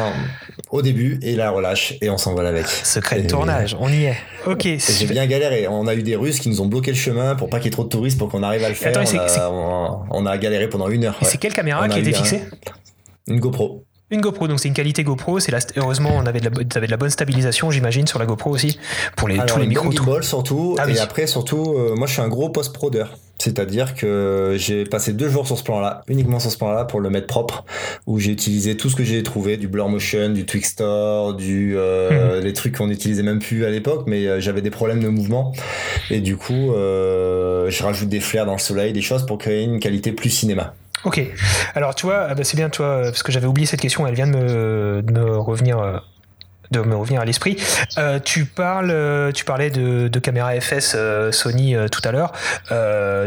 au 0.70 0.82
début 0.82 1.18
et 1.22 1.36
la 1.36 1.50
relâche 1.50 1.94
et 2.02 2.10
on 2.10 2.18
s'envole 2.18 2.46
avec. 2.46 2.66
secret 2.66 3.22
de 3.22 3.26
tournage. 3.28 3.74
On 3.80 3.88
y 3.90 4.04
est. 4.04 4.16
Ok. 4.46 4.62
J'ai 4.66 5.06
bien 5.06 5.26
galéré. 5.26 5.66
On 5.68 5.86
a 5.86 5.94
eu 5.94 6.02
des 6.02 6.16
Russes 6.16 6.38
qui 6.38 6.50
nous 6.50 6.60
ont 6.60 6.66
bloqué 6.66 6.90
le 6.90 6.98
chemin 6.98 7.34
pour 7.34 7.48
pas 7.48 7.56
qu'il 7.58 7.66
y 7.66 7.68
ait 7.68 7.70
trop 7.72 7.84
de 7.84 7.88
touristes 7.88 8.18
pour 8.18 8.28
qu'on 8.28 8.42
arrive 8.42 8.62
à 8.62 8.68
le 8.68 8.74
faire. 8.74 8.90
Attends, 8.96 9.10
on, 9.10 9.84
a, 9.84 10.06
on, 10.10 10.26
a 10.26 10.36
galéré 10.38 10.68
pendant 10.68 10.88
une 10.88 11.04
heure. 11.04 11.16
Et 11.20 11.24
ouais. 11.24 11.30
c'est 11.30 11.38
quelle 11.38 11.54
caméra 11.54 11.80
On 11.84 11.88
qui 11.88 11.96
a 11.96 12.00
était 12.00 12.10
eu 12.10 12.14
un- 12.14 12.16
fixée? 12.18 12.42
Une 13.26 13.40
GoPro. 13.40 13.84
Une 14.12 14.20
GoPro, 14.20 14.48
donc 14.48 14.58
c'est 14.58 14.68
une 14.68 14.74
qualité 14.74 15.04
GoPro. 15.04 15.38
C'est 15.38 15.52
la, 15.52 15.58
heureusement, 15.76 16.10
on 16.16 16.26
avait 16.26 16.40
de 16.40 16.50
la, 16.50 16.86
de 16.86 16.96
bonne 16.96 17.10
stabilisation, 17.10 17.70
j'imagine, 17.70 18.06
sur 18.06 18.18
la 18.18 18.26
GoPro 18.26 18.50
aussi 18.50 18.78
pour 19.16 19.28
les, 19.28 19.34
Alors, 19.36 19.46
tous 19.54 19.60
les 19.60 19.66
micros. 19.68 19.92
tout. 19.92 20.22
surtout. 20.22 20.76
Ah 20.78 20.88
et 20.88 20.92
oui. 20.92 20.98
après, 20.98 21.26
surtout, 21.28 21.74
euh, 21.76 21.94
moi, 21.96 22.06
je 22.08 22.14
suis 22.14 22.22
un 22.22 22.28
gros 22.28 22.48
post-prodeur. 22.48 23.16
C'est-à-dire 23.38 23.94
que 23.94 24.56
j'ai 24.58 24.84
passé 24.84 25.14
deux 25.14 25.30
jours 25.30 25.46
sur 25.46 25.56
ce 25.56 25.62
plan-là, 25.64 26.02
uniquement 26.08 26.40
sur 26.40 26.50
ce 26.50 26.58
plan-là, 26.58 26.84
pour 26.84 27.00
le 27.00 27.08
mettre 27.08 27.26
propre, 27.26 27.64
où 28.06 28.18
j'ai 28.18 28.32
utilisé 28.32 28.76
tout 28.76 28.90
ce 28.90 28.96
que 28.96 29.02
j'ai 29.04 29.22
trouvé, 29.22 29.56
du 29.56 29.66
blur 29.66 29.88
motion, 29.88 30.28
du 30.28 30.44
Twixtor, 30.44 31.32
du 31.34 31.74
euh, 31.78 32.36
Mhm. 32.40 32.44
les 32.44 32.52
trucs 32.52 32.76
qu'on 32.76 32.88
n'utilisait 32.88 33.22
même 33.22 33.38
plus 33.38 33.64
à 33.64 33.70
l'époque, 33.70 34.04
mais 34.06 34.26
euh, 34.26 34.40
j'avais 34.40 34.60
des 34.60 34.68
problèmes 34.70 35.02
de 35.02 35.08
mouvement. 35.08 35.54
Et 36.10 36.20
du 36.20 36.36
coup, 36.36 36.72
euh, 36.74 37.70
je 37.70 37.82
rajoute 37.82 38.08
des 38.10 38.20
flares 38.20 38.44
dans 38.44 38.52
le 38.52 38.58
soleil, 38.58 38.92
des 38.92 39.00
choses 39.02 39.24
pour 39.24 39.38
créer 39.38 39.62
une 39.62 39.78
qualité 39.80 40.12
plus 40.12 40.28
cinéma. 40.30 40.74
Ok. 41.04 41.20
Alors, 41.74 41.94
tu 41.94 42.06
vois, 42.06 42.26
ah 42.28 42.34
bah, 42.34 42.44
c'est 42.44 42.56
bien, 42.56 42.68
toi, 42.68 42.86
euh, 42.86 43.04
parce 43.04 43.22
que 43.22 43.32
j'avais 43.32 43.46
oublié 43.46 43.66
cette 43.66 43.80
question, 43.80 44.06
elle 44.06 44.14
vient 44.14 44.26
de 44.26 44.36
me, 44.36 45.02
de 45.02 45.12
me 45.12 45.38
revenir. 45.38 46.02
De 46.70 46.80
me 46.80 46.94
revenir 46.96 47.20
à 47.20 47.24
l'esprit. 47.24 47.56
Euh, 47.98 48.18
tu 48.18 48.44
parles, 48.44 48.90
euh, 48.90 49.32
tu 49.32 49.44
parlais 49.44 49.70
de, 49.70 50.08
de 50.08 50.18
caméra 50.18 50.52
FS 50.60 50.92
euh, 50.94 51.32
Sony 51.32 51.74
euh, 51.74 51.88
tout 51.88 52.00
à 52.04 52.12
l'heure. 52.12 52.32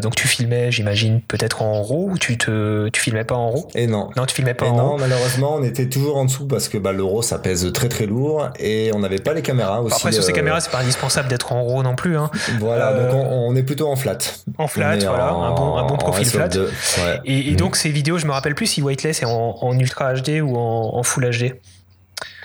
Donc 0.01 0.15
tu 0.15 0.27
filmais, 0.27 0.71
j'imagine, 0.71 1.21
peut-être 1.21 1.61
en 1.61 1.81
RAW 1.83 2.09
ou 2.11 2.17
tu 2.17 2.37
te, 2.37 2.87
tu 2.89 3.01
filmais 3.01 3.23
pas 3.23 3.35
en 3.35 3.51
RAW? 3.51 3.67
Et 3.75 3.87
non. 3.87 4.09
Non, 4.15 4.25
tu 4.25 4.35
filmais 4.35 4.53
pas 4.53 4.65
Et 4.65 4.69
en 4.69 4.75
non, 4.77 4.89
RAW? 4.91 4.97
malheureusement, 4.99 5.55
on 5.55 5.63
était 5.63 5.87
toujours 5.89 6.17
en 6.17 6.25
dessous 6.25 6.47
parce 6.47 6.69
que 6.69 6.77
bah, 6.77 6.91
l'euro 6.91 7.21
ça 7.21 7.39
pèse 7.39 7.71
très 7.73 7.89
très 7.89 8.05
lourd 8.05 8.49
et 8.59 8.91
on 8.93 8.99
n'avait 8.99 9.19
pas 9.19 9.33
les 9.33 9.41
caméras 9.41 9.81
aussi. 9.81 9.95
Après, 9.95 10.11
sur 10.11 10.23
ces 10.23 10.33
caméras, 10.33 10.59
c'est 10.61 10.71
pas 10.71 10.79
indispensable 10.79 11.27
d'être 11.29 11.51
en 11.51 11.63
RAW 11.63 11.83
non 11.83 11.95
plus. 11.95 12.17
Hein. 12.17 12.29
Voilà, 12.59 12.93
donc 12.93 13.13
on, 13.13 13.49
on 13.49 13.55
est 13.55 13.63
plutôt 13.63 13.87
en 13.87 13.95
flat. 13.95 14.17
En 14.57 14.67
flat, 14.67 14.97
voilà, 14.97 15.33
en- 15.35 15.43
un 15.43 15.51
bon, 15.51 15.77
un 15.77 15.85
bon 15.85 15.97
profil 15.97 16.25
flat. 16.25 16.47
SO2, 16.47 16.59
ouais. 16.61 17.19
Et, 17.25 17.51
et 17.51 17.55
donc 17.55 17.75
ces 17.75 17.89
vidéos, 17.89 18.17
je 18.17 18.25
me 18.25 18.31
rappelle 18.31 18.55
plus 18.55 18.67
si 18.67 18.81
Weightless 18.81 19.21
est 19.21 19.25
en, 19.25 19.57
en 19.61 19.77
Ultra 19.79 20.13
HD 20.13 20.41
ou 20.41 20.55
en, 20.57 20.91
en 20.95 21.03
Full 21.03 21.29
HD. 21.29 21.55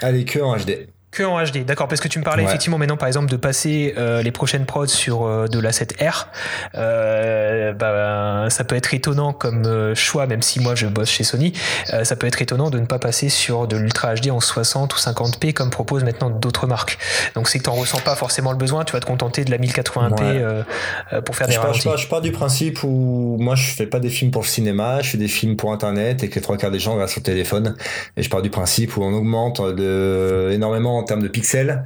Allez, 0.01 0.24
que 0.24 0.38
en 0.38 0.55
HD. 0.59 0.97
Que 1.11 1.22
en 1.22 1.42
HD, 1.42 1.64
d'accord, 1.64 1.88
parce 1.88 2.00
que 2.02 2.09
tu 2.09 2.18
me 2.18 2.24
parlais 2.24 2.42
Ouais. 2.42 2.48
effectivement 2.50 2.76
maintenant 2.76 2.98
par 2.98 3.09
exemple 3.09 3.30
de 3.30 3.36
passer 3.36 3.94
euh, 3.96 4.22
les 4.22 4.30
prochaines 4.30 4.66
prods 4.66 4.86
sur 4.86 5.24
euh, 5.24 5.46
de 5.48 5.59
la 5.59 5.70
7R. 5.70 6.26
Euh, 6.74 7.72
bah, 7.72 8.50
ça 8.50 8.64
peut 8.64 8.76
être 8.76 8.92
étonnant 8.94 9.32
comme 9.32 9.64
euh, 9.64 9.94
choix, 9.94 10.26
même 10.26 10.42
si 10.42 10.61
moi 10.61 10.74
je 10.74 10.86
bosse 10.86 11.09
chez 11.09 11.24
Sony, 11.24 11.52
euh, 11.92 12.04
ça 12.04 12.14
peut 12.14 12.26
être 12.26 12.42
étonnant 12.42 12.70
de 12.70 12.78
ne 12.78 12.86
pas 12.86 12.98
passer 12.98 13.30
sur 13.30 13.66
de 13.66 13.76
l'Ultra 13.76 14.14
HD 14.14 14.30
en 14.30 14.40
60 14.40 14.94
ou 14.94 14.98
50p 14.98 15.52
comme 15.54 15.70
proposent 15.70 16.04
maintenant 16.04 16.30
d'autres 16.30 16.66
marques. 16.66 16.98
Donc 17.34 17.48
c'est 17.48 17.59
que 17.59 17.64
tu 17.64 17.70
n'en 17.70 17.76
ressens 17.76 18.00
pas 18.00 18.14
forcément 18.14 18.52
le 18.52 18.59
besoin, 18.59 18.84
tu 18.84 18.92
vas 18.92 19.00
te 19.00 19.06
contenter 19.06 19.44
de 19.44 19.50
la 19.50 19.59
1080p 19.59 20.18
Ouais. 20.18 20.42
euh, 20.42 21.20
pour 21.22 21.36
faire 21.36 21.46
des 21.46 21.54
Je 21.54 21.61
pars, 21.61 21.72
je, 21.74 21.82
pars, 21.82 21.96
je 21.96 22.09
pars 22.09 22.20
du 22.20 22.32
principe 22.32 22.82
où 22.84 23.36
moi 23.40 23.54
je 23.54 23.70
fais 23.72 23.86
pas 23.86 23.98
des 24.00 24.11
films 24.11 24.30
pour 24.30 24.42
le 24.42 24.46
cinéma, 24.48 25.00
je 25.00 25.11
fais 25.11 25.18
des 25.18 25.28
films 25.28 25.56
pour 25.56 25.72
internet 25.72 26.22
et 26.22 26.28
que 26.28 26.34
les 26.34 26.40
trois 26.42 26.56
quarts 26.56 26.70
des 26.70 26.78
gens 26.78 26.92
regardent 26.92 27.11
sur 27.11 27.20
le 27.20 27.24
téléphone. 27.24 27.76
Et 28.16 28.22
je 28.22 28.28
pars 28.30 28.42
du 28.42 28.50
principe 28.50 28.96
où 28.96 29.02
on 29.02 29.12
augmente 29.14 29.61
de, 29.62 30.50
énormément 30.52 30.97
en 30.99 31.05
termes 31.05 31.22
de 31.22 31.28
pixels, 31.28 31.84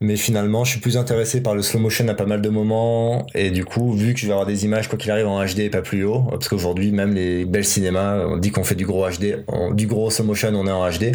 mais 0.00 0.16
finalement 0.16 0.64
je 0.64 0.70
suis 0.72 0.80
plus 0.80 0.96
intéressé 0.96 1.40
par 1.42 1.54
le 1.54 1.62
slow 1.62 1.80
motion 1.80 2.06
à 2.08 2.14
pas 2.14 2.26
mal 2.26 2.40
de 2.40 2.48
moments. 2.48 3.26
Et 3.34 3.50
du 3.50 3.64
coup, 3.64 3.92
vu 3.92 4.14
que 4.14 4.20
je 4.20 4.26
vais 4.26 4.32
avoir 4.32 4.46
des 4.46 4.64
images 4.64 4.88
quoi 4.88 4.98
qu'il 4.98 5.10
arrive 5.10 5.26
en 5.28 5.44
HD 5.44 5.60
et 5.60 5.70
pas 5.70 5.82
plus 5.82 6.04
haut, 6.04 6.20
parce 6.30 6.48
qu'aujourd'hui 6.48 6.92
même 6.92 7.14
les 7.14 7.44
belles 7.44 7.64
cinémas, 7.64 8.18
on 8.26 8.36
dit 8.38 8.50
qu'on 8.50 8.64
fait 8.64 8.74
du 8.74 8.86
gros 8.86 9.08
HD, 9.08 9.44
on- 9.48 9.70
du 9.72 9.86
gros 9.86 10.10
slow 10.10 10.24
motion, 10.24 10.50
on 10.54 10.66
est 10.66 10.70
en 10.70 10.88
HD. 10.88 11.12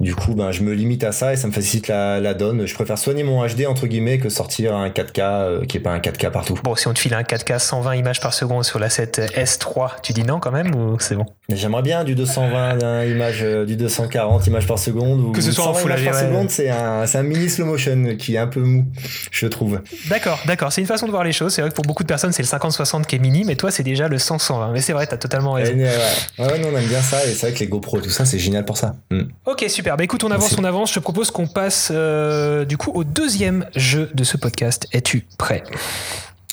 Du 0.00 0.14
coup, 0.14 0.34
ben 0.34 0.50
je 0.52 0.62
me 0.62 0.72
limite 0.74 1.04
à 1.04 1.12
ça 1.12 1.32
et 1.32 1.36
ça 1.36 1.46
me 1.48 1.52
facilite 1.52 1.88
la, 1.88 2.20
la 2.20 2.34
donne. 2.34 2.66
Je 2.66 2.74
préfère 2.74 2.98
soigner 2.98 3.22
mon 3.24 3.44
HD 3.46 3.66
entre 3.66 3.86
guillemets 3.86 4.18
que 4.18 4.28
sortir 4.28 4.74
un 4.76 4.88
4K 4.88 5.20
euh, 5.20 5.64
qui 5.64 5.76
est 5.78 5.80
pas 5.80 5.90
un 5.92 5.98
4K 5.98 6.30
partout. 6.30 6.58
Bon, 6.62 6.74
si 6.74 6.88
on 6.88 6.92
te 6.94 6.98
file 6.98 7.14
un 7.14 7.22
4K 7.22 7.58
120 7.58 7.94
images 7.96 8.20
par 8.20 8.34
seconde 8.34 8.64
sur 8.64 8.78
la 8.78 8.88
7S3, 8.88 10.00
tu 10.02 10.12
dis 10.12 10.22
non 10.24 10.40
quand 10.40 10.50
même 10.52 10.74
ou 10.74 10.98
c'est 10.98 11.14
bon? 11.16 11.26
J'aimerais 11.48 11.82
bien 11.82 12.04
du 12.04 12.14
220 12.14 12.76
d'un 12.78 13.04
image, 13.04 13.40
euh, 13.42 13.64
du 13.64 13.76
240 13.76 14.46
images 14.46 14.66
par 14.66 14.78
seconde. 14.78 15.20
Ou 15.20 15.32
Que 15.32 15.40
ce 15.42 15.52
soit 15.52 15.64
en 15.64 15.74
120 15.74 15.80
full 15.80 15.90
images 15.90 16.04
par 16.04 16.14
HD, 16.14 16.34
ouais. 16.36 16.46
c'est 16.48 16.70
un, 16.74 17.06
c'est 17.06 17.18
un 17.18 17.22
mini 17.22 17.48
slow 17.48 17.66
motion 17.66 18.16
qui 18.18 18.34
est 18.34 18.38
un 18.38 18.46
peu 18.46 18.60
mou, 18.60 18.84
je 19.30 19.46
trouve. 19.46 19.80
D'accord, 20.08 20.40
d'accord. 20.46 20.72
C'est 20.72 20.80
une 20.80 20.86
façon 20.86 21.06
de 21.06 21.10
voir 21.10 21.24
les 21.24 21.32
choses. 21.32 21.54
C'est 21.54 21.60
vrai 21.62 21.70
que 21.70 21.74
pour 21.74 21.84
beaucoup 21.84 22.02
de 22.02 22.08
personnes, 22.08 22.32
c'est 22.32 22.42
le 22.42 22.48
50-60 22.48 23.04
qui 23.06 23.16
est 23.16 23.18
mini, 23.18 23.44
mais 23.44 23.56
toi, 23.56 23.70
c'est 23.70 23.82
déjà 23.82 24.08
le 24.08 24.16
100-120. 24.18 24.72
Mais 24.72 24.80
c'est 24.80 24.92
vrai, 24.92 25.06
t'as 25.06 25.16
totalement 25.16 25.56
Et, 25.58 25.62
raison. 25.64 25.76
ouais, 25.78 26.46
ouais, 26.46 26.58
nous, 26.58 26.68
on 26.68 26.76
aime 26.78 26.86
bien 26.86 27.02
ça 27.02 27.24
et 27.26 27.30
c'est 27.32 27.46
vrai 27.48 27.52
que 27.52 27.60
les 27.60 27.66
GoPro 27.68 28.00
tout 28.00 28.10
ça, 28.10 28.24
c'est 28.24 28.38
génial 28.38 28.64
pour 28.64 28.76
ça. 28.76 28.94
Mm. 29.10 29.22
Ok, 29.46 29.64
super. 29.68 29.96
Bah 29.96 30.04
écoute, 30.04 30.24
on 30.24 30.30
avance, 30.30 30.50
Merci. 30.50 30.56
on 30.60 30.64
avance. 30.64 30.90
Je 30.90 30.94
te 30.96 31.00
propose 31.00 31.30
qu'on 31.30 31.46
passe 31.46 31.88
euh, 31.94 32.64
du 32.64 32.76
coup 32.76 32.90
au 32.94 33.04
deuxième 33.04 33.66
jeu 33.76 34.10
de 34.14 34.24
ce 34.24 34.36
podcast. 34.36 34.86
Es-tu 34.92 35.26
prêt? 35.38 35.62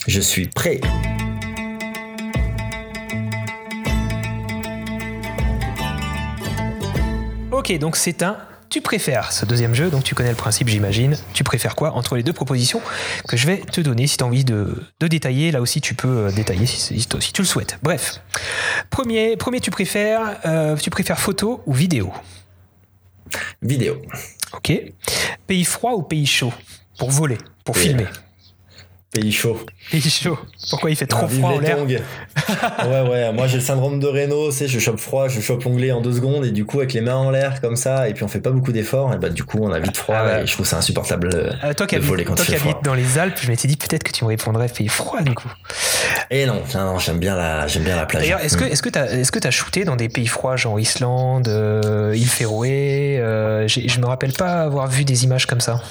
Je 0.08 0.20
suis 0.22 0.48
prêt. 0.48 0.80
Ok, 7.52 7.78
donc 7.78 7.96
c'est 7.96 8.24
un. 8.24 8.38
Tu 8.72 8.80
préfères 8.82 9.34
ce 9.34 9.46
deuxième 9.46 9.76
jeu, 9.76 9.90
donc 9.90 10.06
tu 10.06 10.16
connais 10.16 10.30
le 10.30 10.36
principe, 10.36 10.70
j'imagine. 10.70 11.18
Tu 11.34 11.44
préfères 11.44 11.76
quoi 11.76 11.92
entre 11.92 12.16
les 12.16 12.24
deux 12.24 12.32
propositions 12.32 12.82
que 13.28 13.36
je 13.36 13.46
vais 13.46 13.58
te 13.58 13.82
donner 13.82 14.08
si 14.08 14.16
tu 14.16 14.24
as 14.24 14.28
envie 14.28 14.46
de, 14.46 14.82
de 15.02 15.08
détailler 15.08 15.52
Là 15.52 15.60
aussi, 15.60 15.82
tu 15.82 15.94
peux 15.94 16.08
euh, 16.28 16.32
détailler 16.32 16.66
si, 16.66 16.78
si- 16.80 17.08
si 17.20 17.34
tu 17.34 17.42
le 17.42 17.48
souhaites. 17.48 17.78
Bref, 17.84 18.22
premier, 18.90 19.36
premier 19.36 19.60
tu 19.60 19.72
préfères, 19.72 20.40
euh, 20.46 20.78
tu 20.78 20.90
préfères 20.90 21.20
photo 21.20 21.62
ou 21.66 21.74
vidéo? 21.74 22.14
Vidéo. 23.62 24.02
Ok. 24.54 24.72
Pays 25.48 25.66
froid 25.66 25.92
ou 25.94 26.02
pays 26.02 26.26
chaud? 26.26 26.54
Pour 26.98 27.12
voler, 27.12 27.38
pour 27.66 27.76
filmer. 27.78 28.06
Pays 29.14 29.32
chaud. 29.34 29.60
Pays 29.92 30.02
chaud. 30.10 30.40
Pourquoi 30.70 30.90
il 30.90 30.96
fait 30.96 31.06
trop 31.06 31.26
Ah, 31.26 31.28
froid 31.28 31.50
en 31.52 31.60
l'air 31.60 31.78
ouais, 31.86 33.10
ouais. 33.10 33.34
Moi, 33.34 33.46
j'ai 33.48 33.58
le 33.58 33.64
syndrome 33.64 34.00
de 34.00 34.08
Raynaud, 34.08 34.52
tu 34.52 34.58
sais, 34.58 34.68
je 34.70 34.80
chope 34.80 35.00
froid, 35.00 35.28
je 35.28 35.42
chope 35.42 35.66
l'onglet 35.66 35.92
en 35.92 36.00
deux 36.00 36.14
secondes 36.14 36.46
et 36.46 36.52
du 36.52 36.64
coup, 36.64 36.78
avec 36.80 36.94
les 36.94 37.02
mains 37.02 37.16
en 37.18 37.30
l'air 37.30 37.60
comme 37.60 37.76
ça, 37.76 38.08
et 38.08 38.14
puis 38.14 38.24
on 38.24 38.30
fait 38.30 38.40
pas 38.40 38.52
beaucoup 38.52 38.72
d'efforts, 38.72 39.14
et 39.14 39.18
bah, 39.18 39.28
du 39.28 39.44
coup, 39.44 39.60
on 39.62 39.72
a 39.74 39.80
vite 39.80 39.98
froid 39.98 40.16
Ah 40.18 40.26
ouais. 40.38 40.44
et 40.44 40.48
je 40.48 40.54
trouve 40.54 40.66
ça 40.66 40.78
insupportable. 40.78 41.30
euh, 41.34 41.52
Euh, 41.66 41.74
toi 41.74 41.88
qui 41.88 41.96
de 41.98 42.02
voler 42.02 42.22
habites, 42.22 42.28
quand 42.30 42.36
toi 42.36 42.46
il 42.48 42.54
qui 42.54 42.54
fait 42.54 42.62
habites 42.62 42.72
froid. 42.72 42.82
dans 42.86 42.94
les 42.94 43.18
Alpes, 43.20 43.38
je 43.42 43.50
m'étais 43.50 43.68
dit 43.68 43.76
peut-être 43.76 44.04
que 44.04 44.12
tu 44.14 44.24
me 44.24 44.30
répondrais 44.30 44.70
pays 44.70 44.88
froid 44.88 45.22
du 45.22 45.34
coup. 45.36 45.52
Et 46.30 46.46
non, 46.46 46.62
non, 46.74 46.94
non, 46.94 47.00
j'aime 47.00 47.20
bien 47.20 47.36
la, 47.36 47.68
j'aime 47.68 47.84
bien 47.84 47.98
la 47.98 48.06
plage. 48.06 48.24
D'ailleurs, 48.24 48.40
est-ce 48.40 48.56
que, 48.56 48.64
Mm. 48.64 48.68
est-ce 48.72 48.82
que 48.82 48.90
t'as, 48.90 49.08
est-ce 49.08 49.32
que 49.34 49.40
t'as 49.40 49.52
shooté 49.52 49.84
dans 49.84 49.98
des 49.98 50.08
pays 50.08 50.28
froids, 50.28 50.56
genre 50.56 50.80
Islande, 50.80 51.50
euh, 51.50 52.14
île 52.16 52.30
Féroé 52.30 53.18
euh, 53.20 53.68
Je 53.68 54.00
me 54.00 54.06
rappelle 54.06 54.32
pas 54.32 54.62
avoir 54.62 54.88
vu 54.88 55.04
des 55.04 55.26
images 55.26 55.48
comme 55.48 55.60
ça. 55.60 55.82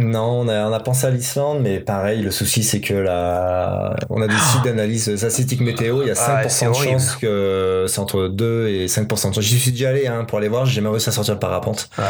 Non, 0.00 0.40
on 0.40 0.48
a, 0.48 0.66
on 0.66 0.72
a 0.72 0.80
pensé 0.80 1.06
à 1.06 1.10
l'Islande, 1.10 1.60
mais 1.62 1.78
pareil, 1.80 2.22
le 2.22 2.30
souci 2.30 2.62
c'est 2.64 2.80
que 2.80 2.94
la, 2.94 3.94
on 4.08 4.22
a 4.22 4.26
des 4.26 4.36
sites 4.38 4.64
d'analyse 4.64 5.14
statistique 5.16 5.60
météo, 5.60 6.02
il 6.02 6.08
y 6.08 6.10
a 6.10 6.14
5% 6.14 6.18
Ah, 6.26 6.44
de 6.64 6.68
horrible. 6.70 6.92
chance 6.92 7.16
que 7.16 7.84
c'est 7.88 7.98
entre 7.98 8.28
2 8.28 8.68
et 8.68 8.86
5% 8.86 9.28
de 9.30 9.34
chance. 9.34 9.40
J'y 9.40 9.58
suis 9.58 9.72
déjà 9.72 9.90
allé 9.90 10.06
hein, 10.06 10.24
pour 10.24 10.38
aller 10.38 10.48
voir, 10.48 10.64
j'ai 10.66 10.74
jamais 10.74 10.88
réussi 10.88 11.08
à 11.08 11.12
sortir 11.12 11.34
le 11.34 11.40
parapente. 11.40 11.90
Ouais. 11.98 12.04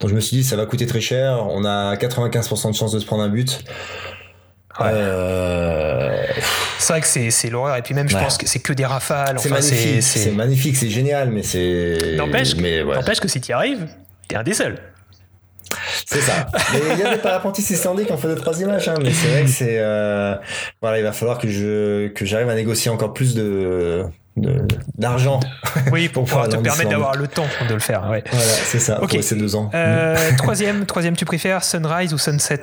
Donc 0.00 0.10
je 0.10 0.14
me 0.14 0.20
suis 0.20 0.38
dit, 0.38 0.44
ça 0.44 0.56
va 0.56 0.66
coûter 0.66 0.86
très 0.86 1.00
cher, 1.00 1.44
on 1.50 1.64
a 1.64 1.94
95% 1.96 2.70
de 2.70 2.74
chance 2.76 2.92
de 2.92 2.98
se 2.98 3.04
prendre 3.06 3.22
un 3.22 3.28
but. 3.28 3.60
Ouais. 4.80 4.86
Euh, 4.92 6.24
C'est 6.78 6.92
vrai 6.94 7.00
que 7.00 7.06
c'est, 7.06 7.30
c'est 7.30 7.48
l'horreur. 7.50 7.76
Et 7.76 7.82
puis 7.82 7.94
même, 7.94 8.08
je 8.08 8.16
Ouais. 8.16 8.22
pense 8.22 8.36
que 8.38 8.46
c'est 8.48 8.58
que 8.58 8.72
des 8.72 8.84
rafales. 8.84 9.38
c'est 9.38 9.48
Enfin, 9.52 9.60
magnifique, 9.60 10.02
c'est, 10.02 10.18
c'est 10.18 10.30
magnifique, 10.32 10.76
c'est 10.76 10.90
génial, 10.90 11.30
mais 11.30 11.42
c'est. 11.44 12.14
N'empêche, 12.16 12.56
mais 12.56 12.82
ouais. 12.82 12.96
n'empêche 12.96 13.20
que 13.20 13.28
si 13.28 13.40
tu 13.40 13.50
y 13.50 13.52
arrives, 13.52 13.86
t'es 14.26 14.34
un 14.36 14.42
des 14.42 14.54
seuls. 14.54 14.78
C'est 16.06 16.20
ça. 16.20 16.46
Mais 16.72 16.80
il 16.92 16.98
y 16.98 17.02
a 17.02 17.14
des 17.14 17.20
parapentistes 17.22 17.70
islandais 17.70 18.04
qui 18.04 18.12
ont 18.12 18.16
fait 18.18 18.28
deux 18.28 18.34
trois 18.36 18.60
images, 18.60 18.88
hein, 18.88 18.94
mais 19.02 19.12
c'est 19.12 19.28
vrai 19.28 19.42
que 19.42 19.48
c'est 19.50 19.76
euh, 19.78 20.34
voilà, 20.82 20.98
il 20.98 21.04
va 21.04 21.12
falloir 21.12 21.38
que 21.38 21.48
je 21.48 22.08
que 22.08 22.24
j'arrive 22.24 22.48
à 22.48 22.54
négocier 22.54 22.90
encore 22.90 23.12
plus 23.14 23.34
de 23.34 24.04
de- 24.36 24.66
d'argent. 24.98 25.40
Oui, 25.92 26.08
pour 26.08 26.24
pouvoir 26.24 26.48
te 26.48 26.56
en 26.56 26.62
permettre 26.62 26.90
d'avoir 26.90 27.16
le 27.16 27.26
temps 27.28 27.46
de 27.68 27.74
le 27.74 27.80
faire. 27.80 28.08
Ouais. 28.10 28.22
Voilà, 28.30 28.44
c'est 28.46 28.78
ça. 28.78 29.02
Ok. 29.02 29.14
Pour 29.14 29.22
ces 29.24 29.34
deux 29.36 29.54
ans. 29.56 29.70
Euh, 29.74 30.16
troisième, 30.38 30.86
troisième, 30.86 31.16
tu 31.16 31.24
préfères 31.24 31.62
sunrise 31.64 32.14
ou 32.14 32.18
sunset? 32.18 32.62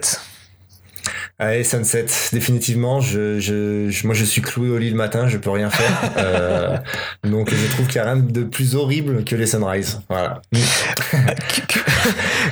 Allez, 1.43 1.63
sunset, 1.63 2.05
définitivement. 2.33 3.01
Je, 3.01 3.39
je, 3.39 3.89
je- 3.89 4.05
moi, 4.05 4.13
je 4.13 4.23
suis 4.23 4.43
cloué 4.43 4.69
au 4.69 4.77
lit 4.77 4.91
le 4.91 4.95
matin, 4.95 5.27
je 5.27 5.37
peux 5.39 5.49
rien 5.49 5.71
faire. 5.71 5.91
Euh, 6.17 6.77
donc, 7.23 7.49
je 7.49 7.71
trouve 7.71 7.87
qu'il 7.87 7.99
n'y 7.99 8.07
a 8.07 8.11
rien 8.13 8.21
de 8.21 8.43
plus 8.43 8.75
horrible 8.75 9.23
que 9.23 9.35
les 9.35 9.47
sunrise. 9.47 10.01
Voilà. 10.07 10.41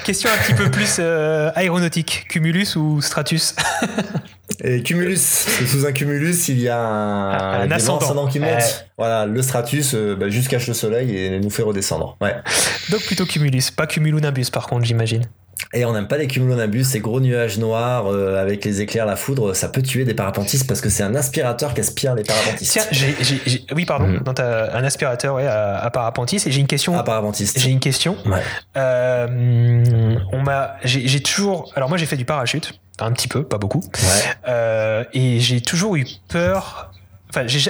Question 0.03 0.29
un 0.31 0.37
petit 0.43 0.53
peu 0.55 0.71
plus 0.71 0.95
euh, 0.99 1.51
aéronautique. 1.55 2.25
Cumulus 2.29 2.75
ou 2.77 2.99
Stratus? 3.01 3.55
Et 4.63 4.81
cumulus, 4.81 5.19
sous 5.67 5.85
un 5.85 5.91
cumulus, 5.91 6.49
il 6.49 6.59
y 6.59 6.67
a 6.67 6.79
un, 6.81 7.69
ascendant. 7.71 8.27
qui. 8.27 8.39
Ouais. 8.39 8.57
Voilà, 8.97 9.25
le 9.25 9.41
stratus, 9.41 9.93
bah, 9.93 10.29
juste 10.29 10.47
cache 10.49 10.67
le 10.67 10.73
soleil 10.73 11.15
et 11.15 11.39
nous 11.39 11.49
fait 11.51 11.61
redescendre. 11.61 12.17
Ouais. 12.19 12.35
Donc 12.89 13.01
plutôt 13.05 13.25
Cumulus, 13.25 13.71
pas 13.75 13.87
Cumulonimbus 13.87 14.49
par 14.51 14.67
contre, 14.67 14.85
j'imagine. 14.85 15.25
Et 15.73 15.85
on 15.85 15.93
n'aime 15.93 16.07
pas 16.07 16.17
les 16.17 16.27
cumulonimbus, 16.27 16.83
ces 16.83 16.99
gros 16.99 17.19
nuages 17.19 17.57
noirs 17.59 18.07
euh, 18.11 18.41
avec 18.41 18.65
les 18.65 18.81
éclairs, 18.81 19.05
la 19.05 19.15
foudre, 19.15 19.53
ça 19.53 19.69
peut 19.69 19.81
tuer 19.81 20.03
des 20.05 20.13
parapentistes 20.13 20.67
parce 20.67 20.81
que 20.81 20.89
c'est 20.89 21.03
un 21.03 21.13
aspirateur 21.15 21.73
qui 21.73 21.81
aspire 21.81 22.15
les 22.15 22.23
parapentistes. 22.23 22.87
Tiens, 22.91 23.07
oui, 23.75 23.85
pardon, 23.85 24.19
ta- 24.33 24.75
un 24.75 24.83
aspirateur 24.83 25.35
ouais, 25.35 25.45
à, 25.45 25.77
à 25.77 25.89
parapentis. 25.91 26.41
Et 26.45 26.51
j'ai 26.51 26.61
une 26.61 26.67
question. 26.67 26.97
Ah, 26.97 27.03
parapentistes. 27.03 27.59
J'ai 27.59 27.69
une 27.71 27.79
question. 27.79 28.17
Ouais. 28.25 28.41
Euh, 28.77 30.15
on 30.31 30.41
m'a, 30.41 30.75
j'ai, 30.83 31.07
j'ai 31.07 31.19
toujours. 31.19 31.71
Alors 31.75 31.89
moi, 31.89 31.97
j'ai 31.97 32.05
fait 32.05 32.17
du 32.17 32.25
parachute, 32.25 32.79
un 32.99 33.11
petit 33.11 33.27
peu, 33.27 33.43
pas 33.43 33.57
beaucoup. 33.57 33.79
Ouais. 33.93 34.23
Euh, 34.47 35.03
et 35.13 35.39
j'ai 35.39 35.61
toujours 35.61 35.95
eu 35.97 36.05
peur. 36.29 36.91
Enfin, 37.31 37.45
je 37.47 37.69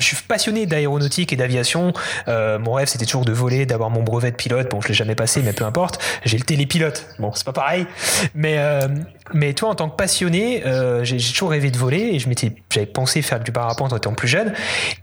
suis 0.00 0.16
passionné 0.26 0.66
d'aéronautique 0.66 1.32
et 1.32 1.36
d'aviation. 1.36 1.92
Euh, 2.26 2.58
mon 2.58 2.72
rêve, 2.72 2.88
c'était 2.88 3.04
toujours 3.04 3.24
de 3.24 3.32
voler, 3.32 3.64
d'avoir 3.64 3.88
mon 3.88 4.02
brevet 4.02 4.32
de 4.32 4.36
pilote. 4.36 4.68
Bon, 4.70 4.80
je 4.80 4.88
l'ai 4.88 4.94
jamais 4.94 5.14
passé, 5.14 5.42
mais 5.42 5.52
peu 5.52 5.64
importe. 5.64 6.02
J'ai 6.24 6.36
le 6.38 6.44
télépilote. 6.44 7.06
Bon, 7.20 7.30
c'est 7.32 7.46
pas 7.46 7.52
pareil. 7.52 7.86
Mais, 8.34 8.56
euh, 8.58 8.88
mais 9.32 9.54
toi, 9.54 9.68
en 9.68 9.74
tant 9.76 9.88
que 9.88 9.94
passionné, 9.94 10.66
euh, 10.66 11.04
j'ai 11.04 11.18
toujours 11.18 11.50
rêvé 11.50 11.70
de 11.70 11.78
voler 11.78 12.00
et 12.00 12.18
je 12.18 12.28
m'étais, 12.28 12.52
j'avais 12.68 12.86
pensé 12.86 13.22
faire 13.22 13.38
du 13.38 13.52
parapente 13.52 13.92
en 13.92 13.96
étant 13.96 14.12
plus 14.12 14.26
jeune. 14.26 14.52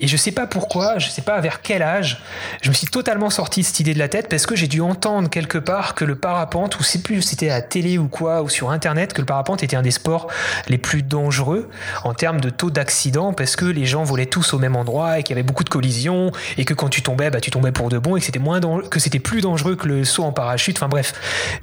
Et 0.01 0.07
je 0.07 0.17
sais 0.17 0.33
pas 0.33 0.47
pourquoi, 0.47 0.97
je 0.99 1.07
sais 1.07 1.21
pas 1.21 1.39
vers 1.39 1.61
quel 1.61 1.81
âge, 1.81 2.21
je 2.61 2.69
me 2.69 2.73
suis 2.73 2.87
totalement 2.87 3.29
sorti 3.29 3.63
cette 3.63 3.79
idée 3.79 3.93
de 3.93 3.99
la 3.99 4.09
tête 4.09 4.27
parce 4.27 4.45
que 4.45 4.55
j'ai 4.57 4.67
dû 4.67 4.81
entendre 4.81 5.29
quelque 5.29 5.57
part 5.57 5.95
que 5.95 6.03
le 6.03 6.15
parapente, 6.15 6.77
ou 6.77 6.83
c'est 6.83 7.03
plus 7.03 7.21
c'était 7.21 7.51
à 7.51 7.61
télé 7.61 7.97
ou 7.97 8.09
quoi, 8.09 8.41
ou 8.41 8.49
sur 8.49 8.69
internet, 8.71 9.13
que 9.13 9.21
le 9.21 9.25
parapente 9.25 9.63
était 9.63 9.77
un 9.77 9.81
des 9.81 9.91
sports 9.91 10.27
les 10.67 10.77
plus 10.77 11.03
dangereux 11.03 11.69
en 12.03 12.13
termes 12.13 12.41
de 12.41 12.49
taux 12.49 12.69
d'accident 12.69 13.31
parce 13.31 13.55
que 13.55 13.65
les 13.65 13.85
gens 13.85 13.92
volaient 14.01 14.25
tous 14.25 14.53
au 14.53 14.57
même 14.57 14.75
endroit 14.75 15.19
et 15.19 15.23
qu'il 15.23 15.35
y 15.35 15.37
avait 15.37 15.45
beaucoup 15.45 15.63
de 15.63 15.69
collisions 15.69 16.31
et 16.57 16.65
que 16.65 16.73
quand 16.73 16.89
tu 16.89 17.03
tombais, 17.03 17.29
bah, 17.29 17.39
tu 17.39 17.51
tombais 17.51 17.71
pour 17.71 17.89
de 17.89 17.99
bon 17.99 18.15
et 18.15 18.19
que 18.19 18.25
c'était 18.25 18.39
moins 18.39 18.59
que 18.89 18.99
c'était 18.99 19.19
plus 19.19 19.41
dangereux 19.41 19.75
que 19.75 19.87
le 19.87 20.03
saut 20.05 20.23
en 20.23 20.31
parachute. 20.31 20.77
Enfin 20.77 20.87
bref, 20.87 21.13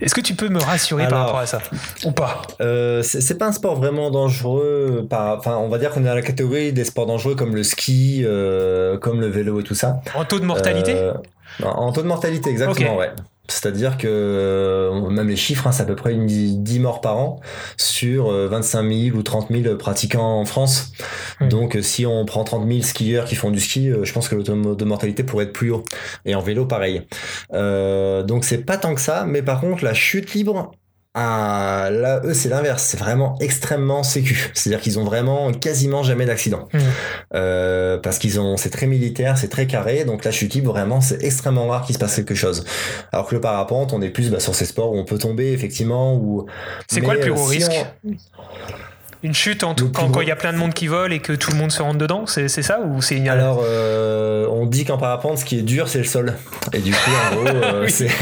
est-ce 0.01 0.15
que 0.15 0.21
tu 0.21 0.35
peux 0.35 0.49
me 0.49 0.61
rassurer 0.61 1.09
par 1.09 1.25
rapport 1.27 1.41
à 1.41 1.47
ça 1.47 1.61
ou 2.05 2.13
pas? 2.13 2.43
Euh, 2.61 3.03
c'est 3.03 3.39
pas 3.39 3.47
un 3.47 3.53
sport 3.53 3.75
vraiment 3.75 4.11
dangereux. 4.13 5.09
Enfin, 5.11 5.57
on 5.57 5.69
va 5.69 5.79
dire 5.79 5.91
qu'on 5.91 6.03
est 6.03 6.09
dans 6.09 6.15
la 6.15 6.23
catégorie 6.23 6.73
des 6.73 6.85
sports 6.85 7.07
dangereux 7.07 7.35
comme 7.35 7.57
le 7.57 7.65
ski, 7.65 8.23
euh, 8.25 8.99
comme 8.99 9.21
le 9.21 9.27
vélo 9.29 9.61
et 9.61 9.65
tout 9.65 9.75
ça. 9.75 10.01
En 10.15 10.25
taux 10.25 10.39
de 10.39 10.45
mortalité? 10.45 10.95
Euh, 10.95 11.15
en 11.65 11.93
taux 11.93 12.03
de 12.03 12.07
mortalité, 12.07 12.51
exactement, 12.51 12.95
Ok. 12.95 13.01
ouais. 13.01 13.11
C'est-à-dire 13.49 13.99
que 13.99 14.07
euh, 14.09 15.11
même 15.11 15.29
les 15.29 15.37
chiffres, 15.37 15.67
hein, 15.67 15.73
c'est 15.73 15.83
à 15.83 15.87
peu 15.87 15.97
près 15.97 16.13
une 16.13 16.27
10 16.27 16.79
morts 16.81 17.01
par 17.01 17.19
an 17.19 17.41
sur 17.77 18.31
euh, 18.31 18.49
25 18.49 18.89
000 18.89 19.17
ou 19.17 19.23
30 19.23 19.49
000 19.51 19.77
pratiquants 19.77 20.41
en 20.41 20.45
France. 20.45 20.93
Donc 21.41 21.77
euh, 21.77 21.83
si 21.83 22.07
on 22.07 22.25
prend 22.25 22.45
30 22.45 22.69
000 22.69 22.83
skieurs 22.83 23.25
qui 23.25 23.35
font 23.35 23.51
du 23.51 23.61
ski, 23.61 23.91
euh, 23.91 24.05
je 24.05 24.13
pense 24.13 24.29
que 24.29 24.37
le 24.37 24.43
taux 24.43 24.75
de 24.75 24.85
mortalité 24.85 25.25
pourrait 25.25 25.45
être 25.47 25.53
plus 25.53 25.71
haut. 25.71 25.85
Et 26.25 26.35
en 26.35 26.41
vélo, 26.41 26.67
pareil. 26.67 27.03
Euh, 27.53 28.23
donc 28.23 28.45
c'est 28.45 28.65
pas 28.65 28.77
tant 28.77 28.95
que 28.95 29.01
ça, 29.01 29.25
mais 29.27 29.43
par 29.43 29.61
contre 29.61 29.85
la 29.85 29.95
chute 29.95 30.33
libre, 30.35 30.73
ah, 31.15 31.89
là, 31.91 32.21
eux, 32.25 32.35
c'est 32.35 32.49
l'inverse. 32.49 32.85
C'est 32.85 32.97
vraiment 32.99 33.37
extrêmement 33.41 34.03
sécu. 34.05 34.51
C'est-à-dire 34.55 34.81
qu'ils 34.81 34.99
ont 34.99 35.05
vraiment 35.05 35.51
quasiment 35.53 36.03
jamais 36.05 36.25
d'accident. 36.25 36.69
Mhm. 36.73 36.81
Euh, 37.35 37.99
parce 37.99 38.19
qu'ils 38.19 38.39
ont, 38.39 38.57
c'est 38.57 38.71
très 38.71 38.87
militaire, 38.87 39.37
c'est 39.37 39.49
très 39.49 39.67
carré. 39.67 40.05
Donc 40.05 40.25
la 40.25 40.31
chute 40.31 40.55
libre, 40.55 40.71
vraiment, 40.73 41.01
c'est 41.01 41.23
extrêmement 41.25 41.67
rare 41.67 41.85
qu'il 41.85 41.95
se 41.95 41.99
passe 41.99 42.15
quelque 42.15 42.37
chose. 42.37 42.65
Alors 43.13 43.27
que 43.27 43.35
le 43.35 43.41
parapente, 43.41 43.93
on 43.93 44.01
est 44.03 44.11
plus 44.11 44.31
bah, 44.31 44.39
sur 44.41 44.55
ces 44.55 44.67
sports 44.67 44.93
où 44.93 44.99
on 44.99 45.05
peut 45.05 45.19
tomber, 45.19 45.53
effectivement. 45.53 46.15
Ou 46.15 46.47
C'est 46.89 47.01
quoi 47.01 47.15
le 47.15 47.21
plus 47.21 47.31
euh, 47.33 47.35
gros 47.35 47.49
si 47.51 47.57
risque 47.59 47.87
on- 48.05 48.11
Une 49.23 49.35
chute 49.35 49.65
en 49.65 49.75
tout, 49.75 49.91
quand 49.93 50.09
gros- 50.09 50.23
il 50.23 50.29
y 50.29 50.31
a 50.31 50.37
plein 50.37 50.53
de 50.53 50.57
monde 50.57 50.73
qui 50.73 50.87
vole 50.87 51.13
et 51.13 51.19
que 51.19 51.35
tout 51.35 51.51
le 51.51 51.59
monde 51.59 51.71
se 51.71 51.83
rentre 51.83 51.99
dedans 51.99 52.25
C'est 52.27 52.49
c'est 52.49 52.63
ça 52.63 52.81
ou 52.81 53.03
c'est 53.03 53.17
une... 53.17 53.29
Alors, 53.29 53.63
euh, 53.63 54.47
on 54.51 54.65
dit 54.65 54.87
qu'en 54.87 54.97
parapente, 54.97 55.37
ce 55.39 55.45
qui 55.45 55.59
est 55.59 55.63
dur, 55.63 55.89
c'est 55.89 55.99
le 55.99 56.05
sol. 56.05 56.35
Et 56.73 56.79
du 56.79 56.91
coup, 56.93 57.11
en 57.33 57.37
gros, 57.37 57.47
euh, 57.65 57.87
Oui. 57.87 58.07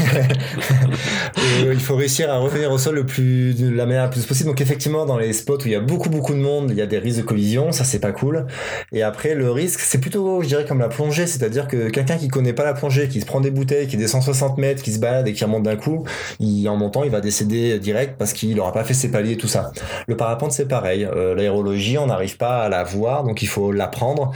Euh, 1.63 1.73
il 1.73 1.79
faut 1.79 1.95
réussir 1.95 2.29
à 2.31 2.37
revenir 2.37 2.71
au 2.71 2.77
sol 2.77 2.95
le 2.95 3.05
plus 3.05 3.53
de 3.53 3.69
la 3.69 3.85
manière 3.85 4.03
la 4.03 4.07
plus 4.09 4.25
possible. 4.25 4.49
Donc, 4.49 4.61
effectivement, 4.61 5.05
dans 5.05 5.17
les 5.17 5.31
spots 5.31 5.57
où 5.57 5.65
il 5.67 5.71
y 5.71 5.75
a 5.75 5.79
beaucoup 5.79 6.09
beaucoup 6.09 6.33
de 6.33 6.39
monde, 6.39 6.71
il 6.71 6.77
y 6.77 6.81
a 6.81 6.85
des 6.85 6.97
risques 6.99 7.19
de 7.19 7.23
collision. 7.23 7.71
Ça, 7.71 7.83
c'est 7.83 7.99
pas 7.99 8.11
cool. 8.11 8.45
Et 8.91 9.03
après, 9.03 9.35
le 9.35 9.49
risque, 9.51 9.79
c'est 9.79 9.99
plutôt, 9.99 10.41
je 10.41 10.47
dirais, 10.47 10.65
comme 10.65 10.79
la 10.79 10.89
plongée, 10.89 11.27
c'est-à-dire 11.27 11.67
que 11.67 11.89
quelqu'un 11.89 12.17
qui 12.17 12.27
connaît 12.27 12.53
pas 12.53 12.63
la 12.65 12.73
plongée, 12.73 13.07
qui 13.07 13.21
se 13.21 13.25
prend 13.25 13.39
des 13.41 13.51
bouteilles, 13.51 13.87
qui 13.87 13.95
descend 13.97 14.21
60 14.23 14.57
mètres, 14.57 14.81
qui 14.83 14.91
se 14.91 14.99
balade 14.99 15.27
et 15.27 15.33
qui 15.33 15.43
remonte 15.43 15.63
d'un 15.63 15.75
coup, 15.75 16.03
il, 16.39 16.67
en 16.67 16.75
montant, 16.75 17.03
il 17.03 17.11
va 17.11 17.21
décéder 17.21 17.79
direct 17.79 18.15
parce 18.17 18.33
qu'il 18.33 18.59
aura 18.59 18.73
pas 18.73 18.83
fait 18.83 18.93
ses 18.93 19.09
paliers, 19.11 19.37
tout 19.37 19.47
ça. 19.47 19.71
Le 20.07 20.17
parapente, 20.17 20.51
c'est 20.51 20.67
pareil. 20.67 20.88
Euh, 20.97 21.35
L'aérologie, 21.35 21.97
on 21.97 22.07
n'arrive 22.07 22.37
pas 22.37 22.59
à 22.63 22.69
la 22.69 22.83
voir, 22.83 23.23
donc 23.23 23.41
il 23.41 23.47
faut 23.47 23.71
l'apprendre. 23.71 24.31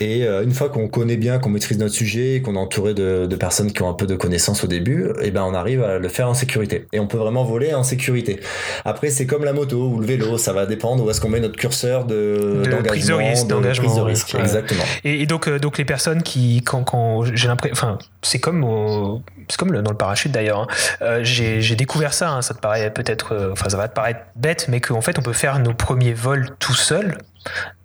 Et 0.00 0.24
euh, 0.24 0.42
une 0.42 0.52
fois 0.52 0.68
qu'on 0.68 0.88
connaît 0.88 1.16
bien, 1.16 1.38
qu'on 1.38 1.50
maîtrise 1.50 1.78
notre 1.78 1.94
sujet, 1.94 2.40
qu'on 2.44 2.54
est 2.54 2.58
entouré 2.58 2.94
de, 2.94 3.26
de 3.26 3.36
personnes 3.36 3.72
qui 3.72 3.82
ont 3.82 3.88
un 3.90 3.94
peu 3.94 4.06
de 4.06 4.16
connaissances 4.16 4.64
au 4.64 4.66
début, 4.66 5.08
et 5.22 5.30
ben 5.30 5.42
on 5.44 5.54
arrive 5.54 5.82
à 5.82 5.98
le 5.98 6.08
faire 6.08 6.28
en 6.28 6.34
sécurité. 6.34 6.86
Et 6.92 7.00
on 7.00 7.06
peut 7.06 7.18
vraiment 7.18 7.44
voler 7.44 7.74
en 7.74 7.82
sécurité. 7.82 8.40
Après, 8.84 9.10
c'est 9.10 9.26
comme 9.26 9.44
la 9.44 9.52
moto 9.52 9.88
ou 9.88 10.00
le 10.00 10.06
vélo, 10.06 10.38
ça 10.38 10.52
va 10.52 10.66
dépendre 10.66 11.04
où 11.04 11.10
est-ce 11.10 11.20
qu'on 11.20 11.28
met 11.28 11.40
notre 11.40 11.56
curseur 11.56 12.04
de, 12.04 12.62
De 12.64 12.82
prise 12.86 13.06
de 13.06 13.12
d'engagement, 13.12 13.16
risque, 13.30 13.46
de 13.46 13.50
d'engagement, 13.50 13.94
de 13.96 14.00
ouais. 14.02 14.06
risque. 14.10 14.34
Ouais. 14.34 14.40
Exactement. 14.40 14.82
Et, 15.04 15.22
et 15.22 15.26
donc, 15.26 15.48
euh, 15.48 15.58
donc 15.58 15.78
les 15.78 15.84
personnes 15.84 16.22
qui, 16.22 16.62
quand, 16.64 16.82
quand 16.84 17.24
j'ai 17.34 17.48
l'impression, 17.48 17.72
enfin, 17.72 17.98
c'est 18.22 18.38
comme, 18.38 18.64
au- 18.64 19.22
c'est 19.48 19.58
comme 19.58 19.72
le- 19.72 19.82
dans 19.82 19.90
le 19.90 19.96
parachute 19.96 20.32
d'ailleurs. 20.32 20.60
hein. 20.60 20.66
Euh, 21.02 21.20
j'ai 21.22 21.76
découvert 21.76 22.12
ça. 22.14 22.30
hein, 22.30 22.42
ça 22.42 22.54
te 22.54 22.60
paraît 22.60 22.92
peut-être, 22.92 23.50
enfin, 23.52 23.68
ça 23.68 23.76
va 23.76 23.88
te 23.88 23.94
paraître 23.94 24.20
bête, 24.36 24.66
mais 24.68 24.80
qu'en 24.80 25.00
fait, 25.00 25.18
on 25.18 25.22
peut 25.22 25.32
faire 25.32 25.58
nos 25.58 25.74
premiers 25.90 26.14
vols 26.14 26.54
tout 26.60 26.72
seul 26.72 27.18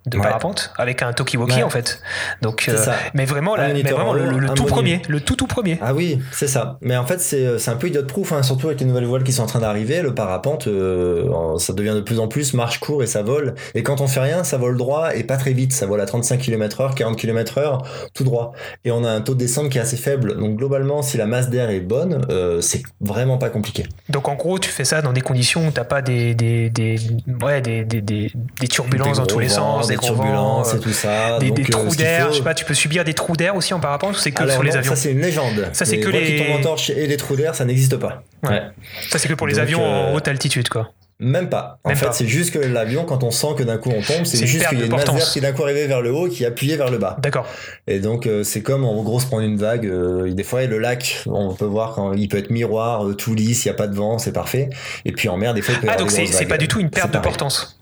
de 0.06 0.16
Ouais. 0.18 0.22
parapente 0.22 0.72
avec 0.78 1.02
un 1.02 1.12
talkie-walkie 1.12 1.56
Ouais. 1.56 1.62
en 1.62 1.70
fait. 1.70 2.00
Donc, 2.42 2.64
euh, 2.68 2.76
ça. 2.76 2.94
mais 3.14 3.24
vraiment, 3.24 3.56
la- 3.56 3.72
mais 3.72 3.82
vraiment 3.82 4.10
en 4.10 4.12
le, 4.12 4.48
tout 4.54 4.64
premier, 4.64 5.02
le 5.08 5.20
tout 5.20 5.36
tout 5.36 5.46
premier. 5.46 5.78
Ah 5.82 5.94
oui, 5.94 6.18
c'est 6.32 6.46
ça. 6.48 6.78
Mais 6.80 6.96
en 6.96 7.04
fait, 7.06 7.20
c'est 7.20 7.58
c'est 7.58 7.70
un 7.70 7.76
peu 7.76 7.88
idiot 7.88 8.04
proof, 8.04 8.32
hein, 8.32 8.42
surtout 8.42 8.68
avec 8.68 8.80
les 8.80 8.86
nouvelles 8.86 9.04
voiles 9.06 9.24
qui 9.24 9.32
sont 9.32 9.42
en 9.42 9.46
train 9.46 9.58
d'arriver. 9.60 10.02
Le 10.02 10.14
parapente, 10.14 10.68
euh, 10.68 11.58
ça 11.58 11.72
devient 11.72 11.94
de 11.94 12.00
plus 12.00 12.20
en 12.20 12.28
plus 12.28 12.54
marche 12.54 12.78
court 12.80 13.02
et 13.02 13.06
ça 13.06 13.22
vole. 13.22 13.54
Et 13.74 13.82
quand 13.82 14.00
on 14.00 14.06
fait 14.06 14.20
rien, 14.20 14.44
ça 14.44 14.56
vole 14.58 14.76
droit 14.76 15.14
et 15.14 15.24
pas 15.24 15.36
très 15.36 15.52
vite. 15.52 15.72
Ça 15.72 15.86
vole 15.86 16.00
à 16.00 16.06
35 16.06 16.38
km/h, 16.40 16.94
40 16.94 17.16
km/h, 17.16 17.78
tout 18.14 18.24
droit. 18.24 18.52
Et 18.84 18.90
on 18.90 19.04
a 19.04 19.10
un 19.10 19.20
taux 19.20 19.34
de 19.34 19.38
descente 19.40 19.68
qui 19.70 19.78
est 19.78 19.80
assez 19.80 19.96
faible. 19.96 20.36
Donc 20.38 20.56
globalement, 20.56 21.02
si 21.02 21.16
la 21.16 21.26
masse 21.26 21.50
d'air 21.50 21.70
est 21.70 21.80
bonne, 21.80 22.24
euh, 22.30 22.60
c'est 22.60 22.82
vraiment 23.00 23.38
pas 23.38 23.48
compliqué. 23.50 23.84
Donc 24.08 24.28
en 24.28 24.34
gros, 24.34 24.58
tu 24.58 24.70
fais 24.70 24.84
ça 24.84 25.02
dans 25.02 25.12
des 25.12 25.20
conditions 25.20 25.66
où 25.66 25.70
t'as 25.70 25.84
pas 25.84 26.02
des 26.02 26.34
des 26.34 26.70
des 26.70 26.96
ouais 27.42 27.60
des 27.60 27.84
des, 27.84 28.00
des, 28.00 28.32
des 28.60 28.68
turbulences 28.68 29.18
dans 29.18 29.26
tous 29.26 29.38
les 29.40 29.48
sens, 29.48 29.88
des, 30.00 30.06
turbulences 30.06 30.72
euh, 30.72 30.76
et 30.76 30.80
tout 30.80 30.92
ça. 30.92 31.38
des, 31.38 31.48
Donc, 31.48 31.56
des 31.56 31.62
euh, 31.64 31.66
trous 31.70 31.96
d'air. 31.96 32.26
faut- 32.26 32.32
Je 32.32 32.38
sais 32.38 32.44
pas, 32.44 32.54
tu 32.54 32.64
peux 32.64 32.74
subir 32.74 33.04
des 33.04 33.14
trous 33.14 33.36
d'air 33.36 33.56
aussi 33.56 33.74
en 33.74 33.80
parapente 33.80 34.16
ou 34.16 34.18
c'est 34.18 34.30
que 34.32 34.42
Alors 34.42 34.54
sur 34.54 34.62
les 34.62 34.70
non, 34.70 34.76
avions 34.78 34.90
Ça, 34.90 34.96
c'est 34.96 35.12
une 35.12 35.20
légende. 35.20 35.68
Ça, 35.72 35.84
c'est 35.84 35.96
Les 35.96 36.00
que 36.02 36.08
les- 36.08 36.24
qui 36.24 36.36
tombent 36.44 36.56
en 36.58 36.62
torche 36.62 36.90
et 36.90 37.06
les 37.06 37.16
trous 37.16 37.36
d'air, 37.36 37.54
ça 37.54 37.64
n'existe 37.64 37.96
pas. 37.96 38.22
Ouais. 38.42 38.62
Ça 39.10 39.18
c'est 39.18 39.28
que 39.28 39.34
pour 39.34 39.46
les 39.46 39.54
Donc, 39.54 39.62
avions 39.62 39.84
en 39.84 40.12
euh, 40.12 40.14
haute 40.14 40.28
altitude 40.28 40.68
quoi. 40.68 40.90
Même 41.18 41.48
pas. 41.48 41.78
En 41.84 41.88
Même 41.88 41.96
fait, 41.96 42.12
c'est 42.12 42.26
juste 42.26 42.52
que 42.52 42.58
l'avion, 42.58 43.06
quand 43.06 43.24
on 43.24 43.30
sent 43.30 43.54
que 43.56 43.62
d'un 43.62 43.78
coup 43.78 43.88
on 43.88 44.02
tombe, 44.02 44.26
C'est 44.26 44.46
juste 44.46 44.68
qu'il 44.68 44.78
y 44.78 44.82
a 44.82 44.84
une 44.84 44.90
masère 44.92 45.14
qui 45.32 45.38
est 45.38 45.40
d'un 45.40 45.52
coup 45.52 45.62
arrivée 45.62 45.86
vers 45.86 46.02
le 46.02 46.12
haut, 46.12 46.28
qui 46.28 46.44
appuyait 46.44 46.76
vers 46.76 46.90
le 46.90 46.98
bas. 46.98 47.16
D'accord. 47.22 47.46
Et 47.86 48.00
donc 48.00 48.26
euh, 48.26 48.42
c'est 48.44 48.60
comme 48.60 48.84
en 48.84 49.02
gros 49.02 49.18
se 49.18 49.24
prendre 49.24 49.42
une 49.42 49.56
vague. 49.56 49.86
euh, 49.86 50.30
des 50.34 50.44
fois, 50.44 50.62
et 50.62 50.66
le 50.66 50.76
lac, 50.78 51.22
on 51.24 51.54
peut 51.54 51.64
voir 51.64 51.94
quand 51.94 52.12
il 52.12 52.28
peut 52.28 52.36
être 52.36 52.50
miroir, 52.50 53.06
euh, 53.08 53.14
tout 53.14 53.34
lisse, 53.34 53.64
il 53.64 53.68
y 53.68 53.70
a 53.70 53.74
pas 53.74 53.86
de 53.86 53.94
vent, 53.96 54.18
c'est 54.18 54.32
parfait. 54.32 54.68
Et 55.06 55.12
puis 55.12 55.30
en 55.30 55.38
mer, 55.38 55.54
des 55.54 55.62
fois, 55.62 55.72
il 55.72 55.80
peut 55.80 55.86
y 55.86 55.90
Ah, 55.90 55.96
donc 55.96 56.10
c'est 56.10 56.44
pas 56.44 56.58
du 56.58 56.68
tout 56.68 56.80
une 56.80 56.90
perte 56.90 57.14
de 57.14 57.18
portance. 57.18 57.78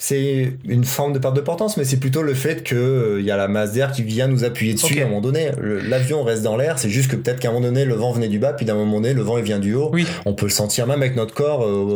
C'est 0.00 0.52
une 0.64 0.84
forme 0.84 1.12
de 1.12 1.18
perte 1.18 1.34
de 1.34 1.40
portance, 1.40 1.76
mais 1.76 1.82
c'est 1.82 1.96
plutôt 1.96 2.22
le 2.22 2.32
fait 2.32 2.62
que 2.62 2.76
euh, 2.76 3.20
y 3.20 3.32
a 3.32 3.36
la 3.36 3.48
masse 3.48 3.72
d'air 3.72 3.90
qui 3.90 4.04
vient 4.04 4.28
nous 4.28 4.44
appuyer 4.44 4.74
dessus 4.74 5.00
à 5.00 5.06
un 5.06 5.08
moment 5.08 5.20
donné. 5.20 5.50
L'avion 5.60 6.22
reste 6.22 6.44
dans 6.44 6.56
l'air, 6.56 6.78
c'est 6.78 6.88
juste 6.88 7.10
que 7.10 7.16
peut-être 7.16 7.40
qu'à 7.40 7.48
un 7.48 7.52
moment 7.52 7.66
donné 7.66 7.84
le 7.84 7.94
vent 7.96 8.12
venait 8.12 8.28
du 8.28 8.38
bas, 8.38 8.52
puis 8.52 8.64
d'un 8.64 8.76
moment 8.76 9.00
donné 9.00 9.12
le 9.12 9.22
vent 9.22 9.38
il 9.38 9.42
vient 9.44 9.58
du 9.58 9.74
haut. 9.74 9.90
Oui. 9.92 10.06
On 10.24 10.34
peut 10.34 10.46
le 10.46 10.52
sentir 10.52 10.86
même 10.86 11.02
avec 11.02 11.16
notre 11.16 11.34
corps 11.34 11.64
euh, 11.64 11.88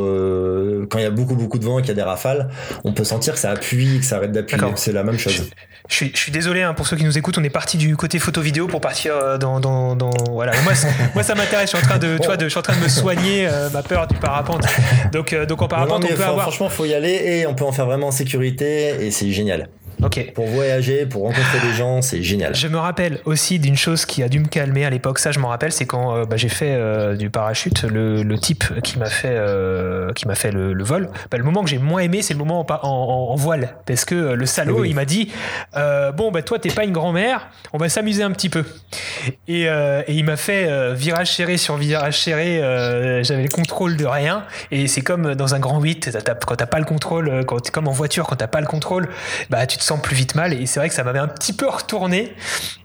euh, 0.82 0.86
quand 0.90 0.98
il 0.98 1.02
y 1.02 1.06
a 1.06 1.10
beaucoup 1.12 1.36
beaucoup 1.36 1.60
de 1.60 1.64
vent 1.64 1.78
et 1.78 1.82
qu'il 1.82 1.90
y 1.90 1.92
a 1.92 1.94
des 1.94 2.02
rafales, 2.02 2.48
on 2.82 2.92
peut 2.92 3.04
sentir 3.04 3.34
que 3.34 3.38
ça 3.38 3.52
appuie, 3.52 4.00
que 4.00 4.04
ça 4.04 4.16
arrête 4.16 4.32
d'appuyer. 4.32 4.64
C'est 4.74 4.90
la 4.92 5.04
même 5.04 5.18
chose. 5.18 5.48
Je 5.88 5.94
suis, 5.94 6.10
je 6.14 6.18
suis 6.18 6.32
désolé 6.32 6.62
hein, 6.62 6.74
pour 6.74 6.86
ceux 6.88 6.96
qui 6.96 7.04
nous 7.04 7.18
écoutent, 7.18 7.38
on 7.38 7.44
est 7.44 7.50
parti 7.50 7.76
du 7.76 7.96
côté 7.96 8.18
photo-vidéo 8.18 8.66
pour 8.66 8.80
partir 8.80 9.14
euh, 9.14 9.38
dans, 9.38 9.60
dans, 9.60 9.94
dans- 9.94 10.10
voilà. 10.30 10.52
Moi, 10.62 10.72
moi, 11.14 11.22
ça 11.22 11.34
m'intéresse. 11.36 11.70
Je 11.70 11.76
suis 11.76 11.84
en 11.84 11.88
train 11.88 11.98
de, 11.98 12.18
tu 12.18 12.26
vois, 12.26 12.36
de, 12.36 12.44
je 12.44 12.48
suis 12.50 12.58
en 12.58 12.62
train 12.62 12.76
de 12.76 12.82
me 12.82 12.88
soigner 12.88 13.46
euh, 13.48 13.68
ma 13.70 13.82
peur 13.82 14.06
du 14.08 14.14
parapente. 14.16 14.64
Donc, 15.12 15.34
donc 15.46 15.60
en 15.62 15.64
Non, 15.66 15.68
non, 15.68 15.68
parapente, 15.68 16.02
mais 16.02 16.06
on 16.06 16.10
peut 16.10 16.22
fran- 16.22 16.30
avoir. 16.30 16.42
Franchement, 16.48 16.68
faut 16.68 16.84
y 16.84 16.94
aller 16.94 17.20
et 17.24 17.46
on 17.46 17.54
peut 17.54 17.64
en 17.64 17.72
faire 17.72 17.86
vraiment 17.92 18.08
en 18.08 18.12
sécurité 18.12 19.04
et 19.04 19.10
c'est 19.10 19.30
génial. 19.30 19.68
Ok. 20.04 20.32
Pour 20.34 20.46
voyager, 20.46 21.06
pour 21.06 21.22
rencontrer 21.22 21.60
des 21.60 21.74
gens, 21.74 22.02
c'est 22.02 22.22
génial. 22.22 22.54
Je 22.54 22.66
me 22.68 22.78
rappelle 22.78 23.20
aussi 23.24 23.58
d'une 23.58 23.76
chose 23.76 24.04
qui 24.04 24.22
a 24.22 24.28
dû 24.28 24.40
me 24.40 24.46
calmer 24.48 24.84
à 24.84 24.90
l'époque. 24.90 25.18
Ça, 25.18 25.30
je 25.32 25.38
m'en 25.38 25.48
rappelle, 25.48 25.72
c'est 25.72 25.86
quand 25.86 26.16
euh, 26.16 26.24
bah, 26.24 26.36
j'ai 26.36 26.48
fait 26.48 26.74
euh, 26.74 27.14
du 27.16 27.30
parachute. 27.30 27.82
Le, 27.84 28.22
le 28.22 28.38
type 28.38 28.64
qui 28.82 28.98
m'a 28.98 29.06
fait, 29.06 29.28
euh, 29.30 30.12
qui 30.12 30.26
m'a 30.26 30.34
fait 30.34 30.50
le, 30.50 30.72
le 30.72 30.84
vol. 30.84 31.08
bah, 31.30 31.38
le 31.38 31.44
moment 31.44 31.62
que 31.62 31.70
j'ai 31.70 31.78
moins 31.78 32.00
aimé, 32.00 32.22
c'est 32.22 32.34
le 32.34 32.38
moment 32.38 32.66
en, 32.82 33.34
voile, 33.36 33.76
parce 33.86 34.04
que 34.04 34.14
le 34.34 34.46
salaud, 34.46 34.80
Oui. 34.80 34.90
il 34.90 34.94
m'a 34.94 35.04
dit 35.04 35.30
bon 35.74 36.30
bah 36.30 36.42
toi 36.42 36.58
t'es 36.58 36.68
pas 36.70 36.84
une 36.84 36.92
grand-mère, 36.92 37.48
on 37.72 37.78
va 37.78 37.88
s'amuser 37.88 38.22
un 38.22 38.30
petit 38.30 38.48
peu. 38.48 38.64
Et, 39.48 39.62
et 39.62 40.04
il 40.08 40.24
m'a 40.24 40.36
fait 40.36 40.94
virage 40.94 41.32
serré 41.34 41.56
sur 41.56 41.76
virage 41.76 42.20
serré. 42.20 42.58
J'avais 43.22 43.42
le 43.42 43.48
contrôle 43.48 43.96
de 43.96 44.04
rien. 44.06 44.44
Et 44.70 44.86
c'est 44.88 45.00
comme 45.02 45.34
dans 45.34 45.54
un 45.54 45.58
grand 45.60 45.80
8, 45.80 46.10
t'as- 46.12 46.22
t'as- 46.22 46.34
quand 46.34 46.56
t'as 46.56 46.66
pas 46.66 46.78
le 46.78 46.84
contrôle, 46.84 47.44
quand, 47.46 47.70
comme 47.70 47.88
en 47.88 47.92
voiture, 47.92 48.26
quand 48.26 48.36
t'as 48.36 48.46
pas 48.46 48.60
le 48.60 48.66
contrôle, 48.66 49.08
bah 49.50 49.66
tu 49.66 49.76
te 49.78 49.82
sens 49.82 49.91
plus 49.98 50.16
vite 50.16 50.34
mal. 50.34 50.52
Et 50.52 50.66
c'est 50.66 50.80
vrai 50.80 50.88
que 50.88 50.94
ça 50.94 51.04
m'avait 51.04 51.18
un 51.18 51.28
petit 51.28 51.52
peu 51.52 51.68
retourné. 51.68 52.32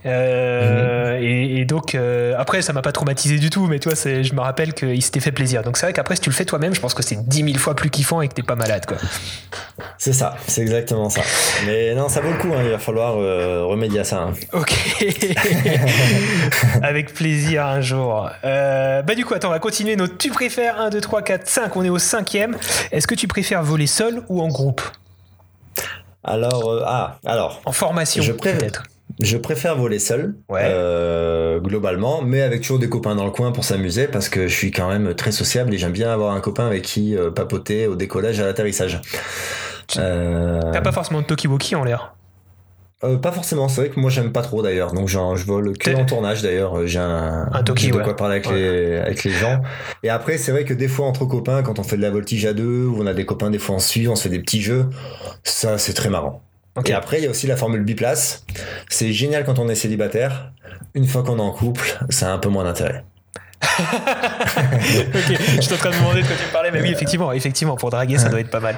Euh, 0.05 1.17
et, 1.21 1.59
et 1.59 1.65
donc 1.65 1.95
euh, 1.95 2.33
après, 2.37 2.61
ça 2.61 2.73
m'a 2.73 2.81
pas 2.81 2.91
traumatisé 2.91 3.37
du 3.39 3.49
tout. 3.49 3.67
Mais 3.67 3.79
toi, 3.79 3.95
c'est- 3.95 4.23
je 4.23 4.33
me 4.33 4.41
rappelle 4.41 4.73
qu'il 4.73 5.01
s'était 5.01 5.19
fait 5.19 5.31
plaisir. 5.31 5.63
Donc 5.63 5.77
c'est 5.77 5.85
vrai 5.85 5.93
qu'après, 5.93 6.15
si 6.15 6.21
tu 6.21 6.29
le 6.29 6.35
fais 6.35 6.45
toi-même, 6.45 6.73
je 6.75 6.79
pense 6.81 6.93
que 6.93 7.03
c'est 7.03 7.27
10 7.27 7.43
000 7.43 7.57
fois 7.57 7.75
plus 7.75 7.89
kiffant 7.89 8.21
et 8.21 8.27
que 8.27 8.33
t'es 8.33 8.43
pas 8.43 8.55
malade, 8.55 8.85
quoi. 8.85 8.97
C'est 9.97 10.13
ça, 10.13 10.35
c'est 10.47 10.61
exactement 10.61 11.09
ça. 11.09 11.21
Mais 11.65 11.93
non, 11.95 12.07
ça 12.09 12.21
vaut 12.21 12.31
le 12.31 12.37
coup, 12.37 12.49
hein, 12.53 12.61
il 12.63 12.69
va 12.71 12.79
falloir 12.79 13.15
euh, 13.17 13.63
remédier 13.65 13.99
à 13.99 14.03
ça. 14.03 14.17
hein. 14.21 14.33
Ok. 14.53 14.73
Avec 16.81 17.13
plaisir 17.13 17.65
un 17.65 17.81
jour. 17.81 18.29
Bah 18.43 19.15
du 19.15 19.25
coup, 19.25 19.33
attends, 19.33 19.49
on 19.49 19.51
va 19.51 19.59
continuer 19.59 19.95
notre 19.95 20.17
tu 20.17 20.29
préfères 20.29 20.79
1, 20.79 20.89
2, 20.89 21.01
3, 21.01 21.21
4, 21.21 21.47
5. 21.47 21.75
On 21.75 21.83
est 21.83 21.89
au 21.89 21.99
cinquième. 21.99 22.55
Est-ce 22.91 23.07
que 23.07 23.15
tu 23.15 23.27
préfères 23.27 23.63
voler 23.63 23.87
seul 23.87 24.21
ou 24.29 24.41
en 24.41 24.47
groupe? 24.47 24.81
Alors, 26.27 26.69
euh, 26.69 26.81
ah, 26.85 27.17
alors, 27.25 27.61
En 27.65 27.71
formation, 27.71 28.21
Je 28.21 28.33
préfère- 28.33 28.59
peut-être. 28.59 28.83
je 29.21 29.37
préfère 29.37 29.77
voler 29.77 29.97
seul, 29.99 30.35
Ouais. 30.49 30.61
euh, 30.65 31.59
globalement, 31.59 32.21
mais 32.21 32.41
avec 32.41 32.61
toujours 32.61 32.79
des 32.79 32.89
copains 32.89 33.15
dans 33.15 33.23
le 33.25 33.31
coin 33.31 33.51
pour 33.53 33.63
s'amuser, 33.63 34.07
parce 34.07 34.27
que 34.29 34.47
je 34.47 34.53
suis 34.53 34.71
quand 34.71 34.89
même 34.89 35.13
très 35.15 35.31
sociable 35.31 35.73
et 35.73 35.77
j'aime 35.77 35.93
bien 35.93 36.11
avoir 36.11 36.33
un 36.33 36.41
copain 36.41 36.67
avec 36.67 36.83
qui 36.83 37.15
euh, 37.15 37.31
papoter 37.31 37.87
au 37.87 37.95
décollage 37.95 38.39
et 38.39 38.43
à 38.43 38.45
l'atterrissage. 38.45 38.99
Euh, 39.97 40.59
T'as 40.73 40.81
pas 40.81 40.91
forcément 40.91 41.21
de 41.21 41.25
talkie-walkie 41.27 41.75
en 41.75 41.83
l'air. 41.85 42.13
Euh, 43.03 43.17
pas 43.17 43.31
forcément, 43.31 43.67
c'est 43.69 43.81
vrai 43.81 43.89
que 43.91 43.99
moi 43.99 44.09
j'aime 44.09 44.31
pas 44.31 44.41
trop 44.41 44.61
d'ailleurs, 44.63 44.91
donc 44.93 45.07
genre, 45.07 45.35
je 45.37 45.45
vole 45.45 45.77
que 45.77 45.91
en 45.95 46.05
tournage 46.05 46.41
d'ailleurs, 46.41 46.79
euh, 46.79 46.87
j'ai 46.87 46.99
un, 46.99 47.47
Un 47.51 47.63
j'ai 47.75 47.91
de 47.91 47.97
ouais. 47.97 48.03
quoi 48.03 48.15
parler 48.15 48.35
avec, 48.37 48.47
Ouais. 48.49 48.55
les, 48.55 48.95
avec 48.97 49.23
les 49.23 49.31
gens. 49.31 49.61
Et 50.03 50.09
après, 50.09 50.37
c'est 50.37 50.51
vrai 50.51 50.65
que 50.65 50.73
des 50.73 50.87
fois 50.87 51.05
entre 51.05 51.25
copains, 51.25 51.61
quand 51.61 51.77
on 51.79 51.83
fait 51.83 51.97
de 51.97 52.01
la 52.01 52.09
voltige 52.09 52.45
à 52.45 52.53
deux, 52.53 52.85
ou 52.85 52.97
on 53.01 53.05
a 53.05 53.13
des 53.13 53.25
copains 53.25 53.49
des 53.51 53.59
fois 53.59 53.75
en 53.75 53.79
suit, 53.79 54.07
on 54.07 54.15
se 54.15 54.23
fait 54.23 54.29
des 54.29 54.39
petits 54.39 54.61
jeux, 54.61 54.87
ça 55.43 55.77
c'est 55.77 55.93
très 55.93 56.09
marrant. 56.09 56.41
Ok. 56.75 56.89
Et 56.89 56.93
après, 56.93 57.17
il 57.19 57.23
y 57.23 57.27
a 57.27 57.29
aussi 57.29 57.47
la 57.47 57.55
formule 57.57 57.83
biplace. 57.83 58.45
C'est 58.89 59.11
génial 59.11 59.45
quand 59.45 59.57
on 59.59 59.67
est 59.69 59.75
célibataire. 59.75 60.51
Une 60.93 61.05
fois 61.07 61.23
qu'on 61.23 61.37
est 61.37 61.41
en 61.41 61.51
couple, 61.51 61.97
ça 62.09 62.29
a 62.31 62.33
un 62.33 62.37
peu 62.37 62.49
moins 62.49 62.63
d'intérêt. 62.63 63.03
ok, 63.79 65.37
je 65.55 65.61
suis 65.61 65.73
en 65.73 65.77
train 65.77 65.89
de 65.89 65.95
me 65.95 65.99
demander 65.99 66.21
de 66.21 66.27
quoi 66.27 66.35
tu 66.35 66.51
parlais, 66.51 66.71
mais 66.71 66.81
oui, 66.81 66.91
effectivement, 66.91 67.31
effectivement, 67.31 67.75
pour 67.75 67.89
draguer, 67.89 68.17
ça 68.17 68.29
doit 68.29 68.39
être 68.39 68.49
pas 68.49 68.59
mal. 68.59 68.77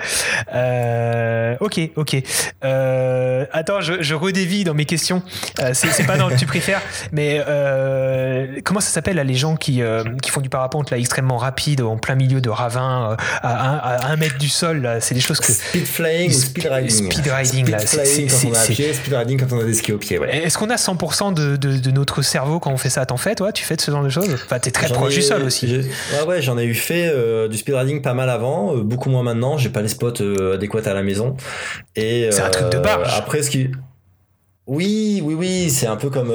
Euh, 0.54 1.56
ok, 1.60 1.80
ok. 1.96 2.18
Euh, 2.64 3.46
attends, 3.52 3.82
je, 3.82 4.02
je 4.02 4.16
redévie 4.16 4.64
dans 4.64 4.74
mes 4.74 4.86
questions. 4.86 5.22
Euh, 5.60 5.72
c'est 5.74 6.06
pas 6.06 6.18
dans 6.18 6.28
le 6.30 6.36
tu 6.36 6.46
préfères, 6.46 6.82
mais 7.12 7.42
euh, 7.48 8.60
comment 8.64 8.80
ça 8.80 8.90
s'appelle 8.90 9.18
les 9.18 9.36
gens 9.36 9.56
qui, 9.56 9.82
qui 10.22 10.30
font 10.32 10.42
du 10.42 10.50
parapente 10.50 10.92
là 10.92 10.98
extrêmement 10.98 11.38
rapide 11.38 11.82
en 11.82 11.98
plein 11.98 12.16
milieu 12.16 12.40
de 12.42 12.50
ravin 12.50 13.12
euh, 13.12 13.16
à, 13.42 13.70
un, 13.70 13.78
à 13.78 14.06
un 14.12 14.16
mètre 14.16 14.38
du 14.38 14.50
sol 14.50 14.98
C'est 15.02 15.14
des 15.16 15.22
choses 15.22 15.40
que. 15.40 15.52
Speed 15.52 15.86
flying 15.88 16.30
ou 16.30 16.34
speed 16.40 16.66
riding. 16.72 17.12
Speed 17.12 17.28
riding, 17.28 17.70
là, 17.70 17.80
Speed 17.80 18.00
flying 18.02 18.30
quand 18.30 18.48
on 18.48 18.54
est 18.54 18.58
à 18.58 18.60
c'est- 18.62 18.74
pied, 18.74 18.94
speed 18.94 19.14
riding 19.14 19.40
quand 19.40 19.56
on 19.56 19.60
a 19.60 19.64
des 19.66 19.74
skis 19.74 19.92
au 19.94 19.98
pied, 19.98 20.18
ouais. 20.20 20.38
Est-ce 20.46 20.58
qu'on 20.58 20.70
a 20.70 20.76
100% 20.76 21.34
de, 21.34 21.56
de, 21.56 21.78
de 21.78 21.92
notre 21.92 22.22
cerveau 22.22 22.60
quand 22.60 22.72
on 22.72 22.78
fait 22.78 22.90
ça? 22.90 23.06
T'en 23.06 23.18
fais 23.18 23.36
toi? 23.36 23.52
Tu 23.52 23.64
fais 23.64 23.76
de 23.76 23.82
ce 23.82 23.92
genre 23.92 24.04
de 24.04 24.10
choses? 24.10 24.34
Enfin, 24.46 24.60
t'es 24.72 24.86
très 24.86 24.94
proche 24.94 25.14
ai- 25.14 25.18
du 25.18 25.22
sol 25.22 25.44
aussi. 25.44 25.66
Ouais, 25.68 26.26
ouais, 26.28 26.42
j'en 26.42 26.58
ai 26.58 26.66
eu 26.66 26.74
fait 26.74 27.08
euh, 27.14 27.48
du 27.48 27.58
speed 27.58 27.76
riding 27.76 28.02
pas 28.02 28.14
mal 28.14 28.30
avant, 28.30 28.76
euh, 28.76 28.82
beaucoup 28.82 29.10
moins 29.10 29.24
maintenant. 29.24 29.58
J'ai 29.58 29.70
pas 29.70 29.82
les 29.82 29.88
spots 29.88 30.22
euh, 30.22 30.56
adéquats 30.56 30.88
à 30.90 30.94
la 30.94 31.04
maison. 31.04 31.36
Et 31.96 32.30
C'est 32.32 32.42
un 32.42 32.50
truc 32.50 32.70
de 32.72 32.78
euh, 32.78 32.82
barge. 32.82 33.12
Après, 33.18 33.42
ce 33.44 33.50
qui. 33.50 33.70
Oui, 34.68 35.22
oui, 35.24 35.34
oui, 35.34 35.70
c'est 35.70 35.88
un 35.88 35.96
peu 35.96 36.10
comme. 36.10 36.34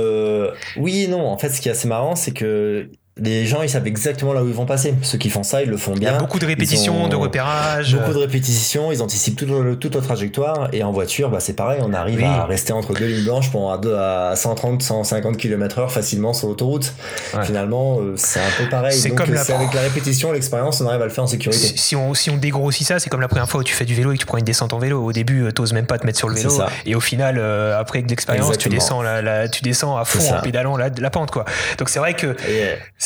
Oui 0.76 1.02
et 1.04 1.08
non. 1.08 1.26
En 1.26 1.38
fait, 1.38 1.50
ce 1.50 1.60
qui 1.60 1.68
est 1.68 1.72
assez 1.72 1.86
marrant, 1.88 2.16
c'est 2.16 2.32
que 2.32 2.88
les 3.16 3.46
gens, 3.46 3.62
ils 3.62 3.68
savent 3.70 3.86
exactement 3.86 4.32
là 4.32 4.42
où 4.42 4.48
ils 4.48 4.54
vont 4.54 4.66
passer. 4.66 4.92
Ceux 5.02 5.18
qui 5.18 5.30
font 5.30 5.44
ça, 5.44 5.62
ils 5.62 5.68
le 5.70 5.76
font 5.76 5.92
Il 5.92 5.98
y 5.98 6.00
bien. 6.00 6.14
a 6.16 6.18
beaucoup 6.18 6.40
de 6.40 6.46
répétitions, 6.46 7.04
ont 7.04 7.06
de 7.08 7.14
repérages. 7.14 7.94
Beaucoup 7.96 8.12
de 8.12 8.18
répétitions, 8.18 8.90
ils 8.90 9.00
anticipent 9.02 9.36
toute, 9.36 9.48
le- 9.50 9.76
toute 9.76 10.00
trajectoire. 10.02 10.68
Et 10.72 10.82
en 10.82 10.90
voiture, 10.90 11.30
bah, 11.30 11.38
c'est 11.38 11.52
pareil, 11.52 11.80
on 11.82 11.92
arrive 11.92 12.18
Oui. 12.18 12.24
à 12.24 12.44
rester 12.44 12.72
entre 12.72 12.92
deux 12.92 13.06
lignes 13.06 13.24
blanches 13.24 13.52
pour 13.52 13.72
à, 13.72 13.78
deux- 13.78 13.94
à 13.94 14.34
130, 14.34 14.82
150 14.82 15.36
km 15.36 15.78
heure 15.78 15.92
facilement 15.92 16.32
sur 16.34 16.48
l'autoroute. 16.48 16.92
Ouais. 17.36 17.44
Finalement, 17.44 17.98
euh, 18.00 18.14
c'est 18.16 18.40
un 18.40 18.50
peu 18.58 18.68
pareil. 18.68 18.92
C'est 18.98 19.10
comme 19.10 19.30
euh, 19.30 19.34
la 19.34 19.54
avec 19.56 19.70
répétition, 19.70 20.32
l'expérience, 20.32 20.80
on 20.80 20.88
arrive 20.88 21.02
à 21.02 21.04
le 21.04 21.10
faire 21.10 21.22
en 21.22 21.28
sécurité. 21.28 21.68
Si, 21.76 21.94
on, 21.94 22.14
si 22.14 22.30
on 22.30 22.36
dégrossit 22.36 22.84
ça, 22.86 22.98
c'est 22.98 23.10
comme 23.10 23.20
la 23.20 23.28
première 23.28 23.48
fois 23.48 23.60
où 23.60 23.64
tu 23.64 23.74
fais 23.74 23.84
du 23.84 23.94
vélo 23.94 24.10
et 24.10 24.14
que 24.16 24.20
tu 24.20 24.26
prends 24.26 24.38
une 24.38 24.44
descente 24.44 24.72
en 24.72 24.78
vélo. 24.78 25.04
Au 25.04 25.12
début, 25.12 25.42
euh, 25.44 25.52
t'oses 25.52 25.72
même 25.72 25.86
pas 25.86 25.98
te 25.98 26.06
mettre 26.06 26.18
sur 26.18 26.28
le 26.28 26.34
vélo. 26.34 26.60
Et 26.84 26.96
au 26.96 27.00
final, 27.00 27.36
euh, 27.38 27.78
après 27.78 28.02
de 28.02 28.08
l'expérience, 28.08 28.58
tu 28.58 28.68
descends, 28.68 29.02
la, 29.02 29.22
la- 29.22 29.48
tu 29.48 29.62
descends 29.62 29.96
à 29.96 30.04
fond 30.04 30.34
en 30.34 30.40
pédalant 30.40 30.76
la, 30.76 30.88
la 30.88 31.10
pente. 31.10 31.30
quoi. 31.30 31.44
Donc 31.78 31.88
c'est 31.90 32.00
vrai 32.00 32.14
que 32.14 32.34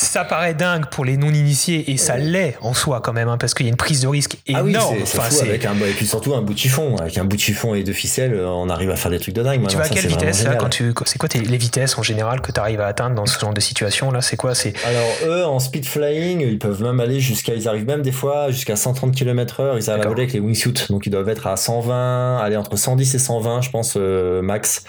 ça 0.05 0.23
paraît 0.23 0.53
dingue 0.53 0.85
pour 0.85 1.03
les 1.03 1.17
non-initiés 1.17 1.91
et 1.91 1.97
ça 1.97 2.17
l'est 2.17 2.57
en 2.61 2.73
soi 2.73 3.01
quand 3.01 3.11
même, 3.13 3.27
hein, 3.27 3.37
parce 3.37 3.53
qu'il 3.53 3.65
y 3.65 3.69
a 3.69 3.71
une 3.71 3.77
prise 3.77 4.01
de 4.01 4.07
risque 4.07 4.37
ah 4.53 4.63
oui, 4.63 4.71
énorme. 4.71 4.95
c'est 4.99 5.05
c'est 5.05 5.19
Enfin, 5.19 5.29
fou 5.29 5.41
avec 5.41 5.65
un, 5.65 5.75
et 5.75 5.91
puis 5.91 6.07
surtout 6.07 6.33
un 6.35 6.41
bout 6.41 6.53
de 6.53 6.59
chiffon. 6.59 6.95
Avec 6.97 7.17
un 7.17 7.25
bout 7.25 7.35
de 7.35 7.41
chiffon 7.41 7.75
et 7.75 7.83
deux 7.83 7.93
ficelles, 7.93 8.33
euh, 8.33 8.47
on 8.47 8.69
arrive 8.69 8.91
à 8.91 8.95
faire 8.95 9.11
des 9.11 9.19
trucs 9.19 9.35
de 9.35 9.43
dingue. 9.43 9.67
tu 9.67 9.75
vas 9.75 9.83
à 9.83 9.89
quelle 9.89 10.07
vitesse 10.07 10.43
là, 10.45 10.55
quand 10.55 10.69
tu, 10.69 10.93
C'est 11.05 11.17
quoi 11.17 11.27
les 11.33 11.57
vitesses 11.57 11.97
en 11.97 12.03
général 12.03 12.41
que 12.41 12.51
tu 12.51 12.59
arrives 12.59 12.81
à 12.81 12.87
atteindre 12.87 13.15
dans 13.15 13.25
ce 13.25 13.39
genre 13.39 13.53
de 13.53 13.59
situation 13.59 14.11
là 14.11 14.21
C'est 14.21 14.37
quoi 14.37 14.55
C'est 14.55 14.73
Alors 14.85 15.09
eux 15.27 15.45
en 15.45 15.59
speed 15.59 15.85
flying 15.85 16.41
ils 16.41 16.59
peuvent 16.59 16.81
même 16.81 16.99
aller 16.99 17.19
jusqu'à 17.19 17.53
ils 17.53 17.67
arrivent 17.67 17.85
même 17.85 18.01
des 18.01 18.11
fois 18.11 18.51
jusqu'à 18.51 18.75
130 18.75 19.13
km 19.13 19.59
heure 19.59 19.77
ils 19.77 19.89
arrivent 19.89 20.05
à 20.05 20.07
voler 20.07 20.23
avec 20.23 20.33
les 20.33 20.39
wingsuits 20.39 20.87
donc 20.89 21.05
ils 21.05 21.09
doivent 21.09 21.29
être 21.29 21.47
à 21.47 21.55
120 21.55 22.37
aller 22.39 22.57
entre 22.57 22.75
110 22.75 23.15
et 23.15 23.19
120 23.19 23.61
je 23.61 23.69
pense 23.69 23.95
euh, 23.97 24.41
max 24.41 24.83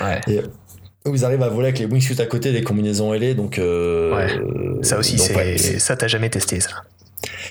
ouais. 0.00 0.20
et 0.28 0.40
ils 1.06 1.24
arrivent 1.24 1.42
à 1.42 1.48
voler 1.48 1.68
avec 1.68 1.78
les 1.78 1.86
wingsuits 1.86 2.20
à 2.20 2.26
côté 2.26 2.52
des 2.52 2.62
combinaisons 2.62 3.12
ailées 3.12 3.34
donc 3.34 3.58
euh, 3.58 4.14
Ouais. 4.14 4.82
ça 4.82 4.98
aussi, 4.98 5.16
donc, 5.16 5.30
ouais, 5.36 5.56
c'est- 5.58 5.78
ça 5.78 5.96
t'as 5.96 6.08
jamais 6.08 6.28
testé 6.30 6.60
ça. 6.60 6.70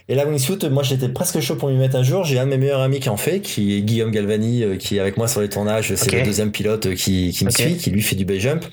Et 0.09 0.15
la 0.15 0.25
wingsuit 0.25 0.57
moi 0.71 0.81
j'étais 0.81 1.07
presque 1.07 1.39
chaud 1.39 1.55
pour 1.55 1.69
m'y 1.69 1.77
mettre 1.77 1.95
un 1.95 2.01
jour. 2.01 2.23
J'ai 2.23 2.39
un 2.39 2.45
de 2.45 2.49
mes 2.49 2.57
meilleurs 2.57 2.81
amis 2.81 2.99
qui 2.99 3.09
en 3.09 3.17
fait 3.17 3.41
qui 3.41 3.77
est 3.77 3.81
Guillaume 3.81 4.09
Galvani 4.09 4.63
euh, 4.63 4.75
qui 4.75 4.97
est 4.97 4.99
avec 4.99 5.17
moi 5.17 5.27
sur 5.27 5.39
les 5.39 5.49
tournages. 5.49 5.93
C'est 5.93 6.11
le 6.11 6.23
deuxième 6.23 6.51
pilote 6.51 6.87
euh, 6.87 6.95
qui, 6.95 7.29
qui 7.31 7.45
me 7.45 7.51
suit 7.51 7.77
qui 7.77 7.91
lui 7.91 8.01
fait 8.01 8.15
du 8.15 8.25
base 8.25 8.39
jump. 8.39 8.65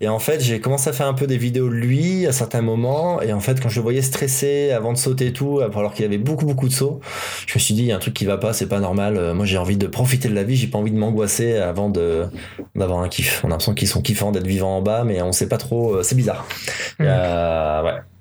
Et 0.00 0.08
en 0.08 0.18
fait 0.18 0.40
j'ai 0.40 0.58
commencé 0.58 0.90
à 0.90 0.92
faire 0.92 1.06
un 1.06 1.14
peu 1.14 1.28
des 1.28 1.38
vidéos 1.38 1.68
de 1.68 1.74
lui 1.74 2.26
à 2.26 2.32
certains 2.32 2.62
moments. 2.62 3.22
Et 3.22 3.32
en 3.32 3.38
fait 3.38 3.60
quand 3.60 3.68
je 3.68 3.76
le 3.76 3.82
voyais 3.82 4.02
stressé 4.02 4.72
avant 4.72 4.92
de 4.92 4.98
sauter 4.98 5.28
et 5.28 5.32
tout 5.32 5.60
alors 5.60 5.94
qu'il 5.94 6.02
y 6.02 6.08
avait 6.08 6.18
beaucoup 6.18 6.46
beaucoup 6.46 6.66
de 6.66 6.72
sauts 6.72 7.00
je 7.46 7.54
me 7.54 7.60
suis 7.60 7.74
dit 7.74 7.82
il 7.82 7.86
y 7.86 7.92
a 7.92 7.96
un 7.96 8.00
truc 8.00 8.14
qui 8.14 8.24
va 8.24 8.36
pas 8.36 8.52
c'est 8.52 8.66
pas 8.68 8.80
normal. 8.80 9.16
Euh, 9.16 9.34
moi 9.34 9.46
j'ai 9.46 9.58
envie 9.58 9.76
de 9.76 9.86
profiter 9.86 10.28
de 10.28 10.34
la 10.34 10.42
vie. 10.42 10.56
J'ai 10.56 10.66
pas 10.66 10.78
envie 10.78 10.90
de 10.90 10.98
m'angoisser 10.98 11.58
avant 11.58 11.90
de 11.90 12.24
d'avoir 12.74 12.98
un 12.98 13.08
kiff. 13.08 13.40
On 13.44 13.46
a 13.46 13.50
l'impression 13.50 13.74
qu'ils 13.74 13.88
sont 13.88 14.02
kiffants 14.02 14.32
d'être 14.32 14.48
vivants 14.48 14.78
en 14.78 14.82
bas 14.82 15.04
mais 15.04 15.22
on 15.22 15.30
sait 15.30 15.48
pas 15.48 15.58
trop 15.58 16.02
c'est 16.02 16.16
bizarre. 16.16 16.44
Euh, 17.00 17.82
ouais 17.84 18.11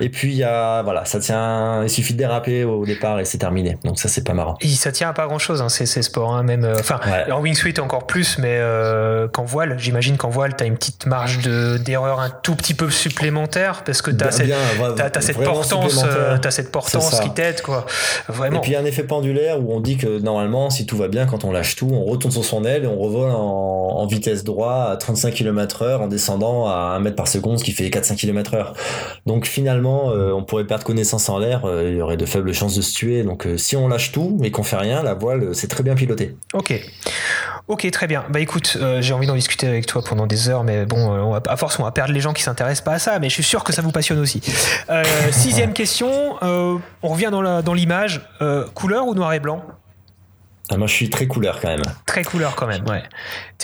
Et 0.00 0.08
puis 0.08 0.32
il 0.32 0.36
y 0.38 0.44
a 0.44 0.82
voilà, 0.82 1.04
ça 1.04 1.18
tient. 1.20 1.82
Il 1.82 1.90
suffit 1.90 2.12
de 2.14 2.18
déraper 2.18 2.64
au 2.64 2.84
départ 2.86 3.20
et 3.20 3.24
c'est 3.24 3.38
terminé. 3.38 3.78
Donc 3.84 3.98
ça 3.98 4.08
c'est 4.08 4.24
pas 4.24 4.34
marrant. 4.34 4.56
Et 4.60 4.68
ça 4.68 4.92
tient 4.92 5.08
à 5.08 5.12
pas 5.12 5.26
grand 5.26 5.38
chose 5.38 5.62
hein, 5.62 5.68
ces, 5.68 5.86
ces 5.86 6.02
sports, 6.02 6.34
hein, 6.34 6.42
même. 6.42 6.64
euh, 6.64 6.74
Ouais. 7.06 7.32
en 7.32 7.40
wingsuit 7.40 7.78
encore 7.80 8.06
plus, 8.06 8.38
mais 8.38 8.56
euh, 8.58 9.26
qu'en 9.28 9.44
voile, 9.44 9.76
j'imagine 9.78 10.16
qu'en 10.16 10.28
voile, 10.30 10.54
t'as 10.56 10.66
une 10.66 10.74
petite 10.76 11.06
marge 11.06 11.38
de 11.40 11.78
d'erreur 11.78 12.20
un 12.20 12.30
tout 12.30 12.54
petit 12.54 12.74
peu 12.74 12.90
supplémentaire 12.90 13.82
parce 13.84 14.02
que 14.02 14.10
t'as 14.10 14.28
Bien- 14.28 14.30
cette, 14.30 14.46
bien, 14.46 14.56
t'as, 14.96 15.10
t'as 15.10 15.20
cette 15.20 15.42
portance, 15.42 16.04
euh, 16.04 16.36
t'as 16.38 16.50
cette 16.50 16.70
portance 16.72 17.10
C'est 17.10 17.16
ça. 17.16 17.22
qui 17.22 17.30
t'aide, 17.30 17.62
quoi. 17.62 17.86
Vraiment. 18.28 18.58
Et 18.58 18.60
puis 18.60 18.70
il 18.72 18.74
y 18.74 18.76
a 18.76 18.80
un 18.80 18.84
effet 18.84 19.04
pendulaire 19.04 19.60
où 19.60 19.72
on 19.74 19.80
dit 19.80 19.96
que 19.96 20.18
normalement, 20.20 20.70
si 20.70 20.86
tout 20.86 20.96
va 20.96 21.08
bien, 21.08 21.26
quand 21.26 21.44
on 21.44 21.52
lâche 21.52 21.76
tout, 21.76 21.88
on 21.92 22.04
retourne 22.04 22.32
sur 22.32 22.44
son 22.44 22.64
aile 22.64 22.84
et 22.84 22.86
on 22.86 22.98
revole 22.98 23.30
en, 23.30 23.36
en 23.36 24.06
vitesse 24.06 24.44
droit 24.44 24.88
à 24.92 24.96
35 24.96 25.32
km 25.34 25.82
heure 25.82 26.02
en 26.02 26.06
descendant 26.08 26.66
à 26.66 26.94
1 26.96 27.00
mètre 27.00 27.16
par 27.16 27.28
seconde, 27.28 27.58
ce 27.58 27.64
qui 27.64 27.72
fait 27.72 27.88
4-5 27.88 28.16
km 28.16 28.54
heure. 28.54 28.74
Donc 29.26 29.46
finalement, 29.46 29.71
euh, 29.80 30.32
on 30.32 30.42
pourrait 30.44 30.64
perdre 30.64 30.84
connaissance 30.84 31.28
en 31.28 31.38
l'air, 31.38 31.64
euh, 31.64 31.88
il 31.90 31.96
y 31.96 32.02
aurait 32.02 32.16
de 32.16 32.26
faibles 32.26 32.52
chances 32.52 32.74
de 32.74 32.82
se 32.82 32.92
tuer. 32.94 33.22
Donc 33.22 33.46
euh, 33.46 33.56
si 33.56 33.76
on 33.76 33.88
lâche 33.88 34.12
tout 34.12 34.38
et 34.42 34.50
qu'on 34.50 34.62
fait 34.62 34.76
rien, 34.76 35.02
la 35.02 35.14
voile, 35.14 35.54
c'est 35.54 35.68
très 35.68 35.82
bien 35.82 35.94
piloté. 35.94 36.36
Ok. 36.52 36.72
Ok, 37.68 37.88
très 37.90 38.06
bien. 38.06 38.24
Bah 38.28 38.40
écoute, 38.40 38.76
j'ai 39.00 39.14
envie 39.14 39.26
d'en 39.28 39.36
discuter 39.36 39.66
avec 39.68 39.86
toi 39.86 40.02
pendant 40.06 40.26
des 40.26 40.48
heures, 40.48 40.64
mais 40.64 40.84
bon, 40.84 40.98
on 40.98 41.30
va, 41.30 41.40
à 41.46 41.56
force, 41.56 41.78
on 41.78 41.84
va 41.84 41.92
perdre 41.92 42.12
les 42.12 42.20
gens 42.20 42.32
qui 42.32 42.42
s'intéressent 42.42 42.84
pas 42.84 42.94
à 42.94 42.98
ça, 42.98 43.18
mais 43.20 43.28
je 43.28 43.34
suis 43.34 43.42
sûr 43.44 43.62
que 43.64 43.72
ça 43.72 43.82
vous 43.82 43.92
passionne 43.92 44.18
aussi. 44.18 44.40
Sixième 45.30 45.72
question, 45.72 46.10
on 46.42 46.80
revient 47.08 47.28
dans 47.30 47.40
la- 47.40 47.62
dans 47.62 47.74
l'image. 47.74 48.20
Couleur 48.74 49.06
ou 49.06 49.14
noir 49.14 49.32
et 49.32 49.40
blanc? 49.40 49.64
Ah, 50.70 50.76
moi, 50.76 50.86
je 50.86 50.92
suis 50.94 51.10
très 51.10 51.26
couleur 51.26 51.60
quand 51.60 51.68
même. 51.68 51.82
Très 52.06 52.24
couleur 52.24 52.54
quand 52.54 52.66
même, 52.66 52.82
ouais. 52.88 53.02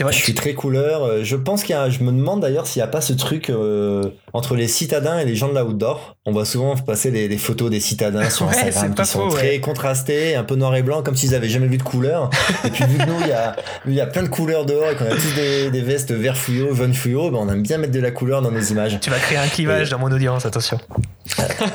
Vrai. 0.00 0.12
Je 0.12 0.18
suis 0.18 0.34
très 0.34 0.52
couleur. 0.54 1.24
Je 1.24 1.36
pense 1.36 1.62
qu'il 1.64 1.74
y 1.74 1.78
a, 1.78 1.88
je 1.90 2.02
me 2.02 2.12
demande 2.12 2.40
d'ailleurs 2.40 2.66
s'il 2.66 2.80
n'y 2.80 2.84
a 2.84 2.90
pas 2.90 3.00
ce 3.00 3.12
truc 3.14 3.50
euh, 3.50 4.10
entre 4.32 4.56
les 4.56 4.68
citadins 4.68 5.18
et 5.18 5.24
les 5.24 5.34
gens 5.34 5.48
de 5.48 5.58
l'outdoor. 5.58 6.16
On 6.26 6.32
voit 6.32 6.44
souvent 6.44 6.76
passer 6.76 7.10
des, 7.10 7.28
des 7.28 7.38
photos 7.38 7.70
des 7.70 7.80
citadins 7.80 8.28
sur 8.30 8.46
Ouais, 8.48 8.56
Instagram 8.56 8.94
qui 8.94 9.04
sont 9.04 9.28
faux, 9.28 9.36
très 9.36 9.50
ouais. 9.52 9.60
contrastés, 9.60 10.34
un 10.34 10.44
peu 10.44 10.54
noir 10.54 10.74
et 10.76 10.82
blanc, 10.82 11.02
comme 11.02 11.16
s'ils 11.16 11.34
avaient 11.34 11.48
jamais 11.48 11.66
vu 11.66 11.76
de 11.76 11.82
couleur. 11.82 12.30
et 12.64 12.70
puis 12.70 12.84
vu 12.84 12.98
que 12.98 13.06
nous, 13.06 13.20
il 13.20 13.28
y 13.28 13.32
a, 13.32 13.56
y 13.86 14.00
a 14.00 14.06
plein 14.06 14.22
de 14.22 14.28
couleurs 14.28 14.64
dehors 14.66 14.90
et 14.90 14.96
qu'on 14.96 15.04
a 15.06 15.10
tous 15.10 15.34
des, 15.34 15.70
des 15.70 15.80
vestes 15.82 16.12
vert 16.12 16.36
fluo, 16.36 16.74
jaune 16.74 16.94
fluo, 16.94 17.30
ben 17.30 17.38
on 17.38 17.48
aime 17.50 17.62
bien 17.62 17.78
mettre 17.78 17.92
de 17.92 18.00
la 18.00 18.10
couleur 18.10 18.42
dans 18.42 18.50
nos 18.50 18.60
images. 18.60 18.98
Tu 19.00 19.10
vas 19.10 19.18
créer 19.18 19.38
un 19.38 19.48
clivage 19.48 19.90
dans 19.90 19.98
mon 19.98 20.10
audience, 20.10 20.46
attention. 20.46 20.78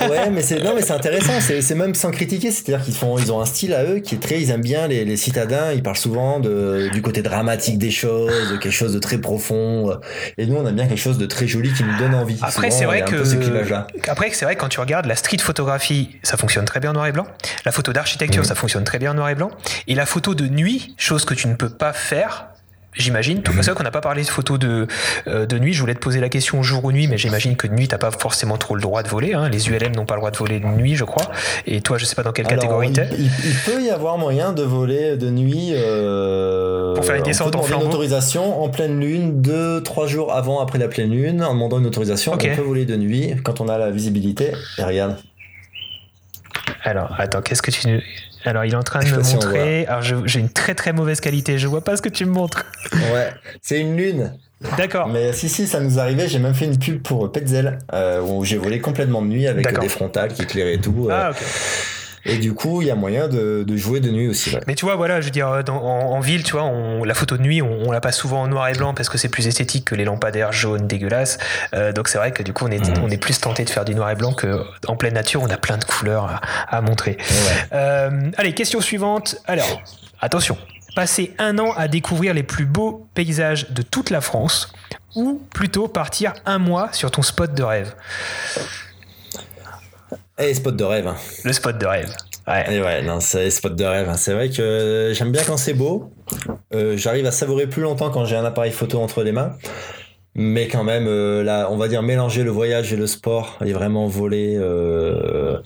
Ouais, 0.10 0.30
mais 0.32 0.42
c'est 0.42 0.62
non, 0.64 0.74
mais 0.76 0.82
c'est 0.82 0.94
intéressant. 0.94 1.34
C'est 1.40 1.62
c'est 1.62 1.76
même 1.76 1.94
sans 1.94 2.12
critiquer. 2.12 2.52
C'est-à-dire 2.52 2.84
qu'ils 2.84 2.96
font, 2.96 3.18
ils 3.18 3.32
ont 3.32 3.40
un 3.40 3.46
style 3.46 3.74
à 3.74 3.84
eux 3.84 4.00
qui 4.00 4.16
est 4.16 4.18
très. 4.18 4.42
Ils 4.42 4.50
aiment 4.50 4.62
bien 4.62 4.88
les, 4.88 5.06
les 5.06 5.18
citadins. 5.18 5.72
Ils 5.74 5.84
parlent 5.84 5.98
souvent 5.98 6.40
de, 6.40 6.90
du 6.92 7.02
côté 7.02 7.22
dramatique 7.22 7.78
des 7.78 7.92
choses, 7.92 8.52
de 8.52 8.58
quelque 8.58 8.74
chose 8.74 8.94
de 8.94 9.00
très 9.00 9.20
profond. 9.20 9.98
Et 10.38 10.46
nous, 10.48 10.56
on 10.56 10.68
aime 10.68 10.76
bien 10.76 10.88
quelque 10.88 10.98
chose 10.98 11.18
de 11.18 11.26
très 11.26 11.48
joli 11.48 11.72
qui 11.74 11.84
nous 11.84 11.98
donne 11.98 12.16
envie. 12.16 12.38
Après, 12.44 12.72
c'est 12.72 12.86
vrai 12.86 13.04
que 13.04 14.10
après 14.10 14.32
c'est 14.32 14.46
vrai 14.46 14.56
quand 14.56 14.70
tu 14.70 14.80
regardes 14.80 15.06
la 15.06 15.16
street 15.16 15.38
photographie, 15.40 16.20
ça 16.24 16.38
fonctionne 16.38 16.66
très 16.66 16.80
bien 16.80 16.92
en 16.92 16.94
noir 16.94 17.08
et 17.08 17.12
blanc. 17.12 17.28
La 17.66 17.72
photo 17.72 17.94
d'architecture, 17.94 18.46
ça 18.46 18.56
fonctionne 18.56 18.84
très 18.84 19.00
bien 19.00 19.12
en 19.12 19.16
noir 19.16 19.30
et 19.30 19.36
blanc. 19.36 19.52
Et 19.88 19.96
la 19.96 20.06
photo 20.06 20.36
de 20.36 20.48
nuit, 20.48 20.94
chose 20.98 21.26
que 21.26 21.34
tu 21.34 21.48
ne 21.48 21.56
peux 21.56 21.70
pas 21.70 21.94
faire. 21.94 22.48
J'imagine. 22.96 23.42
Tout 23.42 23.52
vrai 23.54 23.74
qu'on 23.74 23.84
n'a 23.84 23.92
pas 23.92 24.02
parlé 24.02 24.22
de 24.24 24.28
photo 24.28 24.58
de, 24.58 24.88
euh, 25.28 25.46
de 25.46 25.58
nuit. 25.60 25.74
Je 25.74 25.80
voulais 25.82 25.96
te 25.96 26.00
poser 26.00 26.20
la 26.20 26.30
question 26.30 26.62
jour 26.62 26.86
ou 26.86 26.92
nuit, 26.92 27.08
mais 27.08 27.18
j'imagine 27.18 27.56
que 27.56 27.66
de 27.68 27.74
nuit, 27.74 27.88
t'as 27.88 27.98
pas 27.98 28.12
forcément 28.12 28.58
trop 28.58 28.76
le 28.76 28.82
droit 28.82 29.02
de 29.04 29.08
voler. 29.10 29.34
hein. 29.34 29.50
Les 29.50 29.68
ULM 29.70 29.96
n'ont 29.96 30.06
pas 30.06 30.14
le 30.16 30.20
droit 30.20 30.32
de 30.32 30.38
voler 30.38 30.60
de 30.60 30.66
nuit, 30.66 30.96
je 30.96 31.04
crois. 31.04 31.32
Et 31.66 31.82
toi, 31.82 31.98
je 31.98 32.06
sais 32.06 32.16
pas 32.16 32.24
dans 32.24 32.32
quelle 32.32 32.46
Alors, 32.48 32.60
catégorie 32.60 32.92
t'es. 32.92 33.08
il- 33.18 33.26
il 33.26 33.56
peut 33.66 33.82
y 33.84 33.90
avoir 33.90 34.18
moyen 34.18 34.54
de 34.54 34.64
voler 34.64 35.18
de 35.18 35.30
nuit 35.30 35.72
euh, 35.74 36.94
Pour 36.96 37.04
faire 37.06 37.16
une 37.16 37.24
descente 37.24 37.56
en 37.56 37.62
une 37.62 37.66
flambeau. 37.68 37.86
autorisation 37.88 38.64
en 38.64 38.70
pleine 38.70 39.00
lune, 39.00 39.42
deux, 39.42 39.82
trois 39.82 40.06
jours 40.08 40.34
avant, 40.34 40.62
après 40.62 40.78
la 40.80 40.88
pleine 40.88 41.12
lune, 41.12 41.44
en 41.44 41.54
demandant 41.54 41.80
une 41.80 41.88
autorisation. 41.88 42.34
On 42.34 42.38
peut 42.38 42.62
voler 42.62 42.86
de 42.86 42.96
nuit 42.96 43.34
quand 43.44 43.60
on 43.62 43.68
a 43.70 43.78
la 43.78 43.90
visibilité. 43.92 44.52
Et 44.78 44.84
regarde. 44.84 45.18
Alors, 46.84 47.16
attends, 47.18 47.42
qu'est-ce 47.42 47.62
que 47.62 47.72
tu. 47.72 48.02
Alors, 48.46 48.66
il 48.66 48.74
est 48.74 48.78
en 48.78 48.84
train 48.84 49.00
de 49.00 49.10
me 49.10 49.22
montrer. 49.34 49.86
Alors, 49.88 50.02
j'ai 50.04 50.40
une 50.40 50.50
très 50.50 50.76
très 50.76 50.94
mauvaise 50.94 51.20
qualité. 51.20 51.58
Je 51.58 51.68
vois 51.68 51.82
pas 51.82 51.96
ce 51.98 52.02
que 52.02 52.10
tu 52.10 52.26
me 52.26 52.32
montres. 52.32 52.66
Ouais, 53.14 53.30
c'est 53.62 53.80
une 53.80 53.96
lune. 53.96 54.34
D'accord. 54.78 55.10
Mais 55.10 55.34
si, 55.34 55.50
si, 55.50 55.68
ça 55.68 55.80
nous 55.82 56.00
arrivait. 56.00 56.28
J'ai 56.28 56.40
même 56.40 56.54
fait 56.54 56.66
une 56.66 56.80
pub 56.80 57.02
pour 57.02 57.32
Petzel 57.32 57.80
euh, 57.94 58.22
où 58.22 58.46
j'ai 58.46 58.58
volé 58.58 58.80
complètement 58.80 59.22
de 59.22 59.28
nuit 59.28 59.48
avec 59.48 59.78
des 59.80 59.90
frontales 59.90 60.34
qui 60.34 60.44
éclairaient 60.44 60.78
tout. 60.78 61.08
euh, 61.10 61.14
Ah, 61.14 61.32
ok. 61.32 61.38
Et 62.26 62.38
du 62.38 62.54
coup, 62.54 62.82
il 62.82 62.88
y 62.88 62.92
a 62.92 62.96
moyen 62.96 63.28
de, 63.28 63.64
de 63.68 63.76
jouer 63.78 64.00
de 64.00 64.10
nuit 64.10 64.30
aussi. 64.30 64.56
ouais. 64.56 64.62
Mais 64.66 64.76
tu 64.76 64.86
vois, 64.86 64.96
voilà, 64.96 65.20
je 65.20 65.26
veux 65.26 65.32
dire, 65.32 65.64
dans- 65.64 65.76
en, 65.84 66.12
en 66.14 66.20
ville, 66.22 66.44
tu 66.44 66.54
vois, 66.54 66.64
on, 66.64 67.04
la 67.04 67.14
photo 67.14 67.36
de 67.36 67.42
nuit, 67.42 67.62
on, 67.62 67.88
on 67.88 67.92
la 67.92 68.00
passe 68.00 68.18
souvent 68.18 68.42
en 68.44 68.48
noir 68.48 68.68
et 68.70 68.74
blanc 68.74 68.94
parce 68.94 69.10
que 69.10 69.18
c'est 69.18 69.28
plus 69.30 69.46
esthétique 69.48 69.86
que 69.86 69.96
les 69.96 70.06
lampadaires 70.06 70.54
jaunes 70.54 70.88
dégueulasses. 70.88 71.38
Euh, 71.74 71.92
donc 71.92 72.08
c'est 72.08 72.18
vrai 72.18 72.32
que 72.32 72.42
du 72.42 72.54
coup, 72.54 72.66
on 72.66 72.72
est, 72.72 72.80
Mhm. 72.88 73.04
on 73.04 73.10
est 73.10 73.18
plus 73.18 73.40
tenté 73.42 73.66
de 73.66 73.70
faire 73.70 73.84
du 73.86 73.94
noir 73.94 74.10
et 74.12 74.16
blanc 74.16 74.34
qu'en 74.34 74.96
pleine 74.96 75.14
nature, 75.16 75.42
on 75.44 75.50
a 75.50 75.58
plein 75.58 75.78
de 75.78 75.84
couleurs 75.84 76.26
à, 76.26 76.78
à 76.78 76.82
montrer. 76.82 77.18
Ouais. 77.20 77.68
Euh, 77.74 78.32
allez, 78.38 78.54
question 78.54 78.80
suivante. 78.80 79.36
Alors, 79.46 79.82
attention. 80.22 80.58
Passer 80.96 81.34
un 81.40 81.58
an 81.60 81.74
à 81.76 81.88
découvrir 81.88 82.34
les 82.36 82.44
plus 82.44 82.66
beaux 82.66 83.08
paysages 83.16 83.72
de 83.72 83.82
toute 83.82 84.12
la 84.12 84.22
France 84.22 84.72
ou 85.16 85.42
plutôt 85.54 85.88
partir 85.88 86.34
un 86.46 86.60
mois 86.60 86.90
sur 86.94 87.10
ton 87.12 87.22
spot 87.24 87.54
de 87.54 87.64
rêve? 87.64 87.94
Et 90.50 90.54
spot 90.54 90.76
de 90.76 90.84
rêve. 90.84 91.08
hein. 91.08 91.16
Le 91.44 91.54
spot 91.54 91.78
de 91.78 91.86
rêve. 91.86 92.10
Ouais. 92.48 92.74
Et 92.76 92.82
ouais, 92.82 93.02
non, 93.04 93.20
c'est 93.20 93.50
spot 93.50 93.76
de 93.76 93.84
rêve. 93.86 94.10
hein. 94.10 94.18
C'est 94.18 94.34
vrai 94.34 94.50
que 94.50 95.12
j'aime 95.14 95.32
bien 95.32 95.44
quand 95.46 95.58
c'est 95.58 95.74
beau. 95.74 96.12
Euh, 96.74 96.98
J'arrive 96.98 97.26
à 97.26 97.32
savourer 97.32 97.68
plus 97.68 97.82
longtemps 97.82 98.10
quand 98.10 98.26
j'ai 98.26 98.36
un 98.36 98.46
appareil 98.46 98.72
photo 98.72 99.00
entre 99.02 99.24
les 99.24 99.32
mains. 99.32 99.56
Mais 100.36 100.68
quand 100.68 100.84
même, 100.84 101.06
euh, 101.08 101.44
là, 101.44 101.68
on 101.72 101.78
va 101.78 101.88
dire 101.88 102.02
mélanger 102.02 102.44
le 102.44 102.50
voyage 102.52 102.92
et 102.92 102.96
le 102.96 103.06
sport 103.08 103.58
et 103.64 103.72
vraiment 103.72 104.08
voler. 104.08 104.56
euh, 104.60 105.60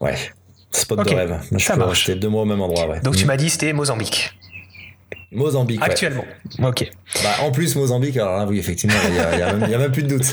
Ouais, 0.00 0.16
spot 0.70 1.02
de 1.08 1.14
rêve. 1.14 1.38
Je 1.52 1.64
ça 1.64 1.74
peux 1.74 1.80
marche. 1.80 2.10
deux 2.10 2.28
mois 2.28 2.42
au 2.42 2.46
même 2.46 2.60
endroit. 2.60 2.86
Ouais. 2.88 3.00
Donc 3.00 3.16
tu 3.16 3.24
Mm. 3.24 3.28
m'as 3.28 3.36
dit 3.38 3.48
c'était 3.48 3.72
Mozambique. 3.72 4.32
Mozambique. 5.32 5.80
ouais. 5.80 5.86
Actuellement. 5.90 6.24
Ok. 6.62 6.90
Bah, 7.22 7.30
en 7.42 7.50
plus, 7.50 7.74
Mozambique, 7.76 8.16
alors 8.16 8.38
là, 8.38 8.46
oui, 8.46 8.58
effectivement, 8.58 8.96
il 9.08 9.14
y, 9.14 9.18
a- 9.18 9.52
même- 9.54 9.80
a 9.82 9.88
plus 9.88 10.02
de 10.02 10.08
doute. 10.08 10.26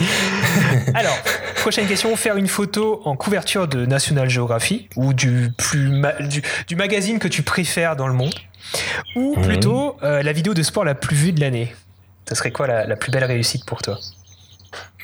Alors, 0.94 1.18
prochaine 1.56 1.88
question, 1.88 2.16
faire 2.16 2.36
une 2.38 2.48
photo 2.48 3.02
en 3.06 3.16
couverture 3.16 3.68
de 3.68 3.86
National 3.86 4.30
Geography 4.30 4.88
ou 4.96 5.14
du, 5.14 5.52
plus 5.58 5.90
ma- 5.90 6.14
du, 6.22 6.42
du 6.68 6.76
magazine 6.76 7.20
que 7.20 7.28
tu 7.28 7.44
préfères 7.44 7.96
dans 7.96 8.08
le 8.08 8.14
monde 8.14 8.34
ou 9.16 9.36
Mhm. 9.38 9.44
plutôt 9.46 9.98
euh, 10.04 10.22
la 10.24 10.32
vidéo 10.34 10.54
de 10.54 10.64
sport 10.64 10.84
la 10.86 10.96
plus 10.96 11.16
vue 11.16 11.32
de 11.32 11.40
l'année? 11.42 11.74
Ça 12.28 12.36
serait 12.36 12.52
quoi 12.52 12.68
la, 12.68 12.86
la 12.86 12.96
plus 12.96 13.12
belle 13.12 13.24
réussite 13.26 13.66
pour 13.66 13.82
toi? 13.82 13.98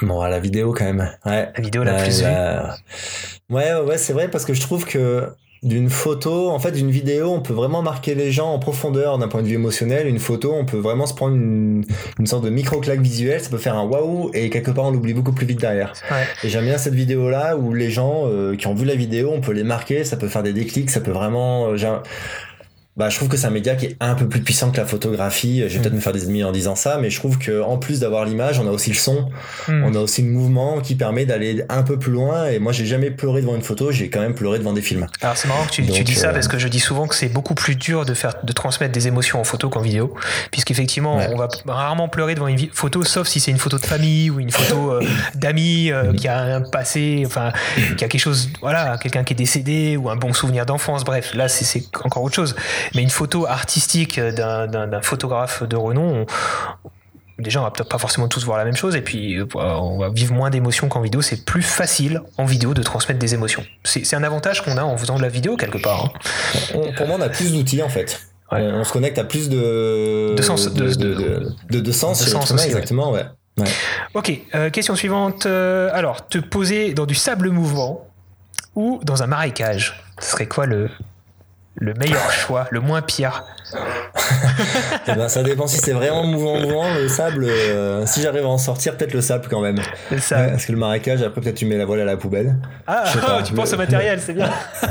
Bon, 0.02 0.22
à 0.22 0.30
la 0.30 0.40
vidéo 0.40 0.74
quand 0.74 0.86
même. 0.86 1.12
Ouais. 1.26 1.50
La 1.56 1.62
vidéo 1.62 1.84
la 1.84 1.96
Ouais, 1.96 2.04
plus 2.04 2.18
vue 2.20 2.24
la- 2.24 2.78
ouais, 3.50 3.74
ouais, 3.74 3.98
c'est 3.98 4.14
vrai 4.14 4.28
parce 4.30 4.46
que 4.46 4.54
je 4.54 4.62
trouve 4.62 4.86
que 4.86 5.28
d'une 5.64 5.90
photo, 5.90 6.50
en 6.50 6.60
fait, 6.60 6.72
d'une 6.72 6.92
vidéo, 6.92 7.32
on 7.32 7.42
peut 7.42 7.54
vraiment 7.54 7.82
marquer 7.82 8.16
les 8.16 8.32
gens 8.32 8.54
en 8.54 8.60
profondeur 8.60 9.18
d'un 9.18 9.28
point 9.28 9.42
de 9.42 9.48
vue 9.48 9.56
émotionnel. 9.56 10.08
Une 10.08 10.20
photo, 10.20 10.54
on 10.54 10.66
peut 10.66 10.78
vraiment 10.78 11.06
se 11.06 11.14
prendre 11.14 11.36
une, 11.36 11.84
une 12.20 12.28
sorte 12.28 12.44
de 12.44 12.50
micro-claque 12.50 13.02
visuelle, 13.02 13.42
ça 13.42 13.50
peut 13.50 13.58
faire 13.58 13.76
un 13.76 13.86
waouh 13.86 14.32
et 14.34 14.50
quelque 14.50 14.72
part 14.72 14.86
on 14.86 14.92
l'oublie 14.92 15.14
beaucoup 15.14 15.34
plus 15.34 15.46
vite 15.46 15.60
derrière. 15.60 15.94
Ouais. 16.12 16.26
Et 16.44 16.50
j'aime 16.50 16.66
bien 16.66 16.78
cette 16.78 16.94
vidéo-là 16.94 17.58
où 17.58 17.74
les 17.74 17.90
gens 17.90 18.24
euh, 18.26 18.56
qui 18.56 18.68
ont 18.68 18.76
vu 18.76 18.86
la 18.86 18.96
vidéo, 18.96 19.32
on 19.34 19.42
peut 19.42 19.54
les 19.54 19.64
marquer, 19.64 20.04
ça 20.04 20.18
peut 20.18 20.28
faire 20.28 20.44
des 20.44 20.54
déclics, 20.54 20.90
ça 20.90 21.02
peut 21.02 21.12
vraiment. 21.12 21.70
euh, 21.70 21.78
bah, 22.98 23.10
je 23.10 23.16
trouve 23.16 23.30
que 23.30 23.38
c'est 23.38 23.48
un 23.48 23.52
média 23.52 23.76
qui 23.76 23.86
est 23.86 23.98
un 24.00 24.16
peu 24.16 24.28
plus 24.28 24.42
puissant 24.42 24.72
que 24.72 24.78
la 24.78 24.86
photographie. 24.86 25.64
Je 25.68 25.74
vais 25.76 25.80
peut-être 25.82 25.94
me 25.94 26.00
faire 26.00 26.14
des 26.14 26.24
ennemis 26.26 26.44
en 26.44 26.52
disant 26.52 26.76
ça, 26.76 26.98
mais 27.00 27.10
je 27.10 27.20
trouve 27.20 27.38
que 27.38 27.62
en 27.62 27.78
plus 27.78 28.00
d'avoir 28.00 28.26
l'image, 28.26 28.60
on 28.60 28.68
a 28.68 28.72
aussi 28.72 28.90
le 28.90 28.96
son, 28.96 29.30
Hmm. 29.68 29.84
on 29.86 29.96
a 29.96 30.00
aussi 30.00 30.22
le 30.22 30.30
mouvement 30.30 30.80
qui 30.82 30.96
permet 30.96 31.26
d'aller 31.26 31.64
un 31.70 31.84
peu 31.84 31.98
plus 32.00 32.12
loin. 32.12 32.48
Et 32.48 32.60
moi, 32.60 32.72
j'ai 32.72 32.86
jamais 32.86 33.12
pleuré 33.12 33.42
devant 33.42 33.56
une 33.56 33.62
photo, 33.62 33.92
j'ai 33.92 34.10
quand 34.10 34.20
même 34.20 34.34
pleuré 34.34 34.58
devant 34.60 34.74
des 34.74 34.82
films. 34.82 35.08
Alors 35.22 35.38
c'est 35.38 35.48
marrant 35.48 35.66
que 35.66 35.72
tu, 35.72 35.82
dis 35.82 36.16
ça 36.16 36.30
euh, 36.30 36.34
parce 36.34 36.48
que 36.48 36.58
je 36.58 36.68
dis 36.68 36.80
souvent 36.80 37.08
que 37.08 37.16
c'est 37.16 37.30
beaucoup 37.30 37.54
plus 37.56 37.76
dur 37.76 38.06
de 38.06 38.14
faire 38.14 38.34
de 38.44 38.52
transmettre 38.54 38.94
des 38.94 39.08
émotions 39.08 39.40
en 39.40 39.44
photo 39.44 39.70
qu'en 39.70 39.82
vidéo, 39.82 40.14
puisqu'effectivement 40.52 41.18
Ouais. 41.18 41.30
on 41.34 41.38
va 41.38 41.48
rarement 41.68 42.08
pleurer 42.10 42.34
devant 42.36 42.48
une 42.48 42.70
photo, 42.72 43.04
sauf 43.04 43.28
si 43.28 43.40
c'est 43.40 43.52
une 43.52 43.58
photo 43.58 43.78
de 43.78 43.86
famille 43.86 44.30
ou 44.30 44.40
une 44.40 44.52
photo 44.52 44.94
euh, 44.94 45.02
d'amis 45.36 45.92
euh, 45.92 46.14
qui 46.14 46.28
a 46.28 46.56
un 46.56 46.62
passé, 46.62 47.24
enfin 47.26 47.52
qui 47.98 48.04
a 48.04 48.08
quelque 48.08 48.20
chose, 48.20 48.50
voilà, 48.62 48.98
quelqu'un 48.98 49.24
qui 49.24 49.34
est 49.34 49.36
décédé 49.38 49.98
ou 49.98 50.10
un 50.10 50.16
bon 50.16 50.34
souvenir 50.34 50.66
d'enfance. 50.66 51.04
Bref, 51.04 51.34
là 51.34 51.48
c'est 51.48 51.84
encore 52.04 52.24
autre 52.24 52.36
chose. 52.36 52.56
Mais 52.96 53.02
une 53.04 53.10
photo 53.10 53.46
artistique 53.48 54.20
d'un 54.20 55.02
photographe 55.02 55.64
de 55.64 55.76
renom. 55.76 56.26
on- 56.84 56.90
Déjà, 57.40 57.60
on 57.60 57.64
va 57.64 57.70
peut-être 57.70 57.90
pas 57.90 58.00
forcément 58.00 58.28
tous 58.28 58.44
voir 58.46 58.58
la 58.58 58.66
même 58.66 58.76
chose, 58.76 58.96
et 58.96 59.02
puis 59.02 59.38
euh, 59.40 59.46
on 59.54 60.00
va 60.00 60.10
vivre 60.10 60.34
moins 60.34 60.50
d'émotions 60.50 60.90
qu'en 60.90 61.02
vidéo. 61.02 61.22
C'est 61.22 61.46
plus 61.46 61.62
facile 61.62 62.22
en 62.40 62.46
vidéo 62.46 62.74
de 62.74 62.82
transmettre 62.82 63.20
des 63.20 63.36
émotions. 63.36 63.64
C'est 63.84 64.04
c'est 64.08 64.16
un 64.16 64.24
avantage 64.24 64.64
qu'on 64.64 64.76
a 64.76 64.82
en 64.84 64.98
faisant 64.98 65.18
de 65.18 65.22
la 65.22 65.30
vidéo 65.30 65.56
quelque 65.56 65.78
part. 65.78 66.06
hein. 66.06 66.12
On- 66.74 66.92
pour 66.94 67.06
moi, 67.06 67.18
on 67.20 67.22
a 67.22 67.30
plus 67.30 67.52
d'outils 67.54 67.84
en 67.84 67.90
fait. 67.90 68.22
Ouais. 68.52 68.62
On, 68.64 68.80
on 68.80 68.84
se 68.84 68.92
connecte 68.92 69.20
à 69.20 69.24
plus 69.24 69.50
de 69.50 70.34
De 70.36 70.42
sens- 70.42 70.74
de, 70.74 70.86
de- 70.96 71.92
sens 71.92 72.50
ouais. 72.52 72.66
exactement. 72.66 73.12
Ouais. 73.12 73.26
Ok, 74.16 74.32
euh, 74.56 74.72
question 74.72 74.96
suivante. 74.96 75.46
Euh, 75.46 75.92
alors, 75.94 76.28
te 76.28 76.40
poser 76.40 76.96
dans 76.96 77.06
du 77.06 77.14
sable 77.14 77.50
mouvant 77.52 78.08
ou 78.74 79.00
dans 79.04 79.22
un 79.22 79.28
marécage? 79.28 80.04
Ce 80.20 80.32
serait 80.32 80.48
quoi 80.48 80.66
le, 80.66 80.90
le 81.80 81.94
meilleur 81.94 82.32
choix, 82.32 82.68
le 82.72 82.80
moins 82.80 83.02
pire 83.04 83.44
Eh 85.08 85.14
ben, 85.14 85.28
ça 85.30 85.44
dépend 85.44 85.68
si 85.68 85.78
c'est 85.78 85.92
vraiment 85.92 86.24
mouvant, 86.26 86.60
mouvant. 86.60 86.86
Le 86.96 87.08
sable, 87.08 87.46
euh, 87.48 88.04
si 88.08 88.22
j'arrive 88.22 88.46
à 88.46 88.48
en 88.48 88.58
sortir, 88.58 88.98
peut-être 88.98 89.14
le 89.14 89.22
sable 89.22 89.46
quand 89.50 89.62
même. 89.62 89.78
Ça. 90.20 90.40
Ouais, 90.42 90.48
parce 90.50 90.66
que 90.66 90.72
le 90.72 90.78
marécage, 90.80 91.22
après, 91.22 91.42
peut-être 91.42 91.56
tu 91.56 91.66
mets 91.66 91.78
la 91.78 91.86
voile 91.86 92.02
à 92.02 92.06
la 92.06 92.18
poubelle. 92.18 92.56
Ah, 92.88 93.04
tu 93.46 93.52
le- 93.52 93.56
penses 93.58 93.74
au 93.74 93.78
matériel, 93.78 94.20
c'est 94.20 94.34
bien. 94.34 94.48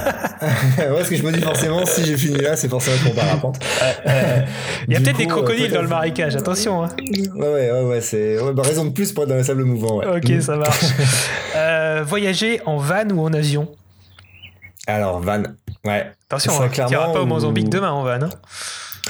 ouais, 0.42 0.88
parce 0.96 1.08
que 1.08 1.16
je 1.16 1.22
me 1.24 1.32
dis 1.32 1.40
forcément, 1.40 1.84
si 1.86 2.04
j'ai 2.04 2.16
fini 2.16 2.38
là, 2.38 2.54
c'est 2.56 2.68
forcément 2.68 2.96
mon 3.04 3.14
parapente. 3.14 3.58
Euh, 4.06 4.40
Il 4.86 4.94
y 4.94 4.96
a 4.96 5.00
peut-être 5.00 5.16
des 5.16 5.24
coup, 5.26 5.36
crocodiles 5.36 5.72
euh, 5.72 5.76
dans 5.76 5.82
le 5.82 5.88
marécage, 5.88 6.36
attention. 6.36 6.84
Hein. 6.84 6.90
Ouais, 7.34 7.48
ouais, 7.48 7.70
ouais, 7.72 7.82
ouais, 7.82 8.00
c'est 8.00 8.36
bah, 8.54 8.62
raison 8.62 8.84
de 8.84 8.90
plus 8.90 9.12
pour 9.12 9.24
être 9.24 9.30
dans 9.30 9.36
le 9.36 9.42
sable 9.42 9.64
mouvant. 9.64 9.96
Ok, 10.14 10.30
ça 10.40 10.54
marche. 10.56 10.84
Euh, 11.56 12.04
voyager 12.06 12.60
en 12.64 12.76
van 12.76 13.08
ou 13.10 13.22
en 13.24 13.32
avion? 13.32 13.68
Alors, 14.86 15.18
van, 15.20 15.42
ouais. 15.86 16.12
Attention, 16.28 16.52
Ça, 16.52 16.64
hein, 16.64 16.68
tu 16.72 16.80
n'iras 16.80 16.88
clairement, 16.88 17.12
pas 17.12 17.20
au 17.20 17.24
ou- 17.24 17.26
Mozambique 17.26 17.68
demain 17.68 17.90
en 17.92 18.02
van. 18.02 18.22
hein. 18.22 18.28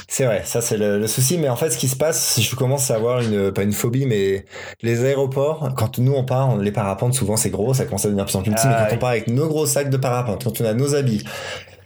C'est 0.09 0.25
vrai, 0.25 0.43
ça 0.45 0.61
c'est 0.61 0.77
le, 0.77 0.99
le 0.99 1.07
souci. 1.07 1.37
Mais 1.37 1.49
en 1.49 1.55
fait, 1.55 1.69
ce 1.71 1.77
qui 1.77 1.87
se 1.87 1.95
passe, 1.95 2.39
je 2.39 2.55
commence 2.55 2.91
à 2.91 2.95
avoir 2.95 3.19
une, 3.21 3.51
pas 3.51 3.63
une 3.63 3.73
phobie, 3.73 4.05
mais 4.05 4.45
les 4.81 5.03
aéroports, 5.03 5.69
quand 5.75 5.97
nous 5.97 6.13
on 6.13 6.23
part, 6.23 6.49
on- 6.49 6.57
les 6.57 6.71
parapentes, 6.71 7.13
souvent 7.13 7.35
c'est 7.35 7.49
gros, 7.49 7.73
ça 7.73 7.85
commence 7.85 8.05
à 8.05 8.07
devenir 8.09 8.25
de 8.25 8.29
plus 8.29 8.37
en 8.37 8.41
plus 8.43 8.51
petit. 8.51 8.61
Ah, 8.65 8.69
mais 8.69 8.75
quand 8.77 8.89
oui. 8.91 8.95
on 8.95 8.99
part 8.99 9.09
avec 9.09 9.27
nos 9.27 9.47
gros 9.47 9.65
sacs 9.65 9.89
de 9.89 9.97
parapente, 9.97 10.43
quand 10.43 10.61
on 10.61 10.65
a 10.65 10.73
nos 10.73 10.95
habits, 10.95 11.23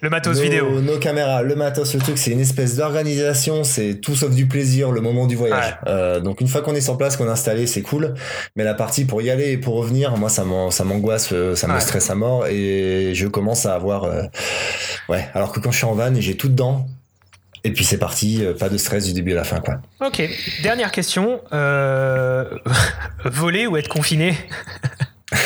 Le 0.03 0.09
matos 0.09 0.35
nos, 0.37 0.43
vidéo. 0.43 0.81
nos 0.81 0.97
caméras, 0.97 1.43
le 1.43 1.53
matos, 1.55 1.93
le 1.93 1.99
truc, 1.99 2.17
c'est 2.17 2.31
une 2.31 2.39
espèce 2.39 2.75
d'organisation, 2.77 3.63
c'est 3.63 4.01
tout 4.01 4.15
sauf 4.15 4.31
du 4.33 4.47
plaisir, 4.47 4.91
le 4.91 4.99
moment 4.99 5.27
du 5.27 5.35
voyage. 5.35 5.77
Euh, 5.85 6.19
donc 6.19 6.41
une 6.41 6.47
fois 6.47 6.61
qu'on 6.61 6.73
est 6.73 6.81
sur 6.81 6.97
place, 6.97 7.17
qu'on 7.17 7.27
est 7.27 7.31
installé, 7.31 7.67
c'est 7.67 7.83
cool. 7.83 8.15
Mais 8.55 8.63
la 8.63 8.73
partie 8.73 9.05
pour 9.05 9.21
y 9.21 9.29
aller 9.29 9.51
et 9.51 9.57
pour 9.57 9.75
revenir, 9.75 10.17
moi 10.17 10.29
ça 10.29 10.43
m'angoisse, 10.43 11.29
euh, 11.33 11.55
ça 11.55 11.67
me 11.67 11.73
Ouais. 11.73 11.79
stresse 11.79 12.09
à 12.09 12.15
mort 12.15 12.47
et 12.47 13.11
je 13.13 13.27
commence 13.27 13.67
à 13.67 13.75
avoir, 13.75 14.05
euh, 14.05 14.23
ouais. 15.09 15.29
Alors 15.35 15.51
que 15.51 15.59
quand 15.59 15.71
je 15.71 15.77
suis 15.77 15.85
en 15.85 15.93
van 15.93 16.13
et 16.15 16.21
j'ai 16.21 16.35
tout 16.35 16.49
dedans. 16.49 16.87
Et 17.63 17.71
puis 17.71 17.85
c'est 17.85 17.99
parti, 17.99 18.43
pas 18.59 18.69
de 18.69 18.77
stress 18.79 19.05
du 19.05 19.13
début 19.13 19.33
à 19.33 19.35
la 19.35 19.43
fin, 19.43 19.59
quoi. 19.59 19.75
Ok, 20.03 20.27
dernière 20.63 20.91
question. 20.91 21.41
Euh... 21.53 22.43
Voler 23.25 23.67
ou 23.67 23.77
être 23.77 23.87
confiné? 23.87 24.35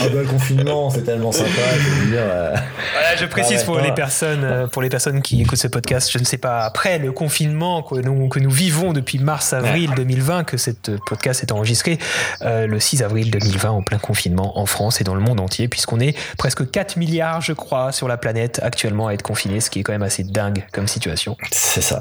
Ah 0.00 0.08
bah 0.08 0.20
le 0.22 0.24
confinement, 0.24 0.90
c'est 0.90 1.02
tellement 1.02 1.32
sympa, 1.32 1.48
je 1.78 2.10
dire. 2.10 2.20
euh, 2.20 2.54
Voilà, 2.92 3.16
je 3.16 3.26
précise 3.26 3.60
Ah 3.62 3.64
pour, 3.64 3.78
les 3.80 3.92
personnes, 3.92 4.44
euh, 4.44 4.66
pour 4.66 4.82
les 4.82 4.88
personnes 4.88 5.22
qui 5.22 5.42
écoutent 5.42 5.58
ce 5.58 5.68
podcast, 5.68 6.10
je 6.12 6.18
ne 6.18 6.24
sais 6.24 6.38
pas, 6.38 6.60
après 6.64 6.98
le 6.98 7.12
confinement 7.12 7.82
que 7.82 7.96
nous, 7.96 8.28
que 8.28 8.38
nous 8.38 8.50
vivons 8.50 8.92
depuis 8.92 9.18
mars-avril 9.18 9.90
2020, 9.96 10.44
que 10.44 10.56
cette 10.56 10.92
podcast 11.06 11.42
est 11.42 11.52
enregistré 11.52 11.98
euh, 12.42 12.66
le 12.66 12.78
6 12.80 13.02
avril 13.02 13.30
2020 13.30 13.70
en 13.70 13.82
plein 13.82 13.98
confinement 13.98 14.58
en 14.58 14.66
France 14.66 15.00
et 15.00 15.04
dans 15.04 15.14
le 15.14 15.20
monde 15.20 15.40
entier, 15.40 15.68
puisqu'on 15.68 16.00
est 16.00 16.16
presque 16.38 16.70
4 16.70 16.96
milliards, 16.96 17.40
je 17.40 17.52
crois, 17.52 17.92
sur 17.92 18.08
la 18.08 18.16
planète 18.16 18.60
actuellement 18.62 19.08
à 19.08 19.12
être 19.14 19.22
confinés, 19.22 19.60
ce 19.60 19.70
qui 19.70 19.80
est 19.80 19.82
quand 19.82 19.92
même 19.92 20.02
assez 20.02 20.22
dingue 20.24 20.64
comme 20.72 20.86
situation. 20.86 21.36
c'est 21.50 21.82
ça. 21.82 22.00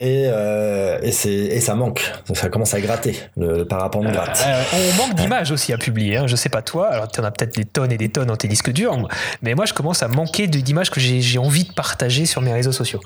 Et, 0.00 0.26
euh, 0.28 1.00
et, 1.02 1.10
c'est, 1.10 1.32
et 1.32 1.60
ça 1.60 1.74
manque, 1.74 2.12
ça 2.32 2.48
commence 2.48 2.72
à 2.72 2.80
gratter, 2.80 3.18
le, 3.36 3.64
parapente 3.64 4.06
gratte. 4.06 4.44
Euh, 4.46 4.62
on 4.72 4.96
manque 4.96 5.16
d'images 5.16 5.50
aussi 5.50 5.72
à 5.72 5.78
publier. 5.78 6.18
Hein. 6.18 6.28
Je 6.28 6.36
sais 6.36 6.48
pas 6.48 6.62
toi, 6.62 6.86
alors 6.86 7.08
tu 7.08 7.20
en 7.20 7.24
as 7.24 7.32
peut-être 7.32 7.56
des 7.56 7.64
tonnes 7.64 7.90
et 7.90 7.98
des 7.98 8.08
tonnes 8.08 8.28
dans 8.28 8.36
tes 8.36 8.46
disques 8.46 8.70
durs, 8.70 8.96
mais 9.42 9.56
moi 9.56 9.66
je 9.66 9.74
commence 9.74 10.04
à 10.04 10.08
manquer 10.08 10.46
d'images 10.46 10.90
que 10.90 11.00
j'ai 11.00 11.38
envie 11.38 11.64
de 11.64 11.72
partager 11.72 12.26
sur 12.26 12.42
mes 12.42 12.52
réseaux 12.52 12.70
sociaux. 12.70 13.00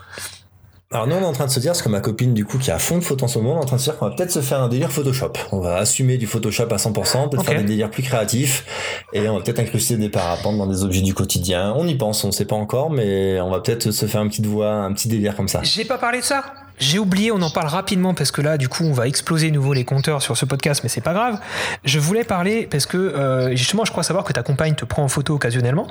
Alors 0.90 1.06
nous 1.06 1.16
on 1.16 1.22
est 1.22 1.24
en 1.24 1.32
train 1.32 1.46
de 1.46 1.50
se 1.50 1.60
dire, 1.60 1.70
parce 1.70 1.80
que 1.80 1.88
ma 1.88 2.00
copine 2.00 2.34
du 2.34 2.44
coup 2.44 2.58
qui 2.58 2.70
a 2.70 2.78
fond 2.78 2.98
de 2.98 3.02
photos 3.02 3.30
en 3.30 3.32
ce 3.32 3.38
moment, 3.38 3.54
on 3.54 3.60
est 3.60 3.62
en 3.62 3.66
train 3.66 3.76
de 3.76 3.80
se 3.80 3.90
dire 3.90 3.98
qu'on 3.98 4.10
va 4.10 4.14
peut-être 4.14 4.30
se 4.30 4.42
faire 4.42 4.60
un 4.60 4.68
délire 4.68 4.92
Photoshop. 4.92 5.32
On 5.50 5.60
va 5.60 5.76
assumer 5.76 6.18
du 6.18 6.26
Photoshop 6.26 6.68
à 6.70 6.76
100%, 6.76 7.30
peut-être 7.30 7.42
faire 7.42 7.56
des 7.56 7.64
délires 7.64 7.90
plus 7.90 8.02
créatifs, 8.02 8.66
et 9.14 9.26
on 9.30 9.38
va 9.38 9.42
peut-être 9.42 9.60
incruster 9.60 9.96
des 9.96 10.10
parapentes 10.10 10.58
dans 10.58 10.66
des 10.66 10.84
objets 10.84 11.00
du 11.00 11.14
quotidien. 11.14 11.72
On 11.74 11.86
y 11.86 11.94
pense, 11.94 12.22
on 12.24 12.26
ne 12.26 12.32
sait 12.32 12.44
pas 12.44 12.56
encore, 12.56 12.90
mais 12.90 13.40
on 13.40 13.48
va 13.48 13.60
peut-être 13.60 13.90
se 13.90 14.04
faire 14.04 14.20
une 14.20 14.28
petite 14.28 14.44
voix, 14.44 14.70
un 14.70 14.92
petit 14.92 15.08
délire 15.08 15.34
comme 15.34 15.48
ça. 15.48 15.60
J'ai 15.62 15.86
pas 15.86 15.96
parlé 15.96 16.18
de 16.18 16.24
ça? 16.24 16.44
J'ai 16.82 16.98
oublié, 16.98 17.30
on 17.30 17.40
en 17.42 17.50
parle 17.50 17.68
rapidement 17.68 18.12
parce 18.12 18.32
que 18.32 18.42
là, 18.42 18.58
du 18.58 18.68
coup, 18.68 18.82
on 18.82 18.92
va 18.92 19.06
exploser 19.06 19.52
nouveau 19.52 19.72
les 19.72 19.84
compteurs 19.84 20.20
sur 20.20 20.36
ce 20.36 20.44
podcast, 20.44 20.80
mais 20.82 20.88
c'est 20.88 21.00
pas 21.00 21.12
grave. 21.12 21.38
Je 21.84 22.00
voulais 22.00 22.24
parler 22.24 22.66
parce 22.68 22.86
que 22.86 22.96
euh, 22.96 23.54
justement, 23.54 23.84
je 23.84 23.92
crois 23.92 24.02
savoir 24.02 24.24
que 24.24 24.32
ta 24.32 24.42
compagne 24.42 24.74
te 24.74 24.84
prend 24.84 25.04
en 25.04 25.08
photo 25.08 25.34
occasionnellement. 25.34 25.86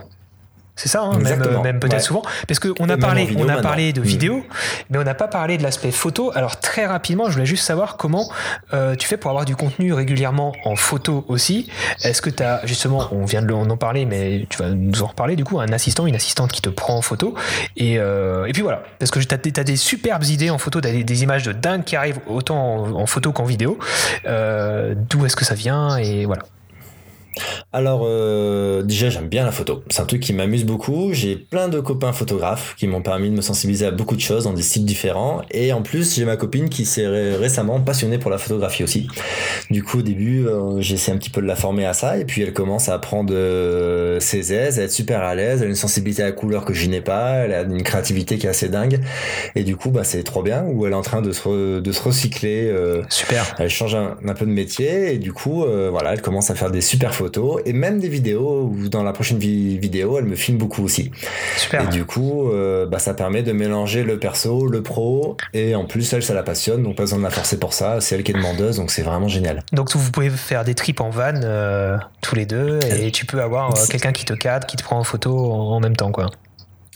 C'est 0.75 0.87
ça, 0.89 1.01
hein, 1.01 1.19
même, 1.19 1.41
euh, 1.43 1.61
même 1.61 1.79
peut-être 1.79 1.93
Ouais. 1.95 1.99
souvent. 1.99 2.21
Parce 2.47 2.59
qu'on 2.59 2.89
a 2.89 2.97
parlé, 2.97 3.25
vidéo 3.25 3.45
on 3.45 3.49
a 3.49 3.53
maintenant. 3.55 3.61
parlé 3.69 3.93
de 3.93 3.99
Mm. 4.01 4.03
vidéo, 4.03 4.43
mais 4.89 4.97
on 4.97 5.03
n'a 5.03 5.13
pas 5.13 5.27
parlé 5.27 5.57
de 5.57 5.63
l'aspect 5.63 5.91
photo. 5.91 6.31
Alors 6.33 6.59
très 6.59 6.85
rapidement, 6.85 7.27
je 7.27 7.33
voulais 7.33 7.45
juste 7.45 7.65
savoir 7.65 7.97
comment 7.97 8.31
euh, 8.73 8.95
tu 8.95 9.07
fais 9.07 9.17
pour 9.17 9.29
avoir 9.29 9.45
du 9.45 9.55
contenu 9.55 9.93
régulièrement 9.93 10.53
en 10.65 10.75
photo 10.75 11.25
aussi. 11.27 11.69
Est-ce 12.03 12.21
que 12.21 12.29
tu 12.29 12.41
as 12.41 12.61
justement, 12.65 13.07
on 13.11 13.25
vient 13.25 13.41
de 13.41 13.47
le- 13.47 13.53
on 13.53 13.69
en 13.69 13.77
parler, 13.77 14.05
mais 14.05 14.47
tu 14.49 14.57
vas 14.57 14.69
nous 14.69 15.03
en 15.03 15.07
reparler 15.07 15.35
du 15.35 15.43
coup, 15.43 15.59
un 15.59 15.71
assistant, 15.73 16.07
une 16.07 16.15
assistante 16.15 16.51
qui 16.51 16.61
te 16.61 16.69
prend 16.69 16.95
en 16.95 17.01
photo. 17.01 17.35
Et, 17.77 17.99
euh, 17.99 18.45
et 18.45 18.53
puis 18.53 18.61
voilà, 18.61 18.81
parce 18.97 19.11
que 19.11 19.19
tu 19.19 19.35
as, 19.59 19.63
des 19.63 19.75
superbes 19.75 20.23
idées 20.23 20.49
en 20.49 20.57
photo, 20.57 20.81
tu 20.81 20.87
as 20.87 20.91
des, 20.91 21.03
des 21.03 21.23
images 21.23 21.43
de 21.43 21.51
dingue 21.51 21.83
qui 21.83 21.95
arrivent 21.95 22.19
autant 22.27 22.75
en, 22.85 22.91
en 23.01 23.05
photo 23.05 23.31
qu'en 23.33 23.43
vidéo. 23.43 23.77
Euh, 24.25 24.95
D'où 25.09 25.25
est-ce 25.25 25.35
que 25.35 25.45
ça 25.45 25.53
vient 25.55 25.97
Et 25.97 26.25
voilà. 26.25 26.43
Alors 27.73 28.01
euh, 28.05 28.81
déjà 28.83 29.09
j'aime 29.09 29.29
bien 29.29 29.45
la 29.45 29.51
photo, 29.53 29.83
c'est 29.89 30.01
un 30.01 30.05
truc 30.05 30.21
qui 30.21 30.33
m'amuse 30.33 30.65
beaucoup. 30.65 31.13
J'ai 31.13 31.37
plein 31.37 31.69
de 31.69 31.79
copains 31.79 32.11
photographes 32.11 32.75
qui 32.77 32.87
m'ont 32.87 33.01
permis 33.01 33.29
de 33.29 33.35
me 33.35 33.41
sensibiliser 33.41 33.85
à 33.85 33.91
beaucoup 33.91 34.15
de 34.15 34.21
choses 34.21 34.43
dans 34.43 34.53
des 34.53 34.61
styles 34.61 34.83
différents. 34.85 35.41
Et 35.51 35.71
en 35.71 35.81
plus 35.81 36.15
j'ai 36.15 36.25
ma 36.25 36.35
copine 36.35 36.67
qui 36.67 36.85
s'est 36.85 37.07
ré- 37.07 37.35
récemment 37.37 37.79
passionnée 37.79 38.17
pour 38.17 38.29
la 38.31 38.37
photographie 38.37 38.83
aussi. 38.83 39.07
Du 39.69 39.83
coup 39.83 39.99
au 39.99 40.01
début 40.01 40.45
euh, 40.47 40.81
j'ai 40.81 40.95
essayé 40.95 41.15
un 41.15 41.19
petit 41.19 41.29
peu 41.29 41.41
de 41.41 41.47
la 41.47 41.55
former 41.55 41.85
à 41.85 41.93
ça 41.93 42.17
et 42.17 42.25
puis 42.25 42.41
elle 42.41 42.51
commence 42.53 42.89
à 42.89 42.99
prendre 42.99 43.33
euh, 43.33 44.19
ses 44.19 44.51
aises, 44.53 44.77
à 44.79 44.83
être 44.83 44.91
super 44.91 45.21
à 45.21 45.33
l'aise, 45.33 45.59
elle 45.61 45.67
a 45.67 45.69
une 45.69 45.75
sensibilité 45.75 46.23
à 46.23 46.25
la 46.25 46.31
couleur 46.33 46.65
que 46.65 46.73
je 46.73 46.87
n'ai 46.89 47.01
pas, 47.01 47.35
elle 47.45 47.53
a 47.53 47.61
une 47.61 47.83
créativité 47.83 48.37
qui 48.37 48.47
est 48.47 48.49
assez 48.49 48.67
dingue. 48.67 48.99
Et 49.55 49.63
du 49.63 49.77
coup 49.77 49.91
bah 49.91 50.03
c'est 50.03 50.23
trop 50.23 50.43
bien 50.43 50.65
où 50.65 50.85
elle 50.85 50.91
est 50.91 50.95
en 50.95 51.01
train 51.01 51.21
de 51.21 51.31
se, 51.31 51.41
re- 51.47 51.81
de 51.81 51.91
se 51.93 52.01
recycler. 52.03 52.67
euh, 52.69 53.01
Super. 53.09 53.55
elle 53.59 53.69
change 53.69 53.95
un, 53.95 54.17
un 54.27 54.33
peu 54.33 54.45
de 54.45 54.51
métier 54.51 55.13
et 55.13 55.17
du 55.17 55.31
coup, 55.31 55.63
euh, 55.63 55.89
voilà, 55.89 56.13
elle 56.13 56.21
commence 56.21 56.51
à 56.51 56.55
faire 56.55 56.71
des 56.71 56.81
super 56.81 57.13
photos 57.13 57.20
et 57.65 57.73
même 57.73 57.99
des 57.99 58.09
vidéos 58.09 58.63
où 58.73 58.89
dans 58.89 59.03
la 59.03 59.13
prochaine 59.13 59.37
vi- 59.39 59.77
vidéo, 59.77 60.17
elle 60.17 60.25
me 60.25 60.35
filme 60.35 60.57
beaucoup 60.57 60.83
aussi. 60.83 61.11
Super. 61.57 61.83
Et 61.83 61.87
du 61.87 62.05
coup, 62.05 62.49
euh, 62.51 62.85
bah, 62.85 62.99
ça 62.99 63.13
permet 63.13 63.43
de 63.43 63.51
mélanger 63.51 64.03
le 64.03 64.17
perso, 64.19 64.67
le 64.67 64.81
pro 64.83 65.37
et 65.53 65.75
en 65.75 65.85
plus, 65.85 66.11
elle, 66.13 66.23
ça 66.23 66.33
la 66.33 66.43
passionne, 66.43 66.83
donc 66.83 66.95
pas 66.95 67.03
besoin 67.03 67.19
de 67.19 67.23
la 67.23 67.29
forcer 67.29 67.57
pour 67.57 67.73
ça. 67.73 68.01
C'est 68.01 68.15
elle 68.15 68.23
qui 68.23 68.31
est 68.31 68.35
demandeuse, 68.35 68.77
donc 68.77 68.91
c'est 68.91 69.03
vraiment 69.03 69.27
génial. 69.27 69.63
Donc 69.73 69.95
vous 69.95 70.11
pouvez 70.11 70.29
faire 70.29 70.63
des 70.63 70.75
trips 70.75 71.01
en 71.01 71.09
van 71.09 71.33
euh, 71.43 71.97
tous 72.21 72.35
les 72.35 72.45
deux 72.45 72.79
et 72.99 73.11
tu 73.11 73.25
peux 73.25 73.41
avoir 73.41 73.71
euh, 73.71 73.85
quelqu'un 73.89 74.11
qui 74.11 74.25
te 74.25 74.33
cadre, 74.33 74.65
qui 74.67 74.77
te 74.77 74.83
prend 74.83 74.97
en 74.99 75.03
photo 75.03 75.51
en, 75.51 75.75
en 75.75 75.79
même 75.79 75.95
temps 75.95 76.11
quoi. 76.11 76.29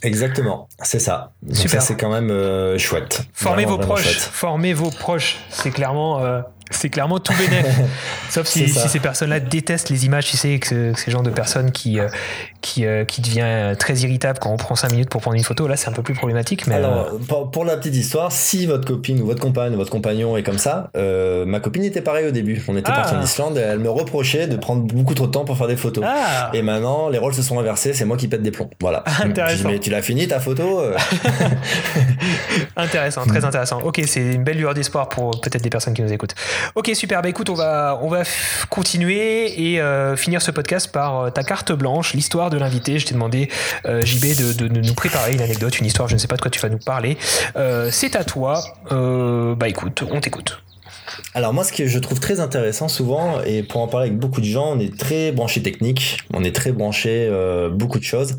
Exactement, 0.03 0.67
c'est 0.83 0.99
ça. 0.99 1.31
Donc 1.41 1.55
Super. 1.55 1.81
c'est 1.81 1.95
quand 1.95 2.11
même 2.11 2.29
euh, 2.29 2.77
chouette. 2.77 3.23
Formez 3.33 3.63
Vraiment, 3.63 3.77
vos 3.79 3.83
proches, 3.87 4.03
chouette. 4.03 4.15
formez 4.31 4.73
vos 4.73 4.89
proches, 4.91 5.39
c'est 5.49 5.71
clairement 5.71 6.19
euh, 6.23 6.41
c'est 6.71 6.89
clairement 6.89 7.19
tout 7.19 7.33
bénéf. 7.37 7.65
Sauf 8.29 8.47
si, 8.47 8.67
ces 8.69 8.99
personnes-là 8.99 9.39
détestent 9.39 9.89
les 9.89 10.05
images, 10.05 10.25
tu 10.27 10.37
sais, 10.37 10.59
que 10.59 10.67
ce- 10.67 10.91
que 10.93 10.99
ces 10.99 11.11
genres 11.11 11.23
de 11.23 11.29
personnes 11.29 11.71
qui, 11.71 11.99
euh, 11.99 12.07
qui, 12.65 12.83
euh, 12.85 13.05
qui 13.05 13.21
devient 13.21 13.75
très 13.77 13.93
irritable 13.99 14.39
quand 14.41 14.49
on 14.49 14.57
prend 14.57 14.75
5 14.75 14.91
minutes 14.91 15.09
pour 15.09 15.21
prendre 15.21 15.37
une 15.37 15.43
photo, 15.43 15.67
là 15.67 15.77
c'est 15.77 15.87
un 15.87 15.91
peu 15.91 16.01
plus 16.01 16.15
problématique. 16.15 16.65
Mais 16.65 16.73
euh, 16.75 16.77
Alors, 16.79 17.17
pour, 17.27 17.51
pour 17.51 17.63
la 17.63 17.77
petite 17.77 17.95
histoire, 17.95 18.31
si 18.31 18.65
votre 18.65 18.87
copine 18.87 19.21
ou 19.21 19.27
votre 19.27 19.39
compagne 19.39 19.73
ou 19.75 19.77
votre 19.77 19.91
compagnon 19.91 20.35
est 20.35 20.41
comme 20.41 20.57
ça, 20.57 20.89
euh, 20.97 21.45
ma 21.45 21.59
copine 21.59 21.83
était 21.83 22.01
pareil 22.01 22.27
au 22.27 22.31
début. 22.31 22.63
On 22.67 22.75
était 22.75 22.89
Ah. 22.91 22.95
parti 23.01 23.13
en 23.15 23.21
Islande 23.21 23.57
et 23.57 23.61
elle 23.61 23.77
me 23.79 23.89
reprocchait 23.89 24.47
de 24.47 24.55
prendre 24.55 24.81
beaucoup 24.81 25.13
trop 25.13 25.27
de 25.27 25.31
temps 25.31 25.45
pour 25.45 25.57
faire 25.57 25.67
des 25.67 25.75
photos. 25.77 26.03
ah, 26.07 26.49
Et 26.53 26.63
maintenant, 26.63 27.07
les 27.09 27.19
rôles 27.19 27.35
se 27.35 27.43
sont 27.43 27.59
inversés, 27.59 27.93
c'est 27.93 28.05
moi 28.05 28.17
qui 28.17 28.27
pète 28.27 28.41
des 28.41 28.51
plombs. 28.51 28.69
Voilà. 28.81 29.03
Intéressant. 29.21 29.57
Je 29.57 29.61
dis, 29.67 29.73
mais 29.73 29.79
tu 29.79 29.91
l'as 29.91 30.01
fini 30.01 30.27
ta 30.27 30.39
photo 30.39 30.79
euh 30.79 30.97
Intéressant, 32.77 33.25
très 33.25 33.45
intéressant. 33.45 33.79
Ok, 33.83 34.01
c'est 34.07 34.21
une 34.33 34.43
belle 34.43 34.57
lueur 34.57 34.73
d'espoir 34.73 35.09
pour 35.09 35.39
peut-être 35.41 35.61
des 35.61 35.69
personnes 35.69 35.93
qui 35.93 36.01
nous 36.01 36.11
écoutent. 36.11 36.35
Ok, 36.75 36.89
super. 36.93 37.21
Bah 37.21 37.29
écoute, 37.29 37.49
on 37.49 37.53
va, 37.53 37.99
on 38.01 38.09
va 38.09 38.23
continuer 38.69 39.73
et 39.73 39.79
euh, 39.81 40.15
finir 40.15 40.41
ce 40.41 40.51
podcast 40.51 40.91
par 40.91 41.19
euh, 41.19 41.29
ta 41.29 41.43
carte 41.43 41.71
blanche, 41.71 42.13
l'histoire 42.13 42.49
de 42.49 42.54
l'invité. 42.57 42.99
Je 42.99 43.05
t'ai 43.05 43.13
demandé, 43.13 43.49
euh, 43.85 44.03
JB, 44.05 44.35
de, 44.37 44.53
de- 44.53 44.67
de 44.67 44.81
nous 44.81 44.93
préparer 44.93 45.33
une 45.33 45.41
anecdote, 45.41 45.79
une 45.79 45.85
histoire. 45.85 46.07
Je 46.07 46.13
ne 46.13 46.19
sais 46.19 46.27
pas 46.27 46.35
de 46.37 46.41
quoi 46.41 46.51
tu 46.51 46.59
vas 46.59 46.69
nous 46.69 46.77
parler. 46.79 47.17
Euh, 47.55 47.89
c'est 47.91 48.15
à 48.15 48.23
toi. 48.23 48.63
Euh, 48.91 49.55
bah 49.55 49.67
écoute, 49.67 50.03
on 50.11 50.19
t'écoute. 50.19 50.61
Alors 51.33 51.53
moi, 51.53 51.63
ce 51.63 51.71
que 51.73 51.85
je 51.87 51.99
trouve 51.99 52.19
très 52.19 52.39
intéressant 52.39 52.87
souvent, 52.87 53.41
et 53.45 53.63
pour 53.63 53.81
en 53.81 53.87
parler 53.87 54.07
avec 54.07 54.19
beaucoup 54.19 54.41
de 54.41 54.45
gens, 54.45 54.73
on 54.75 54.79
est 54.79 54.97
très 54.97 55.31
branché 55.31 55.61
technique, 55.61 56.17
on 56.33 56.43
est 56.43 56.53
très 56.55 56.71
branché 56.71 57.27
euh, 57.29 57.69
beaucoup 57.69 57.99
de 57.99 58.03
choses, 58.03 58.37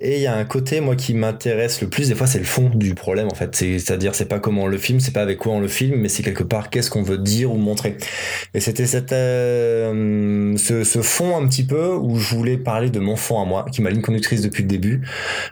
et 0.00 0.16
il 0.16 0.22
y 0.22 0.26
a 0.26 0.34
un 0.34 0.44
côté 0.44 0.80
moi 0.80 0.96
qui 0.96 1.14
m'intéresse 1.14 1.80
le 1.80 1.88
plus 1.88 2.08
des 2.08 2.14
fois, 2.14 2.26
c'est 2.26 2.38
le 2.38 2.44
fond 2.44 2.70
du 2.74 2.94
problème 2.94 3.28
en 3.30 3.34
fait. 3.34 3.54
C'est- 3.56 3.78
C'est-à-dire, 3.78 4.14
c'est 4.14 4.26
pas 4.26 4.38
comment 4.38 4.62
on 4.64 4.66
le 4.66 4.78
filme, 4.78 5.00
c'est 5.00 5.12
pas 5.12 5.22
avec 5.22 5.38
quoi 5.38 5.52
on 5.52 5.60
le 5.60 5.68
filme, 5.68 5.96
mais 5.96 6.08
c'est 6.08 6.22
quelque 6.22 6.42
part 6.44 6.70
qu'est-ce 6.70 6.90
qu'on 6.90 7.02
veut 7.02 7.18
dire 7.18 7.52
ou 7.52 7.56
montrer. 7.56 7.96
Et 8.54 8.60
c'était 8.60 8.86
cette 8.86 9.12
euh, 9.12 10.56
ce, 10.56 10.84
ce 10.84 11.02
fond 11.02 11.36
un 11.36 11.46
petit 11.48 11.64
peu 11.64 11.94
où 11.94 12.18
je 12.18 12.34
voulais 12.34 12.56
parler 12.56 12.90
de 12.90 13.00
mon 13.00 13.16
fond 13.16 13.40
à 13.40 13.44
moi, 13.44 13.66
qui 13.70 13.80
est 13.80 13.84
ma 13.84 13.90
ligne 13.90 14.02
conductrice 14.02 14.42
depuis 14.42 14.62
le 14.62 14.68
début, 14.68 15.02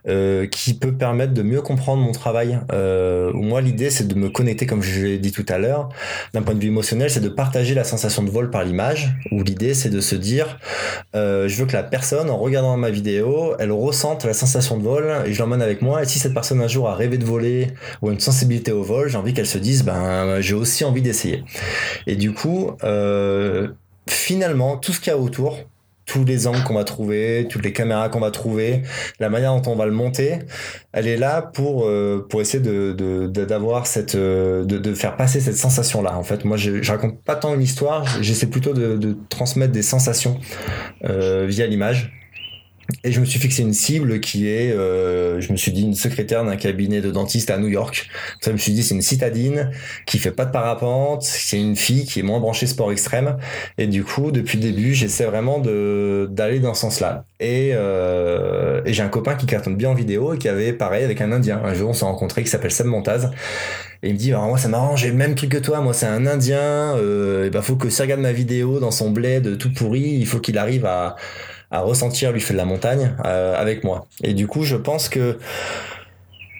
euh, 0.09 0.47
qui 0.47 0.75
peut 0.75 0.93
permettre 0.93 1.35
de 1.35 1.43
mieux 1.43 1.63
comprendre 1.63 2.03
mon 2.03 2.13
travail. 2.13 2.59
Euh, 2.73 3.33
moi, 3.33 3.61
l'idée, 3.61 3.91
c'est 3.91 4.07
de 4.07 4.15
me 4.15 4.29
connecter, 4.29 4.67
comme 4.67 4.83
je 4.83 5.01
l'ai 5.05 5.19
dit 5.19 5.33
tout 5.33 5.47
à 5.49 5.59
l'heure, 5.59 5.89
d'un 6.35 6.43
point 6.43 6.55
de 6.55 6.60
émotionnel, 6.69 7.11
c'est 7.11 7.20
de 7.20 7.28
partager 7.28 7.74
la 7.74 7.85
sensation 7.85 8.23
de 8.23 8.31
vol 8.31 8.51
par 8.51 8.65
l'image, 8.65 9.11
où 9.32 9.43
l'idée 9.43 9.74
c'est 9.74 9.91
de 9.91 10.01
se 10.01 10.15
dire, 10.15 10.59
euh, 11.15 11.49
je 11.49 11.57
veux 11.57 11.66
que 11.66 11.73
la 11.73 11.82
personne, 11.82 12.31
en 12.31 12.39
regardant 12.39 12.77
ma 12.77 12.91
vidéo, 12.91 13.55
elle 13.59 13.73
ressente 13.73 14.24
la 14.24 14.35
sensation 14.35 14.77
de 14.77 14.82
vol 14.82 15.12
et 15.27 15.32
je 15.32 15.39
l'emmène 15.39 15.62
avec 15.62 15.82
moi. 15.82 16.03
Et 16.03 16.07
si 16.07 16.19
cette 16.19 16.35
personne 16.35 16.61
un 16.61 16.69
jour 16.69 16.89
a 16.89 16.95
rêvé 16.95 17.19
de 17.19 17.24
voler 17.24 17.69
ou 18.03 18.09
a 18.09 18.12
une 18.12 18.20
sensibilité 18.20 18.73
au 18.73 18.82
vol, 18.82 19.09
j'ai 19.09 19.16
envie 19.19 19.35
qu'elle 19.35 19.47
se 19.47 19.59
dise, 19.59 19.85
ben 19.85 20.41
j'ai 20.41 20.55
aussi 20.55 20.85
envie 20.85 21.03
d'essayer. 21.03 21.45
Et 22.07 22.16
du 22.16 22.32
coup, 22.32 22.73
euh, 22.85 23.69
finalement, 24.09 24.77
tout 24.77 24.93
ce 24.93 25.01
qu'il 25.01 25.12
y 25.12 25.15
a 25.15 25.19
autour, 25.19 25.59
tous 26.11 26.24
les 26.24 26.49
angles 26.49 26.65
qu'on 26.65 26.74
va 26.74 26.82
trouver, 26.82 27.47
toutes 27.49 27.65
les 27.65 27.73
caméras 27.73 28.09
qu'on 28.09 28.19
va 28.19 28.32
trouver, 28.32 28.82
la 29.20 29.28
manière 29.28 29.55
dont 29.55 29.70
on 29.70 29.77
va 29.77 29.87
le 29.87 29.93
monter, 29.93 30.41
elle 30.93 31.07
est 31.07 31.16
là 31.16 31.41
pour 31.41 31.85
euh, 31.87 32.27
pour 32.28 32.41
essayer 32.41 32.61
de 32.61 33.28
d'avoir 33.28 33.87
cette 33.87 34.16
euh, 34.16 34.65
de, 34.65 34.78
de, 34.78 34.93
faire 34.93 35.16
passer 35.16 35.39
cette 35.39 35.57
sensation 35.57 36.03
là. 36.03 36.19
En 36.19 36.24
fait, 36.24 36.45
moi 36.45 36.57
je, 36.57 36.82
je 36.82 36.91
raconte 36.91 37.23
pas 37.23 37.37
tant 37.37 37.55
une 37.55 37.62
histoire, 37.62 38.05
j'essaie 38.20 38.49
plutôt 38.49 38.74
de, 38.74 38.97
de, 38.97 39.16
transmettre 39.28 39.73
des 39.73 39.82
sensations 39.82 40.41
euh, 41.05 41.47
via 41.49 41.69
l'image. 41.69 42.20
Et 43.05 43.12
je 43.12 43.21
me 43.21 43.25
suis 43.25 43.39
fixé 43.39 43.62
une 43.62 43.73
cible 43.73 44.21
qui 44.21 44.49
est, 44.49 44.73
euh, 44.73 45.41
je 45.41 45.53
me 45.53 45.57
suis 45.57 45.73
dit, 45.73 45.83
une 45.83 45.95
secrétaire 45.95 46.45
d'un 46.45 46.57
cabinet 46.57 47.01
de 47.01 47.11
dentiste 47.11 47.51
à 47.51 47.59
New 47.59 47.69
York. 47.69 48.09
Ça, 48.41 48.51
je 48.51 48.53
me 48.53 48.59
suis 48.59 48.73
dit, 48.73 48.83
c'est 48.83 48.95
une 48.95 49.03
citadine 49.03 49.71
qui 50.07 50.19
fait 50.19 50.33
pas 50.33 50.45
de 50.45 50.51
parapente, 50.51 51.23
c'est 51.23 51.59
une 51.59 51.77
fille 51.77 52.05
qui 52.05 52.21
est 52.21 52.23
moins 52.23 52.41
branchée 52.41 52.67
sport 52.67 52.93
extrême. 52.93 53.37
Et 53.79 53.87
du 53.87 54.05
coup, 54.05 54.31
depuis 54.31 54.59
le 54.59 54.65
début, 54.65 54.95
j'essaie 54.95 55.25
vraiment 55.25 55.59
d'aller 55.59 56.61
dans 56.61 56.75
ce 56.75 56.83
sens-là. 56.83 57.25
Et, 57.41 57.71
euh, 57.75 58.83
et 58.85 58.93
j'ai 58.93 59.03
un 59.03 59.09
copain 59.09 59.35
qui 59.35 59.47
cartonne 59.47 59.77
bien 59.77 59.91
en 59.91 59.95
vidéo 59.95 60.35
et 60.35 60.39
qui 60.39 60.49
avait 60.49 60.73
pareil 60.73 61.05
avec 61.05 61.21
un 61.21 61.33
Indien. 61.33 61.61
Un 61.65 61.75
jour, 61.75 61.91
on 61.91 61.95
s'est 61.95 62.05
rencontrés 62.05 62.43
qui 62.43 62.51
s'appelle 62.51 62.71
Sam 62.71 62.89
Montaz. 62.89 63.31
Et 64.03 64.09
il 64.09 64.15
me 64.15 64.19
dit, 64.19 64.31
alors 64.31 64.47
moi, 64.47 64.59
ça 64.59 64.69
m'arrange, 64.69 65.01
j'ai 65.03 65.09
le 65.09 65.15
même 65.15 65.35
truc 65.35 65.51
que 65.51 65.59
toi. 65.59 65.81
Moi, 65.81 65.93
c'est 65.93 66.07
un 66.07 66.27
Indien. 66.27 66.97
Euh, 66.97 67.47
et 67.47 67.51
ben, 67.51 67.62
faut 67.62 67.77
que 67.77 67.91
s'il 67.91 68.03
regarde 68.03 68.21
ma 68.21 68.33
vidéo 68.33 68.81
dans 68.81 68.91
son 68.91 69.11
bled 69.11 69.59
tout 69.59 69.73
pourri, 69.73 70.01
il 70.01 70.27
faut 70.27 70.39
qu'il 70.39 70.59
arrive 70.59 70.87
à 70.87 71.17
à 71.71 71.81
ressentir 71.81 72.33
lui 72.33 72.41
fait 72.41 72.53
de 72.53 72.59
la 72.59 72.65
montagne 72.65 73.15
euh, 73.25 73.61
avec 73.61 73.85
moi. 73.85 74.07
Et 74.23 74.35
du 74.35 74.47
coup, 74.47 74.65
je 74.65 74.77
pense 74.77 75.09
que 75.09 75.39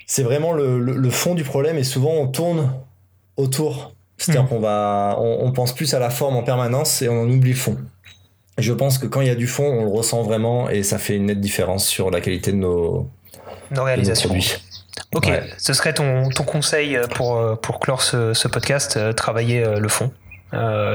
c'est 0.07 0.23
vraiment 0.23 0.53
le, 0.53 0.79
le, 0.79 1.11
fond 1.11 1.35
du 1.35 1.45
problème 1.45 1.79
et 1.79 1.85
souvent 1.85 2.13
on 2.13 2.27
tourne 2.29 2.73
autour. 3.37 3.93
C'est-à-dire 4.19 4.45
mmh. 4.45 4.49
qu'on 4.49 4.61
va, 4.61 5.17
on, 5.19 5.51
pense 5.53 5.75
plus 5.75 5.95
à 5.95 5.99
la 5.99 6.11
forme 6.11 6.37
en 6.37 6.43
permanence 6.43 7.01
et 7.01 7.09
on 7.09 7.23
en 7.23 7.31
oublie 7.31 7.53
le 7.53 7.57
fond. 7.57 7.79
je 8.59 8.73
pense 8.73 8.99
que 8.99 9.07
quand 9.07 9.23
il 9.23 9.29
y 9.29 9.31
a 9.31 9.35
du 9.35 9.47
fond, 9.47 9.65
on 9.65 9.85
le 9.85 9.91
ressent 9.91 10.23
vraiment 10.23 10.69
et 10.69 10.83
ça 10.83 10.99
fait 10.99 11.17
une 11.17 11.27
nette 11.27 11.41
différence 11.41 11.87
sur 11.87 12.11
la 12.11 12.21
qualité 12.21 12.53
de 12.53 12.59
nos, 12.59 13.09
nos 13.71 13.83
réalisations. 13.83 14.31
ok, 15.15 15.33
ce 15.57 15.73
serait 15.73 15.95
ton, 15.95 16.29
ton, 16.29 16.45
conseil 16.45 16.99
pour, 17.15 17.59
pour 17.63 17.81
clore 17.81 18.03
ce, 18.03 18.35
ce 18.35 18.47
podcast, 18.47 18.99
euh, 18.99 19.15
travailler 19.15 19.65
euh, 19.65 19.81
le 19.81 19.89
fond. 19.89 20.13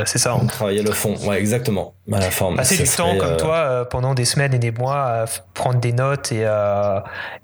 c'est 0.06 0.20
ça. 0.20 0.34
Hein? 0.34 0.46
Travailler 0.46 0.84
le 0.84 0.92
fond, 0.92 1.16
ouais, 1.26 1.40
exactement. 1.40 1.95
Bah, 2.08 2.20
la 2.20 2.30
forme. 2.30 2.56
Passer 2.56 2.84
du 2.84 2.90
temps 2.90 3.18
comme 3.18 3.34
euh, 3.34 3.38
toi 3.38 3.56
euh, 3.56 3.86
pendant 3.86 4.14
des 4.14 4.26
semaines 4.26 4.54
et 4.54 4.60
des 4.60 4.72
mois 4.72 4.98
à 4.98 5.26
prendre 5.54 5.80
des 5.80 5.92
notes 5.92 6.32
et 6.32 6.46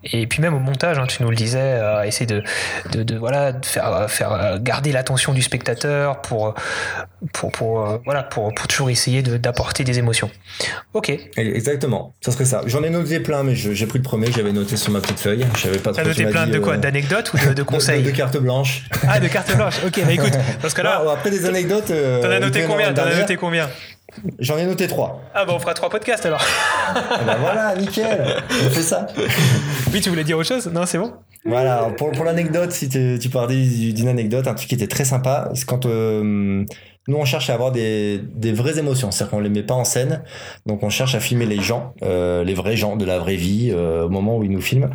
et 0.03 0.27
puis 0.27 0.41
même 0.41 0.53
au 0.53 0.59
montage, 0.59 0.99
hein, 0.99 1.07
tu 1.07 1.23
nous 1.23 1.29
le 1.29 1.35
disais, 1.35 1.59
à 1.59 2.05
essayer 2.05 2.25
de, 2.25 2.43
de, 2.91 3.03
de 3.03 3.17
voilà 3.17 3.53
de 3.53 3.65
faire 3.65 4.09
faire 4.09 4.59
garder 4.59 4.91
l'attention 4.91 5.33
du 5.33 5.41
spectateur 5.41 6.21
pour 6.21 6.53
pour 7.33 7.51
pour 7.51 7.87
euh, 7.87 7.97
voilà 8.05 8.23
pour, 8.23 8.53
pour 8.53 8.67
toujours 8.67 8.89
essayer 8.89 9.21
d'apporter 9.21 9.83
des 9.83 9.99
émotions. 9.99 10.29
Ok. 10.93 11.11
Exactement, 11.37 12.13
ça 12.21 12.31
serait 12.31 12.45
ça. 12.45 12.61
J'en 12.65 12.83
ai 12.83 12.89
noté 12.89 13.19
plein, 13.19 13.43
mais 13.43 13.55
j'ai 13.55 13.85
pris 13.85 13.99
le 13.99 14.03
premier 14.03 14.31
j'avais 14.31 14.51
noté 14.51 14.77
sur 14.77 14.91
ma 14.91 15.01
petite 15.01 15.19
feuille. 15.19 15.45
J'avais 15.57 15.77
pas. 15.77 15.91
T'as 15.91 16.03
noté 16.03 16.25
plein 16.25 16.47
de 16.47 16.59
quoi 16.59 16.77
D'anecdotes 16.77 17.33
ou 17.33 17.37
de, 17.37 17.53
de 17.53 17.63
conseils 17.71 18.03
de, 18.03 18.11
cartes 18.11 18.37
blanches. 18.37 18.83
Ah, 19.07 19.19
de 19.19 19.27
cartes 19.27 19.55
blanches. 19.55 19.79
Ok, 19.85 20.01
bah 20.05 20.13
écoute, 20.13 20.33
parce 20.61 20.73
que 20.73 20.81
là. 20.81 21.03
après 21.11 21.29
des 21.29 21.45
anecdotes. 21.45 21.91
T'en 22.21 22.29
as 22.29 22.39
noté 22.39 22.63
combien? 22.67 22.93
T'en 22.93 23.03
as 23.03 23.15
noté 23.15 23.37
combien? 23.37 23.69
J'en 24.39 24.57
ai 24.57 24.65
noté 24.65 24.87
trois. 24.87 25.21
Ah 25.33 25.45
bah 25.45 25.53
on 25.55 25.59
fera 25.59 25.73
trois 25.73 25.89
podcasts 25.89 26.25
alors. 26.25 26.43
ah 26.95 27.19
bah 27.25 27.37
voilà, 27.39 27.75
nickel. 27.75 28.43
On 28.49 28.69
fait 28.69 28.81
ça. 28.81 29.07
Oui, 29.93 30.01
tu 30.01 30.09
voulais 30.09 30.23
dire 30.23 30.37
autre 30.37 30.47
chose? 30.47 30.67
Non, 30.67 30.85
c'est 30.85 30.97
bon? 30.97 31.13
Voilà, 31.45 31.91
pour, 31.97 32.11
pour 32.11 32.23
l'anecdote, 32.23 32.71
si 32.71 32.87
tu 32.87 33.29
parlais 33.29 33.65
d'une 33.65 34.07
anecdote, 34.07 34.47
un 34.47 34.53
truc 34.53 34.69
qui 34.69 34.75
était 34.75 34.87
très 34.87 35.05
sympa, 35.05 35.49
c'est 35.55 35.65
quand 35.65 35.85
euh, 35.87 36.63
nous 37.07 37.17
on 37.17 37.25
cherche 37.25 37.49
à 37.49 37.55
avoir 37.55 37.71
des, 37.71 38.19
des 38.35 38.51
vraies 38.51 38.77
émotions, 38.77 39.09
c'est-à-dire 39.09 39.31
qu'on 39.31 39.39
les 39.39 39.49
met 39.49 39.63
pas 39.63 39.73
en 39.73 39.83
scène, 39.83 40.21
donc 40.67 40.83
on 40.83 40.89
cherche 40.89 41.15
à 41.15 41.19
filmer 41.19 41.47
les 41.47 41.59
gens, 41.59 41.93
euh, 42.03 42.43
les 42.43 42.53
vrais 42.53 42.77
gens 42.77 42.95
de 42.95 43.05
la 43.05 43.17
vraie 43.17 43.37
vie 43.37 43.71
euh, 43.71 44.05
au 44.05 44.09
moment 44.09 44.37
où 44.37 44.43
ils 44.43 44.51
nous 44.51 44.61
filment. 44.61 44.91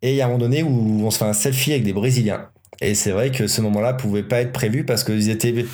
Et 0.00 0.12
il 0.12 0.16
y 0.16 0.22
a 0.22 0.24
un 0.24 0.28
moment 0.28 0.38
donné 0.38 0.62
où 0.62 1.02
on 1.04 1.10
se 1.10 1.18
fait 1.18 1.24
un 1.24 1.34
selfie 1.34 1.72
avec 1.72 1.84
des 1.84 1.92
Brésiliens. 1.92 2.48
Et 2.80 2.94
c'est 2.94 3.10
vrai 3.10 3.30
que 3.30 3.46
ce 3.46 3.60
moment-là 3.62 3.94
pouvait 3.94 4.22
pas 4.22 4.40
être 4.40 4.52
prévu 4.52 4.84
parce 4.84 5.04
que 5.04 5.12
étaient, 5.30 5.64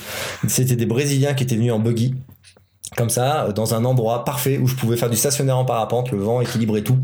c'était 0.46 0.76
des 0.76 0.86
Brésiliens 0.86 1.34
qui 1.34 1.44
étaient 1.44 1.56
venus 1.56 1.72
en 1.72 1.80
buggy 1.80 2.14
comme 2.96 3.10
ça, 3.10 3.48
dans 3.54 3.74
un 3.74 3.84
endroit 3.84 4.24
parfait 4.24 4.58
où 4.58 4.66
je 4.66 4.74
pouvais 4.74 4.96
faire 4.96 5.10
du 5.10 5.16
stationnaire 5.16 5.58
en 5.58 5.64
parapente, 5.64 6.10
le 6.10 6.18
vent 6.18 6.40
équilibré 6.40 6.82
tout. 6.82 6.98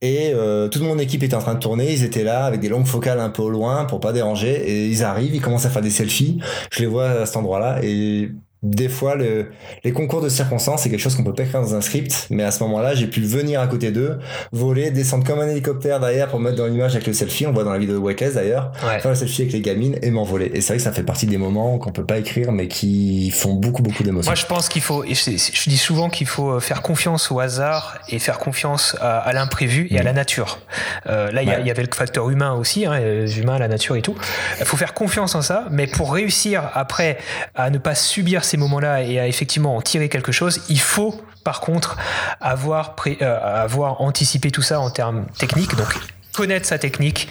Et 0.00 0.32
euh, 0.34 0.68
toute 0.68 0.82
mon 0.82 0.98
équipe 0.98 1.22
était 1.22 1.34
en 1.34 1.40
train 1.40 1.54
de 1.54 1.58
tourner, 1.58 1.92
ils 1.92 2.04
étaient 2.04 2.24
là 2.24 2.44
avec 2.44 2.60
des 2.60 2.68
longues 2.68 2.86
focales 2.86 3.20
un 3.20 3.30
peu 3.30 3.42
au 3.42 3.50
loin 3.50 3.84
pour 3.84 4.00
pas 4.00 4.12
déranger, 4.12 4.52
et 4.52 4.86
ils 4.86 5.02
arrivent, 5.02 5.34
ils 5.34 5.40
commencent 5.40 5.66
à 5.66 5.70
faire 5.70 5.82
des 5.82 5.90
selfies. 5.90 6.38
Je 6.70 6.80
les 6.80 6.86
vois 6.86 7.08
à 7.08 7.26
cet 7.26 7.36
endroit-là, 7.36 7.80
et 7.82 8.30
des 8.62 8.88
fois, 8.88 9.14
le, 9.14 9.50
les 9.84 9.92
concours 9.92 10.20
de 10.20 10.28
circonstances, 10.28 10.82
c'est 10.82 10.90
quelque 10.90 11.00
chose 11.00 11.14
qu'on 11.14 11.22
peut 11.22 11.34
pas 11.34 11.44
écrire 11.44 11.60
dans 11.60 11.76
un 11.76 11.80
script, 11.80 12.26
mais 12.30 12.42
à 12.42 12.50
ce 12.50 12.62
moment-là, 12.64 12.94
j'ai 12.94 13.06
pu 13.06 13.20
venir 13.20 13.60
à 13.60 13.68
côté 13.68 13.92
d'eux, 13.92 14.18
voler, 14.50 14.90
descendre 14.90 15.24
comme 15.24 15.38
un 15.38 15.48
hélicoptère 15.48 16.00
derrière 16.00 16.26
pour 16.28 16.40
mettre 16.40 16.56
dans 16.56 16.66
l'image 16.66 16.94
avec 16.96 17.06
le 17.06 17.12
selfie, 17.12 17.46
on 17.46 17.52
voit 17.52 17.62
dans 17.62 17.72
la 17.72 17.78
vidéo 17.78 17.94
de 17.94 18.00
Wakeless 18.00 18.34
d'ailleurs, 18.34 18.72
faire 18.76 19.10
le 19.10 19.14
selfie 19.14 19.42
avec 19.42 19.52
les 19.52 19.60
gamines 19.60 19.96
et 20.02 20.10
m'envoler. 20.10 20.50
Et 20.54 20.60
c'est 20.60 20.72
vrai 20.72 20.76
que 20.78 20.82
ça 20.82 20.90
fait 20.90 21.04
partie 21.04 21.26
des 21.26 21.38
moments 21.38 21.78
qu'on 21.78 21.92
peut 21.92 22.04
pas 22.04 22.18
écrire, 22.18 22.50
mais 22.50 22.66
qui 22.66 23.30
font 23.30 23.54
beaucoup, 23.54 23.82
beaucoup 23.82 24.02
d'émotions. 24.02 24.30
Moi, 24.30 24.34
je 24.34 24.46
pense 24.46 24.68
qu'il 24.68 24.82
faut, 24.82 25.04
je, 25.04 25.68
dis 25.68 25.78
souvent 25.78 26.10
qu'il 26.10 26.26
faut 26.26 26.50
euh, 26.50 26.60
faire 26.60 26.82
confiance 26.82 27.30
au 27.30 27.38
hasard 27.38 27.98
et 28.08 28.18
faire 28.18 28.38
confiance 28.38 28.96
à, 29.00 29.32
l'imprévu 29.32 29.86
et 29.90 30.00
à 30.00 30.02
la 30.02 30.12
mm. 30.12 30.16
nature. 30.16 30.58
Euh, 31.06 31.30
là, 31.30 31.42
il 31.42 31.48
y, 31.48 31.70
avait 31.70 31.82
le 31.82 31.94
facteur 31.94 32.28
humain 32.28 32.54
aussi, 32.54 32.86
hein, 32.86 32.98
les 32.98 33.38
humains, 33.38 33.58
la 33.58 33.68
nature 33.68 33.94
et 33.94 34.02
tout. 34.02 34.16
Il 34.58 34.66
faut 34.66 34.76
faire 34.76 34.94
confiance 34.94 35.36
en 35.36 35.42
ça, 35.42 35.66
mais 35.70 35.86
pour 35.86 36.12
réussir 36.12 36.70
après 36.74 37.18
à 37.54 37.70
ne 37.70 37.78
pas 37.78 37.94
subir 37.94 38.44
ces 38.48 38.56
moments-là 38.56 39.02
et 39.02 39.20
à 39.20 39.26
effectivement 39.26 39.76
en 39.76 39.82
tirer 39.82 40.08
quelque 40.08 40.32
chose, 40.32 40.60
il 40.68 40.80
faut 40.80 41.20
par 41.44 41.60
contre 41.60 41.96
avoir, 42.40 42.96
euh, 43.06 43.62
avoir 43.62 44.00
anticipé 44.00 44.50
tout 44.50 44.62
ça 44.62 44.80
en 44.80 44.90
termes 44.90 45.26
techniques. 45.38 45.74
Donc 45.76 45.94
connaître 46.32 46.66
sa 46.66 46.78
technique, 46.78 47.28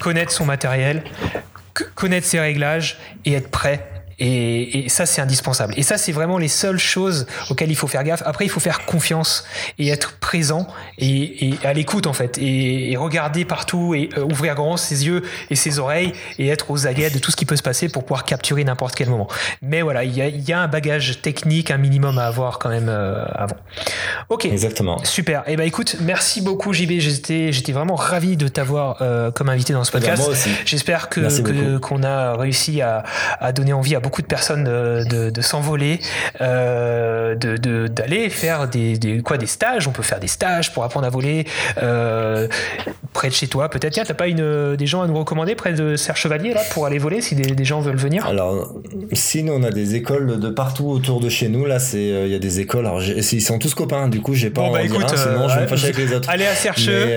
connaître 0.00 0.32
son 0.32 0.44
matériel, 0.44 1.04
connaître 1.94 2.26
ses 2.26 2.40
réglages 2.40 2.98
et 3.24 3.34
être 3.34 3.50
prêt 3.50 3.95
et, 4.18 4.86
et, 4.86 4.88
ça, 4.88 5.04
c'est 5.04 5.20
indispensable. 5.20 5.74
Et 5.76 5.82
ça, 5.82 5.98
c'est 5.98 6.12
vraiment 6.12 6.38
les 6.38 6.48
seules 6.48 6.78
choses 6.78 7.26
auxquelles 7.50 7.70
il 7.70 7.76
faut 7.76 7.86
faire 7.86 8.02
gaffe. 8.02 8.22
Après, 8.24 8.46
il 8.46 8.48
faut 8.48 8.60
faire 8.60 8.86
confiance 8.86 9.44
et 9.78 9.88
être 9.88 10.18
présent 10.18 10.66
et, 10.98 11.48
et 11.48 11.58
à 11.64 11.74
l'écoute, 11.74 12.06
en 12.06 12.14
fait, 12.14 12.38
et, 12.38 12.92
et, 12.92 12.96
regarder 12.96 13.44
partout 13.44 13.94
et 13.94 14.08
euh, 14.16 14.24
ouvrir 14.24 14.54
grand 14.54 14.78
ses 14.78 15.06
yeux 15.06 15.22
et 15.50 15.54
ses 15.54 15.78
oreilles 15.78 16.14
et 16.38 16.48
être 16.48 16.70
aux 16.70 16.86
aguets 16.86 17.10
de 17.10 17.18
tout 17.18 17.30
ce 17.30 17.36
qui 17.36 17.44
peut 17.44 17.56
se 17.56 17.62
passer 17.62 17.90
pour 17.90 18.04
pouvoir 18.04 18.24
capturer 18.24 18.64
n'importe 18.64 18.94
quel 18.94 19.10
moment. 19.10 19.28
Mais 19.60 19.82
voilà, 19.82 20.04
il 20.04 20.16
y 20.16 20.22
a, 20.22 20.28
y 20.28 20.52
a, 20.52 20.60
un 20.60 20.68
bagage 20.68 21.20
technique, 21.20 21.70
un 21.70 21.76
minimum 21.76 22.18
à 22.18 22.26
avoir 22.26 22.58
quand 22.58 22.70
même 22.70 22.88
euh, 22.88 23.24
avant. 23.34 23.56
Ok. 24.30 24.46
Exactement. 24.46 25.04
Super. 25.04 25.40
Et 25.40 25.52
eh 25.52 25.56
ben, 25.56 25.66
écoute, 25.66 25.96
merci 26.00 26.40
beaucoup, 26.40 26.72
JB. 26.72 27.00
J'étais, 27.00 27.52
j'étais 27.52 27.72
vraiment 27.72 27.96
ravi 27.96 28.38
de 28.38 28.48
t'avoir 28.48 29.02
euh, 29.02 29.30
comme 29.30 29.50
invité 29.50 29.74
dans 29.74 29.84
ce 29.84 29.90
eh 29.90 30.00
ben, 30.00 30.06
podcast. 30.06 30.22
moi 30.22 30.30
aussi. 30.30 30.50
J'espère 30.64 31.10
que, 31.10 31.76
qu'on 31.78 32.02
a 32.02 32.34
réussi 32.36 32.80
à, 32.80 33.04
à 33.40 33.52
donner 33.52 33.74
envie 33.74 33.94
à 33.94 34.00
beaucoup 34.06 34.22
de 34.22 34.28
personnes 34.28 34.62
de, 34.62 35.30
de, 35.30 35.40
s'envoler, 35.40 35.98
euh, 36.40 37.34
de, 37.34 37.88
d'aller 37.88 38.30
faire 38.30 38.68
des, 38.68 38.96
des, 38.96 39.20
quoi, 39.20 39.36
des 39.36 39.48
stages. 39.48 39.88
On 39.88 39.90
peut 39.90 40.04
faire 40.04 40.20
des 40.20 40.28
stages 40.28 40.72
pour 40.72 40.84
apprendre 40.84 41.08
à 41.08 41.10
voler 41.10 41.44
euh, 41.82 42.46
près 43.12 43.28
de 43.28 43.34
chez 43.34 43.48
toi. 43.48 43.68
Peut-être, 43.68 43.94
tiens, 43.94 44.04
t'as 44.06 44.14
pas 44.14 44.28
une, 44.28 44.76
des 44.76 44.86
gens 44.86 45.02
à 45.02 45.08
nous 45.08 45.18
recommander 45.18 45.56
près 45.56 45.72
de 45.72 45.96
Serre 45.96 46.16
Chevalier 46.16 46.54
là 46.54 46.60
pour 46.70 46.86
aller 46.86 46.98
voler 46.98 47.20
si 47.20 47.34
des, 47.34 47.42
des 47.42 47.64
gens 47.64 47.80
veulent 47.80 47.96
venir? 47.96 48.26
Alors, 48.26 48.76
si 49.12 49.42
nous 49.42 49.54
on 49.54 49.64
a 49.64 49.70
des 49.70 49.96
écoles 49.96 50.38
de 50.38 50.50
partout 50.50 50.86
autour 50.88 51.18
de 51.18 51.28
chez 51.28 51.48
nous, 51.48 51.66
là, 51.66 51.80
c'est 51.80 52.06
il 52.06 52.28
y 52.28 52.36
a 52.36 52.38
des 52.38 52.60
écoles. 52.60 52.86
Alors, 52.86 53.02
ils 53.02 53.42
sont 53.42 53.58
tous 53.58 53.74
copains. 53.74 54.06
Du 54.06 54.20
coup, 54.20 54.34
j'ai 54.34 54.50
pas 54.50 54.60
bon, 54.62 54.72
bah, 54.72 54.84
écoute, 54.84 55.08
sinon 55.16 55.48
je 55.48 55.56
vais 55.56 55.62
me 55.62 55.66
fâcher 55.66 55.86
avec 55.86 55.98
les 55.98 56.12
autres. 56.14 56.30
Allez 56.30 56.46
à 56.46 56.54
Sercheux. 56.54 57.08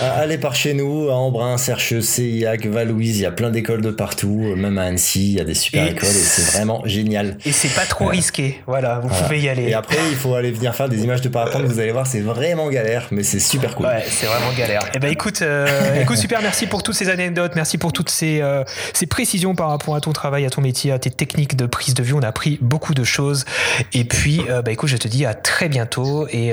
allez 0.00 0.38
par 0.38 0.54
chez 0.54 0.72
nous, 0.72 1.08
à 1.08 1.14
Embrun, 1.14 1.58
Sercheux, 1.58 2.00
Seillac, 2.00 2.64
Valouise. 2.64 3.18
Il 3.18 3.22
y 3.22 3.26
a 3.26 3.32
plein 3.32 3.50
d'écoles 3.50 3.82
de 3.82 3.90
partout. 3.90 4.54
Même 4.56 4.78
à 4.78 4.82
Annecy, 4.84 5.32
il 5.32 5.38
y 5.38 5.40
a 5.40 5.44
des 5.44 5.54
super 5.54 5.95
écoles 5.96 6.08
c'est 6.08 6.56
vraiment 6.56 6.82
génial. 6.84 7.38
Et 7.44 7.52
c'est 7.52 7.74
pas 7.74 7.86
trop 7.86 8.06
risqué, 8.06 8.62
voilà, 8.66 9.00
vous 9.00 9.08
pouvez 9.08 9.40
y 9.40 9.48
aller. 9.48 9.64
Et 9.64 9.74
après, 9.74 9.98
il 10.10 10.16
faut 10.16 10.34
aller 10.34 10.50
venir 10.50 10.74
faire 10.74 10.88
des 10.88 11.02
images 11.04 11.20
de 11.20 11.28
parapente, 11.28 11.62
vous 11.62 11.80
allez 11.80 11.92
voir, 11.92 12.06
c'est 12.06 12.20
vraiment 12.20 12.68
galère, 12.68 13.08
mais 13.10 13.22
c'est 13.22 13.40
super 13.40 13.74
cool. 13.74 13.86
Ouais, 13.86 14.04
c'est 14.08 14.26
vraiment 14.26 14.52
galère. 14.56 14.82
Et 14.86 14.96
eh 14.96 14.98
ben 14.98 15.10
écoute, 15.10 15.42
euh, 15.42 16.00
écoute, 16.00 16.16
super, 16.16 16.42
merci 16.42 16.66
pour 16.66 16.82
toutes 16.82 16.94
ces 16.94 17.08
anecdotes, 17.08 17.52
merci 17.54 17.78
pour 17.78 17.92
toutes 17.92 18.10
ces, 18.10 18.40
euh, 18.40 18.64
ces 18.92 19.06
précisions 19.06 19.54
par 19.54 19.68
rapport 19.68 19.94
à 19.94 20.00
ton 20.00 20.12
travail, 20.12 20.44
à 20.44 20.50
ton 20.50 20.60
métier, 20.60 20.92
à 20.92 20.98
tes 20.98 21.10
techniques 21.10 21.56
de 21.56 21.66
prise 21.66 21.94
de 21.94 22.02
vue. 22.02 22.12
On 22.12 22.22
a 22.22 22.28
appris 22.28 22.58
beaucoup 22.60 22.94
de 22.94 23.04
choses. 23.04 23.44
Et 23.92 24.04
puis, 24.04 24.42
euh, 24.48 24.62
bah 24.62 24.72
écoute, 24.72 24.88
je 24.88 24.96
te 24.96 25.08
dis 25.08 25.24
à 25.24 25.34
très 25.34 25.68
bientôt. 25.68 26.26
Et 26.30 26.50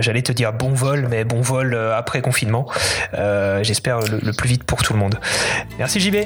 j'allais 0.00 0.22
te 0.22 0.32
dire 0.32 0.52
bon 0.52 0.70
vol, 0.70 1.06
mais 1.10 1.24
bon 1.24 1.40
vol 1.40 1.76
après 1.94 2.20
confinement. 2.20 2.66
J'espère 3.62 4.00
le, 4.00 4.18
le 4.22 4.32
plus 4.32 4.48
vite 4.48 4.64
pour 4.64 4.82
tout 4.82 4.92
le 4.92 4.98
monde. 4.98 5.18
Merci 5.78 6.00
JB. 6.00 6.16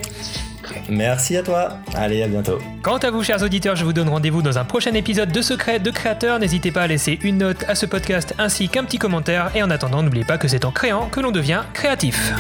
Merci 0.89 1.36
à 1.36 1.43
toi. 1.43 1.78
Allez, 1.95 2.23
à 2.23 2.28
bientôt. 2.28 2.59
Quant 2.82 2.99
à 2.99 3.11
vous, 3.11 3.23
chers 3.23 3.43
auditeurs, 3.43 3.77
je 3.77 3.85
vous 3.85 3.93
donne 3.93 4.09
rendez-vous 4.09 4.43
dans 4.43 4.59
un 4.59 4.65
prochain 4.65 4.93
épisode 4.95 5.32
de 5.32 5.43
Secret 5.43 5.78
de 5.78 5.90
Créateur. 5.90 6.39
N'hésitez 6.39 6.70
pas 6.70 6.82
à 6.82 6.86
laisser 6.86 7.19
une 7.23 7.39
note 7.39 7.65
à 7.69 7.74
ce 7.74 7.86
podcast 7.86 8.35
ainsi 8.39 8.69
qu'un 8.69 8.85
petit 8.85 8.99
commentaire. 8.99 9.51
Et 9.55 9.62
en 9.62 9.70
attendant, 9.70 10.03
n'oubliez 10.03 10.24
pas 10.24 10.39
que 10.39 10.49
c'est 10.49 10.65
en 10.65 10.70
créant 10.70 11.09
que 11.09 11.20
l'on 11.20 11.31
devient 11.31 11.62
créatif. 11.73 12.32